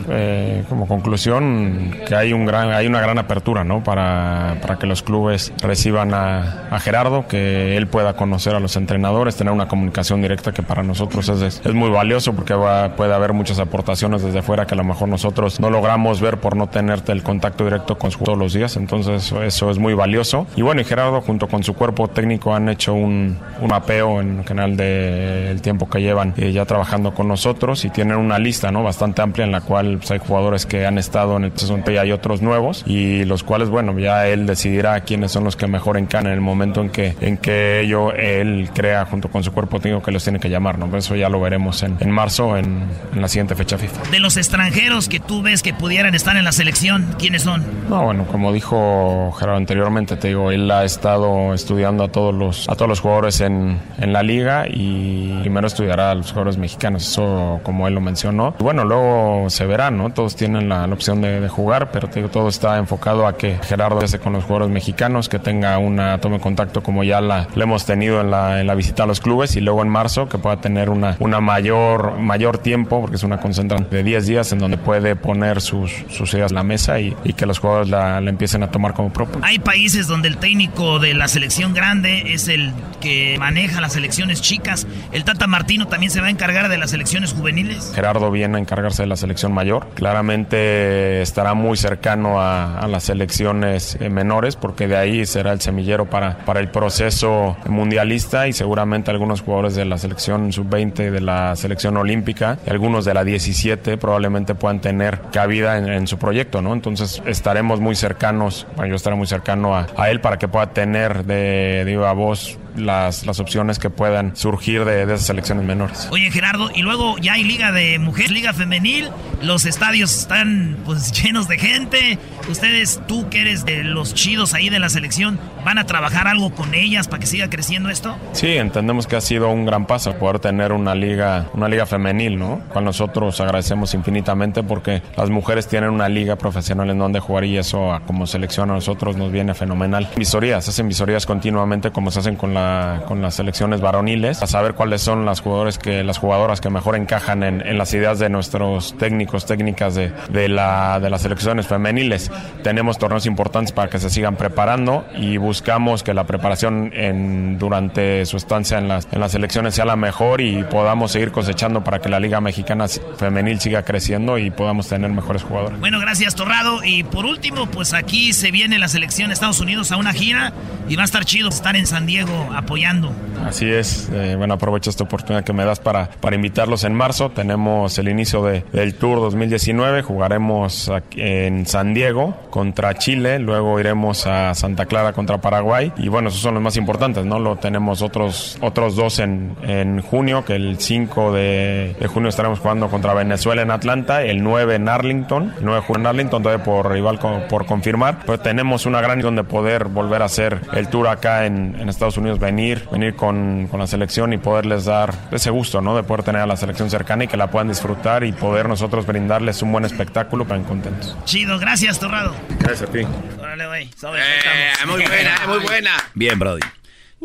Eh, 0.08 0.64
como 0.68 0.86
conclusión, 0.86 1.96
que 2.06 2.14
hay, 2.14 2.32
un 2.32 2.44
gran, 2.44 2.72
hay 2.72 2.86
una 2.86 3.00
gran 3.00 3.18
apertura 3.18 3.64
¿no? 3.64 3.82
para, 3.82 4.56
para 4.60 4.78
que 4.78 4.86
los 4.86 5.02
clubes 5.02 5.52
reciban 5.72 6.12
a, 6.12 6.68
a 6.70 6.78
Gerardo, 6.80 7.26
que 7.26 7.78
él 7.78 7.86
pueda 7.86 8.12
conocer 8.12 8.54
a 8.54 8.60
los 8.60 8.76
entrenadores, 8.76 9.36
tener 9.36 9.54
una 9.54 9.68
comunicación 9.68 10.20
directa 10.20 10.52
que 10.52 10.62
para 10.62 10.82
nosotros 10.82 11.30
es, 11.30 11.62
es 11.64 11.72
muy 11.72 11.88
valioso 11.88 12.34
porque 12.34 12.54
puede 12.94 13.14
haber 13.14 13.32
muchas 13.32 13.58
aportaciones 13.58 14.22
desde 14.22 14.42
fuera 14.42 14.66
que 14.66 14.74
a 14.74 14.76
lo 14.76 14.84
mejor 14.84 15.08
nosotros 15.08 15.60
no 15.60 15.70
logramos 15.70 16.20
ver 16.20 16.36
por 16.40 16.56
no 16.56 16.66
tenerte 16.66 17.12
el 17.12 17.22
contacto 17.22 17.64
directo 17.64 17.96
con 17.96 18.10
todos 18.10 18.36
los 18.36 18.52
días, 18.52 18.76
entonces 18.76 19.32
eso, 19.32 19.70
es 19.70 19.78
muy 19.78 19.94
valioso. 19.94 20.46
Y 20.56 20.60
bueno, 20.60 20.82
y 20.82 20.84
Gerardo 20.84 21.22
junto 21.22 21.48
con 21.48 21.62
su 21.62 21.72
cuerpo 21.72 22.08
técnico 22.08 22.54
han 22.54 22.68
hecho 22.68 22.92
un, 22.92 23.38
un 23.62 23.68
mapeo 23.68 24.20
en 24.20 24.44
general 24.44 24.76
del 24.76 25.62
tiempo 25.62 25.88
que 25.88 26.02
llevan 26.02 26.34
eh, 26.36 26.52
ya 26.52 26.66
trabajando 26.66 27.14
con 27.14 27.28
nosotros 27.28 27.86
y 27.86 27.88
tienen 27.88 28.18
una 28.18 28.38
lista 28.38 28.70
¿no? 28.70 28.82
bastante 28.82 29.22
amplia 29.22 29.46
en 29.46 29.52
la 29.52 29.62
cual 29.62 29.96
pues, 29.96 30.10
hay 30.10 30.18
jugadores 30.18 30.66
que 30.66 30.84
han 30.84 30.98
estado 30.98 31.38
en 31.38 31.44
el 31.44 31.50
proceso 31.50 31.78
y 31.90 31.96
hay 31.96 32.12
otros 32.12 32.42
nuevos 32.42 32.84
y 32.86 33.24
los 33.24 33.42
cuales, 33.42 33.70
bueno, 33.70 33.98
ya 33.98 34.28
él 34.28 34.44
decidirá 34.46 35.00
quiénes 35.00 35.32
son 35.32 35.44
los 35.44 35.56
que 35.56 35.61
mejor 35.66 35.96
encanan 35.96 36.32
en 36.32 36.34
el 36.34 36.40
momento 36.40 36.80
en 36.80 36.90
que, 36.90 37.14
en 37.20 37.36
que 37.36 37.80
ello, 37.80 38.12
él 38.12 38.70
crea 38.74 39.04
junto 39.06 39.28
con 39.28 39.42
su 39.42 39.52
cuerpo 39.52 39.80
técnico 39.80 40.02
que 40.02 40.12
los 40.12 40.22
tiene 40.22 40.38
que 40.40 40.50
llamar, 40.50 40.78
¿no? 40.78 40.94
Eso 40.96 41.14
ya 41.16 41.28
lo 41.28 41.40
veremos 41.40 41.82
en, 41.82 41.96
en 42.00 42.10
marzo, 42.10 42.56
en, 42.56 42.86
en 43.14 43.20
la 43.20 43.28
siguiente 43.28 43.54
fecha 43.54 43.78
FIFA. 43.78 44.10
De 44.10 44.20
los 44.20 44.36
extranjeros 44.36 45.08
que 45.08 45.20
tú 45.20 45.42
ves 45.42 45.62
que 45.62 45.74
pudieran 45.74 46.14
estar 46.14 46.36
en 46.36 46.44
la 46.44 46.52
selección, 46.52 47.14
¿quiénes 47.18 47.42
son? 47.42 47.64
No, 47.88 48.04
bueno, 48.04 48.24
como 48.26 48.52
dijo 48.52 49.32
Gerardo 49.38 49.56
anteriormente, 49.56 50.16
te 50.16 50.28
digo, 50.28 50.50
él 50.50 50.70
ha 50.70 50.84
estado 50.84 51.54
estudiando 51.54 52.04
a 52.04 52.08
todos 52.08 52.34
los, 52.34 52.68
a 52.68 52.74
todos 52.74 52.88
los 52.88 53.00
jugadores 53.00 53.40
en, 53.40 53.78
en 53.98 54.12
la 54.12 54.22
liga 54.22 54.64
y 54.68 55.38
primero 55.40 55.66
estudiará 55.66 56.10
a 56.10 56.14
los 56.14 56.30
jugadores 56.30 56.58
mexicanos, 56.58 57.08
eso 57.08 57.60
como 57.62 57.88
él 57.88 57.94
lo 57.94 58.00
mencionó. 58.00 58.54
Y 58.58 58.62
bueno, 58.62 58.84
luego 58.84 59.50
se 59.50 59.66
verá, 59.66 59.90
¿no? 59.90 60.10
Todos 60.10 60.36
tienen 60.36 60.68
la, 60.68 60.86
la 60.86 60.94
opción 60.94 61.20
de, 61.20 61.40
de, 61.40 61.48
jugar, 61.48 61.90
pero 61.90 62.08
te 62.08 62.20
digo, 62.20 62.30
todo 62.30 62.48
está 62.48 62.78
enfocado 62.78 63.26
a 63.26 63.36
que 63.36 63.58
Gerardo 63.62 64.00
esté 64.02 64.18
con 64.18 64.32
los 64.32 64.44
jugadores 64.44 64.72
mexicanos, 64.72 65.28
que 65.28 65.38
tenga 65.38 65.51
una 65.52 66.18
toma 66.18 66.36
de 66.36 66.42
contacto 66.42 66.82
como 66.82 67.04
ya 67.04 67.20
la, 67.20 67.48
la 67.54 67.64
hemos 67.64 67.84
tenido 67.86 68.20
en 68.20 68.30
la, 68.30 68.60
en 68.60 68.66
la, 68.66 68.74
visita 68.74 69.04
a 69.04 69.06
los 69.06 69.20
clubes 69.20 69.56
y 69.56 69.60
luego 69.60 69.82
en 69.82 69.88
marzo 69.88 70.28
que 70.28 70.38
pueda 70.38 70.60
tener 70.60 70.90
una, 70.90 71.16
una 71.20 71.40
mayor, 71.40 72.18
mayor 72.18 72.58
tiempo, 72.58 73.00
porque 73.00 73.16
es 73.16 73.22
una 73.22 73.38
concentración 73.38 73.88
de 73.90 74.02
10 74.02 74.26
días 74.26 74.52
en 74.52 74.58
donde 74.58 74.78
puede 74.78 75.16
poner 75.16 75.60
sus, 75.60 75.92
sus 76.08 76.32
ideas 76.34 76.50
en 76.50 76.56
la 76.56 76.62
mesa 76.62 77.00
y, 77.00 77.16
y 77.24 77.32
que 77.34 77.46
los 77.46 77.58
jugadores 77.58 77.88
la, 77.88 78.20
la, 78.20 78.30
empiecen 78.30 78.62
a 78.62 78.70
tomar 78.70 78.94
como 78.94 79.12
propio. 79.12 79.40
Hay 79.42 79.58
países 79.58 80.06
donde 80.06 80.28
el 80.28 80.38
técnico 80.38 80.98
de 80.98 81.14
la 81.14 81.28
selección 81.28 81.74
grande 81.74 82.32
es 82.32 82.48
el 82.48 82.72
que 83.00 83.36
maneja 83.38 83.80
las 83.80 83.92
selecciones 83.92 84.40
chicas. 84.40 84.86
¿El 85.12 85.24
Tata 85.24 85.46
Martino 85.46 85.88
también 85.88 86.10
se 86.10 86.20
va 86.20 86.28
a 86.28 86.30
encargar 86.30 86.68
de 86.68 86.78
las 86.78 86.90
selecciones 86.90 87.32
juveniles? 87.32 87.92
Gerardo 87.94 88.30
viene 88.30 88.56
a 88.56 88.60
encargarse 88.60 89.02
de 89.02 89.08
la 89.08 89.16
selección 89.16 89.52
mayor. 89.52 89.88
Claramente 89.94 91.22
estará 91.22 91.54
muy 91.54 91.76
cercano 91.76 92.40
a, 92.40 92.78
a 92.78 92.88
las 92.88 93.04
selecciones 93.04 93.96
eh, 94.00 94.08
menores 94.08 94.56
porque 94.56 94.88
de 94.88 94.96
ahí 94.96 95.26
será 95.42 95.52
el 95.52 95.60
semillero 95.60 96.06
para, 96.06 96.38
para 96.38 96.60
el 96.60 96.68
proceso 96.68 97.56
mundialista 97.66 98.46
y 98.46 98.52
seguramente 98.52 99.10
algunos 99.10 99.40
jugadores 99.40 99.74
de 99.74 99.84
la 99.84 99.98
selección 99.98 100.52
sub-20, 100.52 101.10
de 101.10 101.20
la 101.20 101.56
selección 101.56 101.96
olímpica 101.96 102.58
algunos 102.68 103.04
de 103.04 103.12
la 103.12 103.24
17 103.24 103.98
probablemente 103.98 104.54
puedan 104.54 104.80
tener 104.80 105.20
cabida 105.32 105.78
en, 105.78 106.06
su 106.06 106.16
proyecto, 106.16 106.62
¿no? 106.62 106.72
Entonces 106.72 107.22
estaremos 107.26 107.80
muy 107.80 107.96
cercanos, 107.96 108.66
bueno, 108.76 108.90
yo 108.90 108.96
estaré 108.96 109.16
muy 109.16 109.26
cercano 109.26 109.76
a, 109.76 109.88
a 109.96 110.10
él 110.10 110.20
para 110.20 110.38
que 110.38 110.46
pueda 110.46 110.72
tener 110.72 111.24
de, 111.24 111.82
de 111.84 111.90
viva 111.90 112.12
voz 112.12 112.58
las, 112.76 113.26
las 113.26 113.40
opciones 113.40 113.78
que 113.78 113.90
puedan 113.90 114.36
surgir 114.36 114.84
de, 114.84 115.06
de, 115.06 115.14
esas 115.14 115.26
selecciones 115.26 115.64
menores. 115.64 116.08
Oye 116.10 116.30
Gerardo, 116.30 116.70
y 116.74 116.82
luego 116.82 117.18
ya 117.18 117.34
hay 117.34 117.44
liga 117.44 117.72
de 117.72 117.98
mujeres, 117.98 118.30
liga 118.30 118.52
femenil, 118.52 119.10
los 119.42 119.64
estadios 119.66 120.16
están 120.16 120.78
pues 120.84 121.12
llenos 121.22 121.48
de 121.48 121.58
gente, 121.58 122.18
ustedes, 122.48 123.00
tú 123.06 123.28
que 123.28 123.42
eres 123.42 123.64
de 123.64 123.84
los 123.84 124.14
chidos 124.14 124.54
ahí 124.54 124.68
de 124.68 124.78
la 124.78 124.88
selección, 124.88 125.38
¿van 125.64 125.78
a 125.78 125.86
trabajar 125.86 126.28
algo 126.28 126.54
con 126.54 126.74
ellas 126.74 127.08
para 127.08 127.20
que 127.20 127.26
siga 127.26 127.48
creciendo 127.50 127.88
esto? 127.90 128.16
Sí, 128.32 128.48
entendemos 128.56 129.06
que 129.06 129.16
ha 129.16 129.20
sido 129.20 129.48
un 129.50 129.66
gran 129.66 129.86
paso 129.86 130.14
poder 130.14 130.38
tener 130.38 130.72
una 130.72 130.94
liga, 130.94 131.48
una 131.54 131.68
liga 131.68 131.86
femenil, 131.86 132.38
¿no? 132.38 132.60
Cual 132.72 132.84
nosotros 132.84 133.40
agradecemos 133.40 133.94
infinitamente 133.94 134.62
porque 134.62 135.02
las 135.16 135.30
mujeres 135.30 135.68
tienen 135.68 135.90
una 135.90 136.08
liga 136.08 136.36
profesional 136.36 136.90
en 136.90 136.98
donde 136.98 137.20
jugar 137.20 137.44
y 137.44 137.58
eso 137.58 138.00
como 138.06 138.26
selección 138.26 138.70
a 138.70 138.74
nosotros 138.74 139.16
nos 139.16 139.32
viene 139.32 139.54
fenomenal. 139.54 140.08
Visorías, 140.16 140.68
hacen 140.68 140.88
visorías 140.88 141.26
continuamente 141.26 141.90
como 141.90 142.10
se 142.10 142.20
hacen 142.20 142.36
con 142.36 142.54
la, 142.54 142.61
con 143.06 143.22
las 143.22 143.34
selecciones 143.34 143.80
varoniles, 143.80 144.42
a 144.42 144.46
saber 144.46 144.74
cuáles 144.74 145.02
son 145.02 145.24
las 145.24 145.40
jugadores 145.40 145.78
que, 145.78 146.02
las 146.04 146.18
jugadoras 146.18 146.60
que 146.60 146.70
mejor 146.70 146.96
encajan 146.96 147.42
en, 147.42 147.66
en 147.66 147.78
las 147.78 147.92
ideas 147.94 148.18
de 148.18 148.28
nuestros 148.28 148.96
técnicos, 148.98 149.46
técnicas 149.46 149.94
de, 149.94 150.12
de, 150.30 150.48
la, 150.48 151.00
de 151.00 151.10
las 151.10 151.22
selecciones 151.22 151.66
femeniles. 151.66 152.30
Tenemos 152.62 152.98
torneos 152.98 153.26
importantes 153.26 153.72
para 153.72 153.88
que 153.88 153.98
se 153.98 154.10
sigan 154.10 154.36
preparando 154.36 155.06
y 155.16 155.36
buscamos 155.36 156.02
que 156.02 156.14
la 156.14 156.24
preparación 156.24 156.92
en, 156.94 157.58
durante 157.58 158.24
su 158.26 158.36
estancia 158.36 158.78
en 158.78 158.88
las, 158.88 159.08
en 159.12 159.20
las 159.20 159.32
selecciones 159.32 159.74
sea 159.74 159.84
la 159.84 159.96
mejor 159.96 160.40
y 160.40 160.64
podamos 160.64 161.12
seguir 161.12 161.32
cosechando 161.32 161.84
para 161.84 162.00
que 162.00 162.08
la 162.08 162.20
Liga 162.20 162.40
Mexicana 162.40 162.86
Femenil 162.88 163.60
siga 163.60 163.82
creciendo 163.84 164.38
y 164.38 164.50
podamos 164.50 164.88
tener 164.88 165.10
mejores 165.10 165.42
jugadores. 165.42 165.78
Bueno, 165.80 166.00
gracias 166.00 166.34
Torrado. 166.34 166.82
Y 166.84 167.04
por 167.04 167.26
último, 167.26 167.66
pues 167.66 167.94
aquí 167.94 168.32
se 168.32 168.50
viene 168.50 168.78
la 168.78 168.88
selección 168.88 169.28
de 169.28 169.34
Estados 169.34 169.60
Unidos 169.60 169.92
a 169.92 169.96
una 169.96 170.12
gira 170.12 170.52
y 170.88 170.96
va 170.96 171.02
a 171.02 171.04
estar 171.04 171.24
chido 171.24 171.48
estar 171.48 171.76
en 171.76 171.86
San 171.86 172.06
Diego 172.06 172.48
apoyando. 172.54 173.12
Así 173.46 173.70
es, 173.70 174.08
eh, 174.12 174.34
bueno, 174.36 174.54
aprovecho 174.54 174.90
esta 174.90 175.04
oportunidad 175.04 175.44
que 175.44 175.52
me 175.52 175.64
das 175.64 175.80
para, 175.80 176.08
para 176.08 176.36
invitarlos 176.36 176.84
en 176.84 176.94
marzo. 176.94 177.30
Tenemos 177.30 177.98
el 177.98 178.08
inicio 178.08 178.42
de, 178.44 178.64
del 178.72 178.94
Tour 178.94 179.20
2019, 179.20 180.02
jugaremos 180.02 180.90
en 181.16 181.66
San 181.66 181.94
Diego 181.94 182.36
contra 182.50 182.94
Chile, 182.94 183.38
luego 183.38 183.78
iremos 183.80 184.26
a 184.26 184.54
Santa 184.54 184.86
Clara 184.86 185.12
contra 185.12 185.40
Paraguay 185.40 185.92
y 185.96 186.08
bueno, 186.08 186.28
esos 186.28 186.40
son 186.40 186.54
los 186.54 186.62
más 186.62 186.76
importantes, 186.76 187.24
¿no? 187.24 187.38
Lo 187.38 187.56
tenemos 187.56 188.02
otros, 188.02 188.58
otros 188.60 188.96
dos 188.96 189.18
en, 189.18 189.56
en 189.62 190.00
junio, 190.00 190.44
que 190.44 190.54
el 190.54 190.78
5 190.78 191.32
de, 191.32 191.96
junio 192.12 192.28
estaremos 192.28 192.60
jugando 192.60 192.88
contra 192.88 193.14
Venezuela 193.14 193.62
en 193.62 193.70
Atlanta, 193.70 194.22
el 194.22 194.42
9 194.42 194.76
en 194.76 194.88
Arlington, 194.88 195.54
el 195.58 195.64
9 195.64 195.80
de 195.80 195.86
junio 195.86 196.00
en 196.00 196.06
Arlington, 196.06 196.42
todavía 196.42 196.64
por 196.64 196.90
rival 196.90 197.18
por 197.48 197.66
confirmar, 197.66 198.20
pero 198.24 198.38
tenemos 198.38 198.86
una 198.86 199.00
gran 199.00 199.20
donde 199.20 199.44
poder 199.44 199.86
volver 199.86 200.22
a 200.22 200.26
hacer 200.26 200.60
el 200.72 200.88
tour 200.88 201.08
acá 201.08 201.46
en 201.46 201.88
Estados 201.88 202.16
Unidos, 202.16 202.38
venir, 202.42 202.86
venir 202.90 203.14
con, 203.14 203.68
con, 203.68 203.80
la 203.80 203.86
selección 203.86 204.32
y 204.32 204.38
poderles 204.38 204.84
dar 204.84 205.14
ese 205.30 205.48
gusto, 205.50 205.80
¿no? 205.80 205.96
De 205.96 206.02
poder 206.02 206.24
tener 206.24 206.42
a 206.42 206.46
la 206.46 206.56
selección 206.56 206.90
cercana 206.90 207.24
y 207.24 207.28
que 207.28 207.36
la 207.36 207.50
puedan 207.50 207.68
disfrutar 207.68 208.24
y 208.24 208.32
poder 208.32 208.68
nosotros 208.68 209.06
brindarles 209.06 209.62
un 209.62 209.72
buen 209.72 209.84
espectáculo 209.84 210.46
para 210.46 210.62
contentos. 210.64 211.16
Chido, 211.24 211.58
gracias, 211.58 211.98
Torrado. 211.98 212.34
Gracias 212.58 212.90
a 212.90 212.92
ti. 212.92 213.00
Órale, 213.40 213.66
güey. 213.66 213.84
Eh, 213.84 214.72
muy 214.86 215.02
buena, 215.06 215.40
muy 215.46 215.58
buena. 215.60 215.96
Bien, 216.14 216.38
Brody. 216.38 216.60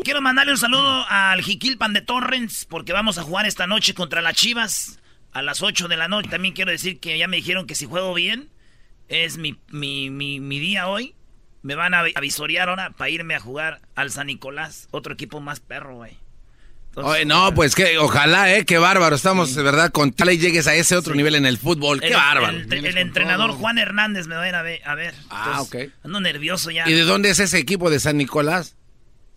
Quiero 0.04 0.22
mandarle 0.22 0.52
un 0.52 0.58
saludo 0.58 1.04
al 1.08 1.42
Jiquilpan 1.42 1.92
de 1.92 2.00
Torrens 2.00 2.64
porque 2.64 2.92
vamos 2.92 3.18
a 3.18 3.22
jugar 3.22 3.46
esta 3.46 3.66
noche 3.66 3.94
contra 3.94 4.22
las 4.22 4.34
Chivas 4.34 5.00
a 5.32 5.42
las 5.42 5.60
8 5.60 5.88
de 5.88 5.96
la 5.96 6.06
noche. 6.06 6.30
También 6.30 6.54
quiero 6.54 6.70
decir 6.70 7.00
que 7.00 7.18
ya 7.18 7.26
me 7.26 7.36
dijeron 7.36 7.66
que 7.66 7.74
si 7.74 7.86
juego 7.86 8.14
bien, 8.14 8.48
es 9.08 9.36
mi, 9.36 9.58
mi, 9.70 10.10
mi, 10.10 10.38
mi 10.38 10.60
día 10.60 10.86
hoy. 10.86 11.14
Me 11.62 11.74
van 11.74 11.94
a 11.94 12.02
visorear 12.02 12.68
ahora 12.68 12.90
para 12.90 13.10
irme 13.10 13.34
a 13.34 13.40
jugar 13.40 13.80
al 13.94 14.10
San 14.10 14.28
Nicolás, 14.28 14.88
otro 14.90 15.14
equipo 15.14 15.40
más 15.40 15.60
perro, 15.60 15.96
güey. 15.96 16.16
Oye, 16.94 17.24
no, 17.24 17.54
pues 17.54 17.74
que 17.74 17.98
ojalá, 17.98 18.52
eh, 18.54 18.64
qué 18.64 18.78
bárbaro. 18.78 19.14
Estamos 19.14 19.54
de 19.54 19.62
verdad 19.62 19.90
con 19.90 20.12
tal 20.12 20.32
y 20.32 20.38
llegues 20.38 20.66
a 20.66 20.74
ese 20.74 20.96
otro 20.96 21.12
sí. 21.12 21.16
nivel 21.16 21.36
en 21.36 21.46
el 21.46 21.58
fútbol. 21.58 22.00
Qué 22.00 22.08
el, 22.08 22.14
bárbaro. 22.14 22.56
El, 22.56 22.72
el, 22.72 22.86
el 22.86 22.98
entrenador 22.98 23.52
Juan 23.52 23.78
Hernández 23.78 24.26
me 24.26 24.34
va 24.34 24.42
a 24.42 24.48
ir 24.48 24.54
a 24.54 24.62
ver. 24.62 24.80
A 24.84 24.94
ver. 24.94 25.14
Ah, 25.30 25.58
Entonces, 25.58 25.90
ok. 25.90 26.04
Ando 26.04 26.20
nervioso 26.20 26.70
ya. 26.70 26.88
¿Y 26.88 26.92
de 26.94 27.02
dónde 27.02 27.30
es 27.30 27.38
ese 27.38 27.58
equipo 27.58 27.90
de 27.90 28.00
San 28.00 28.16
Nicolás? 28.16 28.76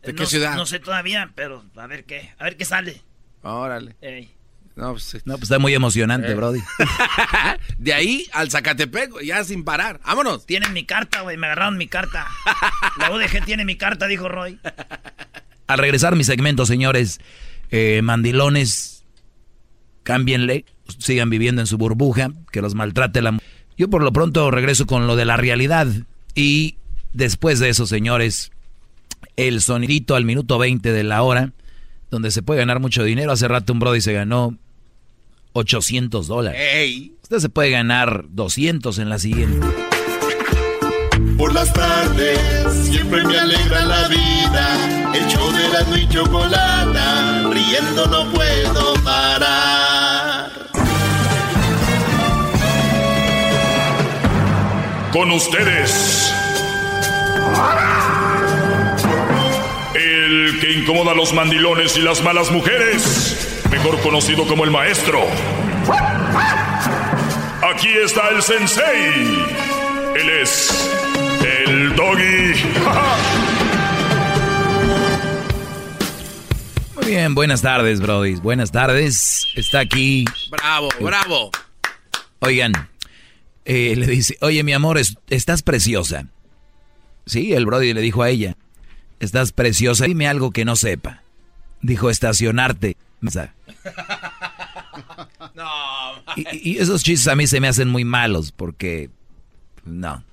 ¿De 0.01 0.13
no, 0.13 0.19
qué 0.19 0.25
ciudad? 0.25 0.55
No 0.55 0.65
sé 0.65 0.79
todavía, 0.79 1.31
pero 1.35 1.63
a 1.75 1.87
ver 1.87 2.05
qué, 2.05 2.33
a 2.39 2.45
ver 2.45 2.57
qué 2.57 2.65
sale. 2.65 3.01
Órale. 3.43 3.95
Ey. 4.01 4.33
No 4.75 4.91
pues, 4.93 5.17
no, 5.25 5.33
pues, 5.33 5.43
está 5.43 5.59
muy 5.59 5.73
emocionante, 5.73 6.31
eh. 6.31 6.35
Brody. 6.35 6.59
de 7.77 7.93
ahí 7.93 8.27
al 8.33 8.49
Zacatepec, 8.49 9.21
ya 9.23 9.43
sin 9.43 9.63
parar. 9.63 9.99
Vámonos. 10.05 10.45
Tienen 10.45 10.73
mi 10.73 10.85
carta, 10.85 11.21
güey. 11.21 11.37
Me 11.37 11.47
agarraron 11.47 11.77
mi 11.77 11.87
carta. 11.87 12.27
La 12.97 13.11
UDG 13.11 13.45
tiene 13.45 13.65
mi 13.65 13.75
carta, 13.75 14.07
dijo 14.07 14.29
Roy. 14.29 14.59
Al 15.67 15.77
regresar 15.77 16.15
mi 16.15 16.23
segmento, 16.23 16.65
señores, 16.65 17.19
eh, 17.69 18.01
mandilones, 18.03 19.03
cámbienle, 20.03 20.65
sigan 20.99 21.29
viviendo 21.29 21.61
en 21.61 21.67
su 21.67 21.77
burbuja, 21.77 22.31
que 22.51 22.61
los 22.61 22.75
maltrate 22.75 23.21
la... 23.21 23.37
Yo 23.77 23.89
por 23.89 24.03
lo 24.03 24.11
pronto 24.11 24.51
regreso 24.51 24.85
con 24.85 25.07
lo 25.07 25.15
de 25.15 25.25
la 25.25 25.37
realidad. 25.37 25.87
Y 26.35 26.77
después 27.13 27.59
de 27.59 27.69
eso, 27.69 27.87
señores, 27.87 28.51
el 29.37 29.61
sonidito 29.61 30.15
al 30.15 30.25
minuto 30.25 30.57
20 30.57 30.91
de 30.91 31.03
la 31.03 31.23
hora, 31.23 31.53
donde 32.11 32.29
se 32.29 32.43
puede 32.43 32.59
ganar 32.59 32.79
mucho 32.79 33.03
dinero. 33.03 33.31
Hace 33.31 33.47
rato 33.47 33.73
un 33.73 33.79
Brody 33.79 34.01
se 34.01 34.13
ganó 34.13 34.57
800 35.53 36.27
dólares. 36.27 36.61
Ey. 36.61 37.13
Usted 37.23 37.39
se 37.39 37.49
puede 37.49 37.71
ganar 37.71 38.25
200 38.29 38.99
en 38.99 39.09
la 39.09 39.17
siguiente. 39.17 39.65
Por 41.37 41.53
las 41.53 41.73
tardes 41.73 42.39
siempre 42.83 43.23
me 43.23 43.39
alegra 43.39 43.85
la 43.85 44.07
vida. 44.09 45.13
El 45.15 45.27
show 45.27 45.51
de 45.51 45.69
la 45.69 45.97
y 45.97 46.07
chocolata, 46.09 47.49
riendo 47.49 48.05
no 48.07 48.31
puedo 48.31 48.93
parar. 49.03 50.51
Con 55.11 55.31
ustedes. 55.31 56.33
El 57.43 58.20
que 60.61 60.71
incomoda 60.71 61.11
a 61.11 61.15
los 61.15 61.33
mandilones 61.33 61.97
y 61.97 62.01
las 62.01 62.23
malas 62.23 62.51
mujeres, 62.51 63.63
mejor 63.71 63.99
conocido 64.01 64.45
como 64.45 64.63
el 64.63 64.69
maestro. 64.69 65.19
Aquí 67.63 67.89
está 68.05 68.29
el 68.29 68.43
sensei. 68.43 69.43
Él 70.15 70.29
es 70.29 70.69
el 71.65 71.95
doggy. 71.95 72.53
Muy 76.95 77.05
bien, 77.05 77.33
buenas 77.33 77.63
tardes, 77.63 77.99
Brody. 77.99 78.35
Buenas 78.35 78.71
tardes. 78.71 79.47
Está 79.55 79.79
aquí. 79.79 80.25
Bravo, 80.51 80.89
bravo. 80.99 81.49
Oigan, 82.37 82.73
eh, 83.65 83.95
le 83.97 84.05
dice, 84.05 84.37
oye 84.41 84.63
mi 84.63 84.73
amor, 84.73 84.99
estás 85.29 85.63
preciosa. 85.63 86.27
Sí, 87.25 87.53
el 87.53 87.65
Brody 87.65 87.93
le 87.93 88.01
dijo 88.01 88.21
a 88.21 88.29
ella, 88.29 88.55
estás 89.21 89.51
preciosa, 89.51 90.05
dime 90.05 90.27
algo 90.27 90.51
que 90.51 90.65
no 90.65 90.75
sepa. 90.75 91.23
Dijo, 91.81 92.09
estacionarte. 92.09 92.97
Y, 96.35 96.71
y, 96.71 96.77
esos 96.77 97.03
chistes 97.03 97.27
a 97.27 97.35
mí 97.35 97.45
se 97.45 97.59
me 97.59 97.67
hacen 97.67 97.89
muy 97.89 98.05
malos 98.05 98.51
porque 98.51 99.09
no. 99.83 100.23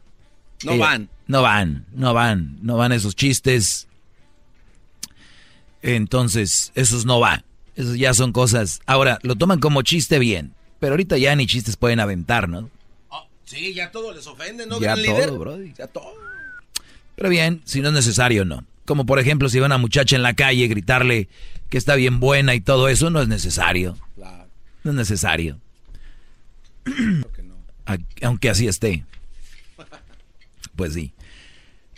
No 0.65 0.78
van. 0.78 1.09
No 1.27 1.43
van, 1.43 1.86
no 1.93 2.15
van, 2.15 2.59
no 2.62 2.77
van 2.77 2.93
esos 2.93 3.15
chistes. 3.15 3.86
Entonces, 5.82 6.73
esos 6.74 7.05
no 7.05 7.20
van. 7.20 7.44
Esos 7.77 7.98
ya 7.98 8.15
son 8.15 8.32
cosas. 8.32 8.81
Ahora, 8.86 9.19
lo 9.23 9.36
toman 9.36 9.60
como 9.60 9.82
chiste 9.82 10.19
bien. 10.19 10.55
Pero 10.81 10.93
ahorita 10.93 11.19
ya 11.19 11.35
ni 11.36 11.47
chistes 11.47 11.77
pueden 11.77 12.01
aventar, 12.01 12.48
¿no? 12.48 12.70
Oh, 13.09 13.27
sí, 13.44 13.74
ya 13.74 13.90
todo 13.90 14.12
les 14.12 14.27
ofende, 14.27 14.66
¿no? 14.66 14.81
Ya 14.81 14.97
todo, 14.97 15.39
Brody. 15.39 15.73
Ya 15.77 15.86
todo. 15.86 16.15
Pero 17.15 17.28
bien, 17.28 17.62
si 17.65 17.81
no 17.81 17.89
es 17.89 17.94
necesario, 17.94 18.44
no. 18.44 18.65
Como 18.89 19.05
por 19.05 19.19
ejemplo, 19.19 19.51
si 19.51 19.59
va 19.59 19.66
una 19.66 19.77
muchacha 19.77 20.16
en 20.16 20.23
la 20.23 20.32
calle 20.32 20.66
gritarle 20.66 21.28
que 21.69 21.77
está 21.77 21.94
bien 21.94 22.20
buena 22.20 22.55
y 22.55 22.62
todo 22.62 22.89
eso, 22.89 23.10
no 23.10 23.20
es 23.20 23.28
necesario. 23.28 23.98
Claro. 24.15 24.48
No 24.82 24.93
es 24.93 24.97
necesario. 24.97 25.60
Aunque 28.23 28.48
así 28.48 28.66
esté. 28.66 29.05
Pues 30.74 30.94
sí. 30.94 31.12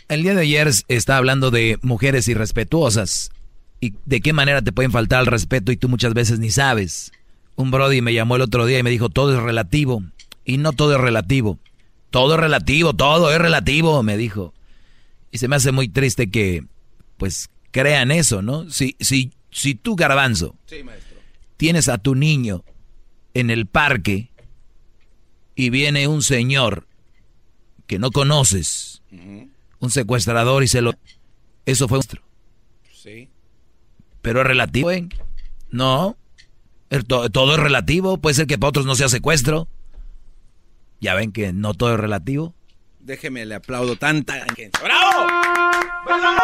El 0.09 0.23
día 0.23 0.35
de 0.35 0.41
ayer 0.41 0.69
estaba 0.89 1.17
hablando 1.17 1.49
de 1.49 1.79
mujeres 1.81 2.27
irrespetuosas 2.27 3.31
y 3.79 3.93
de 4.05 4.19
qué 4.19 4.33
manera 4.33 4.61
te 4.61 4.73
pueden 4.73 4.91
faltar 4.91 5.21
el 5.21 5.27
respeto 5.27 5.71
y 5.71 5.77
tú 5.77 5.87
muchas 5.87 6.13
veces 6.13 6.39
ni 6.39 6.49
sabes. 6.49 7.13
Un 7.55 7.71
Brody 7.71 8.01
me 8.01 8.13
llamó 8.13 8.35
el 8.35 8.41
otro 8.41 8.65
día 8.65 8.79
y 8.79 8.83
me 8.83 8.89
dijo, 8.89 9.07
todo 9.07 9.33
es 9.33 9.41
relativo. 9.41 10.03
Y 10.43 10.57
no 10.57 10.73
todo 10.73 10.95
es 10.95 10.99
relativo. 10.99 11.57
Todo 12.09 12.33
es 12.33 12.39
relativo, 12.41 12.93
todo 12.93 13.31
es 13.31 13.39
relativo, 13.39 14.03
me 14.03 14.17
dijo. 14.17 14.53
Y 15.31 15.37
se 15.37 15.47
me 15.47 15.55
hace 15.55 15.71
muy 15.71 15.87
triste 15.87 16.29
que, 16.29 16.65
pues, 17.21 17.51
crean 17.69 18.09
eso, 18.09 18.41
¿no? 18.41 18.67
Si, 18.71 18.95
si, 18.99 19.31
si 19.51 19.75
tú, 19.75 19.95
garbanzo, 19.95 20.55
tienes 21.55 21.87
a 21.87 21.99
tu 21.99 22.15
niño 22.15 22.63
en 23.35 23.51
el 23.51 23.67
parque 23.67 24.31
y 25.53 25.69
viene 25.69 26.07
un 26.07 26.23
señor 26.23 26.87
que 27.85 27.99
no 27.99 28.09
conoces, 28.09 29.03
un 29.11 29.91
secuestrador 29.91 30.63
y 30.63 30.67
se 30.67 30.81
lo... 30.81 30.95
Eso 31.67 31.87
fue 31.87 31.97
nuestro. 31.97 32.23
Sí. 32.91 33.29
Pero 34.23 34.41
es 34.41 34.47
relativo, 34.47 34.89
¿eh? 34.89 35.07
No. 35.69 36.17
todo 36.97 37.53
es 37.53 37.59
relativo. 37.59 38.17
Puede 38.17 38.33
ser 38.33 38.47
que 38.47 38.57
para 38.57 38.69
otros 38.69 38.87
no 38.87 38.95
sea 38.95 39.09
secuestro. 39.09 39.67
Ya 40.99 41.13
ven 41.13 41.31
que 41.31 41.53
no 41.53 41.75
todo 41.75 41.93
es 41.93 41.99
relativo. 41.99 42.55
Déjeme, 43.03 43.45
le 43.45 43.55
aplaudo 43.55 43.95
tanta... 43.95 44.45
¡Bravo! 44.83 45.27
¡Bravo! 46.05 46.41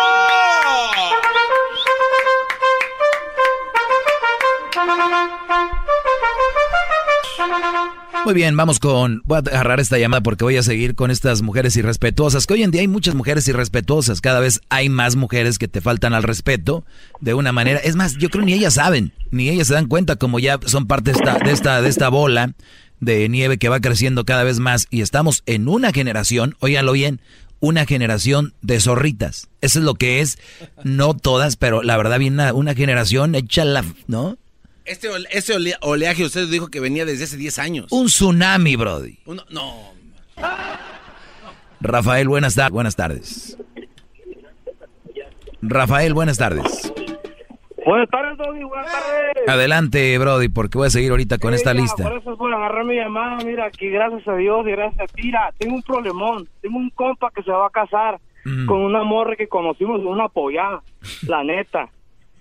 Muy 8.26 8.34
bien, 8.34 8.58
vamos 8.58 8.80
con. 8.80 9.22
Voy 9.24 9.38
a 9.38 9.40
agarrar 9.40 9.80
esta 9.80 9.98
llamada 9.98 10.22
porque 10.22 10.44
voy 10.44 10.58
a 10.58 10.64
seguir 10.64 10.96
con 10.96 11.12
estas 11.12 11.44
mujeres 11.44 11.78
irrespetuosas. 11.78 12.46
Que 12.46 12.56
hoy 12.56 12.64
en 12.64 12.72
día 12.72 12.82
hay 12.82 12.88
muchas 12.88 13.16
mujeres 13.16 13.48
irrespetuosas. 13.48 14.20
Cada 14.20 14.40
vez 14.40 14.60
hay 14.70 14.90
más 14.90 15.16
mujeres 15.16 15.60
que 15.60 15.68
te 15.68 15.80
faltan 15.80 16.14
al 16.14 16.24
respeto 16.24 16.84
de 17.22 17.36
una 17.36 17.54
manera. 17.54 17.80
Es 17.80 17.96
más, 17.96 18.18
yo 18.18 18.30
creo 18.30 18.44
ni 18.44 18.54
ellas 18.54 18.74
saben, 18.74 19.14
ni 19.32 19.48
ellas 19.48 19.68
se 19.68 19.76
dan 19.76 19.88
cuenta, 19.88 20.18
como 20.18 20.40
ya 20.40 20.60
son 20.66 20.88
parte 20.88 21.14
de 21.14 21.20
esta, 21.20 21.38
de 21.38 21.52
esta, 21.52 21.82
de 21.82 21.90
esta 21.90 22.10
bola 22.10 22.54
de 23.00 23.28
nieve 23.30 23.58
que 23.58 23.70
va 23.70 23.80
creciendo 23.80 24.26
cada 24.26 24.44
vez 24.44 24.60
más. 24.60 24.88
Y 24.90 25.02
estamos 25.02 25.44
en 25.46 25.68
una 25.68 25.92
generación, 25.92 26.56
óiganlo 26.60 26.92
bien, 26.92 27.22
una 27.60 27.86
generación 27.86 28.54
de 28.62 28.80
zorritas. 28.80 29.50
Eso 29.62 29.80
es 29.80 29.86
lo 29.86 29.96
que 29.96 30.22
es. 30.22 30.38
No 30.84 31.16
todas, 31.16 31.56
pero 31.56 31.84
la 31.84 31.98
verdad, 31.98 32.20
bien 32.20 32.34
una, 32.34 32.54
una 32.54 32.74
generación 32.76 33.36
hecha 33.36 33.66
la. 33.66 33.84
¿No? 34.08 34.38
Este, 34.86 35.10
este 35.32 35.54
oleaje 35.82 36.24
usted 36.24 36.48
dijo 36.48 36.70
que 36.70 36.80
venía 36.80 37.04
desde 37.06 37.26
hace 37.26 37.38
10 37.38 37.60
años. 37.60 37.88
Un 37.92 38.08
tsunami, 38.08 38.76
Brody. 38.78 39.20
no. 39.50 39.94
Rafael, 41.80 42.28
buenas, 42.28 42.56
tardes. 42.56 42.72
buenas 42.72 42.96
tardes. 42.96 43.58
Rafael, 45.62 46.14
buenas 46.14 46.38
tardes. 46.38 46.94
Buenas 47.88 48.10
tardes, 48.10 48.38
Brody. 48.38 48.64
Buenas 48.64 48.92
tardes. 48.92 49.48
Adelante, 49.48 50.18
Brody, 50.18 50.50
porque 50.50 50.78
voy 50.78 50.88
a 50.88 50.90
seguir 50.90 51.12
ahorita 51.12 51.38
con 51.38 51.54
esta 51.54 51.74
lista. 51.74 52.04
Por 52.04 52.18
eso 52.18 52.34
es 52.34 52.38
por 52.38 52.54
agarrar 52.54 52.84
mi 52.84 52.96
llamada. 52.96 53.38
Mira, 53.46 53.66
aquí 53.66 53.90
gracias 53.90 54.28
a 54.28 54.36
Dios 54.36 54.68
y 54.68 54.72
gracias 54.72 55.10
a 55.10 55.14
ti. 55.14 55.24
Mira, 55.24 55.54
tengo 55.58 55.76
un 55.76 55.82
problemón. 55.84 56.50
Tengo 56.62 56.78
un 56.78 56.90
compa 56.90 57.32
que 57.34 57.44
se 57.44 57.52
va 57.52 57.68
a 57.68 57.70
casar 57.70 58.20
mm. 58.44 58.66
con 58.66 58.80
una 58.80 59.04
morra 59.04 59.38
que 59.38 59.48
conocimos 59.48 60.02
en 60.02 60.08
una 60.08 60.28
pollada, 60.28 60.84
la 61.28 61.46
neta. 61.46 61.88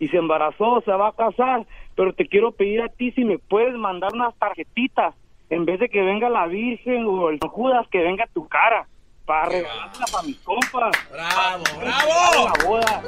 Y 0.01 0.09
se 0.09 0.17
embarazó, 0.17 0.83
se 0.85 0.91
va 0.91 1.09
a 1.09 1.13
casar 1.13 1.65
pero 1.95 2.13
te 2.13 2.27
quiero 2.27 2.53
pedir 2.53 2.83
a 2.83 2.89
ti 2.89 3.11
si 3.13 3.25
me 3.25 3.39
puedes 3.39 3.75
mandar 3.75 4.13
unas 4.13 4.37
tarjetitas 4.37 5.15
en 5.49 5.65
vez 5.65 5.81
de 5.81 5.89
que 5.89 6.03
venga 6.03 6.29
la 6.29 6.47
Virgen 6.47 7.07
o 7.07 7.31
el 7.31 7.39
Judas, 7.41 7.87
que 7.89 8.03
venga 8.03 8.29
tu 8.35 8.47
cara 8.49 8.87
para 9.27 9.47
regalarla 9.47 10.07
para 10.11 10.23
mis 10.25 10.39
compas. 10.39 10.97
¡Bravo, 11.13 11.65
bravo! 11.81 12.45
La 12.45 12.55
boda. 12.65 13.03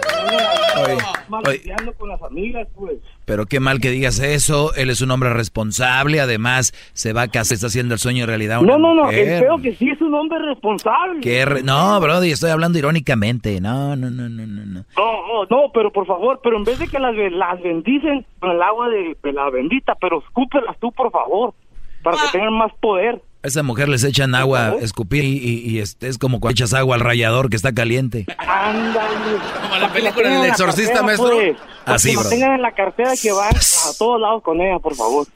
con 1.97 2.09
las 2.09 2.23
amigas, 2.23 2.66
pues. 2.77 2.99
Pero 3.24 3.47
qué 3.47 3.61
mal 3.61 3.81
que 3.81 3.90
digas 3.90 4.19
eso. 4.19 4.74
Él 4.74 4.90
es 4.90 5.01
un 5.01 5.11
hombre 5.11 5.31
responsable. 5.31 6.20
Además, 6.20 6.73
se 6.93 7.12
va 7.12 7.23
a 7.23 7.28
casar, 7.28 7.55
está 7.55 7.69
haciendo 7.69 7.95
el 7.95 8.01
sueño 8.01 8.24
en 8.24 8.28
realidad. 8.28 8.61
no, 8.61 8.78
no, 8.78 8.95
no. 8.95 9.09
Creo 9.09 9.59
que 9.59 9.74
sí 9.74 9.89
es 9.90 10.01
un 10.01 10.15
hombre 10.15 10.39
responsable. 10.40 11.20
no, 11.62 12.01
Brody, 12.01 12.32
estoy 12.32 12.51
hablando 12.51 12.78
irónicamente. 12.78 13.61
No, 13.61 13.95
no, 13.97 14.11
no, 14.11 14.28
no, 14.28 14.47
no. 14.47 14.65
No, 14.65 14.85
no, 14.97 15.45
no 15.49 15.73
pero 15.73 15.93
por 15.93 16.07
favor, 16.07 16.40
pero 16.43 16.57
en 16.57 16.65
vez 16.65 16.78
de 16.78 16.89
que 16.89 16.99
las, 16.99 17.15
las 17.15 17.62
bendicen 17.62 18.27
con 18.40 18.51
el 18.51 18.62
agua 18.62 18.89
de, 18.89 19.16
de 19.23 19.32
la 19.32 19.49
bendita, 19.51 19.95
pero 19.95 20.19
escúpelas 20.19 20.77
tú, 20.81 20.90
por 20.90 21.11
favor, 21.12 21.55
para 22.03 22.16
que 22.16 22.23
ah. 22.27 22.32
tengan 22.32 22.55
más 22.55 22.73
poder. 22.81 23.23
A 23.43 23.47
esa 23.47 23.62
mujer 23.62 23.89
les 23.89 24.02
echan 24.02 24.35
agua, 24.35 24.77
escupir 24.81 25.24
y, 25.24 25.78
es, 25.78 25.97
como 26.19 26.40
cuando 26.40 26.55
echas 26.55 26.74
agua 26.74 26.97
al 26.97 27.01
rallador 27.01 27.51
que 27.51 27.56
está 27.56 27.73
caliente. 27.73 28.27
Ándale. 28.36 29.39
Como 29.62 29.77
la 29.77 29.93
película 29.93 30.28
del 30.28 30.51
exorcista, 30.51 31.02
maestro. 31.02 31.31
Pues. 31.31 31.56
Así, 31.85 32.16
bro. 32.16 32.28
tengan 32.28 32.55
en 32.55 32.62
la 32.62 32.73
cartera 32.73 33.12
que 33.20 33.31
van 33.31 33.55
a 33.55 33.93
todos 33.97 34.20
lados 34.20 34.43
con 34.43 34.60
ella, 34.60 34.81
por 34.81 34.97
favor. 34.97 35.27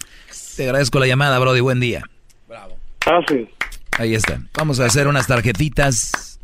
Te 0.57 0.65
agradezco 0.65 0.99
la 0.99 1.07
llamada, 1.07 1.39
Brody. 1.39 1.61
Buen 1.61 1.79
día. 1.79 2.03
Bravo. 2.49 2.77
Gracias. 3.07 3.49
Ahí 3.99 4.15
está. 4.15 4.41
Vamos 4.59 4.81
a 4.81 4.87
hacer 4.87 5.07
unas 5.07 5.29
tarjetitas 5.29 6.39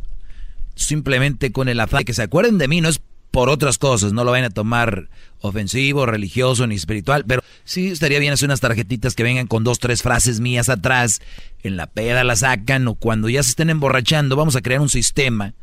simplemente 0.77 1.51
con 1.51 1.69
el 1.69 1.81
afán 1.81 1.99
de 1.99 2.05
que 2.05 2.15
se 2.15 2.23
acuerden 2.23 2.59
de 2.59 2.69
mí. 2.69 2.81
No 2.81 2.89
es 2.89 3.01
por 3.39 3.51
otras 3.51 3.79
cosas, 3.79 4.13
no 4.13 4.25
lo 4.25 4.33
vayan 4.33 4.47
a 4.47 4.51
tomar 4.51 5.09
ofensivo, 5.43 6.07
religioso 6.07 6.67
ni 6.67 6.75
espiritual, 6.75 7.25
pero 7.25 7.41
sí 7.63 7.87
estaría 7.87 8.19
bien 8.19 8.33
hacer 8.33 8.49
unas 8.49 8.59
tarjetitas 8.59 9.15
que 9.15 9.23
vengan 9.23 9.47
con 9.47 9.63
dos, 9.63 9.79
tres 9.79 10.03
frases 10.03 10.41
mías 10.41 10.69
atrás, 10.69 11.21
en 11.63 11.77
la 11.77 11.87
peda 11.87 12.25
la 12.25 12.35
sacan 12.35 12.89
o 12.89 12.97
cuando 12.97 13.29
ya 13.29 13.41
se 13.45 13.51
estén 13.51 13.71
emborrachando, 13.71 14.35
vamos 14.35 14.57
a 14.57 14.61
crear 14.61 14.81
un 14.81 14.89
sistema 14.89 15.55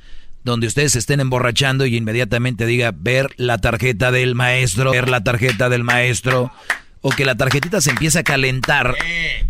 donde 0.45 0.67
ustedes 0.67 0.93
se 0.93 0.99
estén 0.99 1.19
emborrachando 1.19 1.85
y 1.85 1.97
inmediatamente 1.97 2.65
diga 2.65 2.93
ver 2.97 3.31
la 3.35 3.57
tarjeta 3.57 4.09
del 4.09 4.35
maestro, 4.35 4.91
ver 4.91 5.09
la 5.09 5.25
tarjeta 5.25 5.67
del 5.67 5.83
maestro, 5.83 6.53
o 7.01 7.09
que 7.09 7.25
la 7.25 7.35
tarjetita 7.35 7.81
se 7.81 7.89
empiece 7.89 8.19
a 8.19 8.23
calentar, 8.23 8.95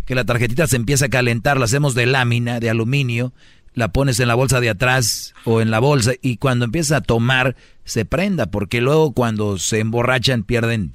que 0.04 0.16
la 0.16 0.24
tarjetita 0.24 0.66
se 0.66 0.74
empiece 0.74 1.04
a 1.04 1.10
calentar, 1.10 1.58
la 1.58 1.66
hacemos 1.66 1.94
de 1.94 2.06
lámina, 2.06 2.58
de 2.58 2.70
aluminio, 2.70 3.32
la 3.76 3.88
pones 3.88 4.18
en 4.18 4.26
la 4.26 4.34
bolsa 4.34 4.60
de 4.60 4.70
atrás 4.70 5.34
o 5.44 5.60
en 5.60 5.70
la 5.70 5.78
bolsa 5.78 6.12
y 6.20 6.38
cuando 6.38 6.64
empieza 6.64 6.96
a 6.96 7.00
tomar 7.02 7.54
se 7.84 8.04
prenda, 8.04 8.46
porque 8.46 8.80
luego 8.80 9.12
cuando 9.12 9.58
se 9.58 9.78
emborrachan 9.78 10.42
pierden 10.42 10.92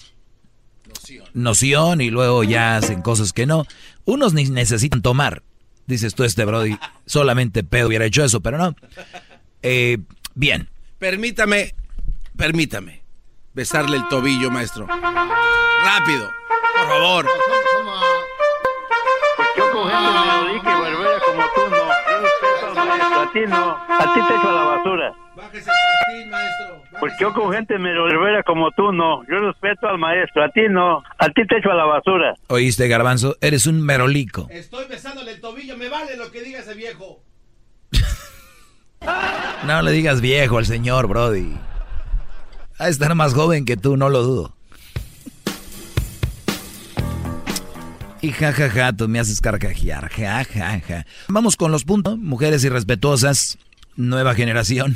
noción, 1.33 2.01
y 2.01 2.09
luego 2.09 2.43
ya 2.43 2.75
hacen 2.77 3.01
cosas 3.01 3.31
que 3.31 3.45
no. 3.45 3.65
Unos 4.03 4.33
ni 4.33 4.45
necesitan 4.45 5.01
tomar. 5.01 5.43
Dices 5.87 6.15
tú, 6.15 6.23
este 6.23 6.43
Brody, 6.43 6.77
solamente 7.05 7.63
pedo 7.63 7.87
hubiera 7.87 8.05
hecho 8.05 8.23
eso, 8.23 8.41
pero 8.41 8.57
no. 8.57 8.75
Eh, 9.61 9.99
bien. 10.35 10.69
Permítame, 10.99 11.73
permítame 12.35 13.01
besarle 13.53 13.97
el 13.97 14.07
tobillo, 14.07 14.49
maestro. 14.51 14.87
Rápido, 14.87 16.31
por 16.77 16.87
favor. 16.87 17.27
A 23.31 23.33
ti 23.33 23.39
no, 23.47 23.71
a 23.71 24.13
ti 24.13 24.19
te 24.27 24.35
echo 24.35 24.49
a 24.49 24.53
la 24.53 24.63
basura. 24.63 25.13
Bájese 25.35 25.71
el 26.13 26.29
maestro. 26.29 26.83
Porque 26.99 27.15
yo 27.21 27.33
con 27.33 27.53
gente 27.53 27.77
merovera 27.79 28.43
como 28.43 28.69
tú 28.71 28.91
no. 28.91 29.23
Yo 29.29 29.39
respeto 29.39 29.87
al 29.87 29.97
maestro, 29.97 30.43
a 30.43 30.49
ti 30.49 30.61
no. 30.69 31.01
A 31.17 31.27
ti 31.27 31.47
te 31.47 31.57
echo 31.57 31.71
a 31.71 31.75
la 31.75 31.85
basura. 31.85 32.33
Oíste, 32.47 32.87
Garbanzo, 32.87 33.37
eres 33.39 33.65
un 33.65 33.81
merolico. 33.81 34.47
Estoy 34.49 34.85
besándole 34.87 35.31
el 35.31 35.41
tobillo, 35.41 35.77
me 35.77 35.87
vale 35.87 36.17
lo 36.17 36.29
que 36.31 36.41
diga 36.41 36.59
ese 36.59 36.73
viejo. 36.73 37.23
no 39.65 39.81
le 39.81 39.91
digas 39.91 40.19
viejo 40.19 40.57
al 40.57 40.65
señor, 40.65 41.07
Brody. 41.07 41.57
A 42.77 42.89
estar 42.89 43.15
más 43.15 43.33
joven 43.33 43.63
que 43.63 43.77
tú, 43.77 43.95
no 43.95 44.09
lo 44.09 44.23
dudo. 44.23 44.53
Y 48.21 48.31
jajaja, 48.31 48.69
ja, 48.69 48.85
ja, 48.85 48.93
tú 48.93 49.07
me 49.07 49.19
haces 49.19 49.41
carcajear. 49.41 50.09
Ja, 50.11 50.43
ja, 50.43 50.79
ja. 50.79 51.05
Vamos 51.27 51.55
con 51.55 51.71
los 51.71 51.85
puntos. 51.85 52.19
Mujeres 52.19 52.63
irrespetuosas, 52.63 53.57
nueva 53.95 54.35
generación. 54.35 54.95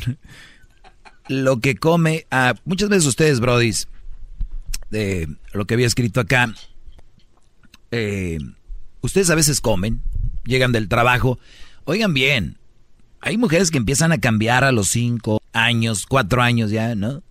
Lo 1.27 1.59
que 1.59 1.75
come 1.75 2.27
a... 2.29 2.53
Muchas 2.65 2.89
veces 2.89 3.07
ustedes, 3.07 3.39
brodis, 3.39 3.87
de 4.91 5.27
lo 5.53 5.65
que 5.65 5.73
había 5.73 5.87
escrito 5.87 6.19
acá, 6.19 6.53
eh, 7.89 8.37
ustedes 9.01 9.31
a 9.31 9.35
veces 9.35 9.59
comen, 9.59 10.01
llegan 10.45 10.71
del 10.71 10.87
trabajo. 10.87 11.39
Oigan 11.85 12.13
bien, 12.13 12.57
hay 13.21 13.37
mujeres 13.37 13.71
que 13.71 13.79
empiezan 13.79 14.11
a 14.11 14.19
cambiar 14.19 14.63
a 14.63 14.71
los 14.71 14.89
cinco 14.89 15.41
años, 15.51 16.05
cuatro 16.05 16.43
años 16.43 16.69
ya, 16.69 16.93
¿no? 16.93 17.23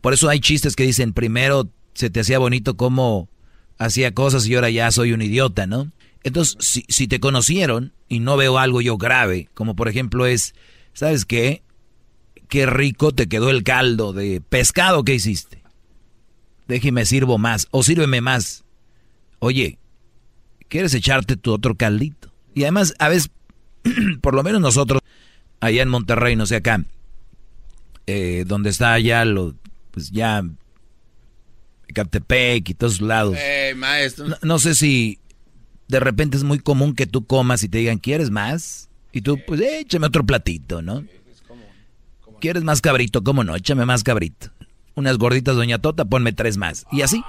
Por 0.00 0.14
eso 0.14 0.30
hay 0.30 0.40
chistes 0.40 0.76
que 0.76 0.84
dicen, 0.84 1.12
primero 1.12 1.68
se 1.92 2.08
te 2.08 2.20
hacía 2.20 2.38
bonito 2.38 2.78
como 2.78 3.28
hacía 3.80 4.12
cosas 4.12 4.46
y 4.46 4.54
ahora 4.54 4.70
ya 4.70 4.90
soy 4.92 5.12
un 5.12 5.22
idiota, 5.22 5.66
¿no? 5.66 5.90
Entonces, 6.22 6.84
si, 6.86 7.08
te 7.08 7.18
conocieron 7.18 7.94
y 8.08 8.20
no 8.20 8.36
veo 8.36 8.58
algo 8.58 8.82
yo 8.82 8.98
grave, 8.98 9.48
como 9.54 9.74
por 9.74 9.88
ejemplo 9.88 10.26
es, 10.26 10.54
¿sabes 10.92 11.24
qué? 11.24 11.62
Qué 12.48 12.66
rico 12.66 13.12
te 13.12 13.26
quedó 13.26 13.48
el 13.48 13.64
caldo 13.64 14.12
de 14.12 14.42
pescado 14.42 15.02
que 15.02 15.14
hiciste. 15.14 15.62
Déjeme 16.68 17.06
sirvo 17.06 17.38
más, 17.38 17.68
o 17.70 17.82
sírveme 17.82 18.20
más. 18.20 18.64
Oye, 19.38 19.78
¿quieres 20.68 20.92
echarte 20.92 21.36
tu 21.36 21.50
otro 21.50 21.74
caldito? 21.74 22.30
Y 22.54 22.64
además, 22.64 22.94
a 22.98 23.08
veces, 23.08 23.30
por 24.20 24.34
lo 24.34 24.42
menos 24.42 24.60
nosotros, 24.60 25.00
allá 25.60 25.82
en 25.82 25.88
Monterrey, 25.88 26.36
no 26.36 26.44
sé 26.44 26.56
acá, 26.56 26.84
eh, 28.06 28.44
donde 28.46 28.68
está 28.68 28.92
allá 28.92 29.24
lo, 29.24 29.54
pues 29.90 30.10
ya 30.10 30.44
Catepec 31.92 32.68
y 32.68 32.74
todos 32.74 33.00
lados. 33.00 33.36
maestro. 33.76 34.26
No, 34.42 34.58
sé 34.58 34.74
si 34.74 35.18
de 35.88 36.00
repente 36.00 36.36
es 36.36 36.44
muy 36.44 36.58
común 36.58 36.94
que 36.94 37.06
tú 37.06 37.26
comas 37.26 37.62
y 37.62 37.68
te 37.68 37.78
digan, 37.78 37.98
¿quieres 37.98 38.30
más? 38.30 38.88
Y 39.12 39.22
tú, 39.22 39.38
pues 39.46 39.60
échame 39.60 40.06
otro 40.06 40.24
platito, 40.24 40.82
¿no? 40.82 41.04
¿Quieres 42.40 42.64
más 42.64 42.80
cabrito? 42.80 43.22
¿Cómo 43.22 43.44
no? 43.44 43.54
Échame 43.54 43.84
más 43.84 44.02
cabrito. 44.02 44.50
Unas 44.94 45.18
gorditas, 45.18 45.56
doña 45.56 45.78
Tota, 45.78 46.04
ponme 46.04 46.32
tres 46.32 46.56
más. 46.56 46.86
Y 46.90 47.02
así. 47.02 47.22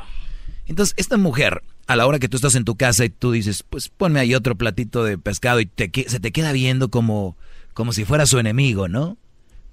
Entonces, 0.68 0.94
esta 0.98 1.18
mujer, 1.18 1.64
a 1.88 1.96
la 1.96 2.08
hora 2.08 2.20
que 2.20 2.30
tú 2.30 2.38
estás 2.38 2.56
en 2.56 2.64
tu 2.64 2.76
casa 2.76 3.04
y 3.04 3.10
tú 3.10 3.32
dices, 3.32 3.64
pues 3.64 3.90
ponme 3.90 4.20
ahí 4.20 4.34
otro 4.36 4.56
platito 4.56 5.04
de 5.04 5.18
pescado 5.18 5.60
y 5.60 5.66
te, 5.66 5.92
se 6.08 6.20
te 6.20 6.32
queda 6.32 6.54
viendo 6.54 6.90
como, 6.90 7.36
como 7.74 7.92
si 7.92 8.06
fuera 8.06 8.26
su 8.26 8.40
enemigo, 8.40 8.88
¿no? 8.88 9.18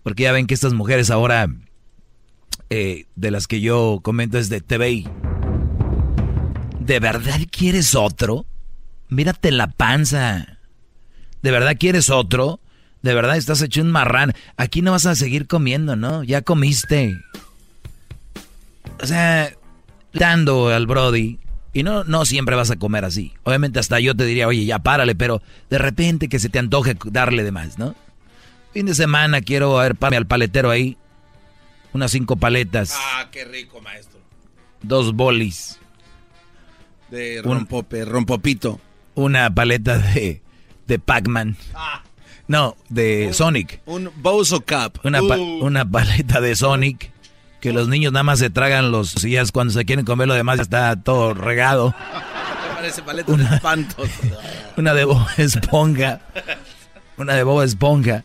Porque 0.02 0.24
ya 0.24 0.32
ven 0.32 0.46
que 0.46 0.54
estas 0.54 0.74
mujeres 0.74 1.10
ahora 1.10 1.48
eh, 2.70 3.06
de 3.16 3.30
las 3.30 3.46
que 3.46 3.60
yo 3.60 4.00
comento 4.02 4.38
es 4.38 4.48
de 4.48 4.60
TVI. 4.60 5.08
¿De 6.80 7.00
verdad 7.00 7.40
quieres 7.50 7.94
otro? 7.94 8.46
Mírate 9.08 9.50
la 9.50 9.68
panza. 9.68 10.58
¿De 11.42 11.50
verdad 11.50 11.76
quieres 11.78 12.10
otro? 12.10 12.60
¿De 13.02 13.14
verdad 13.14 13.36
estás 13.36 13.62
hecho 13.62 13.80
un 13.80 13.90
marrán? 13.90 14.34
Aquí 14.56 14.82
no 14.82 14.92
vas 14.92 15.06
a 15.06 15.14
seguir 15.14 15.46
comiendo, 15.46 15.96
¿no? 15.96 16.24
Ya 16.24 16.42
comiste. 16.42 17.16
O 19.00 19.06
sea, 19.06 19.52
dando 20.12 20.68
al 20.68 20.86
Brody. 20.86 21.38
Y 21.72 21.82
no, 21.82 22.04
no 22.04 22.24
siempre 22.24 22.56
vas 22.56 22.70
a 22.70 22.76
comer 22.76 23.04
así. 23.04 23.32
Obviamente 23.44 23.78
hasta 23.78 24.00
yo 24.00 24.14
te 24.14 24.24
diría, 24.24 24.48
oye, 24.48 24.64
ya 24.64 24.78
párale, 24.78 25.14
pero 25.14 25.42
de 25.70 25.78
repente 25.78 26.28
que 26.28 26.38
se 26.38 26.48
te 26.48 26.58
antoje 26.58 26.96
darle 27.04 27.44
de 27.44 27.52
más, 27.52 27.78
¿no? 27.78 27.94
Fin 28.72 28.86
de 28.86 28.94
semana 28.94 29.40
quiero 29.40 29.76
ver 29.76 29.96
al 30.00 30.26
paletero 30.26 30.70
ahí 30.70 30.96
unas 31.92 32.10
cinco 32.10 32.36
paletas. 32.36 32.94
Ah, 32.96 33.28
qué 33.30 33.44
rico, 33.44 33.80
maestro. 33.80 34.20
Dos 34.82 35.14
bolis. 35.14 35.78
De 37.10 37.40
rompope, 37.42 38.04
rompopito. 38.04 38.80
Una 39.14 39.52
paleta 39.52 39.98
de, 39.98 40.42
de 40.86 40.98
Pac-Man. 40.98 41.56
Ah. 41.74 42.02
No, 42.46 42.76
de 42.88 43.32
Sonic. 43.34 43.80
Un 43.86 44.10
Bozo 44.16 44.60
Cup. 44.60 45.00
Una, 45.04 45.22
uh. 45.22 45.64
una 45.64 45.88
paleta 45.88 46.40
de 46.40 46.56
Sonic. 46.56 47.12
Que 47.60 47.72
los 47.72 47.88
niños 47.88 48.12
nada 48.12 48.22
más 48.22 48.38
se 48.38 48.50
tragan 48.50 48.92
los 48.92 49.10
sillas 49.10 49.50
cuando 49.50 49.72
se 49.72 49.84
quieren 49.84 50.04
comer 50.04 50.28
lo 50.28 50.34
demás 50.34 50.60
está 50.60 50.94
todo 50.96 51.34
regado. 51.34 51.94
Parece 52.74 53.02
paleta 53.02 53.32
una, 53.32 53.50
de 53.50 53.56
espantos. 53.56 54.10
Una 54.76 54.94
de 54.94 55.04
Bob 55.04 55.26
Esponja. 55.36 56.20
Una 57.16 57.34
de 57.34 57.42
Bob 57.42 57.62
Esponja. 57.62 58.22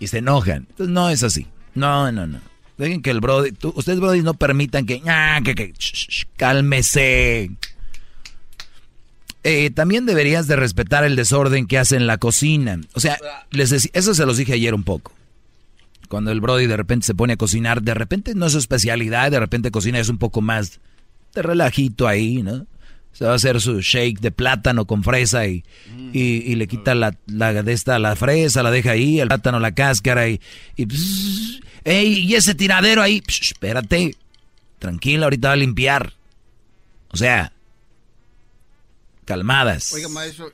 Y 0.00 0.08
se 0.08 0.18
enojan. 0.18 0.66
Entonces 0.68 0.88
no 0.88 1.08
es 1.08 1.22
así. 1.22 1.46
No, 1.76 2.10
no, 2.10 2.26
no. 2.26 2.40
Dejen 2.78 3.00
que 3.00 3.10
el 3.10 3.20
Brody, 3.20 3.52
ustedes 3.62 4.00
Brody 4.00 4.22
no 4.22 4.34
permitan 4.34 4.84
que, 4.84 5.00
ah, 5.06 5.40
que, 5.44 5.54
que 5.54 5.72
cálmese. 6.36 7.50
Eh, 9.44 9.70
también 9.70 10.04
deberías 10.06 10.46
de 10.48 10.56
respetar 10.56 11.04
el 11.04 11.16
desorden 11.16 11.66
que 11.66 11.78
hace 11.78 11.96
en 11.96 12.06
la 12.06 12.18
cocina. 12.18 12.80
O 12.94 13.00
sea, 13.00 13.16
les 13.50 13.72
eso 13.92 14.14
se 14.14 14.26
los 14.26 14.36
dije 14.36 14.54
ayer 14.54 14.74
un 14.74 14.82
poco. 14.82 15.12
Cuando 16.08 16.32
el 16.32 16.40
Brody 16.40 16.66
de 16.66 16.76
repente 16.76 17.06
se 17.06 17.14
pone 17.14 17.34
a 17.34 17.36
cocinar, 17.36 17.82
de 17.82 17.94
repente 17.94 18.34
no 18.34 18.46
es 18.46 18.52
su 18.52 18.58
especialidad, 18.58 19.30
de 19.30 19.40
repente 19.40 19.70
cocina 19.70 19.98
es 19.98 20.08
un 20.08 20.18
poco 20.18 20.40
más 20.40 20.80
de 21.34 21.42
relajito 21.42 22.08
ahí, 22.08 22.42
¿no? 22.42 22.66
Se 23.16 23.24
va 23.24 23.32
a 23.32 23.36
hacer 23.36 23.62
su 23.62 23.80
shake 23.80 24.20
de 24.20 24.30
plátano 24.30 24.86
con 24.86 25.02
fresa 25.02 25.46
y, 25.46 25.64
y, 26.12 26.54
le 26.54 26.68
quita 26.68 26.94
la, 26.94 27.16
la, 27.26 27.62
de 27.62 27.72
esta, 27.72 27.98
la 27.98 28.14
fresa, 28.14 28.62
la 28.62 28.70
deja 28.70 28.90
ahí, 28.90 29.20
el 29.20 29.28
plátano, 29.28 29.58
la 29.58 29.72
cáscara 29.72 30.28
y... 30.28 30.38
y 30.76 30.86
¡Ey! 31.82 32.26
¿Y 32.26 32.34
ese 32.34 32.54
tiradero 32.54 33.00
ahí? 33.00 33.22
espérate. 33.26 34.14
Tranquila, 34.78 35.24
ahorita 35.24 35.48
va 35.48 35.54
a 35.54 35.56
limpiar. 35.56 36.12
O 37.10 37.16
sea, 37.16 37.54
calmadas. 39.24 39.94
Oiga, 39.94 40.10
maestro, 40.10 40.52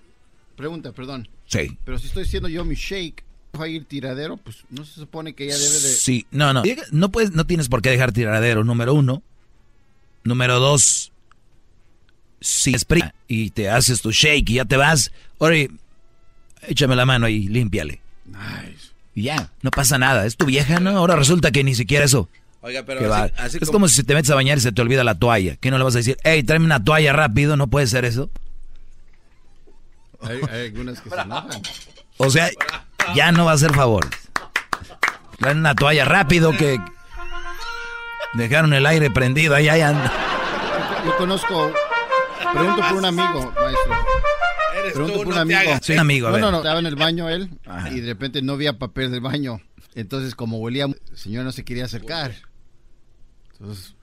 pregunta, 0.55 0.93
perdón. 0.93 1.29
Sí. 1.47 1.77
Pero 1.85 1.99
si 1.99 2.07
estoy 2.07 2.23
haciendo 2.23 2.49
yo 2.49 2.65
mi 2.65 2.77
shake, 2.77 3.25
va 3.61 3.65
a 3.65 3.69
ir 3.69 3.87
tiradero, 3.87 4.37
pues 4.37 4.59
no 4.71 4.85
se 4.85 5.01
supone 5.01 5.35
que 5.35 5.49
ya 5.49 5.57
debe 5.57 5.81
de... 5.81 5.89
Sí, 5.95 6.27
no, 6.31 6.53
no. 6.53 6.63
No, 6.93 7.11
puedes, 7.11 7.33
no 7.33 7.45
tienes 7.45 7.69
por 7.69 7.83
qué 7.83 7.91
dejar 7.91 8.13
tiradero, 8.13 8.63
número 8.63 8.95
uno. 8.95 9.23
Número 10.23 10.61
dos, 10.61 11.12
si 12.43 12.75
es 12.75 12.87
y 13.29 13.51
te 13.51 13.71
haces 13.71 14.03
tu 14.03 14.11
shake 14.11 14.51
y 14.51 14.55
ya 14.55 14.65
te 14.65 14.77
vas, 14.77 15.13
oye, 15.39 15.71
échame 16.63 16.97
la 16.97 17.07
mano 17.07 17.29
y 17.29 17.49
límpiale. 17.49 18.01
Nice. 18.27 18.93
Y 19.15 19.23
ya, 19.25 19.51
no 19.63 19.71
pasa 19.71 19.99
nada. 19.99 20.27
Es 20.27 20.37
tu 20.37 20.47
vieja, 20.47 20.81
¿no? 20.81 20.91
Ahora 20.91 21.17
resulta 21.17 21.51
que 21.51 21.65
ni 21.65 21.75
siquiera 21.75 22.05
eso. 22.05 22.29
Oiga, 22.63 22.85
pero 22.85 23.13
así, 23.13 23.59
es 23.61 23.71
como... 23.71 23.89
si 23.89 24.05
te 24.05 24.15
metes 24.15 24.31
a 24.31 24.37
bañar 24.37 24.59
y 24.59 24.61
se 24.61 24.73
te 24.73 24.81
olvida 24.81 25.03
la 25.03 25.17
toalla. 25.17 25.57
¿Qué 25.57 25.71
no 25.71 25.79
le 25.79 25.85
vas 25.85 25.95
a 25.97 25.99
decir? 25.99 26.17
Hey, 26.23 26.43
tráeme 26.43 26.65
una 26.65 26.83
toalla 26.83 27.13
rápido, 27.13 27.57
¿no 27.57 27.67
puede 27.67 27.87
ser 27.89 28.05
eso? 28.05 28.31
Hay, 30.21 30.41
algunas 30.67 31.01
que 31.01 31.11
se 31.11 31.21
enojan. 31.21 31.63
O 32.19 32.31
sea, 32.31 32.51
ya 33.15 33.33
no 33.33 33.45
va 33.45 33.53
a 33.53 33.59
ser 33.59 33.75
favor. 33.75 34.09
Traen 35.39 35.59
una 35.59 35.75
toalla 35.75 36.05
rápido 36.05 36.53
que 36.57 36.79
dejaron 38.35 38.73
el 38.75 38.87
aire 38.87 39.11
prendido, 39.11 39.57
ahí 39.57 39.69
anda. 39.69 40.13
Yo 41.05 41.17
conozco 41.17 41.73
Pregunto 42.53 42.83
por 42.89 42.97
un 42.99 43.05
amigo, 43.05 43.53
maestro. 43.53 43.95
Eres 44.79 44.93
Pregunto 44.93 45.17
por 45.19 45.29
un 45.29 45.39
amigo. 45.39 45.61
Un 45.89 45.99
amigo, 45.99 46.29
a 46.29 46.31
ver. 46.33 46.41
No, 46.41 46.51
no, 46.51 46.59
estaba 46.59 46.79
en 46.79 46.87
el 46.87 46.97
baño 46.97 47.29
él 47.29 47.51
y 47.91 48.01
de 48.01 48.13
repente 48.13 48.43
no 48.43 48.55
había 48.55 48.79
papel 48.79 49.11
del 49.11 49.21
baño. 49.21 49.61
Entonces, 49.95 50.35
como 50.35 50.59
huelía, 50.59 50.87
el 50.87 51.19
señor 51.19 51.45
no 51.45 51.53
se 51.53 51.65
quería 51.65 51.85
acercar. 51.85 52.35
Entonces, 53.53 53.95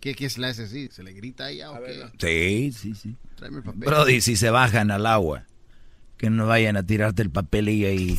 ¿qué, 0.00 0.14
qué 0.14 0.30
se 0.30 0.40
le 0.40 0.46
hace 0.48 0.64
así? 0.64 0.88
¿Se 0.92 1.02
le 1.02 1.12
grita 1.12 1.46
ahí 1.46 1.62
o 1.62 1.74
qué? 2.18 2.72
Sí, 2.72 2.72
sí, 2.72 2.94
sí. 2.94 3.16
Tráeme 3.36 3.58
el 3.58 3.64
papel. 3.64 3.80
Brody, 3.80 4.20
si 4.20 4.36
se 4.36 4.50
bajan 4.50 4.90
al 4.90 5.06
agua, 5.06 5.44
que 6.16 6.30
no 6.30 6.46
vayan 6.46 6.76
a 6.76 6.84
tirarte 6.84 7.22
el 7.22 7.30
papelillo 7.30 7.88
ahí. 7.88 8.18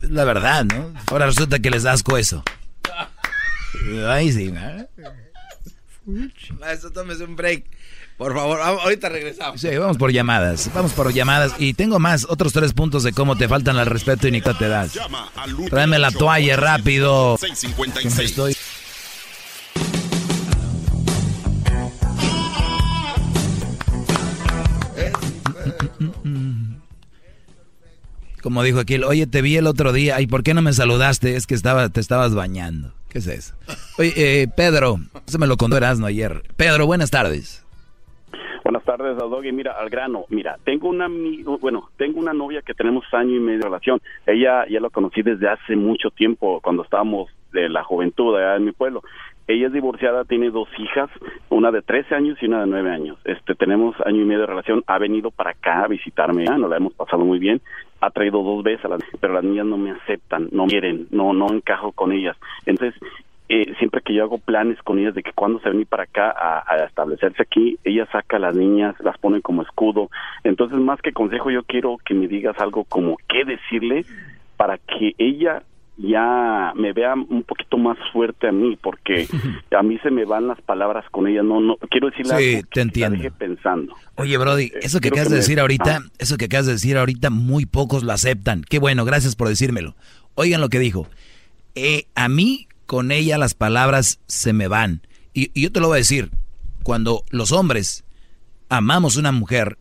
la 0.00 0.24
verdad, 0.24 0.64
¿no? 0.64 0.92
Ahora 1.06 1.26
resulta 1.26 1.58
que 1.58 1.70
les 1.70 1.82
das 1.82 2.02
eso. 2.18 2.44
Ay, 4.06 4.32
sí, 4.32 4.52
¿no? 4.52 4.60
Maestro, 6.58 6.90
tómese 6.90 7.24
un 7.24 7.36
break. 7.36 7.64
Por 8.16 8.34
favor, 8.34 8.60
ahorita 8.60 9.08
regresamos. 9.08 9.60
Sí, 9.60 9.68
vamos 9.76 9.96
por 9.96 10.12
llamadas. 10.12 10.70
Vamos 10.74 10.92
por 10.92 11.12
llamadas. 11.12 11.54
Y 11.58 11.74
tengo 11.74 11.98
más, 11.98 12.26
otros 12.28 12.52
tres 12.52 12.72
puntos 12.72 13.02
de 13.02 13.12
cómo 13.12 13.36
te 13.36 13.48
faltan 13.48 13.78
al 13.78 13.86
respeto 13.86 14.28
y 14.28 14.30
ni 14.30 14.40
te 14.40 14.68
das. 14.68 14.92
Tráeme 15.70 15.98
la 15.98 16.10
toalla 16.10 16.56
rápido. 16.56 17.36
656. 17.38 18.30
Estoy... 18.30 18.56
Como 28.42 28.62
dijo 28.62 28.80
aquel, 28.80 29.04
oye, 29.04 29.26
te 29.26 29.40
vi 29.40 29.56
el 29.56 29.66
otro 29.66 29.92
día, 29.92 30.20
¿y 30.20 30.26
por 30.26 30.42
qué 30.42 30.52
no 30.52 30.62
me 30.62 30.72
saludaste? 30.72 31.36
Es 31.36 31.46
que 31.46 31.54
estaba, 31.54 31.88
te 31.88 32.00
estabas 32.00 32.34
bañando. 32.34 32.92
¿Qué 33.08 33.18
es 33.18 33.26
eso? 33.28 33.54
Oye, 33.98 34.12
eh, 34.16 34.48
Pedro, 34.56 34.96
se 35.26 35.38
me 35.38 35.46
lo 35.46 35.56
contó 35.56 35.76
Erasmo 35.76 36.06
ayer. 36.06 36.42
Pedro, 36.56 36.86
buenas 36.86 37.10
tardes. 37.10 37.64
Buenas 38.64 38.84
tardes, 38.84 39.16
Doggy. 39.16 39.52
Mira, 39.52 39.72
al 39.72 39.90
grano. 39.90 40.24
Mira, 40.28 40.56
tengo 40.64 40.88
una, 40.88 41.08
bueno, 41.60 41.90
tengo 41.96 42.20
una 42.20 42.32
novia 42.32 42.62
que 42.62 42.74
tenemos 42.74 43.04
año 43.12 43.36
y 43.36 43.40
medio 43.40 43.58
de 43.58 43.64
relación. 43.64 44.00
Ella 44.26 44.64
ya 44.68 44.80
la 44.80 44.88
conocí 44.88 45.22
desde 45.22 45.48
hace 45.48 45.76
mucho 45.76 46.10
tiempo, 46.10 46.60
cuando 46.62 46.84
estábamos 46.84 47.30
de 47.52 47.68
la 47.68 47.84
juventud 47.84 48.36
allá 48.36 48.56
en 48.56 48.64
mi 48.64 48.72
pueblo. 48.72 49.02
Ella 49.48 49.66
es 49.66 49.72
divorciada, 49.72 50.24
tiene 50.24 50.50
dos 50.50 50.68
hijas, 50.78 51.10
una 51.48 51.70
de 51.70 51.82
13 51.82 52.14
años 52.14 52.38
y 52.40 52.46
una 52.46 52.60
de 52.60 52.66
9 52.66 52.90
años. 52.90 53.18
Este, 53.24 53.54
tenemos 53.54 53.94
año 54.04 54.22
y 54.22 54.24
medio 54.24 54.42
de 54.42 54.46
relación. 54.46 54.84
Ha 54.86 54.98
venido 54.98 55.30
para 55.30 55.50
acá 55.50 55.84
a 55.84 55.88
visitarme, 55.88 56.44
¿ah? 56.48 56.58
nos 56.58 56.70
la 56.70 56.76
hemos 56.76 56.94
pasado 56.94 57.24
muy 57.24 57.38
bien. 57.38 57.60
Ha 58.00 58.10
traído 58.10 58.42
dos 58.42 58.62
veces, 58.62 58.84
a 58.84 58.88
las, 58.88 59.00
pero 59.20 59.34
las 59.34 59.44
niñas 59.44 59.66
no 59.66 59.76
me 59.76 59.92
aceptan, 59.92 60.48
no 60.52 60.66
quieren, 60.66 61.06
no, 61.10 61.32
no 61.32 61.52
encajo 61.52 61.92
con 61.92 62.12
ellas. 62.12 62.36
Entonces, 62.66 63.00
eh, 63.48 63.74
siempre 63.78 64.00
que 64.00 64.14
yo 64.14 64.22
hago 64.22 64.38
planes 64.38 64.80
con 64.82 64.98
ellas 64.98 65.14
de 65.14 65.22
que 65.22 65.32
cuando 65.32 65.60
se 65.60 65.68
venir 65.68 65.86
para 65.86 66.04
acá 66.04 66.30
a, 66.30 66.64
a, 66.66 66.84
establecerse 66.86 67.42
aquí, 67.42 67.78
ella 67.84 68.06
saca 68.10 68.36
a 68.36 68.40
las 68.40 68.54
niñas, 68.54 68.94
las 69.00 69.18
pone 69.18 69.42
como 69.42 69.62
escudo. 69.62 70.08
Entonces, 70.44 70.78
más 70.78 71.02
que 71.02 71.12
consejo, 71.12 71.50
yo 71.50 71.62
quiero 71.64 71.98
que 72.04 72.14
me 72.14 72.28
digas 72.28 72.58
algo 72.58 72.84
como 72.84 73.16
qué 73.28 73.44
decirle 73.44 74.04
para 74.56 74.78
que 74.78 75.14
ella 75.18 75.62
ya 75.98 76.72
me 76.74 76.92
vea 76.92 77.14
un 77.14 77.42
poquito 77.44 77.76
más 77.78 77.96
fuerte 78.12 78.48
a 78.48 78.52
mí, 78.52 78.76
porque 78.82 79.26
a 79.78 79.82
mí 79.82 79.98
se 80.02 80.10
me 80.10 80.24
van 80.24 80.46
las 80.48 80.60
palabras 80.62 81.04
con 81.10 81.26
ella. 81.28 81.42
No, 81.42 81.60
no 81.60 81.76
quiero 81.90 82.10
decirle 82.10 82.36
Sí, 82.38 82.54
algo 82.56 82.68
te 82.72 82.80
entiendo. 82.80 83.16
deje 83.18 83.30
pensando. 83.30 83.94
Oye, 84.16 84.36
Brody, 84.38 84.64
Eh, 84.66 84.72
eso 84.82 85.00
que 85.00 85.08
acabas 85.08 85.24
que 85.28 85.30
de 85.30 85.36
me- 85.36 85.40
decir 85.42 85.60
ahorita, 85.60 85.98
Ah. 86.02 86.10
eso 86.18 86.36
que 86.36 86.46
acabas 86.46 86.66
de 86.66 86.72
decir 86.72 86.96
ahorita, 86.96 87.30
muy 87.30 87.66
pocos 87.66 88.02
lo 88.04 88.12
aceptan. 88.12 88.62
Qué 88.68 88.78
bueno, 88.78 89.04
gracias 89.04 89.36
por 89.36 89.48
decírmelo. 89.48 89.94
Oigan 90.34 90.60
lo 90.60 90.68
que 90.70 90.78
dijo. 90.78 91.06
Eh, 91.74 92.06
a 92.14 92.28
mí, 92.28 92.68
con 92.86 93.10
ella, 93.12 93.38
las 93.38 93.54
palabras 93.54 94.20
se 94.26 94.52
me 94.52 94.68
van. 94.68 95.02
Y, 95.34 95.50
y 95.54 95.62
yo 95.62 95.72
te 95.72 95.80
lo 95.80 95.88
voy 95.88 95.96
a 95.96 95.98
decir, 95.98 96.30
cuando 96.82 97.22
los 97.30 97.52
hombres 97.52 98.04
amamos 98.68 99.16
una 99.16 99.30
mujer, 99.32 99.78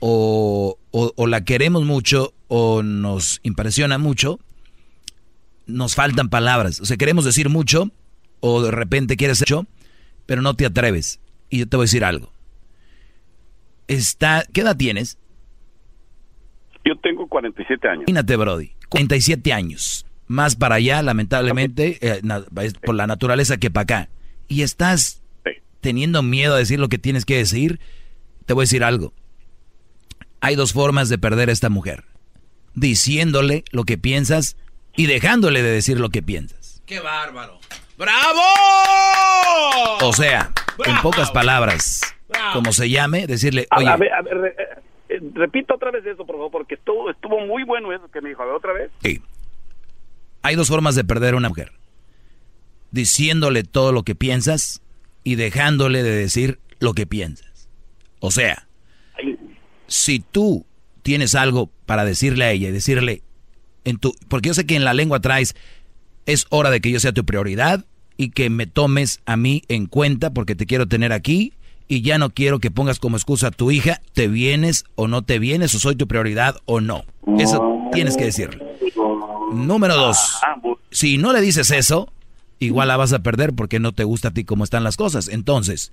o, 0.00 0.78
o- 0.90 1.12
o 1.16 1.26
la 1.26 1.44
queremos 1.44 1.84
mucho, 1.84 2.32
o 2.48 2.82
nos 2.82 3.40
impresiona 3.42 3.98
mucho, 3.98 4.38
nos 5.68 5.94
faltan 5.94 6.28
palabras. 6.28 6.80
O 6.80 6.86
sea, 6.86 6.96
queremos 6.96 7.24
decir 7.24 7.48
mucho, 7.48 7.92
o 8.40 8.62
de 8.62 8.72
repente 8.72 9.16
quieres 9.16 9.40
mucho, 9.40 9.66
pero 10.26 10.42
no 10.42 10.54
te 10.54 10.66
atreves. 10.66 11.20
Y 11.50 11.60
yo 11.60 11.68
te 11.68 11.76
voy 11.76 11.84
a 11.84 11.86
decir 11.86 12.04
algo. 12.04 12.32
Está, 13.86 14.44
¿Qué 14.52 14.62
edad 14.62 14.76
tienes? 14.76 15.18
Yo 16.84 16.96
tengo 16.98 17.28
47 17.28 17.88
años. 17.88 18.04
Imagínate, 18.08 18.36
Brody. 18.36 18.72
47 18.88 19.52
años. 19.52 20.06
Más 20.26 20.56
para 20.56 20.76
allá, 20.76 21.02
lamentablemente, 21.02 21.98
eh, 22.00 22.20
es 22.62 22.74
por 22.74 22.94
la 22.94 23.06
naturaleza 23.06 23.56
que 23.58 23.70
para 23.70 23.82
acá. 23.82 24.08
Y 24.48 24.62
estás 24.62 25.22
teniendo 25.80 26.22
miedo 26.22 26.54
a 26.54 26.58
decir 26.58 26.80
lo 26.80 26.88
que 26.88 26.98
tienes 26.98 27.24
que 27.24 27.36
decir. 27.36 27.80
Te 28.46 28.54
voy 28.54 28.62
a 28.62 28.64
decir 28.64 28.84
algo. 28.84 29.12
Hay 30.40 30.54
dos 30.54 30.72
formas 30.72 31.08
de 31.08 31.18
perder 31.18 31.50
a 31.50 31.52
esta 31.52 31.68
mujer. 31.68 32.04
Diciéndole 32.74 33.64
lo 33.72 33.84
que 33.84 33.98
piensas 33.98 34.56
y 34.98 35.06
dejándole 35.06 35.62
de 35.62 35.70
decir 35.70 36.00
lo 36.00 36.10
que 36.10 36.22
piensas. 36.22 36.82
¡Qué 36.84 36.98
bárbaro! 36.98 37.60
¡Bravo! 37.96 38.42
O 40.02 40.12
sea, 40.12 40.50
en 40.84 40.96
pocas 41.02 41.30
palabras, 41.30 42.02
como 42.52 42.72
se 42.72 42.90
llame, 42.90 43.28
decirle, 43.28 43.68
A, 43.70 43.78
oye, 43.78 43.88
a 43.88 43.96
ver, 43.96 44.12
a 44.12 44.22
ver, 44.22 44.56
eh, 45.08 45.20
repita 45.34 45.76
otra 45.76 45.92
vez 45.92 46.04
eso, 46.04 46.26
por 46.26 46.34
favor, 46.34 46.50
porque 46.50 46.74
estuvo, 46.74 47.08
estuvo 47.10 47.38
muy 47.46 47.62
bueno 47.62 47.92
eso 47.92 48.10
que 48.10 48.20
me 48.20 48.30
dijo. 48.30 48.42
A 48.42 48.46
ver, 48.46 48.54
otra 48.56 48.72
vez. 48.72 48.90
Sí. 49.04 49.22
Hay 50.42 50.56
dos 50.56 50.66
formas 50.66 50.96
de 50.96 51.04
perder 51.04 51.34
a 51.34 51.36
una 51.36 51.48
mujer. 51.48 51.70
Diciéndole 52.90 53.62
todo 53.62 53.92
lo 53.92 54.02
que 54.02 54.16
piensas 54.16 54.82
y 55.22 55.36
dejándole 55.36 56.02
de 56.02 56.10
decir 56.10 56.58
lo 56.80 56.92
que 56.94 57.06
piensas. 57.06 57.68
O 58.18 58.32
sea, 58.32 58.66
si 59.86 60.18
tú 60.18 60.66
tienes 61.04 61.36
algo 61.36 61.70
para 61.86 62.04
decirle 62.04 62.46
a 62.46 62.50
ella 62.50 62.68
y 62.68 62.72
decirle 62.72 63.22
en 63.88 63.98
tu 63.98 64.14
porque 64.28 64.48
yo 64.48 64.54
sé 64.54 64.66
que 64.66 64.76
en 64.76 64.84
la 64.84 64.94
lengua 64.94 65.20
traes 65.20 65.54
es 66.26 66.46
hora 66.50 66.70
de 66.70 66.80
que 66.80 66.90
yo 66.90 67.00
sea 67.00 67.12
tu 67.12 67.24
prioridad 67.24 67.84
y 68.16 68.30
que 68.30 68.50
me 68.50 68.66
tomes 68.66 69.20
a 69.24 69.36
mí 69.36 69.62
en 69.68 69.86
cuenta 69.86 70.30
porque 70.30 70.54
te 70.54 70.66
quiero 70.66 70.86
tener 70.86 71.12
aquí 71.12 71.54
y 71.88 72.02
ya 72.02 72.18
no 72.18 72.30
quiero 72.30 72.58
que 72.58 72.70
pongas 72.70 72.98
como 72.98 73.16
excusa 73.16 73.46
a 73.46 73.50
tu 73.50 73.70
hija, 73.70 74.02
te 74.12 74.28
vienes 74.28 74.84
o 74.94 75.08
no 75.08 75.22
te 75.22 75.38
vienes 75.38 75.74
o 75.74 75.78
soy 75.78 75.96
tu 75.96 76.06
prioridad 76.06 76.56
o 76.66 76.80
no. 76.80 77.04
Eso 77.38 77.88
tienes 77.92 78.16
que 78.16 78.24
decirle. 78.24 78.62
Número 79.52 79.96
dos, 79.96 80.18
si 80.90 81.16
no 81.16 81.32
le 81.32 81.40
dices 81.40 81.70
eso, 81.70 82.12
igual 82.58 82.88
la 82.88 82.98
vas 82.98 83.14
a 83.14 83.20
perder 83.20 83.54
porque 83.54 83.80
no 83.80 83.92
te 83.92 84.04
gusta 84.04 84.28
a 84.28 84.30
ti 84.32 84.44
cómo 84.44 84.64
están 84.64 84.84
las 84.84 84.98
cosas. 84.98 85.28
Entonces, 85.28 85.92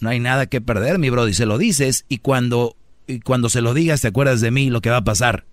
no 0.00 0.08
hay 0.08 0.18
nada 0.18 0.46
que 0.46 0.62
perder, 0.62 0.98
mi 0.98 1.10
brody. 1.10 1.34
Se 1.34 1.44
lo 1.44 1.58
dices 1.58 2.06
y 2.08 2.18
cuando, 2.18 2.76
y 3.06 3.20
cuando 3.20 3.50
se 3.50 3.60
lo 3.60 3.74
digas 3.74 4.00
te 4.00 4.08
acuerdas 4.08 4.40
de 4.40 4.50
mí 4.50 4.70
lo 4.70 4.80
que 4.80 4.90
va 4.90 4.98
a 4.98 5.04
pasar. 5.04 5.44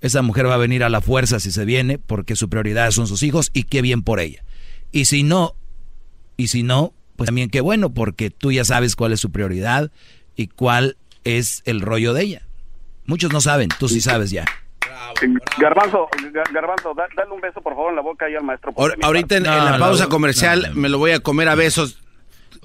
Esa 0.00 0.22
mujer 0.22 0.46
va 0.48 0.54
a 0.54 0.58
venir 0.58 0.84
a 0.84 0.88
la 0.88 1.00
fuerza 1.00 1.40
si 1.40 1.50
se 1.50 1.64
viene 1.64 1.98
porque 1.98 2.36
su 2.36 2.48
prioridad 2.48 2.90
son 2.90 3.06
sus 3.06 3.22
hijos 3.22 3.50
y 3.52 3.64
qué 3.64 3.82
bien 3.82 4.02
por 4.02 4.20
ella. 4.20 4.42
Y 4.92 5.06
si 5.06 5.22
no, 5.22 5.54
y 6.36 6.48
si 6.48 6.62
no, 6.62 6.92
pues 7.16 7.26
también 7.28 7.48
qué 7.50 7.60
bueno 7.60 7.90
porque 7.90 8.30
tú 8.30 8.52
ya 8.52 8.64
sabes 8.64 8.94
cuál 8.94 9.12
es 9.12 9.20
su 9.20 9.30
prioridad 9.32 9.90
y 10.36 10.48
cuál 10.48 10.96
es 11.24 11.62
el 11.64 11.80
rollo 11.80 12.12
de 12.12 12.22
ella. 12.22 12.42
Muchos 13.06 13.32
no 13.32 13.40
saben, 13.40 13.68
tú 13.78 13.88
sí 13.88 14.00
sabes 14.00 14.30
ya. 14.30 14.44
Garbanzo, 15.58 16.08
Ga- 16.32 16.52
Garbanzo, 16.52 16.92
da- 16.94 17.06
dale 17.16 17.30
un 17.32 17.40
beso, 17.40 17.60
por 17.62 17.74
favor, 17.74 17.90
en 17.90 17.96
la 17.96 18.02
boca 18.02 18.26
ahí 18.26 18.34
al 18.34 18.44
maestro. 18.44 18.72
ahorita 19.02 19.36
en 19.36 19.44
la 19.44 19.78
pausa 19.78 20.08
comercial 20.08 20.72
me 20.74 20.88
lo 20.88 20.98
voy 20.98 21.12
a 21.12 21.20
comer 21.20 21.48
a 21.48 21.54
besos. 21.54 21.98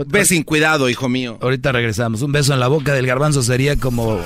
Ve 0.07 0.25
sin 0.25 0.43
cuidado, 0.43 0.89
hijo 0.89 1.09
mío. 1.09 1.37
Ahorita 1.41 1.71
regresamos. 1.71 2.21
Un 2.21 2.31
beso 2.31 2.53
en 2.53 2.59
la 2.59 2.67
boca 2.67 2.93
del 2.93 3.05
garbanzo 3.07 3.41
sería 3.43 3.75
como 3.77 4.17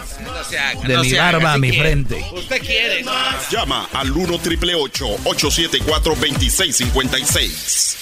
de 0.87 0.93
no 0.93 1.01
mi 1.03 1.09
se 1.09 1.19
haga, 1.19 1.33
barba 1.33 1.53
a 1.53 1.57
mi 1.57 1.69
quiere. 1.69 1.83
frente. 1.89 2.25
Usted 2.35 2.59
quiere. 2.61 3.05
Llama 3.51 3.87
al 3.93 4.11
1 4.11 4.39
triple 4.39 4.75
874 4.75 6.15
2656. 6.15 7.97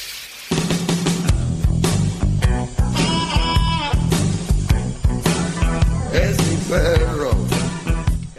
Es 6.14 6.38
mi 6.48 6.56
perro. 6.70 7.32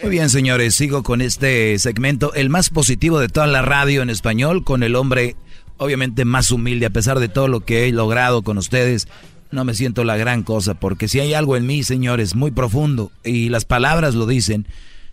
Muy 0.03 0.11
bien, 0.11 0.29
señores, 0.31 0.75
sigo 0.75 1.03
con 1.03 1.23
este 1.23 1.79
segmento, 1.79 2.35
el 2.35 2.51
más 2.51 2.69
positivo 2.71 3.19
de 3.21 3.29
toda 3.29 3.47
la 3.47 3.63
radio 3.63 4.03
en 4.03 4.11
español, 4.11 4.63
con 4.63 4.83
el 4.83 4.97
hombre 4.97 5.35
obviamente 5.77 6.25
más 6.25 6.51
humilde, 6.51 6.87
a 6.87 6.91
pesar 6.91 7.19
de 7.19 7.29
todo 7.29 7.49
lo 7.49 7.61
que 7.61 7.87
he 7.87 7.93
logrado 7.93 8.43
con 8.43 8.59
ustedes. 8.59 9.09
No 9.51 9.65
me 9.65 9.75
siento 9.75 10.05
la 10.05 10.17
gran 10.17 10.43
cosa, 10.43 10.75
porque 10.75 11.07
si 11.09 11.21
hay 11.21 11.35
algo 11.35 11.57
en 11.57 11.67
mí, 11.67 11.83
señores, 11.83 12.35
muy 12.35 12.51
profundo, 12.51 13.13
y 13.23 13.51
las 13.51 13.65
palabras 13.65 14.15
lo 14.15 14.27
dicen, 14.27 14.67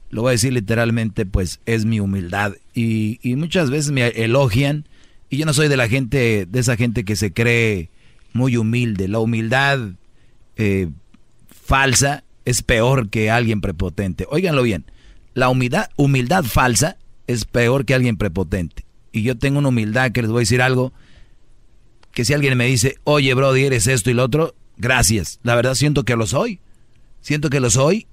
lo 0.10 0.24
voy 0.24 0.30
a 0.30 0.32
decir 0.32 0.54
literalmente, 0.54 1.26
pues 1.26 1.60
es 1.66 1.86
mi 1.86 2.00
humildad. 2.00 2.54
Y, 2.74 3.20
y 3.22 3.36
muchas 3.36 3.70
veces 3.70 3.92
me 3.92 4.08
elogian, 4.08 4.88
y 5.30 5.38
yo 5.38 5.46
no 5.46 5.54
soy 5.54 5.68
de 5.68 5.78
la 5.78 5.88
gente, 5.88 6.46
de 6.46 6.60
esa 6.60 6.76
gente 6.76 7.06
que 7.06 7.16
se 7.16 7.32
cree 7.32 7.90
muy 8.34 8.58
humilde. 8.58 9.08
La 9.08 9.20
humildad 9.20 9.80
eh, 10.58 10.90
falsa 11.50 12.24
es 12.46 12.64
peor 12.64 13.10
que 13.10 13.30
alguien 13.30 13.62
prepotente. 13.62 14.26
Óiganlo 14.30 14.64
bien, 14.64 14.86
la 15.34 15.50
humildad, 15.50 15.90
humildad 15.96 16.44
falsa 16.44 16.98
es 17.28 17.46
peor 17.46 17.86
que 17.86 17.94
alguien 17.94 18.18
prepotente. 18.18 18.86
Y 19.12 19.24
yo 19.24 19.38
tengo 19.38 19.60
una 19.60 19.70
humildad 19.70 20.12
que 20.12 20.22
les 20.22 20.32
voy 20.32 20.40
a 20.40 20.42
decir 20.42 20.62
algo, 20.62 20.94
que 22.14 22.26
si 22.26 22.34
alguien 22.34 22.58
me 22.58 22.66
dice, 22.66 22.98
oye, 23.04 23.34
Brody, 23.34 23.66
eres 23.66 23.88
esto 23.88 24.10
y 24.10 24.14
lo 24.14 24.24
otro, 24.24 24.56
gracias. 24.78 25.40
La 25.44 25.56
verdad 25.56 25.76
siento 25.76 26.04
que 26.04 26.16
lo 26.16 26.28
soy. 26.28 26.60
Siento 27.22 27.50
que 27.50 27.60
lo 27.60 27.70
soy, 27.70 28.08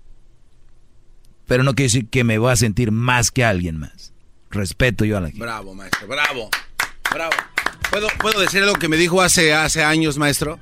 pero 1.47 1.63
no 1.63 1.75
quiere 1.75 1.87
decir 1.87 2.09
que 2.09 2.25
me 2.25 2.37
voy 2.37 2.53
a 2.53 2.57
sentir 2.57 2.93
más 2.93 3.31
que 3.31 3.45
alguien 3.45 3.79
más. 3.79 4.13
Respeto 4.51 5.05
yo 5.05 5.17
a 5.17 5.21
la 5.21 5.29
gente. 5.29 5.43
Bravo, 5.43 5.75
maestro, 5.75 6.07
bravo. 6.07 6.51
Bravo. 7.11 7.33
¿Puedo, 7.91 8.09
¿Puedo 8.21 8.41
decir 8.41 8.63
algo 8.63 8.75
que 8.75 8.89
me 8.89 8.99
dijo 8.99 9.23
hace, 9.23 9.55
hace 9.55 9.83
años, 9.83 10.19
maestro? 10.19 10.59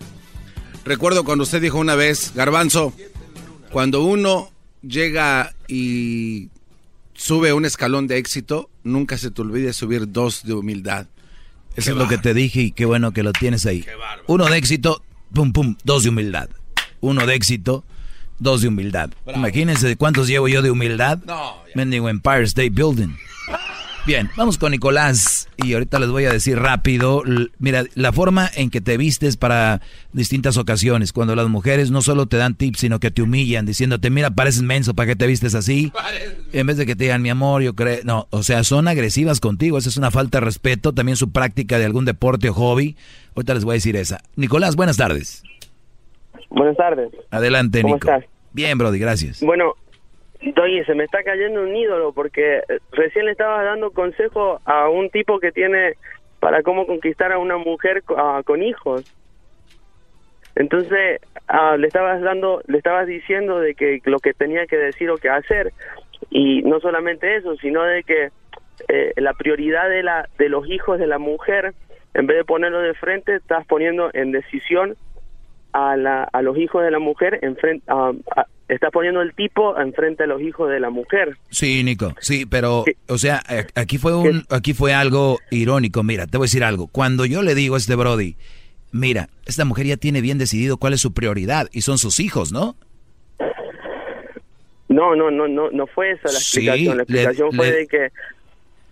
Recuerdo 0.84 1.24
cuando 1.24 1.42
usted 1.42 1.60
dijo 1.60 1.78
una 1.78 1.96
vez, 1.96 2.32
Garbanzo, 2.36 2.92
cuando 3.72 4.04
uno 4.04 4.52
llega 4.82 5.52
y 5.66 6.50
sube 7.16 7.52
un 7.52 7.64
escalón 7.64 8.06
de 8.06 8.18
éxito, 8.18 8.70
nunca 8.84 9.18
se 9.18 9.30
te 9.30 9.42
olvide 9.42 9.72
subir 9.72 10.10
dos 10.10 10.44
de 10.44 10.54
humildad. 10.54 11.06
Eso 11.74 11.90
es 11.90 11.96
lo 11.96 12.08
que 12.08 12.16
te 12.16 12.32
dije 12.32 12.60
y 12.60 12.70
qué 12.72 12.86
bueno 12.86 13.12
que 13.12 13.22
lo 13.22 13.32
tienes 13.32 13.66
ahí. 13.66 13.84
Uno 14.26 14.46
de 14.46 14.56
éxito, 14.56 15.02
pum, 15.32 15.52
pum, 15.52 15.76
dos 15.84 16.04
de 16.04 16.08
humildad. 16.08 16.48
Uno 17.00 17.26
de 17.26 17.34
éxito, 17.34 17.84
dos 18.38 18.62
de 18.62 18.68
humildad. 18.68 19.10
Imagínense 19.34 19.96
cuántos 19.96 20.28
llevo 20.28 20.48
yo 20.48 20.62
de 20.62 20.70
humildad. 20.70 21.18
No, 21.26 21.56
Mendigo 21.74 22.08
Empire 22.08 22.44
State 22.44 22.70
Building. 22.70 23.14
Bien, 24.06 24.30
vamos 24.36 24.56
con 24.56 24.70
Nicolás 24.70 25.48
y 25.56 25.72
ahorita 25.74 25.98
les 25.98 26.10
voy 26.10 26.26
a 26.26 26.32
decir 26.32 26.56
rápido, 26.60 27.24
mira, 27.58 27.82
la 27.96 28.12
forma 28.12 28.48
en 28.54 28.70
que 28.70 28.80
te 28.80 28.96
vistes 28.96 29.36
para 29.36 29.80
distintas 30.12 30.56
ocasiones, 30.58 31.12
cuando 31.12 31.34
las 31.34 31.48
mujeres 31.48 31.90
no 31.90 32.02
solo 32.02 32.26
te 32.26 32.36
dan 32.36 32.54
tips, 32.54 32.78
sino 32.78 33.00
que 33.00 33.10
te 33.10 33.22
humillan 33.22 33.66
diciéndote, 33.66 34.10
mira, 34.10 34.30
pareces 34.30 34.62
menso, 34.62 34.94
¿para 34.94 35.08
qué 35.08 35.16
te 35.16 35.26
vistes 35.26 35.56
así? 35.56 35.92
En 36.52 36.68
vez 36.68 36.76
de 36.76 36.86
que 36.86 36.94
te 36.94 37.02
digan, 37.04 37.20
mi 37.20 37.30
amor, 37.30 37.62
yo 37.62 37.74
creo, 37.74 37.98
no, 38.04 38.28
o 38.30 38.44
sea, 38.44 38.62
son 38.62 38.86
agresivas 38.86 39.40
contigo, 39.40 39.76
esa 39.76 39.88
es 39.88 39.96
una 39.96 40.12
falta 40.12 40.38
de 40.38 40.44
respeto, 40.44 40.92
también 40.92 41.16
su 41.16 41.32
práctica 41.32 41.76
de 41.80 41.84
algún 41.84 42.04
deporte 42.04 42.48
o 42.50 42.54
hobby, 42.54 42.96
ahorita 43.34 43.54
les 43.54 43.64
voy 43.64 43.72
a 43.72 43.74
decir 43.74 43.96
esa. 43.96 44.22
Nicolás, 44.36 44.76
buenas 44.76 44.96
tardes. 44.98 45.42
Buenas 46.50 46.76
tardes. 46.76 47.10
Adelante, 47.32 47.82
¿Cómo 47.82 47.96
Nico. 47.96 48.08
estás? 48.08 48.24
Bien, 48.52 48.78
Brody, 48.78 49.00
gracias. 49.00 49.40
Bueno, 49.40 49.74
Doggy, 50.42 50.84
se 50.84 50.94
me 50.94 51.04
está 51.04 51.22
cayendo 51.22 51.62
un 51.62 51.74
ídolo 51.74 52.12
porque 52.12 52.62
recién 52.92 53.26
le 53.26 53.32
estaba 53.32 53.62
dando 53.64 53.90
consejo 53.90 54.60
a 54.64 54.88
un 54.88 55.10
tipo 55.10 55.38
que 55.38 55.52
tiene 55.52 55.94
para 56.40 56.62
cómo 56.62 56.86
conquistar 56.86 57.32
a 57.32 57.38
una 57.38 57.56
mujer 57.56 58.02
ah, 58.16 58.42
con 58.44 58.62
hijos. 58.62 59.04
Entonces 60.54 61.20
ah, 61.48 61.76
le 61.76 61.86
estabas 61.86 62.20
dando, 62.22 62.62
le 62.66 62.78
estabas 62.78 63.06
diciendo 63.06 63.60
de 63.60 63.74
que 63.74 64.00
lo 64.04 64.20
que 64.20 64.34
tenía 64.34 64.66
que 64.66 64.76
decir 64.76 65.10
o 65.10 65.16
que 65.16 65.28
hacer 65.28 65.72
y 66.30 66.62
no 66.62 66.80
solamente 66.80 67.36
eso, 67.36 67.56
sino 67.56 67.82
de 67.82 68.02
que 68.02 68.30
eh, 68.88 69.12
la 69.16 69.32
prioridad 69.32 69.88
de 69.88 70.02
la 70.02 70.28
de 70.38 70.48
los 70.48 70.68
hijos 70.68 70.98
de 70.98 71.06
la 71.06 71.18
mujer, 71.18 71.74
en 72.14 72.26
vez 72.26 72.38
de 72.38 72.44
ponerlo 72.44 72.80
de 72.80 72.94
frente, 72.94 73.36
estás 73.36 73.66
poniendo 73.66 74.10
en 74.12 74.32
decisión 74.32 74.96
a, 75.72 75.96
la, 75.96 76.24
a 76.24 76.42
los 76.42 76.56
hijos 76.56 76.82
de 76.82 76.90
la 76.90 76.98
mujer, 76.98 77.38
en 77.42 77.56
frente, 77.56 77.84
ah, 77.88 78.12
ah, 78.34 78.46
estás 78.68 78.90
poniendo 78.92 79.22
el 79.22 79.32
tipo 79.34 79.78
enfrente 79.78 80.24
a 80.24 80.26
los 80.26 80.40
hijos 80.42 80.68
de 80.70 80.80
la 80.80 80.90
mujer. 80.90 81.36
Sí, 81.50 81.82
Nico, 81.84 82.14
sí, 82.20 82.46
pero, 82.46 82.84
o 83.08 83.18
sea, 83.18 83.42
aquí 83.74 83.98
fue 83.98 84.14
un, 84.16 84.44
aquí 84.50 84.74
fue 84.74 84.92
algo 84.94 85.38
irónico. 85.50 86.02
Mira, 86.02 86.26
te 86.26 86.36
voy 86.38 86.46
a 86.46 86.48
decir 86.48 86.64
algo. 86.64 86.86
Cuando 86.88 87.24
yo 87.26 87.42
le 87.42 87.54
digo 87.54 87.76
a 87.76 87.78
este 87.78 87.94
Brody, 87.94 88.36
mira, 88.92 89.28
esta 89.46 89.64
mujer 89.64 89.86
ya 89.86 89.96
tiene 89.96 90.20
bien 90.20 90.38
decidido 90.38 90.78
cuál 90.78 90.94
es 90.94 91.00
su 91.00 91.12
prioridad 91.12 91.68
y 91.72 91.82
son 91.82 91.98
sus 91.98 92.18
hijos, 92.20 92.50
¿no? 92.52 92.76
No, 94.88 95.14
no, 95.16 95.30
no, 95.30 95.48
no, 95.48 95.70
no 95.70 95.86
fue 95.86 96.12
esa 96.12 96.24
la 96.28 96.30
Sí, 96.38 96.60
explicación. 96.60 96.88
la 96.88 96.94
le- 96.96 97.02
explicación 97.02 97.52
fue 97.52 97.70
le- 97.70 97.76
de 97.76 97.86
que, 97.86 98.08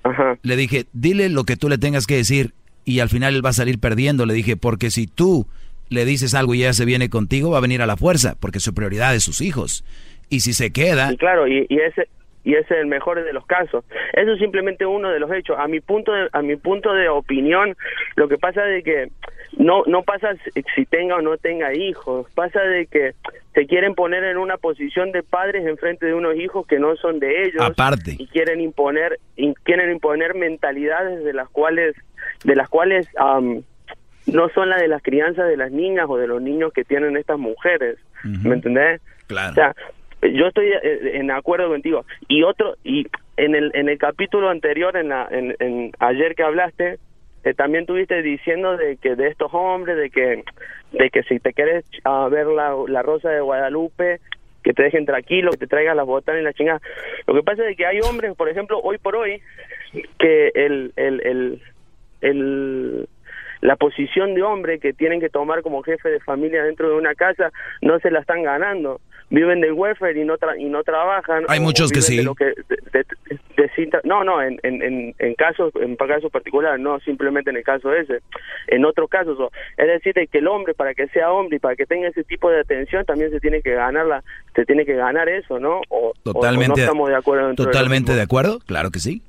ajá, 0.03 0.39
Le 0.43 0.57
dije, 0.57 0.87
dile 0.93 1.29
lo 1.29 1.45
que 1.45 1.57
tú 1.57 1.69
le 1.69 1.79
tengas 1.79 2.07
que 2.07 2.17
decir 2.17 2.53
y 2.85 2.99
al 3.01 3.09
final 3.09 3.35
él 3.35 3.45
va 3.45 3.51
a 3.51 3.55
salir 3.55 3.79
perdiendo. 3.79 4.27
Le 4.27 4.35
dije, 4.35 4.57
porque 4.57 4.91
si 4.91 5.07
tú 5.07 5.47
le 5.91 6.05
dices 6.05 6.35
algo 6.35 6.55
y 6.55 6.63
ella 6.63 6.73
se 6.73 6.85
viene 6.85 7.09
contigo, 7.11 7.51
va 7.51 7.59
a 7.59 7.63
venir 7.63 7.83
a 7.83 7.87
la 7.87 7.97
fuerza, 7.97 8.37
porque 8.41 8.61
su 8.61 8.75
prioridad 8.75 9.15
es 9.15 9.23
sus 9.23 9.41
hijos. 9.41 9.85
Y 10.31 10.41
si 10.41 10.53
se 10.53 10.73
queda, 10.73 11.13
y 11.13 11.17
claro, 11.17 11.47
y, 11.47 11.67
y 11.69 11.79
ese 11.81 12.09
y 12.47 12.57
ese 12.57 12.75
es 12.75 12.81
el 12.81 12.87
mejor 12.89 13.25
de 13.25 13.33
los 13.33 13.47
casos. 13.47 13.85
Eso 14.13 14.33
es 14.33 14.39
simplemente 14.39 14.85
uno 14.85 15.09
de 15.11 15.19
los 15.19 15.33
hechos. 15.33 15.57
A 15.59 15.67
mi 15.67 15.81
punto 15.81 16.13
de, 16.13 16.29
a 16.33 16.43
mi 16.43 16.57
punto 16.57 16.93
de 16.93 17.09
opinión, 17.09 17.75
lo 18.17 18.29
que 18.29 18.37
pasa 18.37 18.63
de 18.65 18.83
que 18.83 19.09
no 19.57 19.83
no 19.87 20.03
pasa 20.03 20.29
si- 20.75 20.85
tenga 20.87 21.17
o 21.17 21.23
no 21.23 21.37
tenga 21.39 21.75
hijos, 21.75 22.27
pasa 22.35 22.61
de 22.61 22.87
que 22.87 23.13
se 23.55 23.67
quieren 23.67 23.95
poner 23.95 24.25
en 24.25 24.37
una 24.37 24.57
posición 24.59 25.11
de 25.13 25.23
padres 25.23 25.65
en 25.67 25.79
frente 25.79 26.05
de 26.07 26.13
unos 26.15 26.37
hijos 26.37 26.67
que 26.67 26.79
no 26.79 26.97
son 26.97 27.19
de 27.19 27.45
ellos 27.45 27.63
aparte. 27.63 28.17
y 28.19 28.27
quieren 28.27 28.61
imponer 28.61 29.19
y 29.37 29.55
quieren 29.63 29.91
imponer 29.93 30.35
mentalidades 30.35 31.25
de 31.25 31.33
las 31.33 31.49
cuales 31.49 31.95
de 32.45 32.57
las 32.57 32.69
cuales 32.69 33.07
am, 33.19 33.63
no 34.27 34.49
son 34.51 34.71
las 34.71 34.81
de 34.81 34.89
las 34.89 35.03
crianzas 35.03 35.49
de 35.49 35.57
las 35.57 35.71
niñas 35.71 36.07
o 36.09 36.17
de 36.17 36.27
los 36.27 36.41
niños 36.41 36.73
que 36.73 36.85
tienen 36.85 37.17
estas 37.17 37.39
mujeres 37.39 37.99
¿me 38.23 38.55
entendés? 38.55 39.01
Claro. 39.27 39.53
o 39.53 39.55
sea 39.55 39.75
yo 40.23 40.47
estoy 40.47 40.69
eh, 40.69 41.19
en 41.19 41.31
acuerdo 41.31 41.69
contigo 41.69 42.05
y 42.29 42.43
otro 42.43 42.77
y 42.85 43.07
en 43.37 43.55
el 43.55 43.71
en 43.75 43.89
el 43.89 43.99
capítulo 43.99 44.49
anterior 44.49 44.97
en 44.97 45.11
la 45.11 45.29
en, 45.31 45.55
en 45.59 45.93
ayer 45.99 46.35
que 46.35 46.43
hablaste 46.43 46.99
eh, 47.45 47.55
también 47.55 47.85
tuviste 47.85 48.23
diciendo 48.23 48.77
de 48.77 48.97
que 48.97 49.17
de 49.17 49.29
estos 49.29 49.53
hombres 49.53 49.97
de 49.97 50.11
que 50.11 50.43
de 50.93 51.11
que 51.11 51.23
si 51.25 51.41
te 51.41 51.53
quieres 51.53 51.85
ah, 52.05 52.29
ver 52.31 52.47
la, 52.47 52.75
la 52.89 53.03
rosa 53.03 53.29
de 53.31 53.41
Guadalupe 53.41 54.21
que 54.63 54.73
te 54.73 54.85
dejen 54.85 55.05
tranquilo 55.05 55.51
que 55.51 55.59
te 55.59 55.67
traigan 55.67 55.97
las 55.97 56.07
botanas 56.07 56.41
y 56.41 56.45
la 56.45 56.55
chingada 56.55 56.81
lo 57.27 57.35
que 57.35 57.43
pasa 57.43 57.69
es 57.69 57.77
que 57.77 57.87
hay 57.87 58.01
hombres 58.01 58.35
por 58.35 58.49
ejemplo 58.49 58.81
hoy 58.83 58.97
por 58.99 59.17
hoy 59.17 59.43
que 60.19 60.51
el 60.55 60.93
el 60.97 61.21
el, 61.21 61.63
el 62.23 63.09
la 63.65 63.77
posición 63.77 64.35
de 64.35 64.43
hombre 64.43 64.79
que 64.79 64.93
tienen 64.93 65.21
que 65.21 65.31
tomar 65.31 65.63
como 65.63 65.83
jefe 65.83 66.11
de 66.11 66.21
familia 66.21 66.63
dentro 66.65 66.91
de 66.91 66.97
una 66.97 67.15
casa 67.15 67.51
no 67.81 67.99
se 67.99 68.11
la 68.11 68.21
están 68.21 68.43
ganando 68.43 69.01
viven 69.31 69.63
del 69.63 69.73
welfare 69.73 70.21
y 70.21 70.25
no 70.25 70.37
tra- 70.37 70.61
y 70.61 70.67
no 70.67 70.83
trabajan 70.85 71.45
Hay 71.49 71.59
muchos 71.61 71.91
que 71.91 72.03
sí. 72.03 72.23
lo 72.23 72.35
que 72.35 72.45
de- 72.45 72.55
de- 72.93 73.39
de 73.57 73.69
cinta- 73.75 74.03
no 74.05 74.23
no 74.23 74.43
en, 74.43 74.61
en, 74.63 74.83
en, 74.83 75.15
en 75.19 75.35
casos 75.35 75.73
en 75.81 75.97
casos 75.97 76.31
particulares 76.31 76.79
no 76.79 77.01
simplemente 77.01 77.49
en 77.49 77.57
el 77.57 77.65
caso 77.65 77.91
ese 77.95 78.19
en 78.67 78.85
otros 78.85 79.09
casos 79.09 79.39
es 79.79 79.87
decir 79.87 80.13
de 80.13 80.27
que 80.27 80.39
el 80.39 80.47
hombre 80.47 80.75
para 80.75 80.93
que 80.93 81.09
sea 81.09 81.33
hombre 81.33 81.57
y 81.57 81.59
para 81.59 81.75
que 81.75 81.87
tenga 81.87 82.09
ese 82.09 82.23
tipo 82.23 82.51
de 82.51 82.61
atención 82.61 83.07
también 83.07 83.31
se 83.31 83.41
tiene 83.41 83.63
que 83.63 83.73
ganar 83.73 84.05
la 84.07 84.23
se 84.55 84.67
tiene 84.67 84.85
que 84.85 84.95
ganar 84.95 85.27
eso 85.31 85.59
no 85.59 85.81
o, 85.89 86.13
totalmente, 86.23 86.69
no 86.77 86.83
estamos 86.83 87.09
de 87.09 87.17
acuerdo 87.17 87.55
totalmente 87.55 88.13
de 88.15 88.21
acuerdo, 88.23 88.59
claro 88.67 88.91
que 88.91 88.99
sí. 88.99 89.23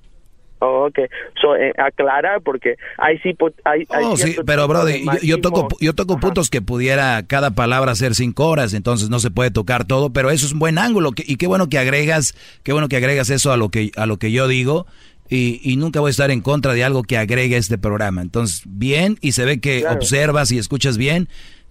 Oh, 0.59 0.87
ok. 0.87 0.99
So, 1.41 1.55
eh, 1.55 1.73
aclarar 1.77 2.41
porque 2.41 2.75
hay 2.97 3.17
sí 3.19 3.35
hay, 3.65 3.85
hay 3.89 4.03
Oh, 4.05 4.15
sí, 4.15 4.37
pero 4.45 4.67
Brody, 4.67 5.03
yo, 5.03 5.19
yo 5.21 5.41
toco, 5.41 5.67
yo 5.81 5.93
toco 5.93 6.19
puntos 6.19 6.49
que 6.49 6.61
pudiera 6.61 7.23
cada 7.27 7.51
palabra 7.51 7.93
ser 7.95 8.15
cinco 8.15 8.47
horas, 8.47 8.73
entonces 8.73 9.09
no 9.09 9.19
se 9.19 9.31
puede 9.31 9.51
tocar 9.51 9.85
todo, 9.85 10.11
pero 10.11 10.29
eso 10.31 10.45
es 10.45 10.53
un 10.53 10.59
buen 10.59 10.77
ángulo 10.77 11.11
que- 11.11 11.25
y 11.27 11.35
qué 11.35 11.47
bueno 11.47 11.67
que 11.67 11.77
agregas, 11.77 12.35
qué 12.63 12.71
bueno 12.71 12.87
que 12.87 12.95
agregas 12.97 13.29
eso 13.29 13.51
a 13.51 13.57
lo 13.57 13.69
que 13.69 13.91
a 13.97 14.05
lo 14.05 14.17
que 14.17 14.31
yo 14.31 14.47
digo 14.47 14.85
y, 15.29 15.59
y 15.63 15.75
nunca 15.75 15.99
voy 15.99 16.09
a 16.09 16.11
estar 16.11 16.31
en 16.31 16.39
contra 16.41 16.73
de 16.73 16.83
algo 16.83 17.03
que 17.03 17.17
agregue 17.17 17.57
este 17.57 17.77
programa. 17.77 18.21
Entonces, 18.21 18.61
bien 18.65 19.17
y 19.21 19.33
se 19.33 19.43
ve 19.43 19.59
que 19.59 19.81
Claro. 19.81 19.97
observas 19.97 20.51
y 20.51 20.57
escuchas 20.57 20.97
bien. 20.97 21.27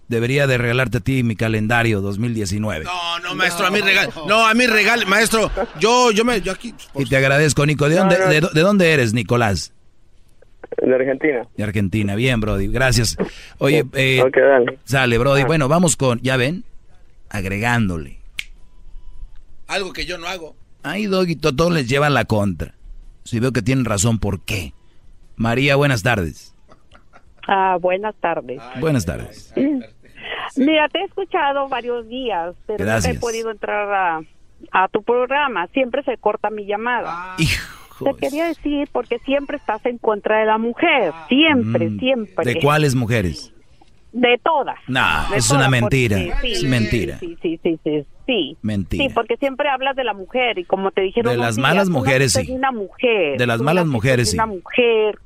Debería 0.08 0.46
de 0.46 0.58
regalarte 0.58 0.98
a 0.98 1.00
ti 1.00 1.22
mi 1.22 1.34
calendario 1.34 2.00
2019. 2.02 2.84
No, 2.84 3.18
no, 3.20 3.34
maestro, 3.34 3.66
a 3.66 3.70
mí 3.70 3.80
regale. 3.80 4.12
No, 4.28 4.46
a 4.46 4.52
mí 4.54 4.66
regale, 4.66 5.06
maestro. 5.06 5.50
Yo, 5.80 6.10
yo 6.12 6.24
me, 6.24 6.40
yo 6.42 6.52
aquí. 6.52 6.74
Y 6.94 7.06
te 7.06 7.16
agradezco, 7.16 7.64
Nico. 7.64 7.88
¿De 7.88 7.96
dónde, 7.96 8.18
no. 8.18 8.26
de, 8.28 8.40
de 8.52 8.60
dónde 8.60 8.92
eres, 8.92 9.12
Nicolás? 9.14 9.72
de 10.82 10.92
Argentina 10.94 11.46
De 11.56 11.62
Argentina. 11.64 12.14
Bien, 12.16 12.40
Brody. 12.40 12.66
Gracias. 12.68 13.16
Oye, 13.58 13.84
eh, 13.94 14.20
Ok, 14.22 14.36
dale. 14.36 14.78
sale, 14.84 15.16
Brody. 15.18 15.42
Ah. 15.42 15.46
Bueno, 15.46 15.68
vamos 15.68 15.96
con, 15.96 16.20
ya 16.20 16.36
ven, 16.36 16.64
agregándole. 17.30 18.18
Algo 19.68 19.92
que 19.92 20.04
yo 20.04 20.18
no 20.18 20.26
hago. 20.26 20.56
Ahí, 20.82 21.06
Doggy, 21.06 21.36
to- 21.36 21.54
todos 21.54 21.72
les 21.72 21.88
llevan 21.88 22.12
la 22.12 22.24
contra. 22.26 22.74
Si 23.24 23.40
veo 23.40 23.52
que 23.52 23.62
tienen 23.62 23.84
razón, 23.86 24.18
¿por 24.18 24.42
qué? 24.44 24.74
María, 25.36 25.76
buenas 25.76 26.02
tardes. 26.02 26.54
Ah, 27.46 27.78
buenas 27.80 28.14
tardes. 28.20 28.60
Buenas 28.80 29.06
tardes. 29.06 29.52
Mira, 30.56 30.88
te 30.88 31.00
he 31.00 31.04
escuchado 31.04 31.68
varios 31.68 32.08
días, 32.08 32.54
pero 32.66 32.84
no 32.84 32.96
he 32.96 33.14
podido 33.18 33.50
entrar 33.50 33.92
a, 33.92 34.20
a 34.72 34.88
tu 34.88 35.02
programa. 35.02 35.66
Siempre 35.68 36.02
se 36.04 36.16
corta 36.18 36.50
mi 36.50 36.66
llamada. 36.66 37.36
Te 37.36 38.14
quería 38.20 38.46
decir 38.46 38.88
porque 38.92 39.18
siempre 39.20 39.56
estás 39.56 39.84
en 39.86 39.98
contra 39.98 40.38
de 40.40 40.46
la 40.46 40.58
mujer. 40.58 41.12
Siempre, 41.28 41.90
Mm, 41.90 41.98
siempre. 41.98 42.44
¿De 42.54 42.60
cuáles 42.60 42.94
mujeres? 42.94 43.52
De 44.12 44.38
todas. 44.44 44.76
No, 44.88 45.00
De 45.30 45.38
es 45.38 45.50
una 45.50 45.66
todas, 45.66 45.70
mentira. 45.70 46.16
porque- 46.32 46.52
Es 46.52 46.60
sí, 46.60 46.66
mentira. 46.68 47.18
Sí, 47.18 47.36
sí, 47.42 47.58
sí, 47.62 47.78
sí, 47.82 48.06
sí. 48.26 48.56
Mentira. 48.62 49.04
Sí, 49.04 49.10
porque 49.14 49.36
siempre 49.36 49.68
hablas 49.68 49.96
de 49.96 50.04
la 50.04 50.14
mujer 50.14 50.58
y 50.58 50.64
como 50.64 50.90
te 50.92 51.00
dijeron 51.02 51.32
De 51.32 51.38
las 51.38 51.58
malas 51.58 51.88
mujeres, 51.90 52.32
sí. 52.32 52.46
de 52.46 52.52
una 52.52 52.70
mujer. 52.72 53.38
De 53.38 53.46
las 53.46 53.60
malas 53.60 53.86
mujeres, 53.86 54.30
sí. 54.30 54.36
Una 54.36 54.46
mujer, 54.46 55.18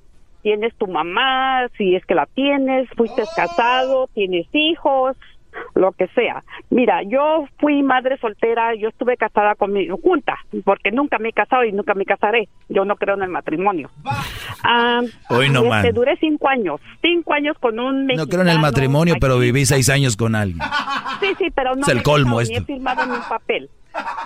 tienes 0.42 0.74
tu 0.76 0.86
mamá, 0.86 1.66
si 1.76 1.94
es 1.94 2.04
que 2.06 2.14
la 2.14 2.26
tienes, 2.26 2.88
fuiste 2.96 3.22
casado, 3.36 4.08
tienes 4.14 4.46
hijos, 4.52 5.16
lo 5.74 5.92
que 5.92 6.06
sea. 6.08 6.44
Mira, 6.70 7.02
yo 7.02 7.46
fui 7.58 7.82
madre 7.82 8.16
soltera, 8.18 8.74
yo 8.74 8.88
estuve 8.88 9.16
casada 9.16 9.54
con 9.54 9.72
mi 9.72 9.88
junta, 9.88 10.36
porque 10.64 10.90
nunca 10.92 11.18
me 11.18 11.30
he 11.30 11.32
casado 11.32 11.64
y 11.64 11.72
nunca 11.72 11.94
me 11.94 12.04
casaré. 12.04 12.48
Yo 12.68 12.84
no 12.84 12.96
creo 12.96 13.16
en 13.16 13.22
el 13.22 13.30
matrimonio. 13.30 13.90
Ah, 14.62 15.00
Hoy 15.30 15.48
no 15.48 15.60
este, 15.60 15.68
más. 15.68 15.94
duré 15.94 16.16
cinco 16.18 16.48
años, 16.48 16.80
cinco 17.02 17.32
años 17.32 17.56
con 17.58 17.78
un 17.80 18.06
No 18.06 18.26
creo 18.26 18.42
en 18.42 18.48
el 18.48 18.54
mexicano, 18.54 18.60
matrimonio, 18.60 19.14
pero 19.20 19.38
viví 19.38 19.64
seis 19.66 19.88
años 19.90 20.16
con 20.16 20.34
alguien. 20.34 20.60
Sí, 21.20 21.28
sí, 21.38 21.46
pero 21.54 21.74
no 21.74 21.82
Es 21.82 21.88
el 21.88 21.96
me 21.96 22.02
colmo 22.02 22.36
ni 22.36 22.42
esto. 22.42 22.58
he 22.58 22.64
firmado 22.64 23.02
en 23.02 23.10
un 23.10 23.22
papel. 23.28 23.70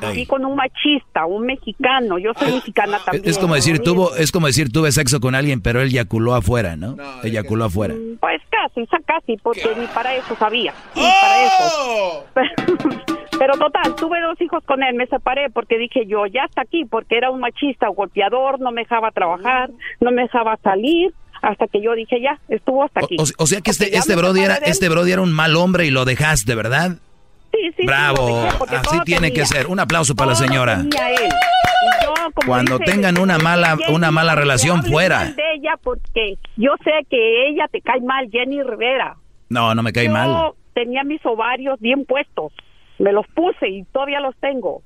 Viví 0.00 0.26
con 0.26 0.44
un 0.44 0.56
machista, 0.56 1.26
un 1.26 1.46
mexicano. 1.46 2.18
Yo 2.18 2.32
soy 2.38 2.52
mexicana 2.52 2.96
Es, 2.98 3.04
también. 3.04 3.28
es 3.28 3.38
como 3.38 3.54
decir, 3.54 3.80
tuvo, 3.80 4.14
es 4.16 4.32
como 4.32 4.46
decir, 4.46 4.72
tuve 4.72 4.92
sexo 4.92 5.20
con 5.20 5.34
alguien, 5.34 5.60
pero 5.60 5.80
él 5.80 5.88
eyaculó 5.88 6.34
afuera, 6.34 6.76
¿no? 6.76 6.96
Eyaculó 7.22 7.64
afuera. 7.64 7.94
Pues 8.20 8.40
casi, 8.50 8.86
casi, 9.06 9.36
porque 9.42 9.74
ni 9.78 9.86
para 9.86 10.14
eso 10.14 10.36
sabía. 10.38 10.72
Ni 10.94 11.02
para 11.02 11.46
eso. 11.46 12.26
Pero 13.38 13.54
total, 13.58 13.96
tuve 13.96 14.20
dos 14.20 14.40
hijos 14.40 14.62
con 14.66 14.84
él, 14.84 14.94
me 14.94 15.06
separé 15.06 15.50
porque 15.50 15.76
dije 15.76 16.06
yo, 16.06 16.26
ya 16.26 16.44
está 16.44 16.62
aquí, 16.62 16.84
porque 16.84 17.16
era 17.16 17.30
un 17.30 17.40
machista, 17.40 17.88
golpeador, 17.88 18.60
no 18.60 18.70
me 18.70 18.82
dejaba 18.82 19.10
trabajar, 19.10 19.70
no 20.00 20.12
me 20.12 20.22
dejaba 20.22 20.56
salir, 20.62 21.12
hasta 21.42 21.66
que 21.66 21.82
yo 21.82 21.94
dije 21.94 22.20
ya, 22.20 22.38
estuvo 22.48 22.84
hasta 22.84 23.00
aquí. 23.00 23.16
O, 23.18 23.24
o 23.42 23.46
sea 23.46 23.60
que 23.60 23.72
este, 23.72 23.96
este 23.96 24.14
Brody 24.14 24.42
era, 24.42 24.56
este 24.56 24.88
Brody 24.88 25.10
era 25.10 25.22
un 25.22 25.32
mal 25.32 25.56
hombre 25.56 25.86
y 25.86 25.90
lo 25.90 26.04
dejaste, 26.04 26.54
¿verdad? 26.54 26.98
Sí, 27.52 27.70
sí, 27.76 27.86
Bravo, 27.86 28.46
porque 28.58 28.76
así 28.76 28.98
tiene 29.04 29.32
que 29.32 29.44
ser. 29.46 29.66
Un 29.66 29.78
aplauso 29.80 30.14
para 30.14 30.30
la 30.30 30.36
señora. 30.36 30.76
tenía 30.78 31.10
él. 31.10 31.28
Y 31.28 32.04
yo, 32.04 32.14
como 32.34 32.46
Cuando 32.48 32.78
dice, 32.78 32.92
tengan 32.92 33.18
una 33.18 33.38
mala, 33.38 33.76
una 33.90 34.10
mala 34.10 34.34
relación 34.34 34.82
fuera. 34.84 35.24
de 35.24 35.42
ella 35.54 35.74
porque 35.82 36.36
yo 36.56 36.70
sé 36.84 36.92
que 37.10 37.48
ella 37.48 37.66
te 37.70 37.80
cae 37.80 38.00
mal, 38.00 38.28
Jenny 38.30 38.62
Rivera. 38.62 39.16
No, 39.48 39.74
no 39.74 39.82
me 39.82 39.92
cae 39.92 40.06
yo 40.06 40.12
mal. 40.12 40.52
tenía 40.74 41.02
mis 41.04 41.24
ovarios 41.26 41.78
bien 41.80 42.04
puestos, 42.06 42.52
me 42.98 43.12
los 43.12 43.26
puse 43.34 43.68
y 43.68 43.84
todavía 43.84 44.20
los 44.20 44.34
tengo. 44.36 44.82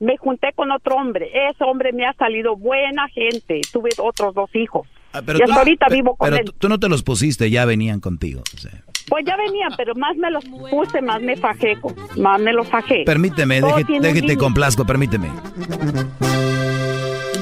Me 0.00 0.16
junté 0.16 0.52
con 0.54 0.70
otro 0.70 0.94
hombre, 0.96 1.28
ese 1.48 1.64
hombre 1.64 1.92
me 1.92 2.06
ha 2.06 2.12
salido 2.12 2.54
buena 2.56 3.08
gente, 3.08 3.60
tuve 3.72 3.90
otros 3.98 4.32
dos 4.34 4.54
hijos. 4.54 4.86
Ah, 5.12 5.22
Pero 5.24 5.38
y 5.38 5.42
tú, 5.42 5.44
hasta 5.50 5.58
ahorita 5.60 5.86
pe- 5.86 5.94
vivo 5.94 6.16
con 6.16 6.26
pero 6.28 6.36
él. 6.40 6.44
tú, 6.46 6.52
tú 6.58 6.68
no 6.68 6.78
te 6.78 6.88
los 6.88 7.02
pusiste, 7.02 7.50
ya 7.50 7.64
venían 7.64 8.00
contigo. 8.00 8.42
o 8.54 8.58
sea. 8.58 8.72
Pues 9.08 9.24
ya 9.26 9.36
venían, 9.36 9.70
pero 9.76 9.94
más 9.94 10.14
me 10.16 10.30
los 10.30 10.44
puse, 10.44 11.00
más 11.00 11.22
me 11.22 11.34
fajé, 11.36 11.78
más 12.18 12.38
me 12.40 12.52
los 12.52 12.68
fajé. 12.68 13.04
Permíteme, 13.06 13.60
déjete 13.62 13.92
límite. 14.02 14.36
complazco, 14.36 14.84
permíteme. 14.84 15.30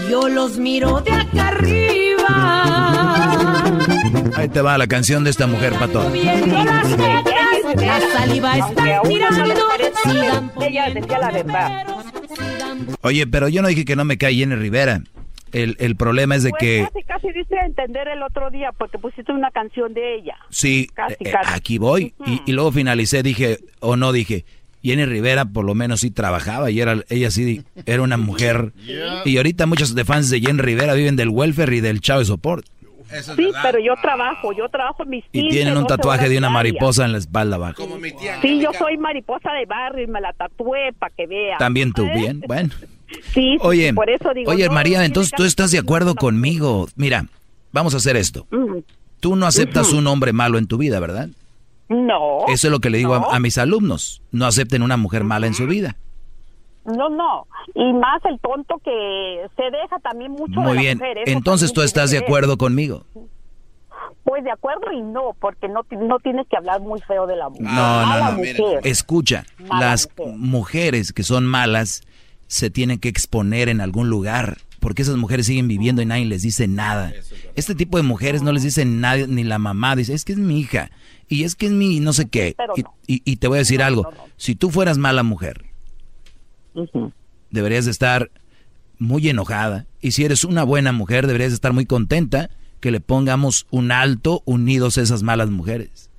Yo 0.09 0.29
los 0.29 0.59
miro 0.59 1.01
de 1.01 1.11
acá 1.11 1.49
arriba. 1.49 2.27
Ahí 4.37 4.49
te 4.49 4.61
va 4.61 4.79
la 4.79 4.87
canción 4.87 5.25
de 5.25 5.31
esta 5.31 5.49
mujer, 5.49 5.73
Pato. 5.75 6.09
La 7.75 8.01
saliva 8.13 8.57
está 8.59 9.03
tirando. 10.05 10.63
Ella 10.63 10.91
decía 10.95 11.19
la 11.19 11.31
verdad. 11.33 11.87
Oye, 13.03 13.27
pero 13.27 13.49
yo 13.49 13.63
no 13.63 13.69
dije 13.69 13.85
que 13.85 13.97
no 13.97 14.05
me 14.05 14.17
cae 14.19 14.35
Jenny 14.35 14.55
Rivera. 14.55 15.03
El, 15.53 15.77
el 15.79 15.97
problema 15.97 16.35
es 16.35 16.43
de 16.43 16.51
Pues 16.51 16.61
que... 16.61 16.89
casi, 16.93 17.03
casi 17.05 17.33
dice 17.33 17.55
entender 17.65 18.09
el 18.09 18.23
otro 18.23 18.51
día 18.51 18.73
porque 18.77 18.99
pusiste 18.99 19.33
una 19.33 19.51
canción 19.51 19.95
de 19.95 20.17
ella. 20.17 20.37
Sí, 20.51 20.89
Casi, 20.95 21.15
eh, 21.21 21.31
casi. 21.31 21.55
aquí 21.55 21.79
voy. 21.79 22.15
y, 22.27 22.43
y 22.47 22.53
luego 22.53 22.73
finalicé, 22.73 23.23
dije, 23.23 23.59
o 23.81 23.97
no, 23.97 24.13
dije, 24.13 24.45
Jenny 24.83 25.05
Rivera 25.05 25.45
por 25.47 25.65
lo 25.65 25.75
menos 25.75 26.01
sí 26.01 26.11
trabajaba 26.11 26.71
y 26.71 26.81
era, 26.81 26.97
ella 27.09 27.31
sí 27.31 27.63
era 27.87 28.03
una 28.03 28.17
mujer. 28.17 28.73
Y 29.25 29.37
ahorita 29.37 29.67
muchos 29.67 29.95
de 29.95 30.05
fans 30.05 30.31
de 30.31 30.41
Jenny 30.41 30.61
Rivera 30.61 30.95
viven 30.95 31.17
del 31.17 31.29
welfare 31.31 31.77
y 31.77 31.81
del 31.81 32.01
chavo 32.01 32.21
de 32.21 32.27
support. 32.27 32.67
sí, 33.23 33.51
pero 33.63 33.79
yo 33.79 33.95
trabajo, 34.03 34.53
yo 34.53 34.69
trabajo 34.69 35.05
en 35.05 35.11
mis 35.11 35.25
Y 35.33 35.41
15, 35.43 35.49
tienen 35.57 35.77
un 35.77 35.85
12 35.85 35.97
tatuaje 35.97 36.29
de 36.29 36.39
una 36.39 36.51
mariposa 36.51 37.05
en 37.05 37.13
la 37.13 37.19
espalda 37.19 37.57
baja. 37.57 37.77
Sí, 38.43 38.61
yo 38.61 38.73
soy 38.73 38.97
mariposa 38.99 39.53
de 39.53 39.65
barrio 39.65 40.05
y 40.05 40.09
me 40.09 40.21
la 40.21 40.33
tatué 40.33 40.93
para 40.99 41.15
que 41.15 41.27
vea. 41.27 41.57
También 41.59 41.93
tú, 41.93 42.05
¿Eh? 42.05 42.13
bien, 42.15 42.43
bueno. 42.47 42.71
Sí, 43.33 43.57
Oye, 43.61 43.93
por 43.95 44.11
eso 44.11 44.33
digo, 44.35 44.51
oye 44.51 44.67
no, 44.67 44.73
María, 44.75 45.05
entonces 45.05 45.33
tú 45.37 45.45
estás 45.45 45.71
de 45.71 45.79
acuerdo 45.79 46.15
conmigo. 46.15 46.89
Mira, 46.97 47.27
vamos 47.73 47.95
a 47.95 47.99
hacer 47.99 48.17
esto. 48.17 48.47
Tú 49.21 49.37
no 49.37 49.47
aceptas 49.47 49.93
un 49.93 50.07
hombre 50.07 50.33
malo 50.33 50.59
en 50.59 50.67
tu 50.67 50.77
vida, 50.79 50.99
¿verdad? 51.01 51.29
No. 51.89 52.41
Eso 52.49 52.67
es 52.67 52.71
lo 52.71 52.81
que 52.81 52.91
le 52.91 52.99
digo 52.99 53.15
a- 53.15 53.21
no. 53.21 53.31
a, 53.31 53.39
mis 53.39 53.59
alumnos. 53.59 54.23
No 54.33 54.45
acepten 54.47 54.83
una 54.83 54.97
mujer 54.97 55.23
mala 55.25 55.47
en 55.47 55.55
su 55.55 55.67
vida. 55.67 55.97
No, 56.85 57.09
no. 57.09 57.47
Y 57.75 57.93
más 57.93 58.25
el 58.25 58.39
tonto 58.41 58.81
que 58.85 59.47
se 59.57 59.63
deja 59.71 59.99
también 60.01 60.33
mucho 60.33 60.53
de 60.61 60.67
Muy 60.67 60.75
la 60.77 60.81
bien. 60.81 60.99
mujer, 60.99 61.19
eso 61.19 61.37
Entonces 61.37 61.73
tú 61.73 61.83
estás 61.83 62.11
de 62.11 62.19
acuerdo 62.19 62.57
conmigo. 62.59 63.05
Pues 64.25 64.43
de 64.43 64.51
acuerdo 64.51 64.91
y 64.93 65.01
no, 65.03 65.37
porque 65.41 65.69
no, 65.69 65.83
no 66.01 66.19
tienes 66.19 66.47
que 66.49 66.57
hablar 66.57 66.81
muy 66.81 67.01
feo 67.03 67.27
de 67.29 67.37
la 67.37 67.49
mujer. 67.49 67.65
No, 67.67 68.07
no, 68.07 68.19
la 68.19 68.31
no. 68.33 68.39
mujer. 68.39 68.81
Escucha, 68.83 69.45
Mala 69.69 69.87
las 69.91 70.09
mujer. 70.17 70.35
mujeres 70.37 71.13
que 71.13 71.23
son 71.23 71.47
malas 71.47 72.03
se 72.47 72.71
tienen 72.71 72.99
que 72.99 73.09
exponer 73.09 73.69
en 73.69 73.81
algún 73.81 74.09
lugar, 74.09 74.59
porque 74.81 75.03
esas 75.03 75.17
mujeres 75.17 75.47
siguen 75.47 75.69
viviendo 75.69 76.03
y 76.03 76.07
nadie 76.07 76.25
les 76.27 76.43
dice 76.43 76.69
nada. 76.69 77.13
Este 77.55 77.75
tipo 77.75 77.97
de 77.97 78.03
mujeres 78.03 78.43
no 78.43 78.53
les 78.53 78.63
dicen 78.63 79.01
nada, 79.01 79.27
ni 79.27 79.43
la 79.45 79.59
mamá 79.59 79.97
dice, 79.97 80.15
es 80.15 80.25
que 80.25 80.33
es 80.33 80.39
mi 80.39 80.61
hija, 80.61 80.91
y 81.29 81.45
es 81.45 81.55
que 81.57 81.67
es 81.67 81.73
mi 81.73 81.99
no 82.01 82.13
sé 82.13 82.29
qué. 82.29 82.55
Pero 82.57 82.75
Y, 83.07 83.15
y- 83.17 83.23
y 83.25 83.37
te 83.37 83.49
voy 83.49 83.57
a 83.57 83.61
decir 83.61 83.83
algo, 83.83 84.11
si 84.37 84.55
tú 84.55 84.71
fueras 84.71 84.97
mala 84.99 85.23
mujer, 85.23 85.65
deberías 87.51 87.85
de 87.87 87.91
estar 87.91 88.31
muy 88.99 89.29
enojada, 89.29 89.87
y 90.01 90.13
si 90.13 90.25
eres 90.25 90.45
una 90.45 90.63
buena 90.65 90.93
mujer, 90.93 91.27
deberías 91.27 91.51
de 91.51 91.57
estar 91.57 91.73
muy 91.73 91.87
contenta 91.87 92.51
que 92.81 92.91
le 92.91 93.01
pongamos 93.01 93.67
un 93.71 93.91
alto 93.93 94.43
unidos 94.45 94.99
a 94.99 95.03
esas 95.03 95.23
malas 95.23 95.51
mujeres. 95.51 96.11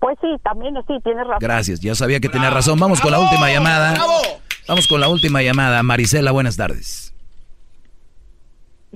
Pues 0.00 0.18
sí, 0.20 0.26
también 0.42 0.74
sí, 0.86 0.94
tienes 1.04 1.24
razón. 1.26 1.38
Gracias, 1.40 1.80
ya 1.80 1.94
sabía 1.94 2.18
que 2.20 2.28
tenía 2.28 2.50
razón. 2.50 2.78
Vamos 2.78 3.00
con 3.00 3.12
la 3.12 3.20
última 3.20 3.48
llamada. 3.50 3.94
Vamos 4.68 4.86
con 4.88 5.00
la 5.00 5.08
última 5.08 5.42
llamada. 5.42 5.82
Marisela, 5.82 6.30
buenas 6.32 6.56
tardes. 6.56 7.14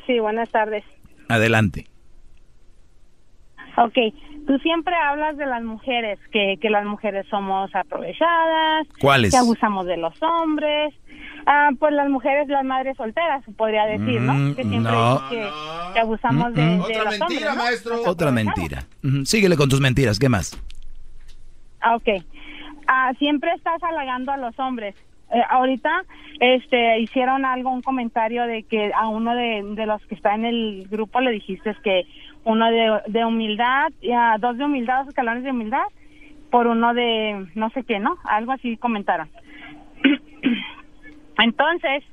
Sí, 0.06 0.18
buenas 0.20 0.48
tardes. 0.50 0.84
Adelante. 1.28 1.86
Ok, 3.78 3.92
tú 4.46 4.56
siempre 4.60 4.94
hablas 4.94 5.36
de 5.36 5.44
las 5.44 5.62
mujeres, 5.62 6.18
que, 6.32 6.56
que 6.62 6.70
las 6.70 6.86
mujeres 6.86 7.26
somos 7.28 7.74
aprovechadas, 7.74 8.86
¿Cuáles? 9.00 9.32
que 9.32 9.36
abusamos 9.36 9.84
de 9.86 9.98
los 9.98 10.14
hombres. 10.22 10.94
Ah, 11.46 11.68
pues 11.78 11.92
las 11.92 12.08
mujeres, 12.08 12.48
las 12.48 12.64
madres 12.64 12.96
solteras, 12.96 13.44
podría 13.56 13.84
decir, 13.84 14.20
¿no? 14.20 14.32
Mm, 14.32 14.54
Que 14.54 14.62
siempre 14.64 14.92
no. 14.92 15.22
que, 15.28 15.46
que 15.92 16.00
abusamos 16.00 16.54
de, 16.54 16.62
Mm, 16.62 16.78
mm. 16.78 16.86
de 16.86 17.04
los 17.04 17.20
hombres, 17.20 17.86
¿no? 17.86 18.10
Otra 18.10 18.30
mentira. 18.30 18.84
Síguele 19.24 19.56
con 19.56 19.68
tus 19.68 19.80
mentiras. 19.80 20.18
¿Qué 20.18 20.28
más? 20.30 20.58
Ah, 21.80 21.96
ok. 21.96 22.08
Ah, 22.88 23.12
siempre 23.18 23.50
estás 23.54 23.82
halagando 23.82 24.32
a 24.32 24.36
los 24.38 24.58
hombres. 24.58 24.94
Eh, 25.32 25.42
ahorita 25.48 26.04
este 26.40 27.00
hicieron 27.00 27.44
algo, 27.44 27.70
un 27.70 27.82
comentario 27.82 28.46
de 28.46 28.62
que 28.62 28.92
a 28.94 29.08
uno 29.08 29.34
de, 29.34 29.62
de 29.74 29.86
los 29.86 30.04
que 30.06 30.14
está 30.14 30.34
en 30.34 30.44
el 30.44 30.86
grupo 30.88 31.20
le 31.20 31.32
dijiste 31.32 31.74
que 31.82 32.04
uno 32.44 32.70
de, 32.70 33.02
de 33.08 33.24
humildad, 33.24 33.88
y 34.00 34.12
a 34.12 34.36
dos 34.38 34.56
de 34.56 34.64
humildad, 34.64 35.00
dos 35.00 35.08
escalones 35.08 35.42
de 35.42 35.50
humildad, 35.50 35.82
por 36.50 36.68
uno 36.68 36.94
de 36.94 37.48
no 37.54 37.70
sé 37.70 37.82
qué, 37.82 37.98
¿no? 37.98 38.16
Algo 38.24 38.52
así 38.52 38.76
comentaron. 38.76 39.28
Entonces, 41.38 42.04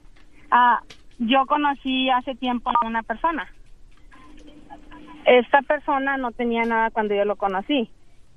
ah, 0.50 0.82
yo 1.20 1.46
conocí 1.46 2.10
hace 2.10 2.36
tiempo 2.36 2.72
a 2.72 2.88
una 2.88 3.04
persona. 3.04 3.48
Esta 5.26 5.62
persona 5.62 6.18
no 6.18 6.32
tenía 6.32 6.66
nada 6.66 6.90
cuando 6.90 7.14
yo 7.16 7.26
lo 7.26 7.36
conocí, 7.36 7.90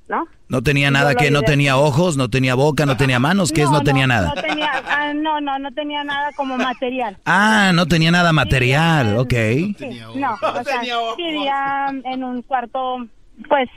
¿no? 0.08 0.26
No 0.48 0.62
tenía 0.62 0.90
nada 0.90 1.14
que 1.14 1.30
no 1.30 1.42
tenía 1.42 1.76
ojos, 1.76 2.16
no 2.16 2.28
tenía 2.28 2.54
boca, 2.54 2.86
no 2.86 2.96
tenía 2.96 3.18
manos. 3.18 3.52
¿Qué 3.52 3.62
es 3.62 3.70
no 3.70 3.82
tenía 3.82 4.06
nada? 4.06 4.32
No 4.34 4.40
tenía, 4.42 4.70
ah, 4.88 5.12
no, 5.14 5.40
no, 5.40 5.58
no 5.58 5.72
tenía 5.72 6.04
nada 6.04 6.30
como 6.36 6.56
material. 6.70 7.16
Ah, 7.24 7.72
no 7.74 7.86
tenía 7.86 8.10
nada 8.10 8.32
material. 8.32 9.16
Ok. 9.18 9.32
Sí, 9.32 10.00
no, 10.14 10.34
o 10.34 10.64
sea, 10.64 10.80
vivía 11.16 11.86
en 12.04 12.24
un 12.24 12.42
cuarto, 12.42 13.06
pues, 13.48 13.68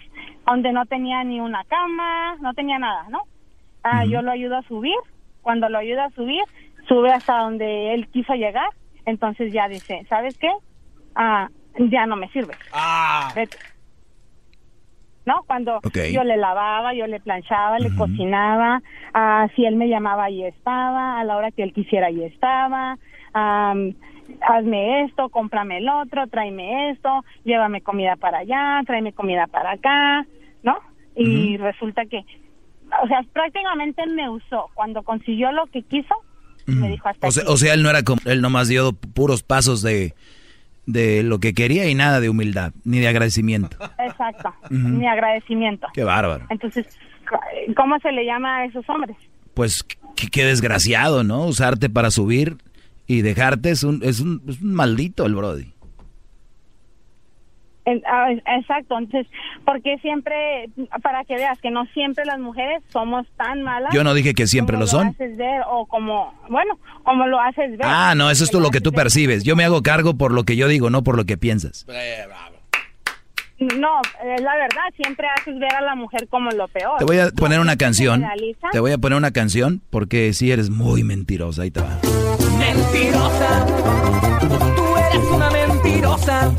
donde 0.45 0.71
no 0.71 0.85
tenía 0.85 1.23
ni 1.23 1.39
una 1.39 1.63
cama, 1.65 2.35
no 2.41 2.53
tenía 2.53 2.77
nada, 2.79 3.05
¿no? 3.09 3.19
Ah, 3.83 4.05
Yo 4.05 4.21
lo 4.21 4.31
ayudo 4.31 4.57
a 4.57 4.63
subir. 4.63 4.95
Cuando 5.41 5.69
lo 5.69 5.77
ayudo 5.79 6.01
a 6.01 6.09
subir, 6.11 6.41
sube 6.87 7.11
hasta 7.11 7.39
donde 7.39 7.93
él 7.93 8.07
quiso 8.09 8.33
llegar. 8.33 8.69
Entonces 9.05 9.51
ya 9.53 9.67
dice, 9.67 10.05
¿sabes 10.09 10.37
qué? 10.37 10.51
Ah, 11.15 11.47
ya 11.77 12.05
no 12.05 12.15
me 12.15 12.29
sirve. 12.29 12.53
Vete. 13.35 13.57
¿No? 15.29 15.43
Cuando 15.45 15.79
yo 16.11 16.23
le 16.23 16.37
lavaba, 16.37 16.95
yo 16.95 17.05
le 17.05 17.19
planchaba, 17.19 17.77
le 17.77 17.95
cocinaba, 17.95 18.81
ah, 19.13 19.47
si 19.55 19.63
él 19.63 19.75
me 19.75 19.87
llamaba, 19.87 20.23
ahí 20.23 20.43
estaba, 20.43 21.19
a 21.19 21.23
la 21.23 21.37
hora 21.37 21.51
que 21.51 21.61
él 21.61 21.71
quisiera, 21.71 22.07
ahí 22.07 22.23
estaba, 22.23 22.97
hazme 23.33 25.03
esto, 25.03 25.29
cómprame 25.29 25.77
el 25.77 25.87
otro, 25.87 26.25
tráeme 26.25 26.89
esto, 26.89 27.23
llévame 27.43 27.81
comida 27.81 28.15
para 28.15 28.39
allá, 28.39 28.81
tráeme 28.87 29.13
comida 29.13 29.45
para 29.45 29.73
acá, 29.73 30.25
¿no? 30.63 30.79
Y 31.15 31.57
resulta 31.57 32.07
que, 32.07 32.25
o 33.03 33.07
sea, 33.07 33.21
prácticamente 33.31 34.07
me 34.07 34.31
usó. 34.31 34.71
Cuando 34.73 35.03
consiguió 35.03 35.51
lo 35.51 35.67
que 35.67 35.83
quiso, 35.83 36.15
me 36.65 36.89
dijo 36.89 37.07
hasta 37.07 37.27
O 37.27 37.31
sea, 37.31 37.43
aquí. 37.43 37.51
o 37.53 37.57
sea, 37.57 37.75
él 37.75 37.83
no 37.83 37.91
era 37.91 38.01
como, 38.01 38.19
él 38.25 38.41
nomás 38.41 38.67
dio 38.67 38.93
puros 38.93 39.43
pasos 39.43 39.83
de, 39.83 40.15
de 40.89 41.21
lo 41.21 41.39
que 41.39 41.53
quería 41.53 41.87
y 41.87 41.93
nada 41.93 42.19
de 42.19 42.29
humildad, 42.29 42.73
ni 42.83 42.99
de 42.99 43.07
agradecimiento. 43.07 43.77
Exacto, 43.99 44.53
mi 44.71 45.07
agradecimiento. 45.07 45.87
Qué 45.93 46.03
bárbaro. 46.03 46.47
Entonces, 46.49 46.87
¿cómo 47.75 47.99
se 47.99 48.11
le 48.11 48.25
llama 48.25 48.57
a 48.57 48.65
esos 48.65 48.89
hombres? 48.89 49.15
Pues 49.53 49.83
qué, 50.15 50.29
qué 50.29 50.45
desgraciado, 50.45 51.23
¿no? 51.23 51.45
Usarte 51.45 51.89
para 51.89 52.09
subir 52.09 52.57
y 53.05 53.21
dejarte 53.21 53.69
es 53.69 53.83
un, 53.83 54.01
es 54.03 54.19
un, 54.19 54.41
es 54.47 54.61
un 54.61 54.73
maldito 54.73 55.27
el 55.27 55.35
Brody. 55.35 55.73
Ah, 58.07 58.31
Exacto, 58.57 58.97
entonces, 58.97 59.27
porque 59.65 59.97
siempre, 60.01 60.69
para 61.01 61.23
que 61.25 61.35
veas 61.35 61.59
que 61.59 61.71
no 61.71 61.85
siempre 61.93 62.25
las 62.25 62.39
mujeres 62.39 62.81
somos 62.91 63.25
tan 63.37 63.61
malas. 63.63 63.93
Yo 63.93 64.03
no 64.03 64.13
dije 64.13 64.33
que 64.33 64.47
siempre 64.47 64.75
como 64.75 64.83
lo 64.83 64.87
son. 64.87 65.07
haces 65.07 65.37
ver, 65.37 65.61
o 65.69 65.85
como, 65.85 66.33
bueno, 66.49 66.77
como 67.03 67.27
lo 67.27 67.39
haces 67.39 67.71
ver. 67.71 67.83
Ah, 67.85 68.13
no, 68.15 68.29
eso 68.29 68.43
es 68.43 68.51
tú 68.51 68.59
lo 68.59 68.69
que 68.69 68.81
tú 68.81 68.91
percibes. 68.91 69.43
Yo 69.43 69.55
me 69.55 69.63
hago 69.63 69.81
cargo 69.83 70.15
por 70.15 70.31
lo 70.33 70.43
que 70.43 70.55
yo 70.55 70.67
digo, 70.67 70.89
no 70.89 71.03
por 71.03 71.15
lo 71.17 71.25
que 71.25 71.37
piensas. 71.37 71.85
No, 73.59 73.99
es 74.23 74.41
la 74.41 74.55
verdad, 74.55 74.83
siempre 74.95 75.27
haces 75.37 75.59
ver 75.59 75.73
a 75.75 75.81
la 75.81 75.93
mujer 75.93 76.29
como 76.29 76.49
lo 76.51 76.69
peor. 76.69 76.97
Te 76.97 77.03
voy 77.03 77.19
a 77.19 77.29
poner 77.29 77.59
una 77.59 77.75
canción. 77.75 78.25
Te 78.71 78.79
voy 78.79 78.93
a 78.93 78.97
poner 78.97 79.17
una 79.17 79.31
canción 79.31 79.81
porque 79.89 80.31
sí 80.31 80.49
eres 80.49 80.69
muy 80.69 81.03
mentirosa. 81.03 81.63
Ahí 81.63 81.71
te 81.71 81.81
va. 81.81 81.97
Mentirosa, 82.57 83.65
tú 84.77 84.95
eres 84.97 85.25
una 85.29 85.49
mentirosa. 85.51 86.51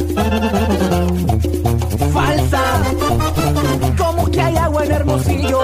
Falsa, 2.12 2.82
como 3.97 4.31
que 4.31 4.40
hay 4.40 4.56
agua 4.56 4.85
en 4.85 4.93
Hermosillo. 4.93 5.62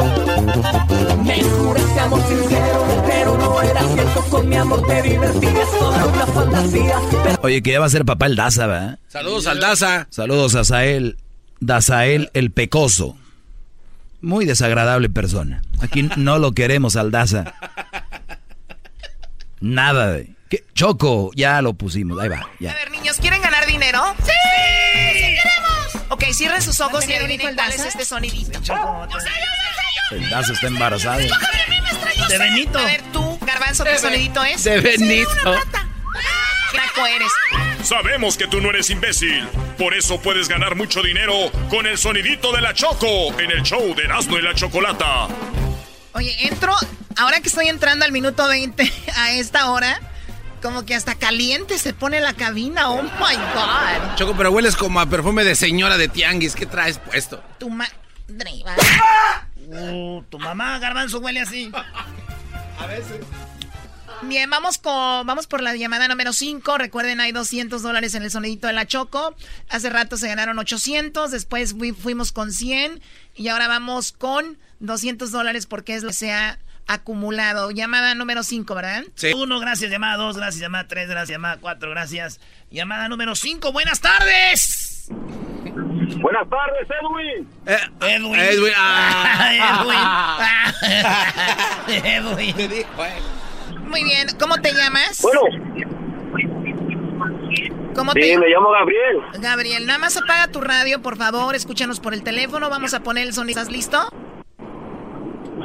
Me 1.25 1.43
juraste 1.43 2.01
amor 2.01 2.21
sincero, 2.29 2.87
pero 3.07 3.37
no 3.39 3.63
era 3.63 3.83
cierto. 3.83 4.23
Con 4.31 4.49
mi 4.49 4.57
amor 4.57 4.87
te 4.87 5.03
divertías 5.03 5.69
sobre 5.79 6.05
una 6.05 6.27
fantasía. 6.27 7.01
Pero 7.25 7.39
Oye, 7.43 7.63
que 7.63 7.73
ya 7.73 7.81
va 7.81 7.87
a 7.87 7.91
ser 7.91 8.05
papá 8.05 8.27
el 8.27 8.37
Daza, 8.37 8.67
¿verdad? 8.67 8.99
Saludos 9.09 9.47
al 9.47 9.61
Daza. 9.61 10.07
Saludos 10.11 10.55
a 10.55 10.65
Sael, 10.65 11.17
Dazael 11.61 12.31
el 12.35 12.51
Pecoso. 12.51 13.17
Muy 14.21 14.45
desagradable 14.45 15.09
persona. 15.09 15.63
Aquí 15.81 16.09
no 16.17 16.39
lo 16.39 16.53
queremos 16.53 16.97
al 16.97 17.11
Daza. 17.11 17.55
Nada 19.61 20.13
de... 20.13 20.35
¿Qué? 20.49 20.65
Choco, 20.75 21.31
ya 21.35 21.61
lo 21.61 21.75
pusimos. 21.75 22.21
Ahí 22.21 22.29
va, 22.29 22.49
ya. 22.61 22.71
A 22.71 22.75
ver, 22.75 22.91
niños, 22.93 23.17
¿quieren 23.19 23.43
ganar 23.43 23.67
dinero? 23.67 24.01
¡Sí! 24.19 24.31
¡Sí 25.13 25.21
queremos! 25.21 25.56
Ok, 26.09 26.25
cierren 26.33 26.63
sus 26.63 26.81
ojos 26.81 27.07
y 27.09 27.15
adivinen 27.15 27.55
cuál 27.55 27.73
es 27.73 27.85
este 27.85 28.05
sonidito. 28.05 28.61
El 30.11 30.31
Daza 30.31 30.53
está 30.53 30.67
embarazado. 30.69 31.19
De 32.29 32.39
Benito. 32.39 32.79
A 32.79 32.85
ver, 32.85 33.03
tú, 33.13 33.39
Garbanzo, 33.43 33.85
¿qué 33.85 33.99
sonidito 33.99 34.43
es? 34.45 34.65
De 34.65 34.81
Benito. 34.81 35.55
Naco 36.75 37.07
eres. 37.07 37.33
Sabemos 37.83 38.37
que 38.37 38.47
tú 38.47 38.61
no 38.61 38.71
eres 38.71 38.91
imbécil. 38.91 39.47
Por 39.79 39.95
eso 39.95 40.21
puedes 40.21 40.49
ganar 40.49 40.75
mucho 40.75 41.03
dinero 41.03 41.35
con 41.69 41.87
el 41.87 41.99
sonidito 41.99 42.53
de 42.53 42.61
la 42.61 42.75
Choco 42.75 43.39
en 43.39 43.51
el 43.51 43.63
show 43.63 43.95
de 43.95 44.05
Erasmo 44.05 44.39
y 44.39 44.43
la 44.43 44.55
Chocolata. 44.55 45.29
Oye, 46.13 46.35
entro, 46.47 46.75
ahora 47.17 47.41
que 47.41 47.49
estoy 47.49 47.69
entrando 47.69 48.05
al 48.05 48.13
minuto 48.13 48.47
20 48.49 48.93
a 49.17 49.33
esta 49.33 49.71
hora, 49.71 50.01
como 50.63 50.85
que 50.85 50.95
hasta 50.95 51.15
caliente 51.15 51.79
se 51.79 51.93
pone 51.93 52.21
la 52.21 52.35
cabina. 52.35 52.91
Oh 52.91 53.03
my 53.03 53.09
God. 53.09 54.17
Choco, 54.17 54.35
pero 54.37 54.51
hueles 54.51 54.77
como 54.77 55.01
a 55.01 55.07
perfume 55.07 55.45
de 55.45 55.55
señora 55.55 55.97
de 55.97 56.09
tianguis. 56.09 56.55
¿Qué 56.55 56.67
traes 56.67 56.99
puesto? 56.99 57.43
Tu 57.59 57.69
madre. 57.71 57.95
Uh, 59.69 60.23
tu 60.29 60.39
mamá, 60.39 60.79
garbanzo, 60.79 61.19
huele 61.19 61.41
así. 61.41 61.71
A 62.79 62.87
veces. 62.87 63.21
Bien, 64.23 64.49
vamos, 64.49 64.79
con, 64.79 65.27
vamos 65.27 65.47
por 65.47 65.63
la 65.63 65.77
llamada 65.77 66.09
número 66.09 66.33
5. 66.33 66.79
Recuerden, 66.79 67.21
hay 67.21 67.33
200 67.33 67.83
dólares 67.83 68.15
en 68.15 68.23
el 68.23 68.31
sonidito 68.31 68.67
de 68.67 68.73
la 68.73 68.87
Choco. 68.87 69.35
Hace 69.69 69.91
rato 69.91 70.17
se 70.17 70.29
ganaron 70.29 70.59
800, 70.59 71.31
después 71.31 71.75
fuimos 72.01 72.33
con 72.33 72.51
100 72.51 73.01
y 73.35 73.49
ahora 73.49 73.69
vamos 73.69 74.13
con 74.13 74.59
200 74.81 75.31
dólares 75.31 75.67
porque 75.67 75.95
es 75.95 76.03
lo 76.03 76.09
que 76.09 76.15
se 76.15 76.33
ha 76.33 76.59
acumulado. 76.87 77.71
Llamada 77.71 78.15
número 78.15 78.43
5, 78.43 78.75
¿verdad? 78.75 79.05
Sí. 79.15 79.33
Uno, 79.35 79.59
gracias. 79.61 79.91
Llamada 79.91 80.17
2, 80.17 80.37
gracias. 80.37 80.61
Llamada 80.61 80.87
3, 80.89 81.09
gracias. 81.09 81.31
Llamada 81.31 81.59
4, 81.61 81.91
gracias. 81.91 82.41
Llamada 82.71 83.09
número 83.09 83.35
5, 83.35 83.73
buenas 83.73 84.01
tardes. 84.01 85.09
Buenas 85.09 86.49
tardes, 86.49 86.89
Edwin. 87.01 87.49
Eh, 87.67 87.79
Edwin. 88.15 88.35
Edwin. 88.41 88.73
Ah. 88.77 90.73
Edwin. 91.89 92.55
Edwin. 92.59 92.73
Eh. 92.73 92.87
Muy 93.87 94.05
bien, 94.05 94.29
¿cómo 94.39 94.57
te 94.61 94.73
llamas? 94.73 95.21
Bueno. 95.23 95.41
¿Cómo 97.95 98.13
Sí, 98.13 98.21
te 98.21 98.39
me 98.39 98.49
llamo 98.49 98.71
Gabriel. 98.71 99.23
Gabriel, 99.41 99.87
nada 99.87 99.99
más 99.99 100.17
apaga 100.19 100.49
tu 100.49 100.61
radio, 100.61 101.01
por 101.01 101.17
favor, 101.17 101.55
escúchanos 101.55 101.99
por 101.99 102.13
el 102.13 102.23
teléfono, 102.23 102.69
vamos 102.69 102.93
a 102.93 103.01
poner 103.01 103.27
el 103.27 103.33
sonido. 103.33 103.59
¿Estás 103.61 103.73
listo? 103.73 104.09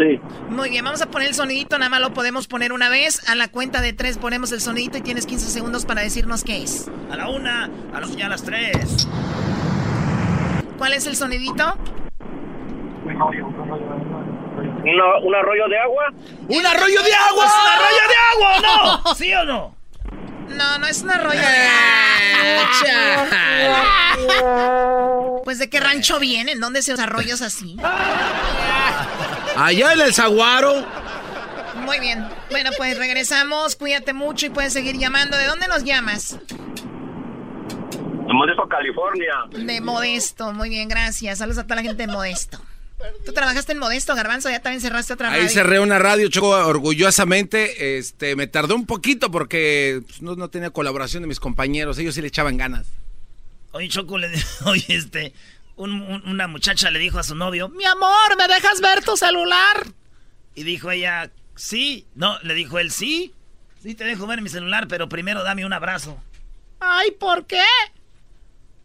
Sí. 0.01 0.19
Muy 0.49 0.69
bien, 0.71 0.83
vamos 0.83 1.01
a 1.01 1.05
poner 1.11 1.27
el 1.27 1.35
sonidito, 1.35 1.77
nada 1.77 1.89
más 1.89 2.01
lo 2.01 2.11
podemos 2.13 2.47
poner 2.47 2.73
una 2.73 2.89
vez. 2.89 3.27
A 3.29 3.35
la 3.35 3.47
cuenta 3.49 3.81
de 3.81 3.93
tres 3.93 4.17
ponemos 4.17 4.51
el 4.51 4.59
sonidito 4.61 4.97
y 4.97 5.01
tienes 5.01 5.27
15 5.27 5.47
segundos 5.49 5.85
para 5.85 6.01
decirnos 6.01 6.43
qué 6.43 6.63
es. 6.63 6.89
A 7.11 7.15
la 7.17 7.29
una, 7.29 7.69
a 7.93 7.99
los 7.99 8.15
ya 8.15 8.25
a 8.25 8.29
las 8.29 8.41
tres. 8.43 9.07
¿Cuál 10.77 10.93
es 10.93 11.05
el 11.05 11.15
sonidito? 11.15 11.77
Una- 14.83 15.17
¿Un 15.23 15.35
arroyo 15.35 15.67
de 15.67 15.77
agua? 15.79 16.03
¡Un 16.47 16.65
arroyo 16.65 17.01
de 17.03 17.13
agua! 17.13 17.45
¡Es 17.45 17.51
un 17.53 17.67
arroyo 17.75 18.07
de 18.07 18.15
agua 18.33 19.01
no! 19.05 19.15
¿Sí 19.15 19.33
o 19.33 19.43
no? 19.45 19.75
No, 20.49 20.77
no 20.79 20.87
es 20.87 21.01
un 21.03 21.11
arroyo 21.11 21.39
de 21.39 21.67
agua. 21.67 21.81
Pues 25.43 25.57
de 25.59 25.69
qué 25.69 25.79
rancho 25.79 26.19
vienen, 26.19 26.59
¿dónde 26.59 26.81
se 26.83 26.91
los 26.91 26.99
arroyos 26.99 27.41
así? 27.41 27.75
Allá 29.61 29.93
en 29.93 30.01
el 30.01 30.11
Zaguaro. 30.13 30.83
Muy 31.85 31.99
bien. 31.99 32.25
Bueno, 32.49 32.71
pues 32.77 32.97
regresamos. 32.97 33.75
Cuídate 33.75 34.11
mucho 34.11 34.47
y 34.47 34.49
puedes 34.49 34.73
seguir 34.73 34.97
llamando. 34.97 35.37
¿De 35.37 35.45
dónde 35.45 35.67
nos 35.67 35.83
llamas? 35.83 36.39
De 36.49 38.33
Modesto, 38.33 38.67
California. 38.67 39.33
De 39.51 39.79
Modesto. 39.81 40.51
Muy 40.53 40.69
bien, 40.69 40.87
gracias. 40.89 41.37
Saludos 41.37 41.59
a 41.59 41.63
toda 41.63 41.75
la 41.75 41.83
gente 41.83 42.07
de 42.07 42.11
Modesto. 42.11 42.59
¿Tú 43.23 43.33
trabajaste 43.33 43.73
en 43.73 43.77
Modesto, 43.77 44.15
Garbanzo? 44.15 44.49
¿Ya 44.49 44.61
también 44.61 44.81
cerraste 44.81 45.13
otra 45.13 45.29
Ahí 45.31 45.41
radio? 45.41 45.49
cerré 45.53 45.79
una 45.79 45.99
radio, 45.99 46.27
Choco, 46.29 46.49
orgullosamente. 46.49 47.97
Este, 47.99 48.35
me 48.35 48.47
tardó 48.47 48.75
un 48.75 48.87
poquito 48.87 49.29
porque 49.29 50.01
pues, 50.07 50.23
no, 50.23 50.35
no 50.35 50.49
tenía 50.49 50.71
colaboración 50.71 51.21
de 51.21 51.27
mis 51.27 51.39
compañeros. 51.39 51.99
Ellos 51.99 52.15
sí 52.15 52.21
le 52.21 52.27
echaban 52.29 52.57
ganas. 52.57 52.87
Oye, 53.73 53.89
Choco, 53.89 54.17
le, 54.17 54.27
oye, 54.65 54.85
este, 54.89 55.33
un- 55.83 56.01
un- 56.01 56.27
una 56.29 56.47
muchacha 56.47 56.89
le 56.91 56.99
dijo 56.99 57.19
a 57.19 57.23
su 57.23 57.35
novio, 57.35 57.69
mi 57.69 57.85
amor, 57.85 58.37
¿me 58.37 58.47
dejas 58.47 58.81
ver 58.81 59.03
tu 59.03 59.17
celular? 59.17 59.87
Y 60.55 60.63
dijo 60.63 60.91
ella, 60.91 61.31
sí. 61.55 62.05
No, 62.15 62.37
le 62.43 62.53
dijo 62.53 62.79
él, 62.79 62.91
sí. 62.91 63.33
Sí, 63.81 63.95
te 63.95 64.03
dejo 64.03 64.27
ver 64.27 64.41
mi 64.41 64.49
celular, 64.49 64.87
pero 64.87 65.09
primero 65.09 65.43
dame 65.43 65.65
un 65.65 65.73
abrazo. 65.73 66.21
Ay, 66.79 67.11
¿por 67.11 67.45
qué? 67.45 67.63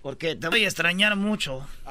Porque 0.02 0.36
te 0.36 0.48
voy 0.48 0.64
a 0.64 0.68
extrañar 0.68 1.16
mucho. 1.16 1.66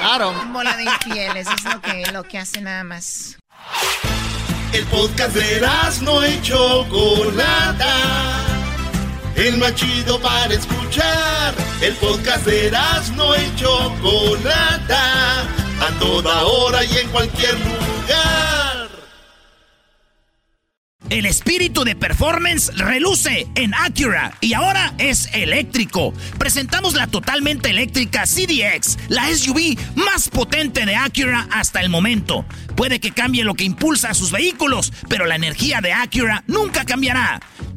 Claro. 0.00 0.32
Bola 0.52 0.76
de 0.76 0.84
infieles, 0.84 1.46
es 1.48 1.64
lo 1.64 1.80
que, 1.80 2.04
lo 2.12 2.22
que 2.24 2.38
hace 2.38 2.60
nada 2.60 2.84
más. 2.84 3.36
El 4.72 4.86
podcast 4.86 5.34
de 5.34 5.60
no 6.02 6.26
y 6.26 6.40
Chocolata. 6.42 7.86
El 9.40 9.56
más 9.56 9.74
chido 9.74 10.20
para 10.20 10.52
escuchar. 10.52 11.54
El 11.80 11.94
podcast 11.94 12.44
de 12.44 12.70
no 13.16 13.34
y 13.34 13.56
Chocolata. 13.56 15.40
A 15.80 15.98
toda 15.98 16.44
hora 16.44 16.84
y 16.84 16.98
en 16.98 17.08
cualquier 17.08 17.54
lugar. 17.54 18.90
El 21.08 21.24
espíritu 21.24 21.84
de 21.84 21.96
performance 21.96 22.70
reluce 22.76 23.48
en 23.54 23.74
Acura 23.74 24.36
y 24.42 24.52
ahora 24.52 24.92
es 24.98 25.30
eléctrico. 25.32 26.12
Presentamos 26.38 26.92
la 26.94 27.06
totalmente 27.06 27.70
eléctrica 27.70 28.26
CDX, 28.26 28.98
la 29.08 29.26
SUV 29.34 29.76
más 29.96 30.28
potente 30.28 30.84
de 30.84 30.96
Acura 30.96 31.48
hasta 31.50 31.80
el 31.80 31.88
momento. 31.88 32.44
Puede 32.76 33.00
que 33.00 33.12
cambie 33.12 33.42
lo 33.42 33.54
que 33.54 33.64
impulsa 33.64 34.10
a 34.10 34.14
sus 34.14 34.30
vehículos, 34.30 34.92
pero 35.08 35.24
la 35.24 35.36
energía 35.36 35.80
de 35.80 35.94
Acura 35.94 36.44
nunca 36.46 36.84
cambiará. 36.84 37.40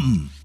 come. 0.00 0.39